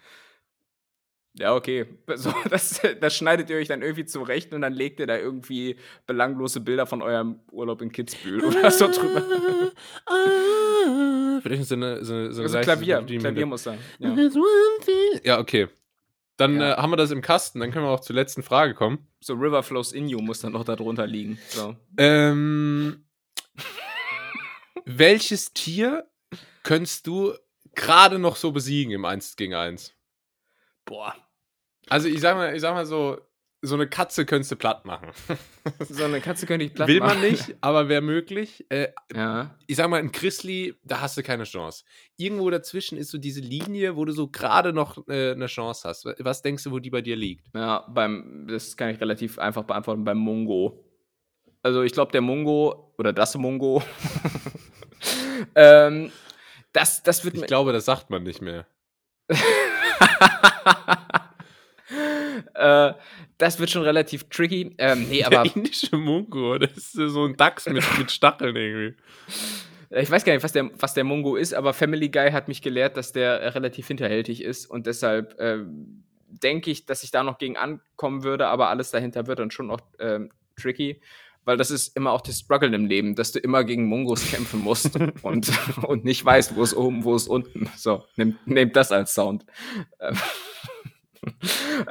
Ja, 1.33 1.55
okay. 1.55 1.85
So, 2.15 2.33
das, 2.49 2.81
das 2.99 3.15
schneidet 3.15 3.49
ihr 3.49 3.57
euch 3.57 3.67
dann 3.67 3.81
irgendwie 3.81 4.05
zurecht 4.05 4.53
und 4.53 4.61
dann 4.61 4.73
legt 4.73 4.99
ihr 4.99 5.07
da 5.07 5.17
irgendwie 5.17 5.77
belanglose 6.05 6.59
Bilder 6.59 6.85
von 6.85 7.01
eurem 7.01 7.39
Urlaub 7.51 7.81
in 7.81 7.91
Kitzbühel 7.91 8.43
oder 8.45 8.71
so 8.71 8.87
drüber. 8.87 9.21
Vielleicht 11.41 11.65
so 11.65 11.75
eine, 11.75 12.03
so 12.03 12.13
eine, 12.13 12.33
so 12.33 12.41
eine 12.41 12.49
Also 12.49 12.59
Klavier, 12.59 13.01
Klavier 13.03 13.45
muss 13.45 13.63
sein. 13.63 13.79
Ja. 13.99 14.15
Ja, 15.23 15.39
okay. 15.39 15.67
Dann 16.37 16.59
Ja. 16.59 16.73
Äh, 16.73 16.77
haben 16.77 16.91
wir 16.91 16.97
das 16.97 17.11
im 17.11 17.21
Kasten, 17.21 17.59
dann 17.59 17.71
können 17.71 17.85
wir 17.85 17.91
auch 17.91 18.01
zur 18.01 18.15
letzten 18.15 18.43
Frage 18.43 18.73
kommen. 18.73 19.07
So 19.19 19.33
River 19.33 19.63
Flows 19.63 19.93
in 19.93 20.07
You 20.07 20.19
muss 20.19 20.41
dann 20.41 20.53
noch 20.53 20.63
da 20.63 20.75
drunter 20.75 21.07
liegen. 21.07 21.37
So. 21.49 21.75
Ähm, 21.97 23.05
welches 24.85 25.53
Tier 25.53 26.07
könntest 26.63 27.07
du 27.07 27.33
gerade 27.75 28.19
noch 28.19 28.35
so 28.35 28.51
besiegen 28.51 28.91
im 28.91 29.05
1 29.05 29.35
gegen 29.35 29.53
1? 29.53 29.93
Boah. 30.91 31.15
Also 31.89 32.07
ich 32.09 32.19
sag 32.21 32.35
mal, 32.35 32.53
ich 32.53 32.61
sag 32.61 32.73
mal 32.73 32.85
so, 32.85 33.17
so 33.63 33.75
eine 33.75 33.87
Katze 33.87 34.25
könntest 34.25 34.51
du 34.51 34.55
platt 34.55 34.85
machen. 34.85 35.09
So 35.87 36.03
eine 36.05 36.19
Katze 36.21 36.47
könnte 36.47 36.65
ich 36.65 36.73
platt 36.73 36.87
Will 36.87 36.99
man 36.99 37.09
machen. 37.19 37.21
nicht, 37.21 37.55
aber 37.61 37.87
wäre 37.87 38.01
möglich. 38.01 38.65
Äh, 38.69 38.87
Ja. 39.13 39.55
ich 39.67 39.75
sag 39.77 39.89
mal, 39.89 39.99
ein 39.99 40.11
Grizzly, 40.11 40.73
da 40.83 41.01
hast 41.01 41.15
du 41.17 41.21
keine 41.23 41.43
Chance. 41.43 41.83
Irgendwo 42.17 42.49
dazwischen 42.49 42.97
ist 42.97 43.11
so 43.11 43.19
diese 43.19 43.41
Linie, 43.41 43.95
wo 43.95 44.03
du 44.05 44.11
so 44.11 44.27
gerade 44.27 44.73
noch 44.73 45.07
äh, 45.07 45.31
eine 45.33 45.45
Chance 45.45 45.87
hast. 45.87 46.05
Was 46.19 46.41
denkst 46.41 46.63
du, 46.63 46.71
wo 46.71 46.79
die 46.79 46.89
bei 46.89 47.01
dir 47.01 47.15
liegt? 47.15 47.45
Ja, 47.55 47.85
beim, 47.89 48.47
das 48.49 48.75
kann 48.75 48.89
ich 48.89 48.99
relativ 48.99 49.37
einfach 49.37 49.63
beantworten, 49.63 50.03
beim 50.03 50.17
Mungo. 50.17 50.83
Also 51.61 51.83
ich 51.83 51.91
glaube, 51.93 52.11
der 52.11 52.21
Mungo 52.21 52.93
oder 52.97 53.13
das 53.13 53.35
Mungo, 53.35 53.83
ähm, 55.55 56.11
das, 56.73 57.03
das 57.03 57.23
wird 57.23 57.35
Ich 57.35 57.45
glaube, 57.45 57.71
das 57.71 57.85
sagt 57.85 58.09
man 58.09 58.23
nicht 58.23 58.41
mehr. 58.41 58.65
äh, 62.53 62.93
das 63.37 63.59
wird 63.59 63.69
schon 63.69 63.83
relativ 63.83 64.25
tricky. 64.29 64.75
Ähm, 64.77 65.07
nee, 65.09 65.23
aber 65.23 65.43
der 65.43 65.55
indische 65.55 65.97
Mungo, 65.97 66.57
das 66.57 66.71
ist 66.71 66.93
so 66.93 67.25
ein 67.25 67.35
Dachs 67.35 67.67
mit, 67.67 67.83
mit 67.97 68.11
Stacheln 68.11 68.55
irgendwie. 68.55 68.97
ich 69.89 70.11
weiß 70.11 70.23
gar 70.23 70.33
nicht, 70.33 70.43
was 70.43 70.53
der, 70.53 70.69
was 70.79 70.93
der 70.93 71.03
Mungo 71.03 71.35
ist, 71.35 71.53
aber 71.53 71.73
Family 71.73 72.09
Guy 72.09 72.31
hat 72.31 72.47
mich 72.47 72.61
gelehrt, 72.61 72.97
dass 72.97 73.11
der 73.11 73.41
äh, 73.41 73.47
relativ 73.49 73.87
hinterhältig 73.87 74.43
ist 74.43 74.65
und 74.67 74.85
deshalb 74.85 75.35
ähm, 75.39 76.03
denke 76.27 76.71
ich, 76.71 76.85
dass 76.85 77.03
ich 77.03 77.11
da 77.11 77.23
noch 77.23 77.37
gegen 77.37 77.57
ankommen 77.57 78.23
würde, 78.23 78.47
aber 78.47 78.69
alles 78.69 78.91
dahinter 78.91 79.27
wird 79.27 79.39
dann 79.39 79.51
schon 79.51 79.67
noch 79.67 79.81
ähm, 79.99 80.31
tricky. 80.55 81.01
Weil 81.43 81.57
das 81.57 81.71
ist 81.71 81.95
immer 81.95 82.11
auch 82.11 82.21
das 82.21 82.39
Struggle 82.39 82.73
im 82.75 82.85
Leben, 82.85 83.15
dass 83.15 83.31
du 83.31 83.39
immer 83.39 83.63
gegen 83.63 83.87
Mungos 83.87 84.29
kämpfen 84.29 84.59
musst 84.59 84.97
und, 85.23 85.51
und 85.83 86.05
nicht 86.05 86.23
weißt, 86.23 86.55
wo 86.55 86.63
ist 86.63 86.75
oben, 86.75 87.03
wo 87.03 87.15
ist 87.15 87.27
unten. 87.27 87.69
So, 87.75 88.05
nehmt, 88.15 88.45
nehmt 88.47 88.75
das 88.75 88.91
als 88.91 89.13
Sound. 89.13 89.45
Ähm, 89.99 90.17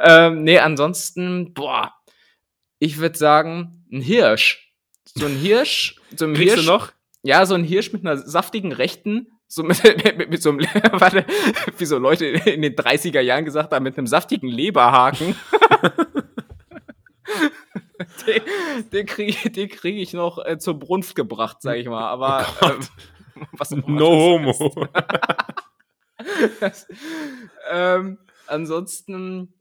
ähm, 0.04 0.44
nee, 0.44 0.58
ansonsten, 0.58 1.52
boah, 1.52 1.92
ich 2.78 2.98
würde 2.98 3.18
sagen, 3.18 3.84
ein 3.92 4.00
Hirsch. 4.00 4.72
So 5.04 5.26
ein 5.26 5.36
Hirsch, 5.36 5.96
so 6.16 6.26
ein 6.26 6.34
Kriegst 6.34 6.54
Hirsch. 6.54 6.66
du 6.66 6.72
noch? 6.72 6.92
Ja, 7.22 7.44
so 7.44 7.54
ein 7.54 7.64
Hirsch 7.64 7.92
mit 7.92 8.06
einer 8.06 8.16
saftigen 8.16 8.72
Rechten, 8.72 9.26
so 9.48 9.62
mit, 9.64 9.82
mit, 10.16 10.30
mit 10.30 10.42
so 10.42 10.50
einem, 10.50 10.60
warte, 10.92 11.26
wie 11.76 11.84
so 11.84 11.98
Leute 11.98 12.26
in 12.26 12.62
den 12.62 12.74
30er 12.74 13.20
Jahren 13.20 13.44
gesagt 13.44 13.72
haben, 13.72 13.82
mit 13.82 13.98
einem 13.98 14.06
saftigen 14.06 14.48
Leberhaken. 14.48 15.34
den 18.26 18.42
den 18.92 19.06
kriege 19.06 19.50
den 19.50 19.68
krieg 19.68 19.96
ich 19.96 20.12
noch 20.12 20.44
äh, 20.44 20.58
zur 20.58 20.78
Brunft 20.78 21.14
gebracht, 21.14 21.58
sag 21.60 21.76
ich 21.76 21.86
mal. 21.86 22.08
Aber 22.08 22.46
Oh 22.62 22.66
ähm, 22.66 22.80
was 23.52 23.70
No 23.70 24.42
das 24.46 24.58
homo. 24.60 24.86
das, 26.60 26.86
ähm, 27.70 28.18
ansonsten, 28.46 29.54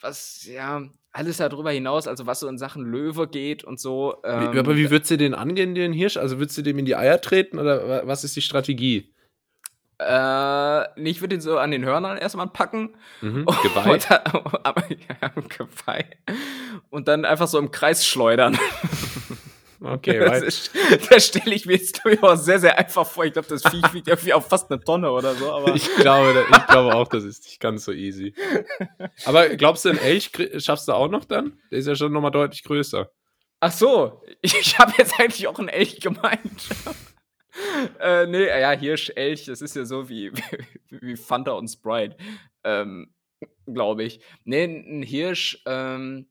was, 0.00 0.44
ja, 0.46 0.82
alles 1.12 1.38
darüber 1.38 1.70
hinaus, 1.72 2.06
also 2.06 2.26
was 2.26 2.40
so 2.40 2.48
in 2.48 2.58
Sachen 2.58 2.84
Löwe 2.84 3.28
geht 3.28 3.64
und 3.64 3.80
so. 3.80 4.16
Ähm, 4.24 4.52
Wie, 4.52 4.58
aber 4.58 4.76
wie 4.76 4.90
würdest 4.90 5.10
du 5.10 5.16
den 5.18 5.34
angehen, 5.34 5.74
den 5.74 5.92
Hirsch? 5.92 6.16
Also 6.16 6.38
würdest 6.38 6.56
du 6.58 6.62
dem 6.62 6.78
in 6.78 6.84
die 6.84 6.96
Eier 6.96 7.20
treten 7.20 7.58
oder 7.58 7.88
wa- 7.88 8.02
was 8.06 8.22
ist 8.24 8.36
die 8.36 8.42
Strategie? 8.42 9.12
Äh, 10.00 11.08
ich 11.08 11.20
würde 11.20 11.34
ihn 11.34 11.40
so 11.40 11.58
an 11.58 11.70
den 11.70 11.84
Hörnern 11.84 12.16
erstmal 12.16 12.48
packen. 12.48 12.96
Mhm. 13.20 13.44
Und 13.44 13.62
Geweih? 13.62 13.98
dann, 14.08 14.20
aber, 14.62 14.84
ja, 14.88 15.28
Geweih. 15.28 16.06
Und 16.88 17.08
dann 17.08 17.24
einfach 17.24 17.48
so 17.48 17.58
im 17.58 17.70
Kreis 17.70 18.06
schleudern. 18.06 18.58
Okay, 19.82 20.18
Das, 20.18 20.42
ist, 20.42 20.72
das 21.08 21.26
stelle 21.26 21.54
ich 21.54 21.64
mir 21.64 21.72
jetzt 21.72 22.00
durchaus 22.04 22.44
sehr, 22.44 22.58
sehr 22.58 22.78
einfach 22.78 23.06
vor. 23.06 23.24
Ich 23.24 23.32
glaube, 23.32 23.48
das 23.48 23.62
Viech 23.62 23.94
wiegt 23.94 24.08
irgendwie 24.08 24.34
auf 24.34 24.46
fast 24.46 24.70
eine 24.70 24.78
Tonne 24.84 25.10
oder 25.10 25.34
so. 25.34 25.50
Aber 25.50 25.74
Ich 25.74 25.88
glaube, 25.96 26.44
ich 26.50 26.66
glaube 26.66 26.94
auch, 26.94 27.08
das 27.08 27.24
ist 27.24 27.44
nicht 27.44 27.60
ganz 27.60 27.86
so 27.86 27.92
easy. 27.92 28.34
Aber 29.24 29.48
glaubst 29.48 29.86
du, 29.86 29.88
ein 29.88 29.96
Elch 29.96 30.32
schaffst 30.58 30.86
du 30.86 30.92
auch 30.92 31.08
noch 31.08 31.24
dann? 31.24 31.58
Der 31.70 31.78
ist 31.78 31.86
ja 31.86 31.94
schon 31.94 32.12
nochmal 32.12 32.30
deutlich 32.30 32.62
größer. 32.62 33.10
Ach 33.60 33.72
so, 33.72 34.22
ich, 34.42 34.54
ich 34.54 34.78
habe 34.78 34.92
jetzt 34.98 35.18
eigentlich 35.18 35.48
auch 35.48 35.58
einen 35.58 35.68
Elch 35.68 35.98
gemeint. 36.00 36.68
äh, 38.00 38.26
nee, 38.26 38.46
ja, 38.46 38.72
Hirsch, 38.72 39.10
Elch, 39.14 39.46
das 39.46 39.62
ist 39.62 39.76
ja 39.76 39.84
so 39.84 40.08
wie, 40.08 40.32
wie, 40.88 41.00
wie 41.00 41.16
Fanta 41.16 41.52
und 41.52 41.68
Sprite. 41.68 42.16
Ähm, 42.64 43.12
Glaube 43.66 44.04
ich. 44.04 44.20
Nee, 44.44 44.64
ein 44.64 45.02
Hirsch, 45.02 45.62
ähm, 45.66 46.26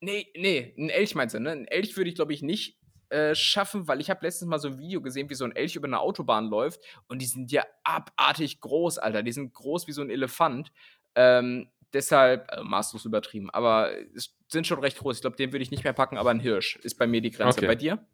nee, 0.00 0.26
nee, 0.34 0.74
ein 0.76 0.88
Elch 0.88 1.14
meinst 1.14 1.34
du, 1.34 1.40
ne? 1.40 1.50
Ein 1.50 1.66
Elch 1.66 1.96
würde 1.96 2.10
ich, 2.10 2.16
glaube 2.16 2.32
ich, 2.32 2.42
nicht 2.42 2.78
äh, 3.10 3.34
schaffen, 3.34 3.86
weil 3.86 4.00
ich 4.00 4.10
habe 4.10 4.24
letztens 4.24 4.48
mal 4.48 4.58
so 4.58 4.68
ein 4.68 4.78
Video 4.78 5.00
gesehen, 5.00 5.30
wie 5.30 5.34
so 5.34 5.44
ein 5.44 5.54
Elch 5.54 5.76
über 5.76 5.86
eine 5.86 6.00
Autobahn 6.00 6.48
läuft 6.48 6.80
und 7.08 7.20
die 7.20 7.26
sind 7.26 7.52
ja 7.52 7.64
abartig 7.84 8.60
groß, 8.60 8.98
Alter. 8.98 9.22
Die 9.22 9.32
sind 9.32 9.52
groß 9.52 9.86
wie 9.86 9.92
so 9.92 10.02
ein 10.02 10.10
Elefant. 10.10 10.72
Ähm, 11.14 11.68
deshalb, 11.92 12.50
äh, 12.52 12.62
maßlos 12.62 13.04
übertrieben, 13.04 13.50
aber 13.50 13.90
es 14.14 14.36
sind 14.48 14.66
schon 14.66 14.78
recht 14.80 14.98
groß. 14.98 15.16
Ich 15.16 15.20
glaube, 15.22 15.36
den 15.36 15.52
würde 15.52 15.62
ich 15.62 15.70
nicht 15.70 15.84
mehr 15.84 15.92
packen, 15.92 16.18
aber 16.18 16.30
ein 16.30 16.40
Hirsch 16.40 16.76
ist 16.76 16.96
bei 16.96 17.06
mir 17.06 17.20
die 17.20 17.30
Grenze. 17.30 17.58
Okay. 17.58 17.66
Bei 17.66 17.74
dir? 17.74 18.04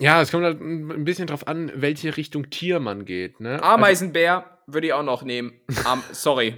Ja, 0.00 0.20
es 0.20 0.30
kommt 0.30 0.44
halt 0.44 0.60
ein 0.60 1.04
bisschen 1.04 1.26
drauf 1.26 1.46
an, 1.46 1.70
welche 1.74 2.16
Richtung 2.16 2.50
Tier 2.50 2.80
man 2.80 3.04
geht. 3.04 3.40
Ne? 3.40 3.62
Ameisenbär 3.62 4.44
würde 4.66 4.88
ich 4.88 4.92
auch 4.92 5.02
noch 5.02 5.22
nehmen. 5.22 5.52
Am, 5.84 6.02
sorry. 6.12 6.56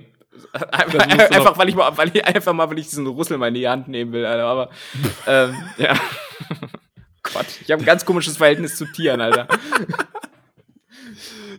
einfach, 0.53 1.59
weil 1.59 1.69
ich 1.69 1.75
mal, 1.75 1.97
weil 1.97 2.11
ich 2.15 2.25
einfach 2.25 2.53
mal, 2.53 2.69
weil 2.71 2.79
ich 2.79 2.89
diesen 2.89 3.07
Rüssel 3.07 3.39
mal 3.39 3.49
in 3.49 3.55
die 3.55 3.69
Hand 3.69 3.89
nehmen 3.89 4.13
will, 4.13 4.25
Alter. 4.25 4.45
Aber 4.45 4.71
ähm, 5.27 5.57
ja. 5.77 5.95
Gott, 7.23 7.47
ich 7.61 7.71
habe 7.71 7.83
ein 7.83 7.87
ganz 7.87 8.05
komisches 8.05 8.37
Verhältnis 8.37 8.77
zu 8.77 8.87
Tieren, 8.87 9.21
Alter. 9.21 9.49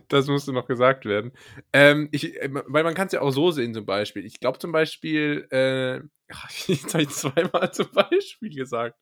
Das 0.08 0.26
musste 0.26 0.52
noch 0.52 0.66
gesagt 0.66 1.04
werden. 1.04 1.32
Ähm, 1.72 2.08
ich, 2.12 2.36
äh, 2.40 2.48
weil 2.66 2.84
man 2.84 2.94
kann 2.94 3.06
es 3.06 3.12
ja 3.12 3.20
auch 3.20 3.30
so 3.30 3.50
sehen, 3.50 3.74
zum 3.74 3.86
Beispiel. 3.86 4.24
Ich 4.24 4.40
glaube 4.40 4.58
zum 4.58 4.72
Beispiel, 4.72 5.46
äh, 5.50 6.00
jetzt 6.66 6.94
habe 6.94 7.04
ich 7.04 7.10
zweimal 7.10 7.72
zum 7.72 7.88
Beispiel 7.92 8.54
gesagt. 8.54 8.98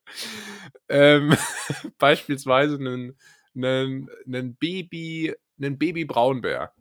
Ähm, 0.89 1.35
beispielsweise 1.97 2.75
einen, 2.75 3.17
einen, 3.55 4.09
einen 4.25 4.55
Baby, 4.55 5.33
einen 5.59 5.77
Baby-Braunbär. 5.77 6.73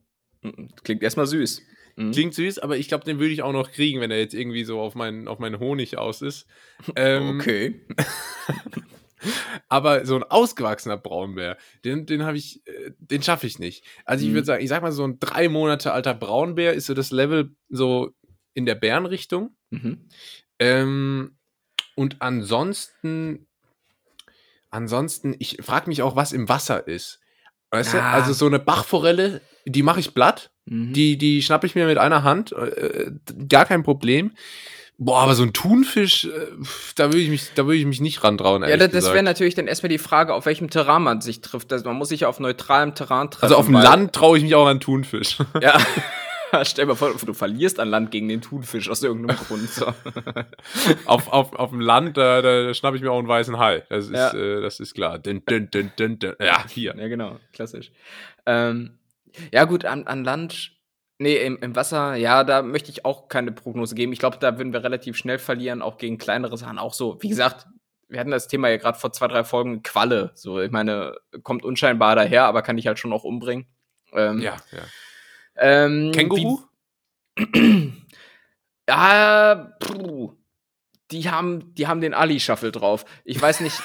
Klingt 0.84 1.02
erstmal 1.02 1.26
süß. 1.26 1.62
Mhm. 1.96 2.12
Klingt 2.12 2.34
süß, 2.34 2.58
aber 2.58 2.76
ich 2.76 2.88
glaube, 2.88 3.04
den 3.04 3.18
würde 3.18 3.32
ich 3.32 3.42
auch 3.42 3.52
noch 3.52 3.72
kriegen, 3.72 4.00
wenn 4.00 4.10
er 4.10 4.18
jetzt 4.18 4.34
irgendwie 4.34 4.64
so 4.64 4.80
auf 4.80 4.94
meinen, 4.94 5.28
auf 5.28 5.38
meinen 5.38 5.58
Honig 5.58 5.96
aus 5.96 6.22
ist. 6.22 6.46
Ähm, 6.94 7.40
okay. 7.40 7.80
Aber 9.68 10.04
so 10.06 10.16
ein 10.16 10.22
ausgewachsener 10.22 10.96
Braunbär, 10.96 11.56
den, 11.84 12.06
den 12.06 12.22
habe 12.24 12.36
ich, 12.36 12.66
äh, 12.66 12.92
den 12.98 13.22
schaffe 13.22 13.46
ich 13.46 13.58
nicht. 13.58 13.84
Also 14.04 14.24
ich 14.24 14.30
Mhm. 14.30 14.34
würde 14.34 14.46
sagen, 14.46 14.62
ich 14.62 14.68
sag 14.68 14.82
mal, 14.82 14.92
so 14.92 15.04
ein 15.06 15.18
drei 15.18 15.48
Monate 15.48 15.92
alter 15.92 16.14
Braunbär 16.14 16.74
ist 16.74 16.86
so 16.86 16.94
das 16.94 17.10
Level 17.10 17.54
so 17.68 18.12
in 18.54 18.66
der 18.66 18.74
Bärenrichtung. 18.74 19.56
Mhm. 19.70 20.08
Ähm, 20.58 21.36
und 21.94 22.16
ansonsten, 22.20 23.46
ansonsten, 24.70 25.34
ich 25.38 25.58
frage 25.62 25.88
mich 25.88 26.02
auch, 26.02 26.16
was 26.16 26.32
im 26.32 26.48
Wasser 26.48 26.86
ist. 26.86 27.20
Weißt 27.70 27.94
du? 27.94 28.02
Ah. 28.02 28.12
Also 28.12 28.32
so 28.32 28.46
eine 28.46 28.58
Bachforelle, 28.58 29.40
die 29.64 29.82
mache 29.82 30.00
ich 30.00 30.14
platt. 30.14 30.50
Mhm. 30.66 30.92
Die, 30.92 31.18
die 31.18 31.42
schnappe 31.42 31.66
ich 31.66 31.74
mir 31.74 31.86
mit 31.86 31.98
einer 31.98 32.22
Hand. 32.22 32.52
Äh, 32.52 33.12
gar 33.48 33.64
kein 33.66 33.82
Problem. 33.82 34.32
Boah, 34.98 35.20
aber 35.20 35.34
so 35.34 35.42
ein 35.42 35.52
Thunfisch, 35.52 36.24
äh, 36.24 36.30
da 36.94 37.06
würde 37.06 37.18
ich 37.20 37.28
mich, 37.28 37.50
da 37.54 37.66
würde 37.66 37.76
ich 37.76 37.84
mich 37.84 38.00
nicht 38.00 38.24
rantrauen. 38.24 38.62
ja, 38.62 38.76
das, 38.78 38.90
das 38.92 39.12
wäre 39.12 39.22
natürlich 39.22 39.54
dann 39.54 39.66
erstmal 39.66 39.90
die 39.90 39.98
Frage, 39.98 40.32
auf 40.32 40.46
welchem 40.46 40.70
Terrain 40.70 41.02
man 41.02 41.20
sich 41.20 41.42
trifft. 41.42 41.70
Also 41.72 41.84
man 41.84 41.96
muss 41.96 42.08
sich 42.08 42.20
ja 42.20 42.28
auf 42.28 42.40
neutralem 42.40 42.94
Terrain 42.94 43.30
treffen. 43.30 43.44
Also 43.44 43.56
auf 43.56 43.66
dem 43.66 43.74
Land 43.74 44.14
traue 44.14 44.38
ich 44.38 44.44
mich 44.44 44.54
auch 44.54 44.66
an 44.66 44.80
Thunfisch. 44.80 45.38
Ja. 45.60 45.78
Stell 46.64 46.84
dir 46.84 46.90
mal 46.90 46.94
vor, 46.94 47.12
du 47.12 47.34
verlierst 47.34 47.80
an 47.80 47.88
Land 47.88 48.12
gegen 48.12 48.28
den 48.28 48.40
Thunfisch 48.40 48.88
aus 48.88 49.02
irgendeinem 49.02 49.36
Grund. 49.48 49.68
So. 49.68 49.92
auf, 51.04 51.28
auf, 51.32 51.52
auf 51.54 51.70
dem 51.70 51.80
Land, 51.80 52.16
da, 52.16 52.40
da 52.40 52.72
schnappe 52.72 52.96
ich 52.96 53.02
mir 53.02 53.10
auch 53.10 53.18
einen 53.18 53.28
weißen 53.28 53.58
Hai. 53.58 53.82
Das 53.90 54.06
ist, 54.06 54.12
Ja. 54.12 54.32
äh, 54.32 54.62
das 54.62 54.78
ist 54.80 54.94
klar. 54.94 55.18
Dun, 55.18 55.42
dun, 55.44 55.68
dun. 55.70 56.18
Ja, 56.40 56.64
hier. 56.68 56.94
Ja, 56.96 57.08
genau, 57.08 57.36
klassisch. 57.52 57.90
Ähm, 58.46 58.92
ja, 59.52 59.64
gut, 59.64 59.84
an, 59.84 60.06
an 60.06 60.24
Land, 60.24 60.70
nee, 61.18 61.36
im, 61.36 61.58
im 61.58 61.76
Wasser, 61.76 62.14
ja, 62.14 62.44
da 62.44 62.62
möchte 62.62 62.90
ich 62.90 63.04
auch 63.04 63.28
keine 63.28 63.52
Prognose 63.52 63.94
geben. 63.94 64.12
Ich 64.12 64.18
glaube, 64.18 64.38
da 64.38 64.58
würden 64.58 64.72
wir 64.72 64.82
relativ 64.82 65.16
schnell 65.16 65.38
verlieren, 65.38 65.82
auch 65.82 65.98
gegen 65.98 66.18
kleinere 66.18 66.56
Sachen. 66.56 66.78
Auch 66.78 66.94
so, 66.94 67.18
wie 67.22 67.28
gesagt, 67.28 67.66
wir 68.08 68.20
hatten 68.20 68.30
das 68.30 68.48
Thema 68.48 68.68
ja 68.68 68.76
gerade 68.76 68.98
vor 68.98 69.12
zwei, 69.12 69.28
drei 69.28 69.44
Folgen, 69.44 69.82
Qualle. 69.82 70.30
So, 70.34 70.60
ich 70.60 70.70
meine, 70.70 71.16
kommt 71.42 71.64
unscheinbar 71.64 72.16
daher, 72.16 72.44
aber 72.44 72.62
kann 72.62 72.78
ich 72.78 72.86
halt 72.86 72.98
schon 72.98 73.12
auch 73.12 73.24
umbringen. 73.24 73.66
Ähm, 74.12 74.40
Ja, 74.40 74.56
ja. 74.72 74.82
Ähm, 75.56 76.12
Känguru? 76.12 76.60
Ja, 78.88 79.72
puh, 79.80 80.34
die 81.10 81.30
haben, 81.30 81.74
die 81.74 81.86
haben 81.86 82.00
den 82.00 82.14
Ali-Shuffle 82.14 82.72
drauf. 82.72 83.04
Ich 83.24 83.40
weiß 83.40 83.60
nicht. 83.60 83.80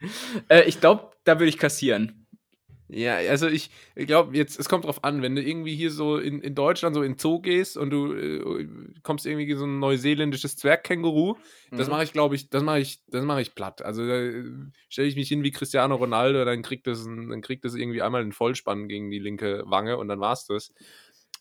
äh, 0.48 0.62
ich 0.62 0.80
glaube, 0.80 1.10
da 1.24 1.38
würde 1.38 1.48
ich 1.48 1.58
kassieren. 1.58 2.19
Ja, 2.92 3.16
also 3.16 3.46
ich 3.46 3.70
glaube, 3.94 4.36
jetzt, 4.36 4.58
es 4.58 4.68
kommt 4.68 4.84
drauf 4.84 5.04
an, 5.04 5.22
wenn 5.22 5.36
du 5.36 5.42
irgendwie 5.42 5.76
hier 5.76 5.92
so 5.92 6.18
in, 6.18 6.40
in 6.40 6.56
Deutschland 6.56 6.94
so 6.96 7.02
in 7.02 7.16
Zoo 7.18 7.40
gehst 7.40 7.76
und 7.76 7.90
du 7.90 8.12
äh, 8.14 8.68
kommst 9.04 9.26
irgendwie 9.26 9.52
so 9.54 9.64
ein 9.64 9.78
neuseeländisches 9.78 10.56
Zwergkänguru, 10.56 11.36
das 11.76 11.86
Mhm. 11.86 11.92
mache 11.92 12.02
ich, 12.04 12.12
glaube 12.12 12.34
ich, 12.34 12.50
das 12.50 12.64
mache 12.64 12.80
ich, 12.80 13.00
das 13.06 13.24
mache 13.24 13.42
ich 13.42 13.54
platt. 13.54 13.82
Also 13.82 14.04
da 14.06 14.30
stelle 14.88 15.06
ich 15.06 15.14
mich 15.14 15.28
hin 15.28 15.44
wie 15.44 15.52
Cristiano 15.52 15.94
Ronaldo, 15.94 16.44
dann 16.44 16.62
kriegt 16.62 16.88
das, 16.88 17.04
ein, 17.04 17.28
dann 17.30 17.42
kriegt 17.42 17.64
das 17.64 17.74
irgendwie 17.76 18.02
einmal 18.02 18.22
einen 18.22 18.32
Vollspann 18.32 18.88
gegen 18.88 19.10
die 19.10 19.20
linke 19.20 19.62
Wange 19.66 19.96
und 19.96 20.08
dann 20.08 20.18
war's 20.18 20.46
das. 20.46 20.72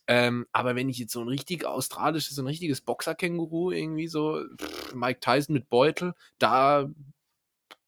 Ähm, 0.07 0.45
aber 0.51 0.75
wenn 0.75 0.89
ich 0.89 0.99
jetzt 0.99 1.13
so 1.13 1.21
ein 1.21 1.27
richtig 1.27 1.65
australisches, 1.65 2.35
so 2.35 2.43
ein 2.43 2.47
richtiges 2.47 2.81
Boxerkänguru 2.81 3.71
irgendwie 3.71 4.07
so, 4.07 4.43
pff, 4.59 4.93
Mike 4.93 5.19
Tyson 5.19 5.53
mit 5.53 5.69
Beutel, 5.69 6.13
da, 6.37 6.89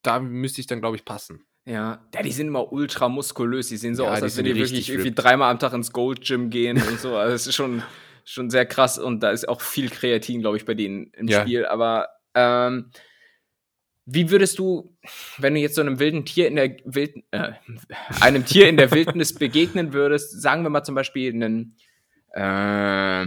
da 0.02 0.20
müsste 0.20 0.60
ich 0.60 0.66
dann, 0.66 0.80
glaube 0.80 0.96
ich, 0.96 1.04
passen. 1.04 1.44
Ja, 1.64 2.00
ja, 2.14 2.22
die 2.22 2.32
sind 2.32 2.48
immer 2.48 2.72
ultra 2.72 3.08
muskulös. 3.08 3.68
Die 3.68 3.76
sehen 3.76 3.94
so 3.94 4.04
Ja, 4.04 4.12
aus, 4.14 4.22
als 4.22 4.36
wenn 4.36 4.44
die 4.44 4.56
wirklich 4.56 4.88
irgendwie 4.88 5.08
ripped. 5.10 5.22
dreimal 5.24 5.50
am 5.50 5.58
Tag 5.60 5.72
ins 5.74 5.92
Gold 5.92 6.22
Gym 6.24 6.50
gehen 6.50 6.76
und 6.82 6.98
so. 7.00 7.16
Also 7.16 7.34
es 7.34 7.46
ist 7.46 7.54
schon, 7.54 7.82
schon 8.24 8.50
sehr 8.50 8.66
krass 8.66 8.98
und 8.98 9.20
da 9.22 9.30
ist 9.30 9.48
auch 9.48 9.60
viel 9.60 9.88
Kreatin, 9.88 10.40
glaube 10.40 10.56
ich, 10.56 10.64
bei 10.64 10.74
denen 10.74 11.12
im 11.14 11.28
Ja. 11.28 11.42
Spiel. 11.42 11.64
Aber 11.66 12.08
ähm, 12.34 12.90
wie 14.06 14.30
würdest 14.30 14.58
du, 14.58 14.96
wenn 15.38 15.54
du 15.54 15.60
jetzt 15.60 15.76
so 15.76 15.80
einem 15.80 16.00
wilden 16.00 16.24
Tier 16.24 16.48
in 16.48 16.56
der 16.56 16.76
wilden, 16.84 17.22
äh, 17.30 17.52
einem 18.20 18.44
Tier 18.44 18.68
in 18.68 18.76
der 18.76 18.90
Wildnis 18.92 19.32
begegnen 19.32 19.92
würdest, 19.92 20.42
sagen 20.42 20.64
wir 20.64 20.70
mal 20.70 20.82
zum 20.82 20.96
Beispiel 20.96 21.32
einen, 21.32 21.76
äh, 22.32 23.26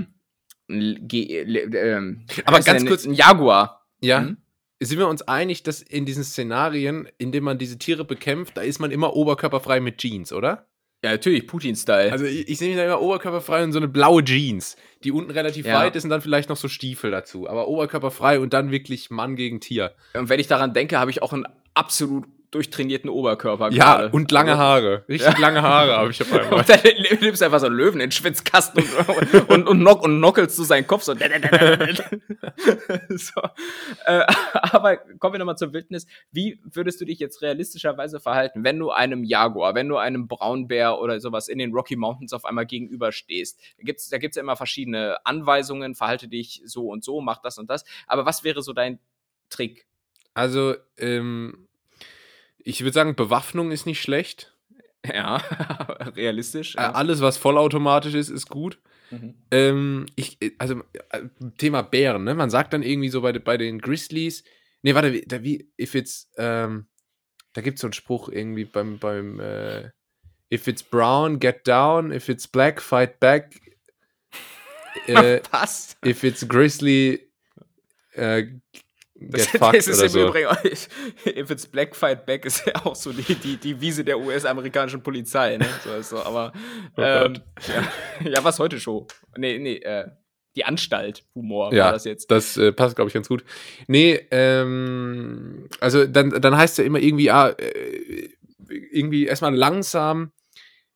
Ge- 0.68 1.46
wie 1.48 2.44
Aber 2.46 2.60
ganz 2.60 2.80
denn? 2.80 2.88
kurz- 2.88 3.06
ein 3.06 3.14
Jaguar. 3.14 3.86
Ja. 4.02 4.22
Mhm. 4.22 4.38
Sind 4.82 5.00
wir 5.00 5.08
uns 5.08 5.22
einig, 5.22 5.64
dass 5.64 5.82
in 5.82 6.06
diesen 6.06 6.24
Szenarien, 6.24 7.08
in 7.18 7.32
denen 7.32 7.46
man 7.46 7.58
diese 7.58 7.78
Tiere 7.78 8.04
bekämpft, 8.04 8.58
da 8.58 8.62
ist 8.62 8.80
man 8.80 8.92
immer 8.92 9.16
oberkörperfrei 9.16 9.80
mit 9.80 9.98
Jeans, 10.00 10.34
oder? 10.34 10.68
Ja, 11.04 11.12
natürlich, 11.12 11.46
Putin-Style. 11.48 12.12
Also 12.12 12.26
ich, 12.26 12.50
ich 12.50 12.58
sehe 12.58 12.70
mich 12.70 12.78
da 12.78 12.84
immer 12.86 13.02
oberkörperfrei 13.02 13.64
und 13.64 13.72
so 13.72 13.78
eine 13.80 13.88
blaue 13.88 14.24
Jeans, 14.24 14.76
die 15.04 15.12
unten 15.12 15.32
relativ 15.32 15.66
Ja. 15.66 15.76
weit 15.80 15.96
ist 15.96 16.04
und 16.04 16.10
dann 16.10 16.22
vielleicht 16.22 16.50
noch 16.50 16.58
so 16.58 16.68
Stiefel 16.68 17.12
dazu. 17.12 17.48
Aber 17.48 17.68
oberkörperfrei 17.68 18.40
und 18.40 18.54
dann 18.54 18.72
wirklich 18.72 19.12
Mann 19.12 19.36
gegen 19.36 19.60
Tier. 19.62 19.94
Und 20.14 20.30
wenn 20.30 20.40
ich 20.40 20.48
daran 20.48 20.74
denke, 20.74 21.00
habe 21.00 21.12
ich 21.12 21.22
auch 21.22 21.32
ein 21.32 21.46
absolut 21.74 22.26
durchtrainierten 22.56 23.10
Oberkörper 23.10 23.70
Ja, 23.72 23.96
gerade. 23.98 24.10
und 24.12 24.32
lange 24.32 24.58
Haare. 24.58 25.04
Richtig 25.10 25.38
lange 25.38 25.62
Haare 25.62 25.98
habe 25.98 26.12
ich 26.12 26.22
auf 26.22 26.32
einmal. 26.32 26.54
Und 26.60 26.70
dann 26.70 26.80
nimmst 27.20 27.42
du 27.42 27.46
einfach 27.46 27.60
so 27.60 27.66
einen 27.66 27.76
Löwen 27.76 27.96
in 27.96 28.08
den 28.08 28.12
Schwitzkasten 28.12 28.82
und, 28.84 29.50
und, 29.50 29.68
und, 29.68 29.80
knock, 29.80 30.04
und 30.04 30.18
knockelst 30.18 30.58
du 30.58 30.64
seinen 30.64 30.88
Kopf 30.88 31.04
so. 31.04 31.14
so. 33.10 33.42
Äh, 34.06 34.26
aber 34.54 34.98
kommen 35.20 35.34
wir 35.34 35.40
nochmal 35.40 35.58
zur 35.58 35.74
Wildnis. 35.74 36.08
Wie 36.32 36.60
würdest 36.64 37.02
du 37.02 37.06
dich 37.06 37.20
jetzt 37.20 37.42
realistischerweise 37.42 38.20
verhalten, 38.20 38.64
wenn 38.64 38.80
du 38.80 38.92
einem 38.92 39.24
Jaguar, 39.24 39.76
wenn 39.76 39.90
du 39.90 39.98
einem 39.98 40.28
Braunbär 40.28 41.00
oder 41.00 41.20
sowas 41.20 41.48
in 41.50 41.60
den 41.60 41.74
Rocky 41.74 41.96
Mountains 41.96 42.32
auf 42.34 42.46
einmal 42.46 42.66
gegenüberstehst? 42.66 43.60
Da 43.78 43.84
gibt's, 43.84 44.10
da 44.10 44.18
gibt's 44.18 44.38
ja 44.38 44.44
immer 44.44 44.56
verschiedene 44.56 45.18
Anweisungen, 45.26 45.96
verhalte 45.96 46.28
dich 46.28 46.62
so 46.66 46.88
und 46.88 47.04
so, 47.04 47.20
mach 47.22 47.42
das 47.42 47.58
und 47.58 47.70
das. 47.70 47.84
Aber 48.08 48.26
was 48.26 48.44
wäre 48.44 48.62
so 48.62 48.74
dein 48.74 49.00
Trick? 49.50 49.86
Also, 50.34 50.76
ähm, 50.98 51.65
ich 52.66 52.82
würde 52.82 52.94
sagen, 52.94 53.16
Bewaffnung 53.16 53.72
ist 53.72 53.86
nicht 53.86 54.02
schlecht. 54.02 54.54
Ja, 55.06 55.38
realistisch. 56.18 56.76
Äh, 56.76 56.82
Ja. 56.82 56.92
alles, 56.94 57.22
was 57.22 57.38
vollautomatisch 57.38 58.16
ist, 58.16 58.30
ist 58.30 58.50
gut. 58.50 58.80
Mhm. 59.12 59.36
Ähm, 59.52 60.06
ich, 60.16 60.42
äh, 60.42 60.52
also, 60.58 60.82
äh, 61.10 61.22
Thema 61.58 61.84
Bären, 61.84 62.24
ne? 62.24 62.34
Man 62.34 62.50
sagt 62.50 62.74
dann 62.74 62.82
irgendwie 62.82 63.10
so 63.10 63.22
bei, 63.22 63.32
bei 63.38 63.58
den 63.58 63.80
Grizzlies, 63.80 64.44
nee, 64.82 64.96
warte, 64.96 65.14
wie, 65.14 65.22
da, 65.22 65.44
wie 65.44 65.72
if 65.80 65.94
it's, 65.94 66.32
ähm, 66.38 66.88
da 67.54 67.62
gibt 67.62 67.76
es 67.78 67.82
so 67.82 67.88
einen 67.88 67.94
Spruch 67.94 68.30
irgendwie 68.30 68.66
beim, 68.66 68.98
beim, 68.98 69.40
äh, 69.40 69.92
if 70.52 70.68
it's 70.68 70.82
brown, 70.82 71.40
get 71.40 71.68
down, 71.68 72.12
if 72.12 72.28
it's 72.28 72.48
black, 72.48 72.82
fight 72.82 73.20
back, 73.20 73.62
äh, 75.08 75.40
Was? 75.52 75.96
if 76.04 76.24
it's 76.24 76.48
grizzly, 76.48 77.30
äh, 78.14 78.48
Das, 79.30 79.52
das 79.60 79.88
ist 79.88 80.02
im 80.04 80.10
so. 80.10 80.28
Übrigen, 80.28 80.50
if 81.26 81.50
it's 81.50 81.66
black 81.68 81.96
fight 81.96 82.26
back, 82.26 82.46
ist 82.46 82.66
ja 82.66 82.74
auch 82.86 82.96
so 82.96 83.12
die, 83.12 83.36
die, 83.36 83.58
die 83.58 83.80
Wiese 83.82 84.04
der 84.04 84.20
US-amerikanischen 84.20 85.02
Polizei, 85.02 85.58
ne? 85.58 85.66
So 85.84 86.02
so, 86.02 86.24
aber, 86.24 86.54
Oh 86.98 87.02
ähm, 87.02 87.42
ja, 88.24 88.30
ja, 88.32 88.44
was 88.44 88.60
heute 88.60 88.80
schon? 88.80 89.08
Nee, 89.38 89.58
nee, 89.60 89.76
äh, 89.78 90.08
die 90.56 90.64
Anstalt, 90.66 91.26
Humor 91.36 91.74
Ja, 91.74 91.86
war 91.86 91.92
das 91.94 92.06
jetzt. 92.06 92.32
Das 92.32 92.56
äh, 92.58 92.72
passt, 92.72 92.96
glaube 92.96 93.10
ich, 93.10 93.14
ganz 93.14 93.28
gut. 93.28 93.44
Nee, 93.88 94.26
ähm, 94.32 95.68
also 95.82 96.06
dann, 96.06 96.30
dann 96.42 96.56
heißt 96.58 96.74
es 96.74 96.78
ja 96.78 96.84
immer 96.86 97.00
irgendwie, 97.00 97.30
ah, 97.30 97.50
äh, 97.50 98.30
irgendwie 98.92 99.26
erstmal 99.26 99.54
langsam 99.54 100.32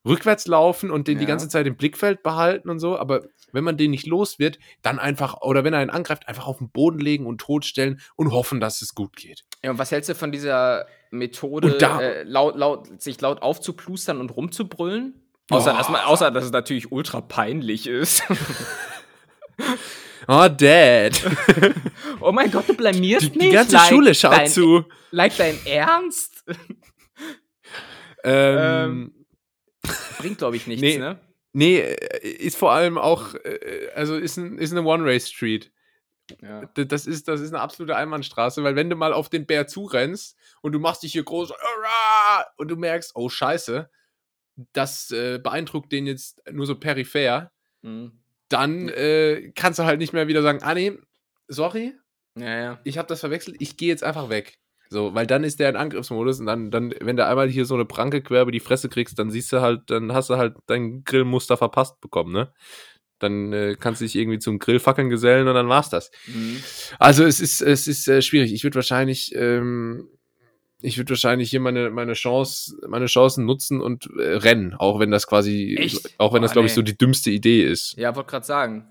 rückwärts 0.08 0.48
laufen 0.48 0.92
und 0.92 1.08
den 1.08 1.18
die 1.18 1.26
Ja. 1.26 1.28
ganze 1.30 1.50
Zeit 1.50 1.68
im 1.68 1.76
Blickfeld 1.76 2.24
behalten 2.24 2.70
und 2.70 2.80
so, 2.80 2.98
aber 2.98 3.28
wenn 3.54 3.64
man 3.64 3.78
den 3.78 3.92
nicht 3.92 4.06
los 4.08 4.40
wird, 4.40 4.60
dann 4.82 5.00
einfach, 5.00 5.42
oder 5.42 5.64
wenn 5.64 5.74
er 5.74 5.82
ihn 5.84 5.90
angreift, 5.90 6.28
einfach 6.28 6.48
auf 6.48 6.58
den 6.60 6.70
Boden 6.70 7.00
legen 7.00 7.26
und 7.26 7.40
totstellen 7.42 8.00
und 8.16 8.32
hoffen, 8.32 8.60
dass 8.60 8.82
es 8.82 8.96
gut 8.96 9.16
geht. 9.16 9.44
Ja, 9.64 9.72
und 9.72 9.78
was 9.78 9.92
hältst 9.92 10.10
du 10.10 10.16
von 10.16 10.32
dieser 10.32 10.86
Methode, 11.12 11.78
da- 11.78 12.02
äh, 12.02 12.24
laut, 12.24 12.56
laut, 12.56 13.02
sich 13.02 13.20
laut 13.22 13.42
aufzuplustern 13.42 14.20
und 14.20 14.30
rumzubrüllen? 14.36 15.26
Außer, 15.50 15.74
Oh. 15.74 15.78
dass, 15.78 15.90
man, 15.90 16.02
außer 16.02 16.30
dass 16.32 16.44
es 16.46 16.52
natürlich 16.52 16.92
ultra 16.92 17.22
peinlich 17.22 17.88
ist. 17.88 18.22
Oh, 20.28 20.48
Dad. 20.58 21.20
oh 22.22 22.32
mein 22.32 22.52
Gott, 22.52 22.70
du 22.70 22.76
blamierst 22.76 23.34
Die, 23.34 23.38
mich. 23.40 23.48
die 23.50 23.54
ganze 23.54 23.76
like 23.76 23.88
Schule 23.90 24.14
schaut 24.14 24.34
dein, 24.34 24.48
zu. 24.48 24.84
Like 25.12 25.36
dein 25.38 25.58
Ernst? 25.66 26.44
Ähm, 28.24 29.14
Bringt, 30.20 30.38
glaube 30.38 30.56
ich, 30.58 30.68
nichts, 30.68 30.82
Nee. 30.82 30.98
ne? 31.00 31.20
Nee, 31.54 31.80
äh, 31.80 32.28
ist 32.28 32.58
vor 32.58 32.72
allem 32.72 32.98
auch, 32.98 33.34
äh, 33.36 33.90
also 33.96 34.16
ist, 34.16 34.38
ein, 34.38 34.58
ist 34.58 34.72
eine 34.72 34.84
One-Way-Street. 34.84 35.72
Ja. 36.42 36.62
Das 36.76 37.08
ist, 37.08 37.28
das 37.28 37.42
ist 37.42 37.54
eine 37.54 37.62
absolute 37.62 37.96
Einbahnstraße, 37.96 38.64
weil 38.64 38.76
wenn 38.76 38.90
du 38.90 38.96
mal 38.96 39.14
auf 39.14 39.30
den 39.30 39.48
Bär 39.48 39.66
zurennst 39.66 40.38
und 40.62 40.74
du 40.74 40.80
machst 40.80 41.02
dich 41.02 41.14
hier 41.14 41.24
groß 41.24 41.52
und 42.58 42.68
du 42.68 42.76
merkst, 42.76 43.14
oh 43.16 43.30
Scheiße, 43.30 43.90
das 44.74 45.10
äh, 45.12 45.40
beeindruckt 45.40 45.92
den 45.92 46.06
jetzt 46.06 46.42
nur 46.52 46.66
so 46.66 46.76
peripher, 46.76 47.52
Mhm. 47.82 48.12
dann 48.50 48.90
äh, 48.90 49.54
kannst 49.56 49.80
du 49.80 49.84
halt 49.86 50.00
nicht 50.00 50.12
mehr 50.12 50.28
wieder 50.28 50.42
sagen, 50.42 50.60
ah 50.64 50.74
nee, 50.74 50.98
sorry, 51.48 51.96
Ja, 52.36 52.60
ja. 52.62 52.80
ich 52.84 52.98
habe 52.98 53.08
das 53.08 53.22
verwechselt, 53.22 53.56
ich 53.60 53.78
gehe 53.78 53.88
jetzt 53.88 54.04
einfach 54.04 54.30
weg. 54.30 54.60
So, 54.92 55.14
weil 55.14 55.28
dann 55.28 55.44
ist 55.44 55.60
der 55.60 55.70
in 55.70 55.76
Angriffsmodus 55.76 56.40
und 56.40 56.48
dann, 56.48 56.72
dann, 56.72 56.94
wenn 57.00 57.16
du 57.16 57.26
einmal 57.26 57.48
hier 57.48 57.66
so 57.66 57.76
eine 57.76 57.86
Pranke 57.86 58.22
quer 58.24 58.42
über 58.42 58.52
die 58.52 58.60
Fresse 58.60 58.90
kriegst, 58.90 59.20
dann 59.20 59.30
siehst 59.30 59.54
du 59.54 59.62
halt, 59.62 59.82
dann 59.88 60.14
hast 60.14 60.32
du 60.32 60.38
halt 60.38 60.56
dein 60.66 61.04
Grillmuster 61.04 61.58
verpasst 61.58 62.02
bekommen, 62.02 62.34
ne? 62.34 62.52
Dann 63.20 63.54
äh, 63.54 63.76
kannst 63.80 64.02
du 64.02 64.06
dich 64.06 64.16
irgendwie 64.16 64.40
zum 64.40 64.60
Grillfackeln 64.60 65.10
gesellen 65.10 65.48
und 65.48 65.54
dann 65.54 65.70
war's 65.70 65.90
das. 65.90 66.10
Mhm. 66.26 66.64
Also 66.98 67.24
es 67.26 67.40
ist, 67.40 67.62
es 67.62 67.88
ist 67.88 68.08
äh, 68.08 68.22
schwierig. 68.22 68.54
Ich 68.54 68.64
würde 68.64 68.76
wahrscheinlich, 68.76 69.36
ähm, 69.36 70.08
ich 70.82 70.98
würde 70.98 71.12
wahrscheinlich 71.12 71.50
hier 71.50 71.60
meine, 71.60 71.92
meine 71.92 72.14
Chance, 72.14 72.78
meine 72.88 73.08
Chancen 73.08 73.46
nutzen 73.46 73.82
und 73.82 74.10
äh, 74.18 74.38
rennen, 74.38 74.74
auch 74.74 75.00
wenn 75.00 75.12
das 75.12 75.28
quasi, 75.28 75.76
Echt? 75.78 76.16
auch 76.18 76.34
wenn 76.34 76.42
das, 76.42 76.52
Boah, 76.52 76.54
glaube 76.54 76.68
ich, 76.68 76.74
so 76.74 76.82
die 76.82 76.98
dümmste 76.98 77.30
Idee 77.30 77.64
ist. 77.64 77.96
Ja, 77.98 78.16
wollte 78.16 78.32
gerade 78.32 78.46
sagen. 78.46 78.90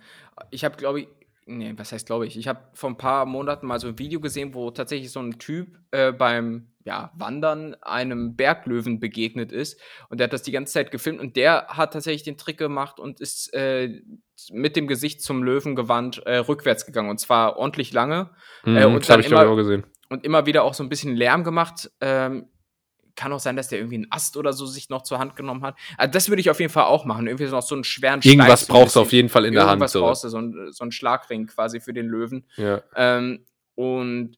Ich 0.50 0.64
habe, 0.64 0.76
glaube 0.76 1.00
ich, 1.00 1.08
nee, 1.48 1.72
was 1.76 1.92
heißt, 1.92 2.06
glaube 2.06 2.26
ich? 2.26 2.36
Ich 2.38 2.46
habe 2.46 2.60
vor 2.74 2.90
ein 2.90 2.96
paar 2.96 3.26
Monaten 3.26 3.66
mal 3.66 3.80
so 3.80 3.88
ein 3.88 3.98
Video 3.98 4.20
gesehen, 4.20 4.54
wo 4.54 4.70
tatsächlich 4.70 5.10
so 5.10 5.20
ein 5.20 5.38
Typ 5.38 5.78
äh, 5.90 6.12
beim 6.12 6.68
ja, 6.84 7.12
Wandern 7.16 7.74
einem 7.82 8.36
Berglöwen 8.36 9.00
begegnet 9.00 9.52
ist. 9.52 9.80
Und 10.08 10.20
der 10.20 10.26
hat 10.26 10.32
das 10.32 10.42
die 10.42 10.52
ganze 10.52 10.72
Zeit 10.72 10.90
gefilmt 10.90 11.20
und 11.20 11.36
der 11.36 11.66
hat 11.68 11.92
tatsächlich 11.92 12.22
den 12.22 12.38
Trick 12.38 12.56
gemacht 12.56 12.98
und 12.98 13.20
ist 13.20 13.52
äh, 13.54 14.00
mit 14.52 14.76
dem 14.76 14.86
Gesicht 14.86 15.22
zum 15.22 15.42
Löwen 15.42 15.76
gewandt 15.76 16.22
äh, 16.24 16.36
rückwärts 16.36 16.86
gegangen. 16.86 17.10
Und 17.10 17.18
zwar 17.18 17.56
ordentlich 17.56 17.92
lange. 17.92 18.30
Mhm, 18.64 18.76
und 18.84 19.02
das 19.02 19.10
habe 19.10 19.20
ich, 19.20 19.30
immer- 19.30 19.46
auch 19.46 19.56
gesehen. 19.56 19.84
und 20.08 20.24
immer 20.24 20.46
wieder 20.46 20.64
auch 20.64 20.74
so 20.74 20.82
ein 20.82 20.88
bisschen 20.88 21.14
Lärm 21.16 21.44
gemacht. 21.44 21.90
Ähm, 22.00 22.46
kann 23.18 23.32
auch 23.32 23.40
sein, 23.40 23.56
dass 23.56 23.68
der 23.68 23.78
irgendwie 23.80 23.96
einen 23.96 24.06
Ast 24.10 24.36
oder 24.36 24.52
so 24.52 24.64
sich 24.64 24.88
noch 24.88 25.02
zur 25.02 25.18
Hand 25.18 25.34
genommen 25.36 25.62
hat. 25.62 25.76
Also 25.96 26.12
das 26.12 26.28
würde 26.28 26.40
ich 26.40 26.48
auf 26.50 26.60
jeden 26.60 26.72
Fall 26.72 26.84
auch 26.84 27.04
machen. 27.04 27.26
Irgendwie 27.26 27.44
noch 27.46 27.62
so 27.62 27.74
einen 27.74 27.84
schweren 27.84 28.20
Irgendwas 28.22 28.62
Stein 28.64 28.74
brauchst 28.76 28.96
du 28.96 29.00
auf 29.00 29.12
jeden 29.12 29.28
Fall 29.28 29.44
in 29.44 29.52
der 29.54 29.64
Hand. 29.64 29.72
Irgendwas 29.72 29.92
So. 29.92 30.00
brauchst 30.00 30.24
du, 30.24 30.28
so 30.28 30.38
ein, 30.38 30.72
so 30.72 30.84
ein 30.84 30.92
Schlagring 30.92 31.46
quasi 31.48 31.80
für 31.80 31.92
den 31.92 32.06
Löwen. 32.06 32.46
Ja. 32.56 32.80
Ähm, 32.94 33.44
und 33.74 34.36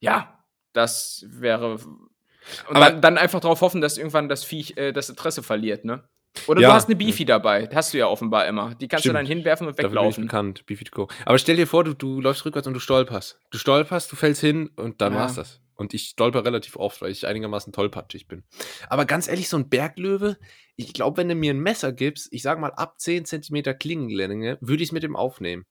ja, 0.00 0.38
das 0.72 1.24
wäre. 1.28 1.74
Und 1.74 2.76
Aber- 2.76 2.80
dann, 2.90 3.00
dann 3.00 3.18
einfach 3.18 3.40
darauf 3.40 3.60
hoffen, 3.60 3.80
dass 3.80 3.96
irgendwann 3.98 4.28
das 4.28 4.44
Viech 4.44 4.76
äh, 4.76 4.92
das 4.92 5.08
Interesse 5.08 5.42
verliert, 5.42 5.84
ne? 5.84 6.04
Oder 6.48 6.60
Ja. 6.62 6.68
du 6.70 6.74
hast 6.74 6.86
eine 6.88 6.96
Beefy 6.96 7.24
dabei. 7.24 7.68
Hast 7.72 7.94
du 7.94 7.98
ja 7.98 8.08
offenbar 8.08 8.46
immer. 8.48 8.74
Die 8.74 8.88
kannst 8.88 9.04
Stimmt. 9.04 9.14
du 9.14 9.18
dann 9.18 9.26
hinwerfen 9.26 9.66
und 9.68 9.78
Dafür 9.78 9.88
bin 9.90 9.98
ich 9.98 10.02
weglaufen. 10.02 10.24
bekannt, 10.24 10.66
Beefy 10.66 10.84
to 10.84 10.90
go. 10.94 11.08
Aber 11.24 11.38
stell 11.38 11.54
dir 11.56 11.66
vor, 11.68 11.84
du, 11.84 11.94
du 11.94 12.20
läufst 12.20 12.44
rückwärts 12.44 12.66
und 12.66 12.74
du 12.74 12.80
stolperst. 12.80 13.38
Du 13.50 13.58
stolperst, 13.58 14.10
du 14.10 14.16
fällst 14.16 14.40
hin 14.40 14.68
und 14.74 15.00
dann 15.00 15.12
Ja. 15.12 15.20
war's 15.20 15.36
das. 15.36 15.60
Und 15.76 15.92
ich 15.92 16.10
stolper 16.10 16.44
relativ 16.44 16.76
oft, 16.76 17.02
weil 17.02 17.10
ich 17.10 17.26
einigermaßen 17.26 17.72
tollpatschig 17.72 18.28
bin. 18.28 18.44
Aber 18.88 19.04
ganz 19.04 19.28
ehrlich, 19.28 19.48
so 19.48 19.56
ein 19.56 19.68
Berglöwe, 19.68 20.38
ich 20.76 20.92
glaube, 20.92 21.16
wenn 21.16 21.28
du 21.28 21.34
mir 21.34 21.52
ein 21.52 21.60
Messer 21.60 21.92
gibst, 21.92 22.28
ich 22.32 22.42
sag 22.42 22.60
mal 22.60 22.70
ab 22.70 23.00
10 23.00 23.24
cm 23.24 23.78
Klingenlänge, 23.78 24.58
würde 24.60 24.82
ich 24.82 24.90
es 24.90 24.92
mit 24.92 25.02
dem 25.02 25.16
aufnehmen. 25.16 25.66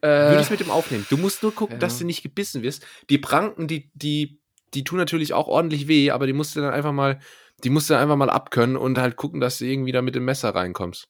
Würde 0.00 0.34
Äh, 0.34 0.36
ich 0.36 0.42
es 0.42 0.50
mit 0.50 0.60
dem 0.60 0.70
aufnehmen. 0.70 1.06
Du 1.10 1.16
musst 1.16 1.42
nur 1.42 1.54
gucken, 1.54 1.76
ja. 1.76 1.80
dass 1.80 1.98
du 1.98 2.04
nicht 2.04 2.22
gebissen 2.22 2.62
wirst. 2.62 2.84
Die 3.08 3.18
Pranken, 3.18 3.68
die, 3.68 3.90
die, 3.94 4.40
die 4.74 4.84
tun 4.84 4.98
natürlich 4.98 5.32
auch 5.32 5.46
ordentlich 5.46 5.86
weh, 5.88 6.10
aber 6.10 6.26
die 6.26 6.32
musst 6.32 6.56
du 6.56 6.60
dann 6.60 6.72
einfach 6.72 6.92
mal, 6.92 7.20
die 7.62 7.70
musst 7.70 7.88
du 7.90 7.94
einfach 7.94 8.16
mal 8.16 8.30
abkönnen 8.30 8.76
und 8.76 8.98
halt 8.98 9.16
gucken, 9.16 9.40
dass 9.40 9.58
du 9.58 9.64
irgendwie 9.64 9.92
da 9.92 10.02
mit 10.02 10.14
dem 10.14 10.24
Messer 10.24 10.54
reinkommst. 10.54 11.08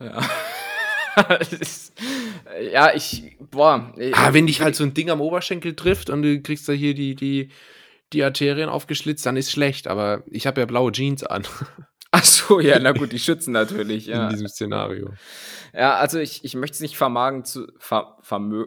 ja. 0.00 0.20
Ist- 1.60 1.92
ja, 2.72 2.94
ich. 2.94 3.36
Boah. 3.50 3.94
Ah, 4.12 4.32
wenn 4.32 4.46
dich 4.46 4.60
halt 4.60 4.76
so 4.76 4.84
ein 4.84 4.94
Ding 4.94 5.10
am 5.10 5.20
Oberschenkel 5.20 5.74
trifft 5.74 6.10
und 6.10 6.22
du 6.22 6.40
kriegst 6.40 6.68
da 6.68 6.72
hier 6.72 6.94
die, 6.94 7.14
die, 7.14 7.50
die 8.12 8.24
Arterien 8.24 8.68
aufgeschlitzt, 8.68 9.24
dann 9.26 9.36
ist 9.36 9.50
schlecht. 9.50 9.86
Aber 9.86 10.22
ich 10.26 10.46
habe 10.46 10.60
ja 10.60 10.66
blaue 10.66 10.92
Jeans 10.92 11.24
an 11.24 11.46
Ach 12.16 12.24
so, 12.24 12.60
ja, 12.60 12.78
na 12.78 12.92
gut, 12.92 13.10
die 13.10 13.18
schützen 13.18 13.50
natürlich, 13.50 14.06
in 14.08 14.14
ja. 14.14 14.28
diesem 14.28 14.46
Szenario. 14.46 15.10
Ja, 15.72 15.96
also 15.96 16.20
ich, 16.20 16.44
ich 16.44 16.54
möchte 16.54 16.74
es 16.74 16.80
nicht 16.80 16.96
vermagen 16.96 17.44
zu. 17.44 17.66
Ver, 17.78 18.18
vermö 18.20 18.66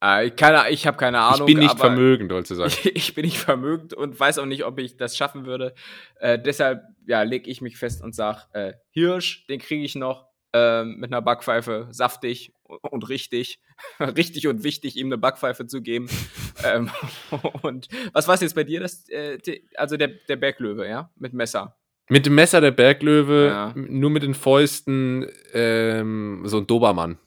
äh, 0.00 0.30
keine, 0.30 0.70
ich 0.70 0.86
habe 0.86 0.96
keine 0.96 1.20
Ahnung. 1.20 1.48
ich 1.48 1.54
bin 1.54 1.62
nicht 1.62 1.78
vermögend, 1.78 2.30
sollst 2.30 2.50
du 2.50 2.54
sagen. 2.54 2.72
Ich, 2.84 2.96
ich 2.96 3.14
bin 3.14 3.24
nicht 3.24 3.38
vermögend 3.38 3.94
und 3.94 4.18
weiß 4.18 4.38
auch 4.38 4.46
nicht, 4.46 4.64
ob 4.64 4.78
ich 4.78 4.96
das 4.96 5.16
schaffen 5.16 5.44
würde. 5.44 5.74
Äh, 6.20 6.38
deshalb, 6.38 6.82
ja, 7.06 7.22
lege 7.22 7.50
ich 7.50 7.60
mich 7.60 7.76
fest 7.76 8.02
und 8.02 8.14
sage, 8.14 8.42
äh, 8.52 8.72
Hirsch, 8.90 9.46
den 9.48 9.58
kriege 9.58 9.84
ich 9.84 9.96
noch 9.96 10.27
ähm, 10.52 10.96
mit 10.98 11.12
einer 11.12 11.22
Backpfeife, 11.22 11.88
saftig 11.90 12.52
und, 12.64 13.08
richtig. 13.08 13.60
richtig 14.00 14.46
und 14.48 14.64
wichtig, 14.64 14.96
ihm 14.96 15.06
eine 15.08 15.18
Backpfeife 15.18 15.66
zu 15.66 15.82
geben. 15.82 16.08
ähm, 16.64 16.90
und 17.62 17.88
was 18.12 18.26
war 18.28 18.34
es 18.34 18.40
jetzt 18.40 18.54
bei 18.54 18.64
dir? 18.64 18.80
Das, 18.80 19.08
äh, 19.08 19.38
also 19.76 19.96
der, 19.96 20.08
der 20.08 20.36
Berglöwe, 20.36 20.88
ja? 20.88 21.10
Mit 21.16 21.32
Messer. 21.32 21.76
Mit 22.10 22.24
dem 22.24 22.34
Messer 22.34 22.60
der 22.62 22.70
Berglöwe, 22.70 23.46
Ja. 23.48 23.72
nur 23.76 24.08
mit 24.08 24.22
den 24.22 24.32
Fäusten, 24.34 25.26
ähm, 25.52 26.42
so 26.46 26.56
ein 26.58 26.66
Dobermann. 26.66 27.18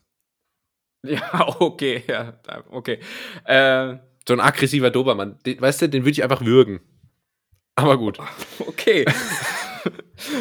Ja, 1.05 1.47
okay, 1.59 2.03
ja, 2.07 2.39
okay. 2.69 2.99
Äh, 3.45 3.97
So 4.27 4.33
ein 4.33 4.39
aggressiver 4.39 4.89
Dobermann. 4.91 5.37
Den, 5.45 5.59
weißt 5.61 5.83
du, 5.83 5.89
den 5.89 6.01
würde 6.03 6.11
ich 6.11 6.23
einfach 6.23 6.43
würgen. 6.45 6.79
Aber 7.75 7.97
gut. 7.97 8.19
okay. 8.59 9.05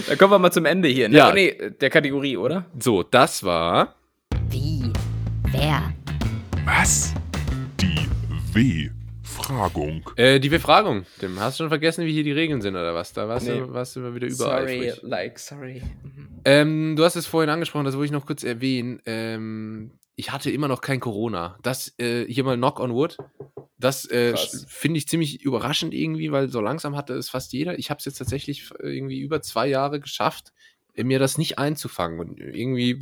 Dann 0.09 0.19
kommen 0.19 0.32
wir 0.32 0.39
mal 0.39 0.51
zum 0.52 0.65
Ende 0.66 0.89
hier. 0.89 1.09
Ne? 1.09 1.16
Ja. 1.16 1.31
Oh, 1.31 1.35
nee, 1.35 1.55
der 1.81 1.90
Kategorie, 1.90 2.36
oder? 2.36 2.65
So, 2.78 3.02
das 3.02 3.43
war. 3.44 3.94
Wie? 4.48 4.93
Wer? 5.51 5.93
Was? 6.65 7.15
Die. 7.81 8.09
W-Fragung. 8.52 10.02
Äh, 10.16 10.40
die 10.40 10.48
Befragung. 10.48 11.05
Tim, 11.19 11.39
hast 11.40 11.59
du 11.59 11.65
schon 11.65 11.69
vergessen, 11.69 12.05
wie 12.05 12.12
hier 12.12 12.24
die 12.24 12.32
Regeln 12.32 12.61
sind 12.61 12.74
oder 12.74 12.94
was? 12.94 13.12
Da 13.12 13.28
warst, 13.28 13.47
Nee. 13.47 13.59
du, 13.61 13.73
warst 13.73 13.94
du 13.97 14.01
immer 14.01 14.15
wieder 14.15 14.27
überall. 14.27 14.62
Sorry, 14.66 14.93
like, 15.02 15.39
sorry. 15.39 15.82
Ähm, 16.44 16.94
du 16.97 17.05
hast 17.05 17.16
es 17.16 17.27
vorhin 17.27 17.51
angesprochen, 17.51 17.85
das 17.85 17.94
wollte 17.94 18.07
ich 18.07 18.12
noch 18.12 18.27
kurz 18.27 18.43
erwähnen. 18.44 19.01
Ähm, 19.07 19.90
ich 20.20 20.30
hatte 20.30 20.51
immer 20.51 20.68
noch 20.68 20.82
kein 20.82 21.01
Corona. 21.01 21.59
Das 21.62 21.98
äh, 21.98 22.26
hier 22.26 22.44
mal 22.44 22.59
Knock 22.59 22.78
on 22.78 22.92
Wood. 22.92 23.16
Das 23.78 24.05
äh, 24.10 24.36
finde 24.68 24.98
ich 24.98 25.09
ziemlich 25.09 25.40
überraschend 25.40 25.94
irgendwie, 25.94 26.30
weil 26.30 26.51
so 26.51 26.60
langsam 26.60 26.94
hatte 26.94 27.14
es 27.14 27.30
fast 27.30 27.55
jeder. 27.55 27.78
Ich 27.78 27.88
habe 27.88 27.98
es 27.98 28.05
jetzt 28.05 28.18
tatsächlich 28.18 28.70
äh, 28.80 28.94
irgendwie 28.94 29.18
über 29.18 29.40
zwei 29.40 29.66
Jahre 29.66 29.98
geschafft, 29.98 30.52
mir 30.96 31.18
das 31.18 31.38
nicht 31.38 31.58
einzufangen. 31.58 32.20
Und 32.20 32.38
irgendwie 32.40 32.98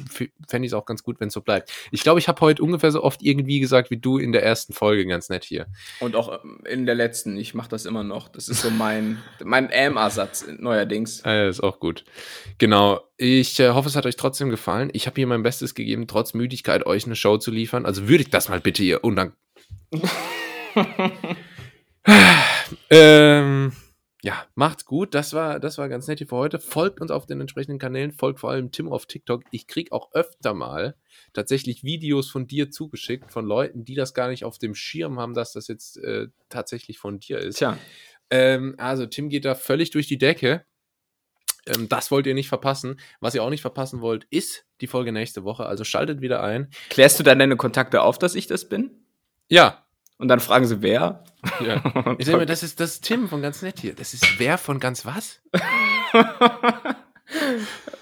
fände 0.47 0.67
ich 0.67 0.73
es 0.73 0.75
auch 0.75 0.87
ganz 0.87 1.03
gut, 1.03 1.21
wenn 1.21 1.29
es 1.29 1.35
so 1.35 1.41
bleibt. 1.41 1.73
Ich 1.91 2.03
glaube, 2.03 2.21
ich 2.21 2.29
habe 2.29 2.41
heute 2.41 2.63
ungefähr 2.63 2.91
so 2.91 3.03
oft 3.03 3.23
irgendwie 3.23 3.61
gesagt 3.61 3.91
wie 3.91 3.97
du 3.97 4.19
in 4.19 4.33
der 4.33 4.43
ersten 4.43 4.73
Folge, 4.73 5.07
ganz 5.07 5.29
nett 5.29 5.45
hier. 5.45 5.67
Und 6.01 6.17
auch 6.17 6.45
ähm, 6.45 6.61
in 6.69 6.87
der 6.87 6.95
letzten, 6.95 7.37
ich 7.37 7.55
mache 7.55 7.69
das 7.69 7.87
immer 7.87 8.05
noch. 8.05 8.29
Das 8.29 8.49
ist 8.49 8.63
so 8.63 8.71
mein, 8.71 9.19
mein 9.45 9.69
Ähm-Ersatz 9.73 10.47
neuerdings. 10.59 11.25
Ah, 11.25 11.35
ja, 11.35 11.49
ist 11.49 11.63
auch 11.63 11.81
gut. 11.81 12.05
Genau. 12.59 13.01
Ich 13.17 13.59
äh, 13.61 13.71
hoffe, 13.71 13.89
es 13.89 13.97
hat 13.97 14.07
euch 14.07 14.17
trotzdem 14.17 14.51
gefallen. 14.51 14.91
Ich 14.93 15.07
habe 15.07 15.17
hier 15.17 15.27
mein 15.27 15.43
Bestes 15.43 15.75
gegeben, 15.75 16.07
trotz 16.07 16.35
Müdigkeit 16.35 16.87
euch 16.87 17.07
eine 17.07 17.17
Show 17.17 17.39
zu 17.39 17.51
liefern. 17.51 17.87
Also 17.87 18.09
würdigt 18.09 18.33
das 18.33 18.49
mal 18.49 18.61
bitte, 18.61 18.83
ihr 18.83 19.03
Undank. 19.03 19.35
ähm, 22.91 23.73
ja, 24.23 24.45
macht's 24.55 24.85
gut. 24.85 25.15
Das 25.15 25.33
war, 25.33 25.61
das 25.61 25.79
war 25.79 25.89
ganz 25.89 26.09
nett 26.09 26.19
hier 26.19 26.27
für 26.27 26.37
heute. 26.37 26.59
Folgt 26.59 27.01
uns 27.01 27.11
auf 27.11 27.27
den 27.27 27.41
entsprechenden 27.41 27.79
Kanälen. 27.79 28.11
Folgt 28.11 28.41
vor 28.41 28.51
allem 28.51 28.73
Tim 28.73 28.93
auf 28.93 29.07
TikTok. 29.07 29.45
Ich 29.53 29.69
krieg 29.69 29.93
auch 29.93 30.13
öfter 30.13 30.55
mal 30.55 30.97
tatsächlich 31.33 31.85
Videos 31.85 32.29
von 32.29 32.47
dir 32.47 32.71
zugeschickt, 32.71 33.31
von 33.31 33.47
Leuten, 33.47 33.85
die 33.85 33.95
das 33.95 34.15
gar 34.15 34.29
nicht 34.29 34.45
auf 34.45 34.59
dem 34.59 34.75
Schirm 34.75 35.21
haben, 35.21 35.35
dass 35.35 35.53
das 35.53 35.69
jetzt 35.69 35.99
äh, 35.99 36.29
tatsächlich 36.49 36.99
von 36.99 37.21
dir 37.21 37.39
ist. 37.39 37.59
Tja, 37.59 37.79
Ähm, 38.31 38.75
also 38.79 39.07
Tim 39.07 39.29
geht 39.29 39.45
da 39.45 39.55
völlig 39.55 39.91
durch 39.91 40.09
die 40.09 40.19
Decke. 40.19 40.65
Ähm, 41.67 41.89
das 41.89 42.11
wollt 42.11 42.27
ihr 42.27 42.35
nicht 42.35 42.49
verpassen. 42.49 42.99
Was 43.21 43.35
ihr 43.35 43.43
auch 43.43 43.51
nicht 43.51 43.63
verpassen 43.63 44.01
wollt, 44.01 44.27
ist 44.31 44.67
die 44.81 44.87
Folge 44.89 45.13
nächste 45.13 45.45
Woche. 45.45 45.67
Also 45.67 45.85
schaltet 45.85 46.21
wieder 46.21 46.43
ein. 46.43 46.71
klärst 46.91 47.19
du 47.21 47.23
dann 47.23 47.39
deine 47.39 47.57
Kontakte 47.57 48.03
auf, 48.03 48.19
dass 48.19 48.35
ich 48.35 48.47
das 48.49 48.69
bin? 48.69 48.91
Ja. 49.49 49.85
Und 50.19 50.29
dann 50.29 50.41
fragen 50.41 50.67
sie, 50.67 50.83
wer? 50.83 51.25
ja. 51.65 52.17
Ich 52.19 52.27
sag 52.27 52.37
mal, 52.37 52.47
das 52.47 52.63
ist 52.63 52.81
das 52.81 52.95
ist 52.95 53.05
Tim 53.05 53.29
von 53.29 53.41
ganz 53.41 53.63
nett 53.63 53.81
hier. 53.81 53.95
Das 53.95 54.15
ist 54.15 54.39
wer 54.39 54.59
von 54.59 54.81
ganz 54.81 55.07
was? 55.07 55.41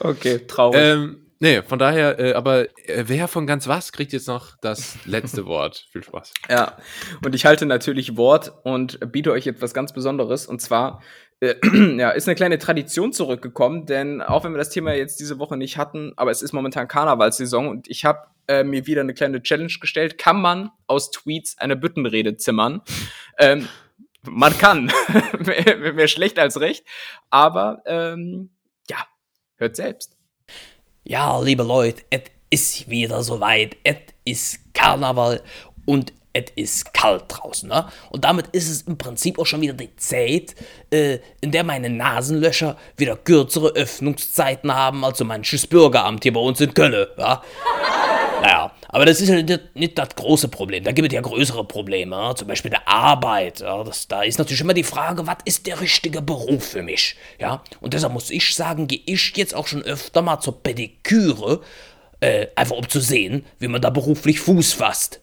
okay, 0.00 0.38
traurig. 0.46 0.80
Ähm, 0.80 1.26
nee, 1.38 1.62
von 1.62 1.78
daher, 1.78 2.18
äh, 2.18 2.32
aber 2.32 2.68
äh, 2.88 3.04
wer 3.06 3.28
von 3.28 3.46
ganz 3.46 3.68
was 3.68 3.92
kriegt 3.92 4.14
jetzt 4.14 4.28
noch 4.28 4.56
das 4.62 4.96
letzte 5.04 5.44
Wort? 5.44 5.86
Viel 5.92 6.02
Spaß. 6.02 6.32
Ja, 6.48 6.78
und 7.24 7.34
ich 7.34 7.44
halte 7.44 7.66
natürlich 7.66 8.16
Wort 8.16 8.52
und 8.64 8.98
biete 9.12 9.32
euch 9.32 9.46
etwas 9.46 9.74
ganz 9.74 9.92
Besonderes. 9.92 10.46
Und 10.46 10.62
zwar 10.62 11.02
ja, 11.42 12.10
ist 12.10 12.28
eine 12.28 12.34
kleine 12.34 12.58
Tradition 12.58 13.12
zurückgekommen, 13.12 13.84
denn 13.84 14.22
auch 14.22 14.44
wenn 14.44 14.52
wir 14.52 14.58
das 14.58 14.70
Thema 14.70 14.94
jetzt 14.94 15.20
diese 15.20 15.38
Woche 15.38 15.56
nicht 15.56 15.76
hatten, 15.76 16.12
aber 16.16 16.30
es 16.30 16.40
ist 16.40 16.52
momentan 16.52 16.88
Karnevalssaison 16.88 17.68
und 17.68 17.88
ich 17.88 18.04
habe 18.04 18.20
äh, 18.48 18.64
mir 18.64 18.86
wieder 18.86 19.02
eine 19.02 19.12
kleine 19.12 19.42
Challenge 19.42 19.72
gestellt. 19.80 20.18
Kann 20.18 20.40
man 20.40 20.70
aus 20.86 21.10
Tweets 21.10 21.58
eine 21.58 21.76
Büttenrede 21.76 22.36
zimmern? 22.36 22.82
ähm, 23.38 23.68
man 24.22 24.56
kann. 24.56 24.90
mehr, 25.38 25.92
mehr 25.92 26.08
schlecht 26.08 26.38
als 26.38 26.60
recht. 26.60 26.84
Aber 27.30 27.82
ähm, 27.86 28.50
ja, 28.88 28.98
hört 29.56 29.76
selbst. 29.76 30.16
Ja, 31.04 31.40
liebe 31.40 31.62
Leute, 31.62 32.02
es 32.10 32.22
ist 32.50 32.88
wieder 32.90 33.22
soweit. 33.22 33.76
Es 33.84 33.96
ist 34.24 34.74
Karneval 34.74 35.42
und 35.84 36.12
es 36.36 36.52
ist 36.54 36.94
kalt 36.94 37.24
draußen. 37.28 37.68
Ne? 37.68 37.86
Und 38.10 38.24
damit 38.24 38.48
ist 38.48 38.68
es 38.68 38.82
im 38.82 38.98
Prinzip 38.98 39.38
auch 39.38 39.46
schon 39.46 39.60
wieder 39.60 39.72
die 39.72 39.94
Zeit, 39.96 40.54
äh, 40.90 41.18
in 41.40 41.50
der 41.50 41.64
meine 41.64 41.88
Nasenlöcher 41.88 42.76
wieder 42.96 43.16
kürzere 43.16 43.70
Öffnungszeiten 43.70 44.74
haben 44.74 45.04
als 45.04 45.18
so 45.18 45.24
manches 45.24 45.66
Bürgeramt 45.66 46.22
hier 46.22 46.32
bei 46.32 46.40
uns 46.40 46.60
in 46.60 46.74
Köln. 46.74 47.06
Ja? 47.16 47.42
Naja, 48.42 48.72
aber 48.88 49.06
das 49.06 49.20
ist 49.20 49.28
ja 49.28 49.42
nicht, 49.42 49.74
nicht 49.74 49.98
das 49.98 50.10
große 50.14 50.48
Problem. 50.48 50.84
Da 50.84 50.92
gibt 50.92 51.08
es 51.08 51.14
ja 51.14 51.22
größere 51.22 51.64
Probleme, 51.64 52.14
ja? 52.14 52.34
zum 52.34 52.48
Beispiel 52.48 52.70
der 52.70 52.86
Arbeit. 52.86 53.60
Ja? 53.60 53.82
Das, 53.82 54.06
da 54.08 54.22
ist 54.22 54.38
natürlich 54.38 54.60
immer 54.60 54.74
die 54.74 54.84
Frage, 54.84 55.26
was 55.26 55.38
ist 55.44 55.66
der 55.66 55.80
richtige 55.80 56.20
Beruf 56.20 56.68
für 56.68 56.82
mich? 56.82 57.16
Ja? 57.40 57.62
Und 57.80 57.94
deshalb 57.94 58.12
muss 58.12 58.30
ich 58.30 58.54
sagen, 58.54 58.86
gehe 58.86 59.00
ich 59.06 59.32
jetzt 59.36 59.54
auch 59.54 59.66
schon 59.66 59.82
öfter 59.82 60.22
mal 60.22 60.40
zur 60.40 60.62
Pediküre, 60.62 61.62
äh, 62.20 62.48
einfach 62.54 62.76
um 62.76 62.88
zu 62.88 63.00
sehen, 63.00 63.44
wie 63.58 63.68
man 63.68 63.80
da 63.80 63.90
beruflich 63.90 64.40
Fuß 64.40 64.74
fasst. 64.74 65.22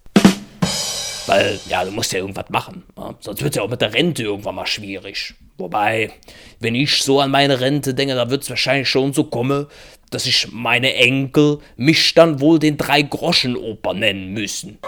Weil, 1.25 1.59
ja, 1.69 1.85
du 1.85 1.91
musst 1.91 2.11
ja 2.11 2.19
irgendwas 2.19 2.49
machen. 2.49 2.83
Ja? 2.97 3.15
Sonst 3.19 3.41
wird 3.41 3.53
es 3.53 3.57
ja 3.57 3.63
auch 3.63 3.69
mit 3.69 3.81
der 3.81 3.93
Rente 3.93 4.23
irgendwann 4.23 4.55
mal 4.55 4.65
schwierig. 4.65 5.33
Wobei, 5.57 6.11
wenn 6.59 6.75
ich 6.75 7.01
so 7.01 7.19
an 7.19 7.31
meine 7.31 7.59
Rente 7.59 7.93
denke, 7.93 8.15
da 8.15 8.29
wird 8.29 8.43
es 8.43 8.49
wahrscheinlich 8.49 8.89
schon 8.89 9.13
so 9.13 9.25
kommen, 9.25 9.67
dass 10.09 10.25
ich 10.25 10.47
meine 10.51 10.93
Enkel 10.95 11.59
mich 11.75 12.13
dann 12.13 12.39
wohl 12.39 12.59
den 12.59 12.77
Drei-Groschen-Oper 12.77 13.93
nennen 13.93 14.33
müssen. 14.33 14.79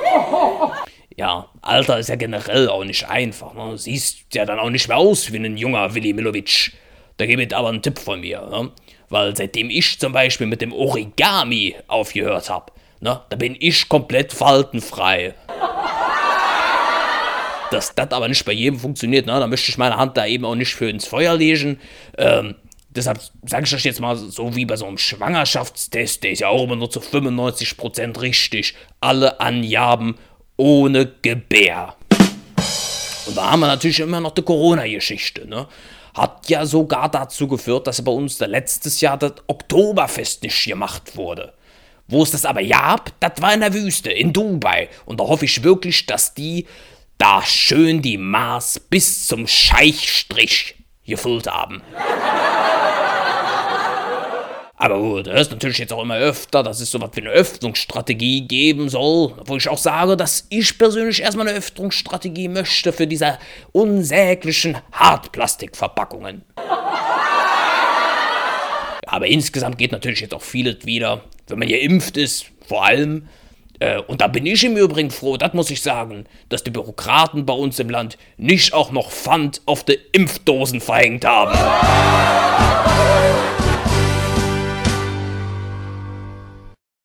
Ja, 1.18 1.48
Alter 1.62 2.00
ist 2.00 2.10
ja 2.10 2.18
generell 2.18 2.68
auch 2.68 2.84
nicht 2.84 3.08
einfach. 3.08 3.54
Ne? 3.54 3.70
Du 3.72 3.78
siehst 3.78 4.26
ja 4.34 4.44
dann 4.44 4.60
auch 4.60 4.70
nicht 4.70 4.90
mehr 4.90 4.98
aus 4.98 5.32
wie 5.32 5.38
ein 5.38 5.56
junger 5.56 5.96
Willi 5.96 6.12
Milovic. 6.12 6.74
Da 7.16 7.26
gebe 7.26 7.42
ich 7.42 7.56
aber 7.56 7.70
einen 7.70 7.82
Tipp 7.82 8.00
von 8.00 8.20
mir. 8.20 8.42
Ne? 8.42 8.70
Weil 9.08 9.34
seitdem 9.34 9.70
ich 9.70 9.98
zum 9.98 10.12
Beispiel 10.12 10.48
mit 10.48 10.60
dem 10.62 10.74
Origami 10.74 11.76
aufgehört 11.88 12.50
habe, 12.50 12.74
ne, 13.00 13.22
da 13.30 13.36
bin 13.38 13.56
ich 13.58 13.88
komplett 13.88 14.34
faltenfrei. 14.34 15.36
Dass 17.72 17.96
das 17.96 18.12
aber 18.12 18.28
nicht 18.28 18.46
bei 18.46 18.52
jedem 18.52 18.80
funktioniert, 18.80 19.26
ne, 19.26 19.40
da 19.40 19.48
möchte 19.48 19.70
ich 19.70 19.78
meine 19.78 19.98
Hand 19.98 20.18
da 20.18 20.26
eben 20.26 20.46
auch 20.46 20.56
nicht 20.56 20.76
für 20.76 20.90
ins 20.90 21.06
Feuer 21.06 21.36
legen. 21.36 21.80
Ähm, 22.18 22.56
deshalb 22.90 23.20
sage 23.46 23.66
ich 23.66 23.76
euch 23.76 23.84
jetzt 23.84 24.00
mal 24.00 24.16
so 24.16 24.56
wie 24.56 24.66
bei 24.66 24.76
so 24.76 24.86
einem 24.86 24.98
Schwangerschaftstest, 24.98 26.24
der 26.24 26.32
ist 26.32 26.40
ja 26.40 26.50
auch 26.50 26.64
immer 26.64 26.76
nur 26.76 26.90
zu 26.90 27.00
95% 27.00 28.22
richtig. 28.22 28.76
Alle 29.02 29.40
Angaben 29.40 30.16
ohne 30.58 31.12
Gebär. 31.22 31.96
Und 33.26 33.38
da 33.38 33.52
haben 33.52 33.60
wir 33.60 33.68
natürlich 33.68 34.00
immer 34.00 34.20
noch 34.20 34.32
die 34.32 34.44
Corona-Geschichte, 34.44 35.48
ne? 35.48 35.68
Hat 36.14 36.48
ja 36.48 36.66
sogar 36.66 37.10
dazu 37.12 37.48
geführt, 37.48 37.88
dass 37.88 38.02
bei 38.02 38.12
uns 38.12 38.38
da 38.38 38.46
letztes 38.46 39.02
Jahr 39.02 39.18
das 39.18 39.34
Oktoberfest 39.48 40.44
nicht 40.44 40.66
gemacht 40.66 41.18
wurde. 41.18 41.54
Wo 42.08 42.24
es 42.24 42.32
das 42.32 42.46
aber 42.46 42.64
gab, 42.64 43.12
das 43.20 43.42
war 43.42 43.54
in 43.54 43.60
der 43.60 43.74
Wüste, 43.74 44.12
in 44.12 44.32
Dubai. 44.32 44.88
Und 45.06 45.20
da 45.20 45.26
hoffe 45.26 45.44
ich 45.44 45.64
wirklich, 45.64 46.06
dass 46.06 46.34
die 46.34 46.68
da 47.18 47.42
schön 47.44 48.02
die 48.02 48.18
Maß 48.18 48.80
bis 48.80 49.28
zum 49.28 49.48
Scheichstrich 49.48 50.76
gefüllt 51.06 51.48
haben. 51.48 51.82
Aber 54.78 55.00
gut, 55.00 55.28
das 55.28 55.42
ist 55.42 55.52
natürlich 55.52 55.78
jetzt 55.78 55.94
auch 55.94 56.04
immer 56.04 56.18
öfter, 56.18 56.62
dass 56.62 56.82
es 56.82 56.92
so 56.92 57.00
was 57.02 57.12
wie 57.14 57.22
eine 57.22 57.30
Öffnungsstrategie 57.30 58.42
geben 58.42 58.90
soll. 58.90 59.34
Wo 59.46 59.56
ich 59.56 59.70
auch 59.70 59.78
sage, 59.78 60.18
dass 60.18 60.46
ich 60.50 60.78
persönlich 60.78 61.22
erstmal 61.22 61.48
eine 61.48 61.58
Öffnungsstrategie 61.58 62.50
möchte 62.50 62.92
für 62.92 63.08
diese 63.08 63.40
unsäglichen 63.72 64.78
Hartplastikverpackungen. 64.92 66.44
Aber 69.08 69.28
insgesamt 69.28 69.78
geht 69.78 69.94
natürlich 69.94 70.20
jetzt 70.20 70.34
auch 70.34 70.42
vieles 70.42 70.86
wieder, 70.86 71.22
wenn 71.48 71.60
man 71.60 71.70
geimpft 71.70 72.18
ist, 72.18 72.48
vor 72.68 72.86
allem. 72.86 73.30
Äh, 73.80 74.00
und 74.00 74.22
da 74.22 74.28
bin 74.28 74.46
ich 74.46 74.64
im 74.64 74.78
Übrigen 74.78 75.12
froh, 75.12 75.38
das 75.38 75.54
muss 75.54 75.70
ich 75.70 75.82
sagen, 75.82 76.26
dass 76.50 76.64
die 76.64 76.72
Bürokraten 76.72 77.46
bei 77.46 77.54
uns 77.54 77.80
im 77.80 77.90
Land 77.90 78.18
nicht 78.38 78.74
auch 78.74 78.92
noch 78.92 79.12
Pfand 79.12 79.62
auf 79.66 79.84
die 79.84 80.00
Impfdosen 80.12 80.82
verhängt 80.82 81.26
haben. 81.26 81.58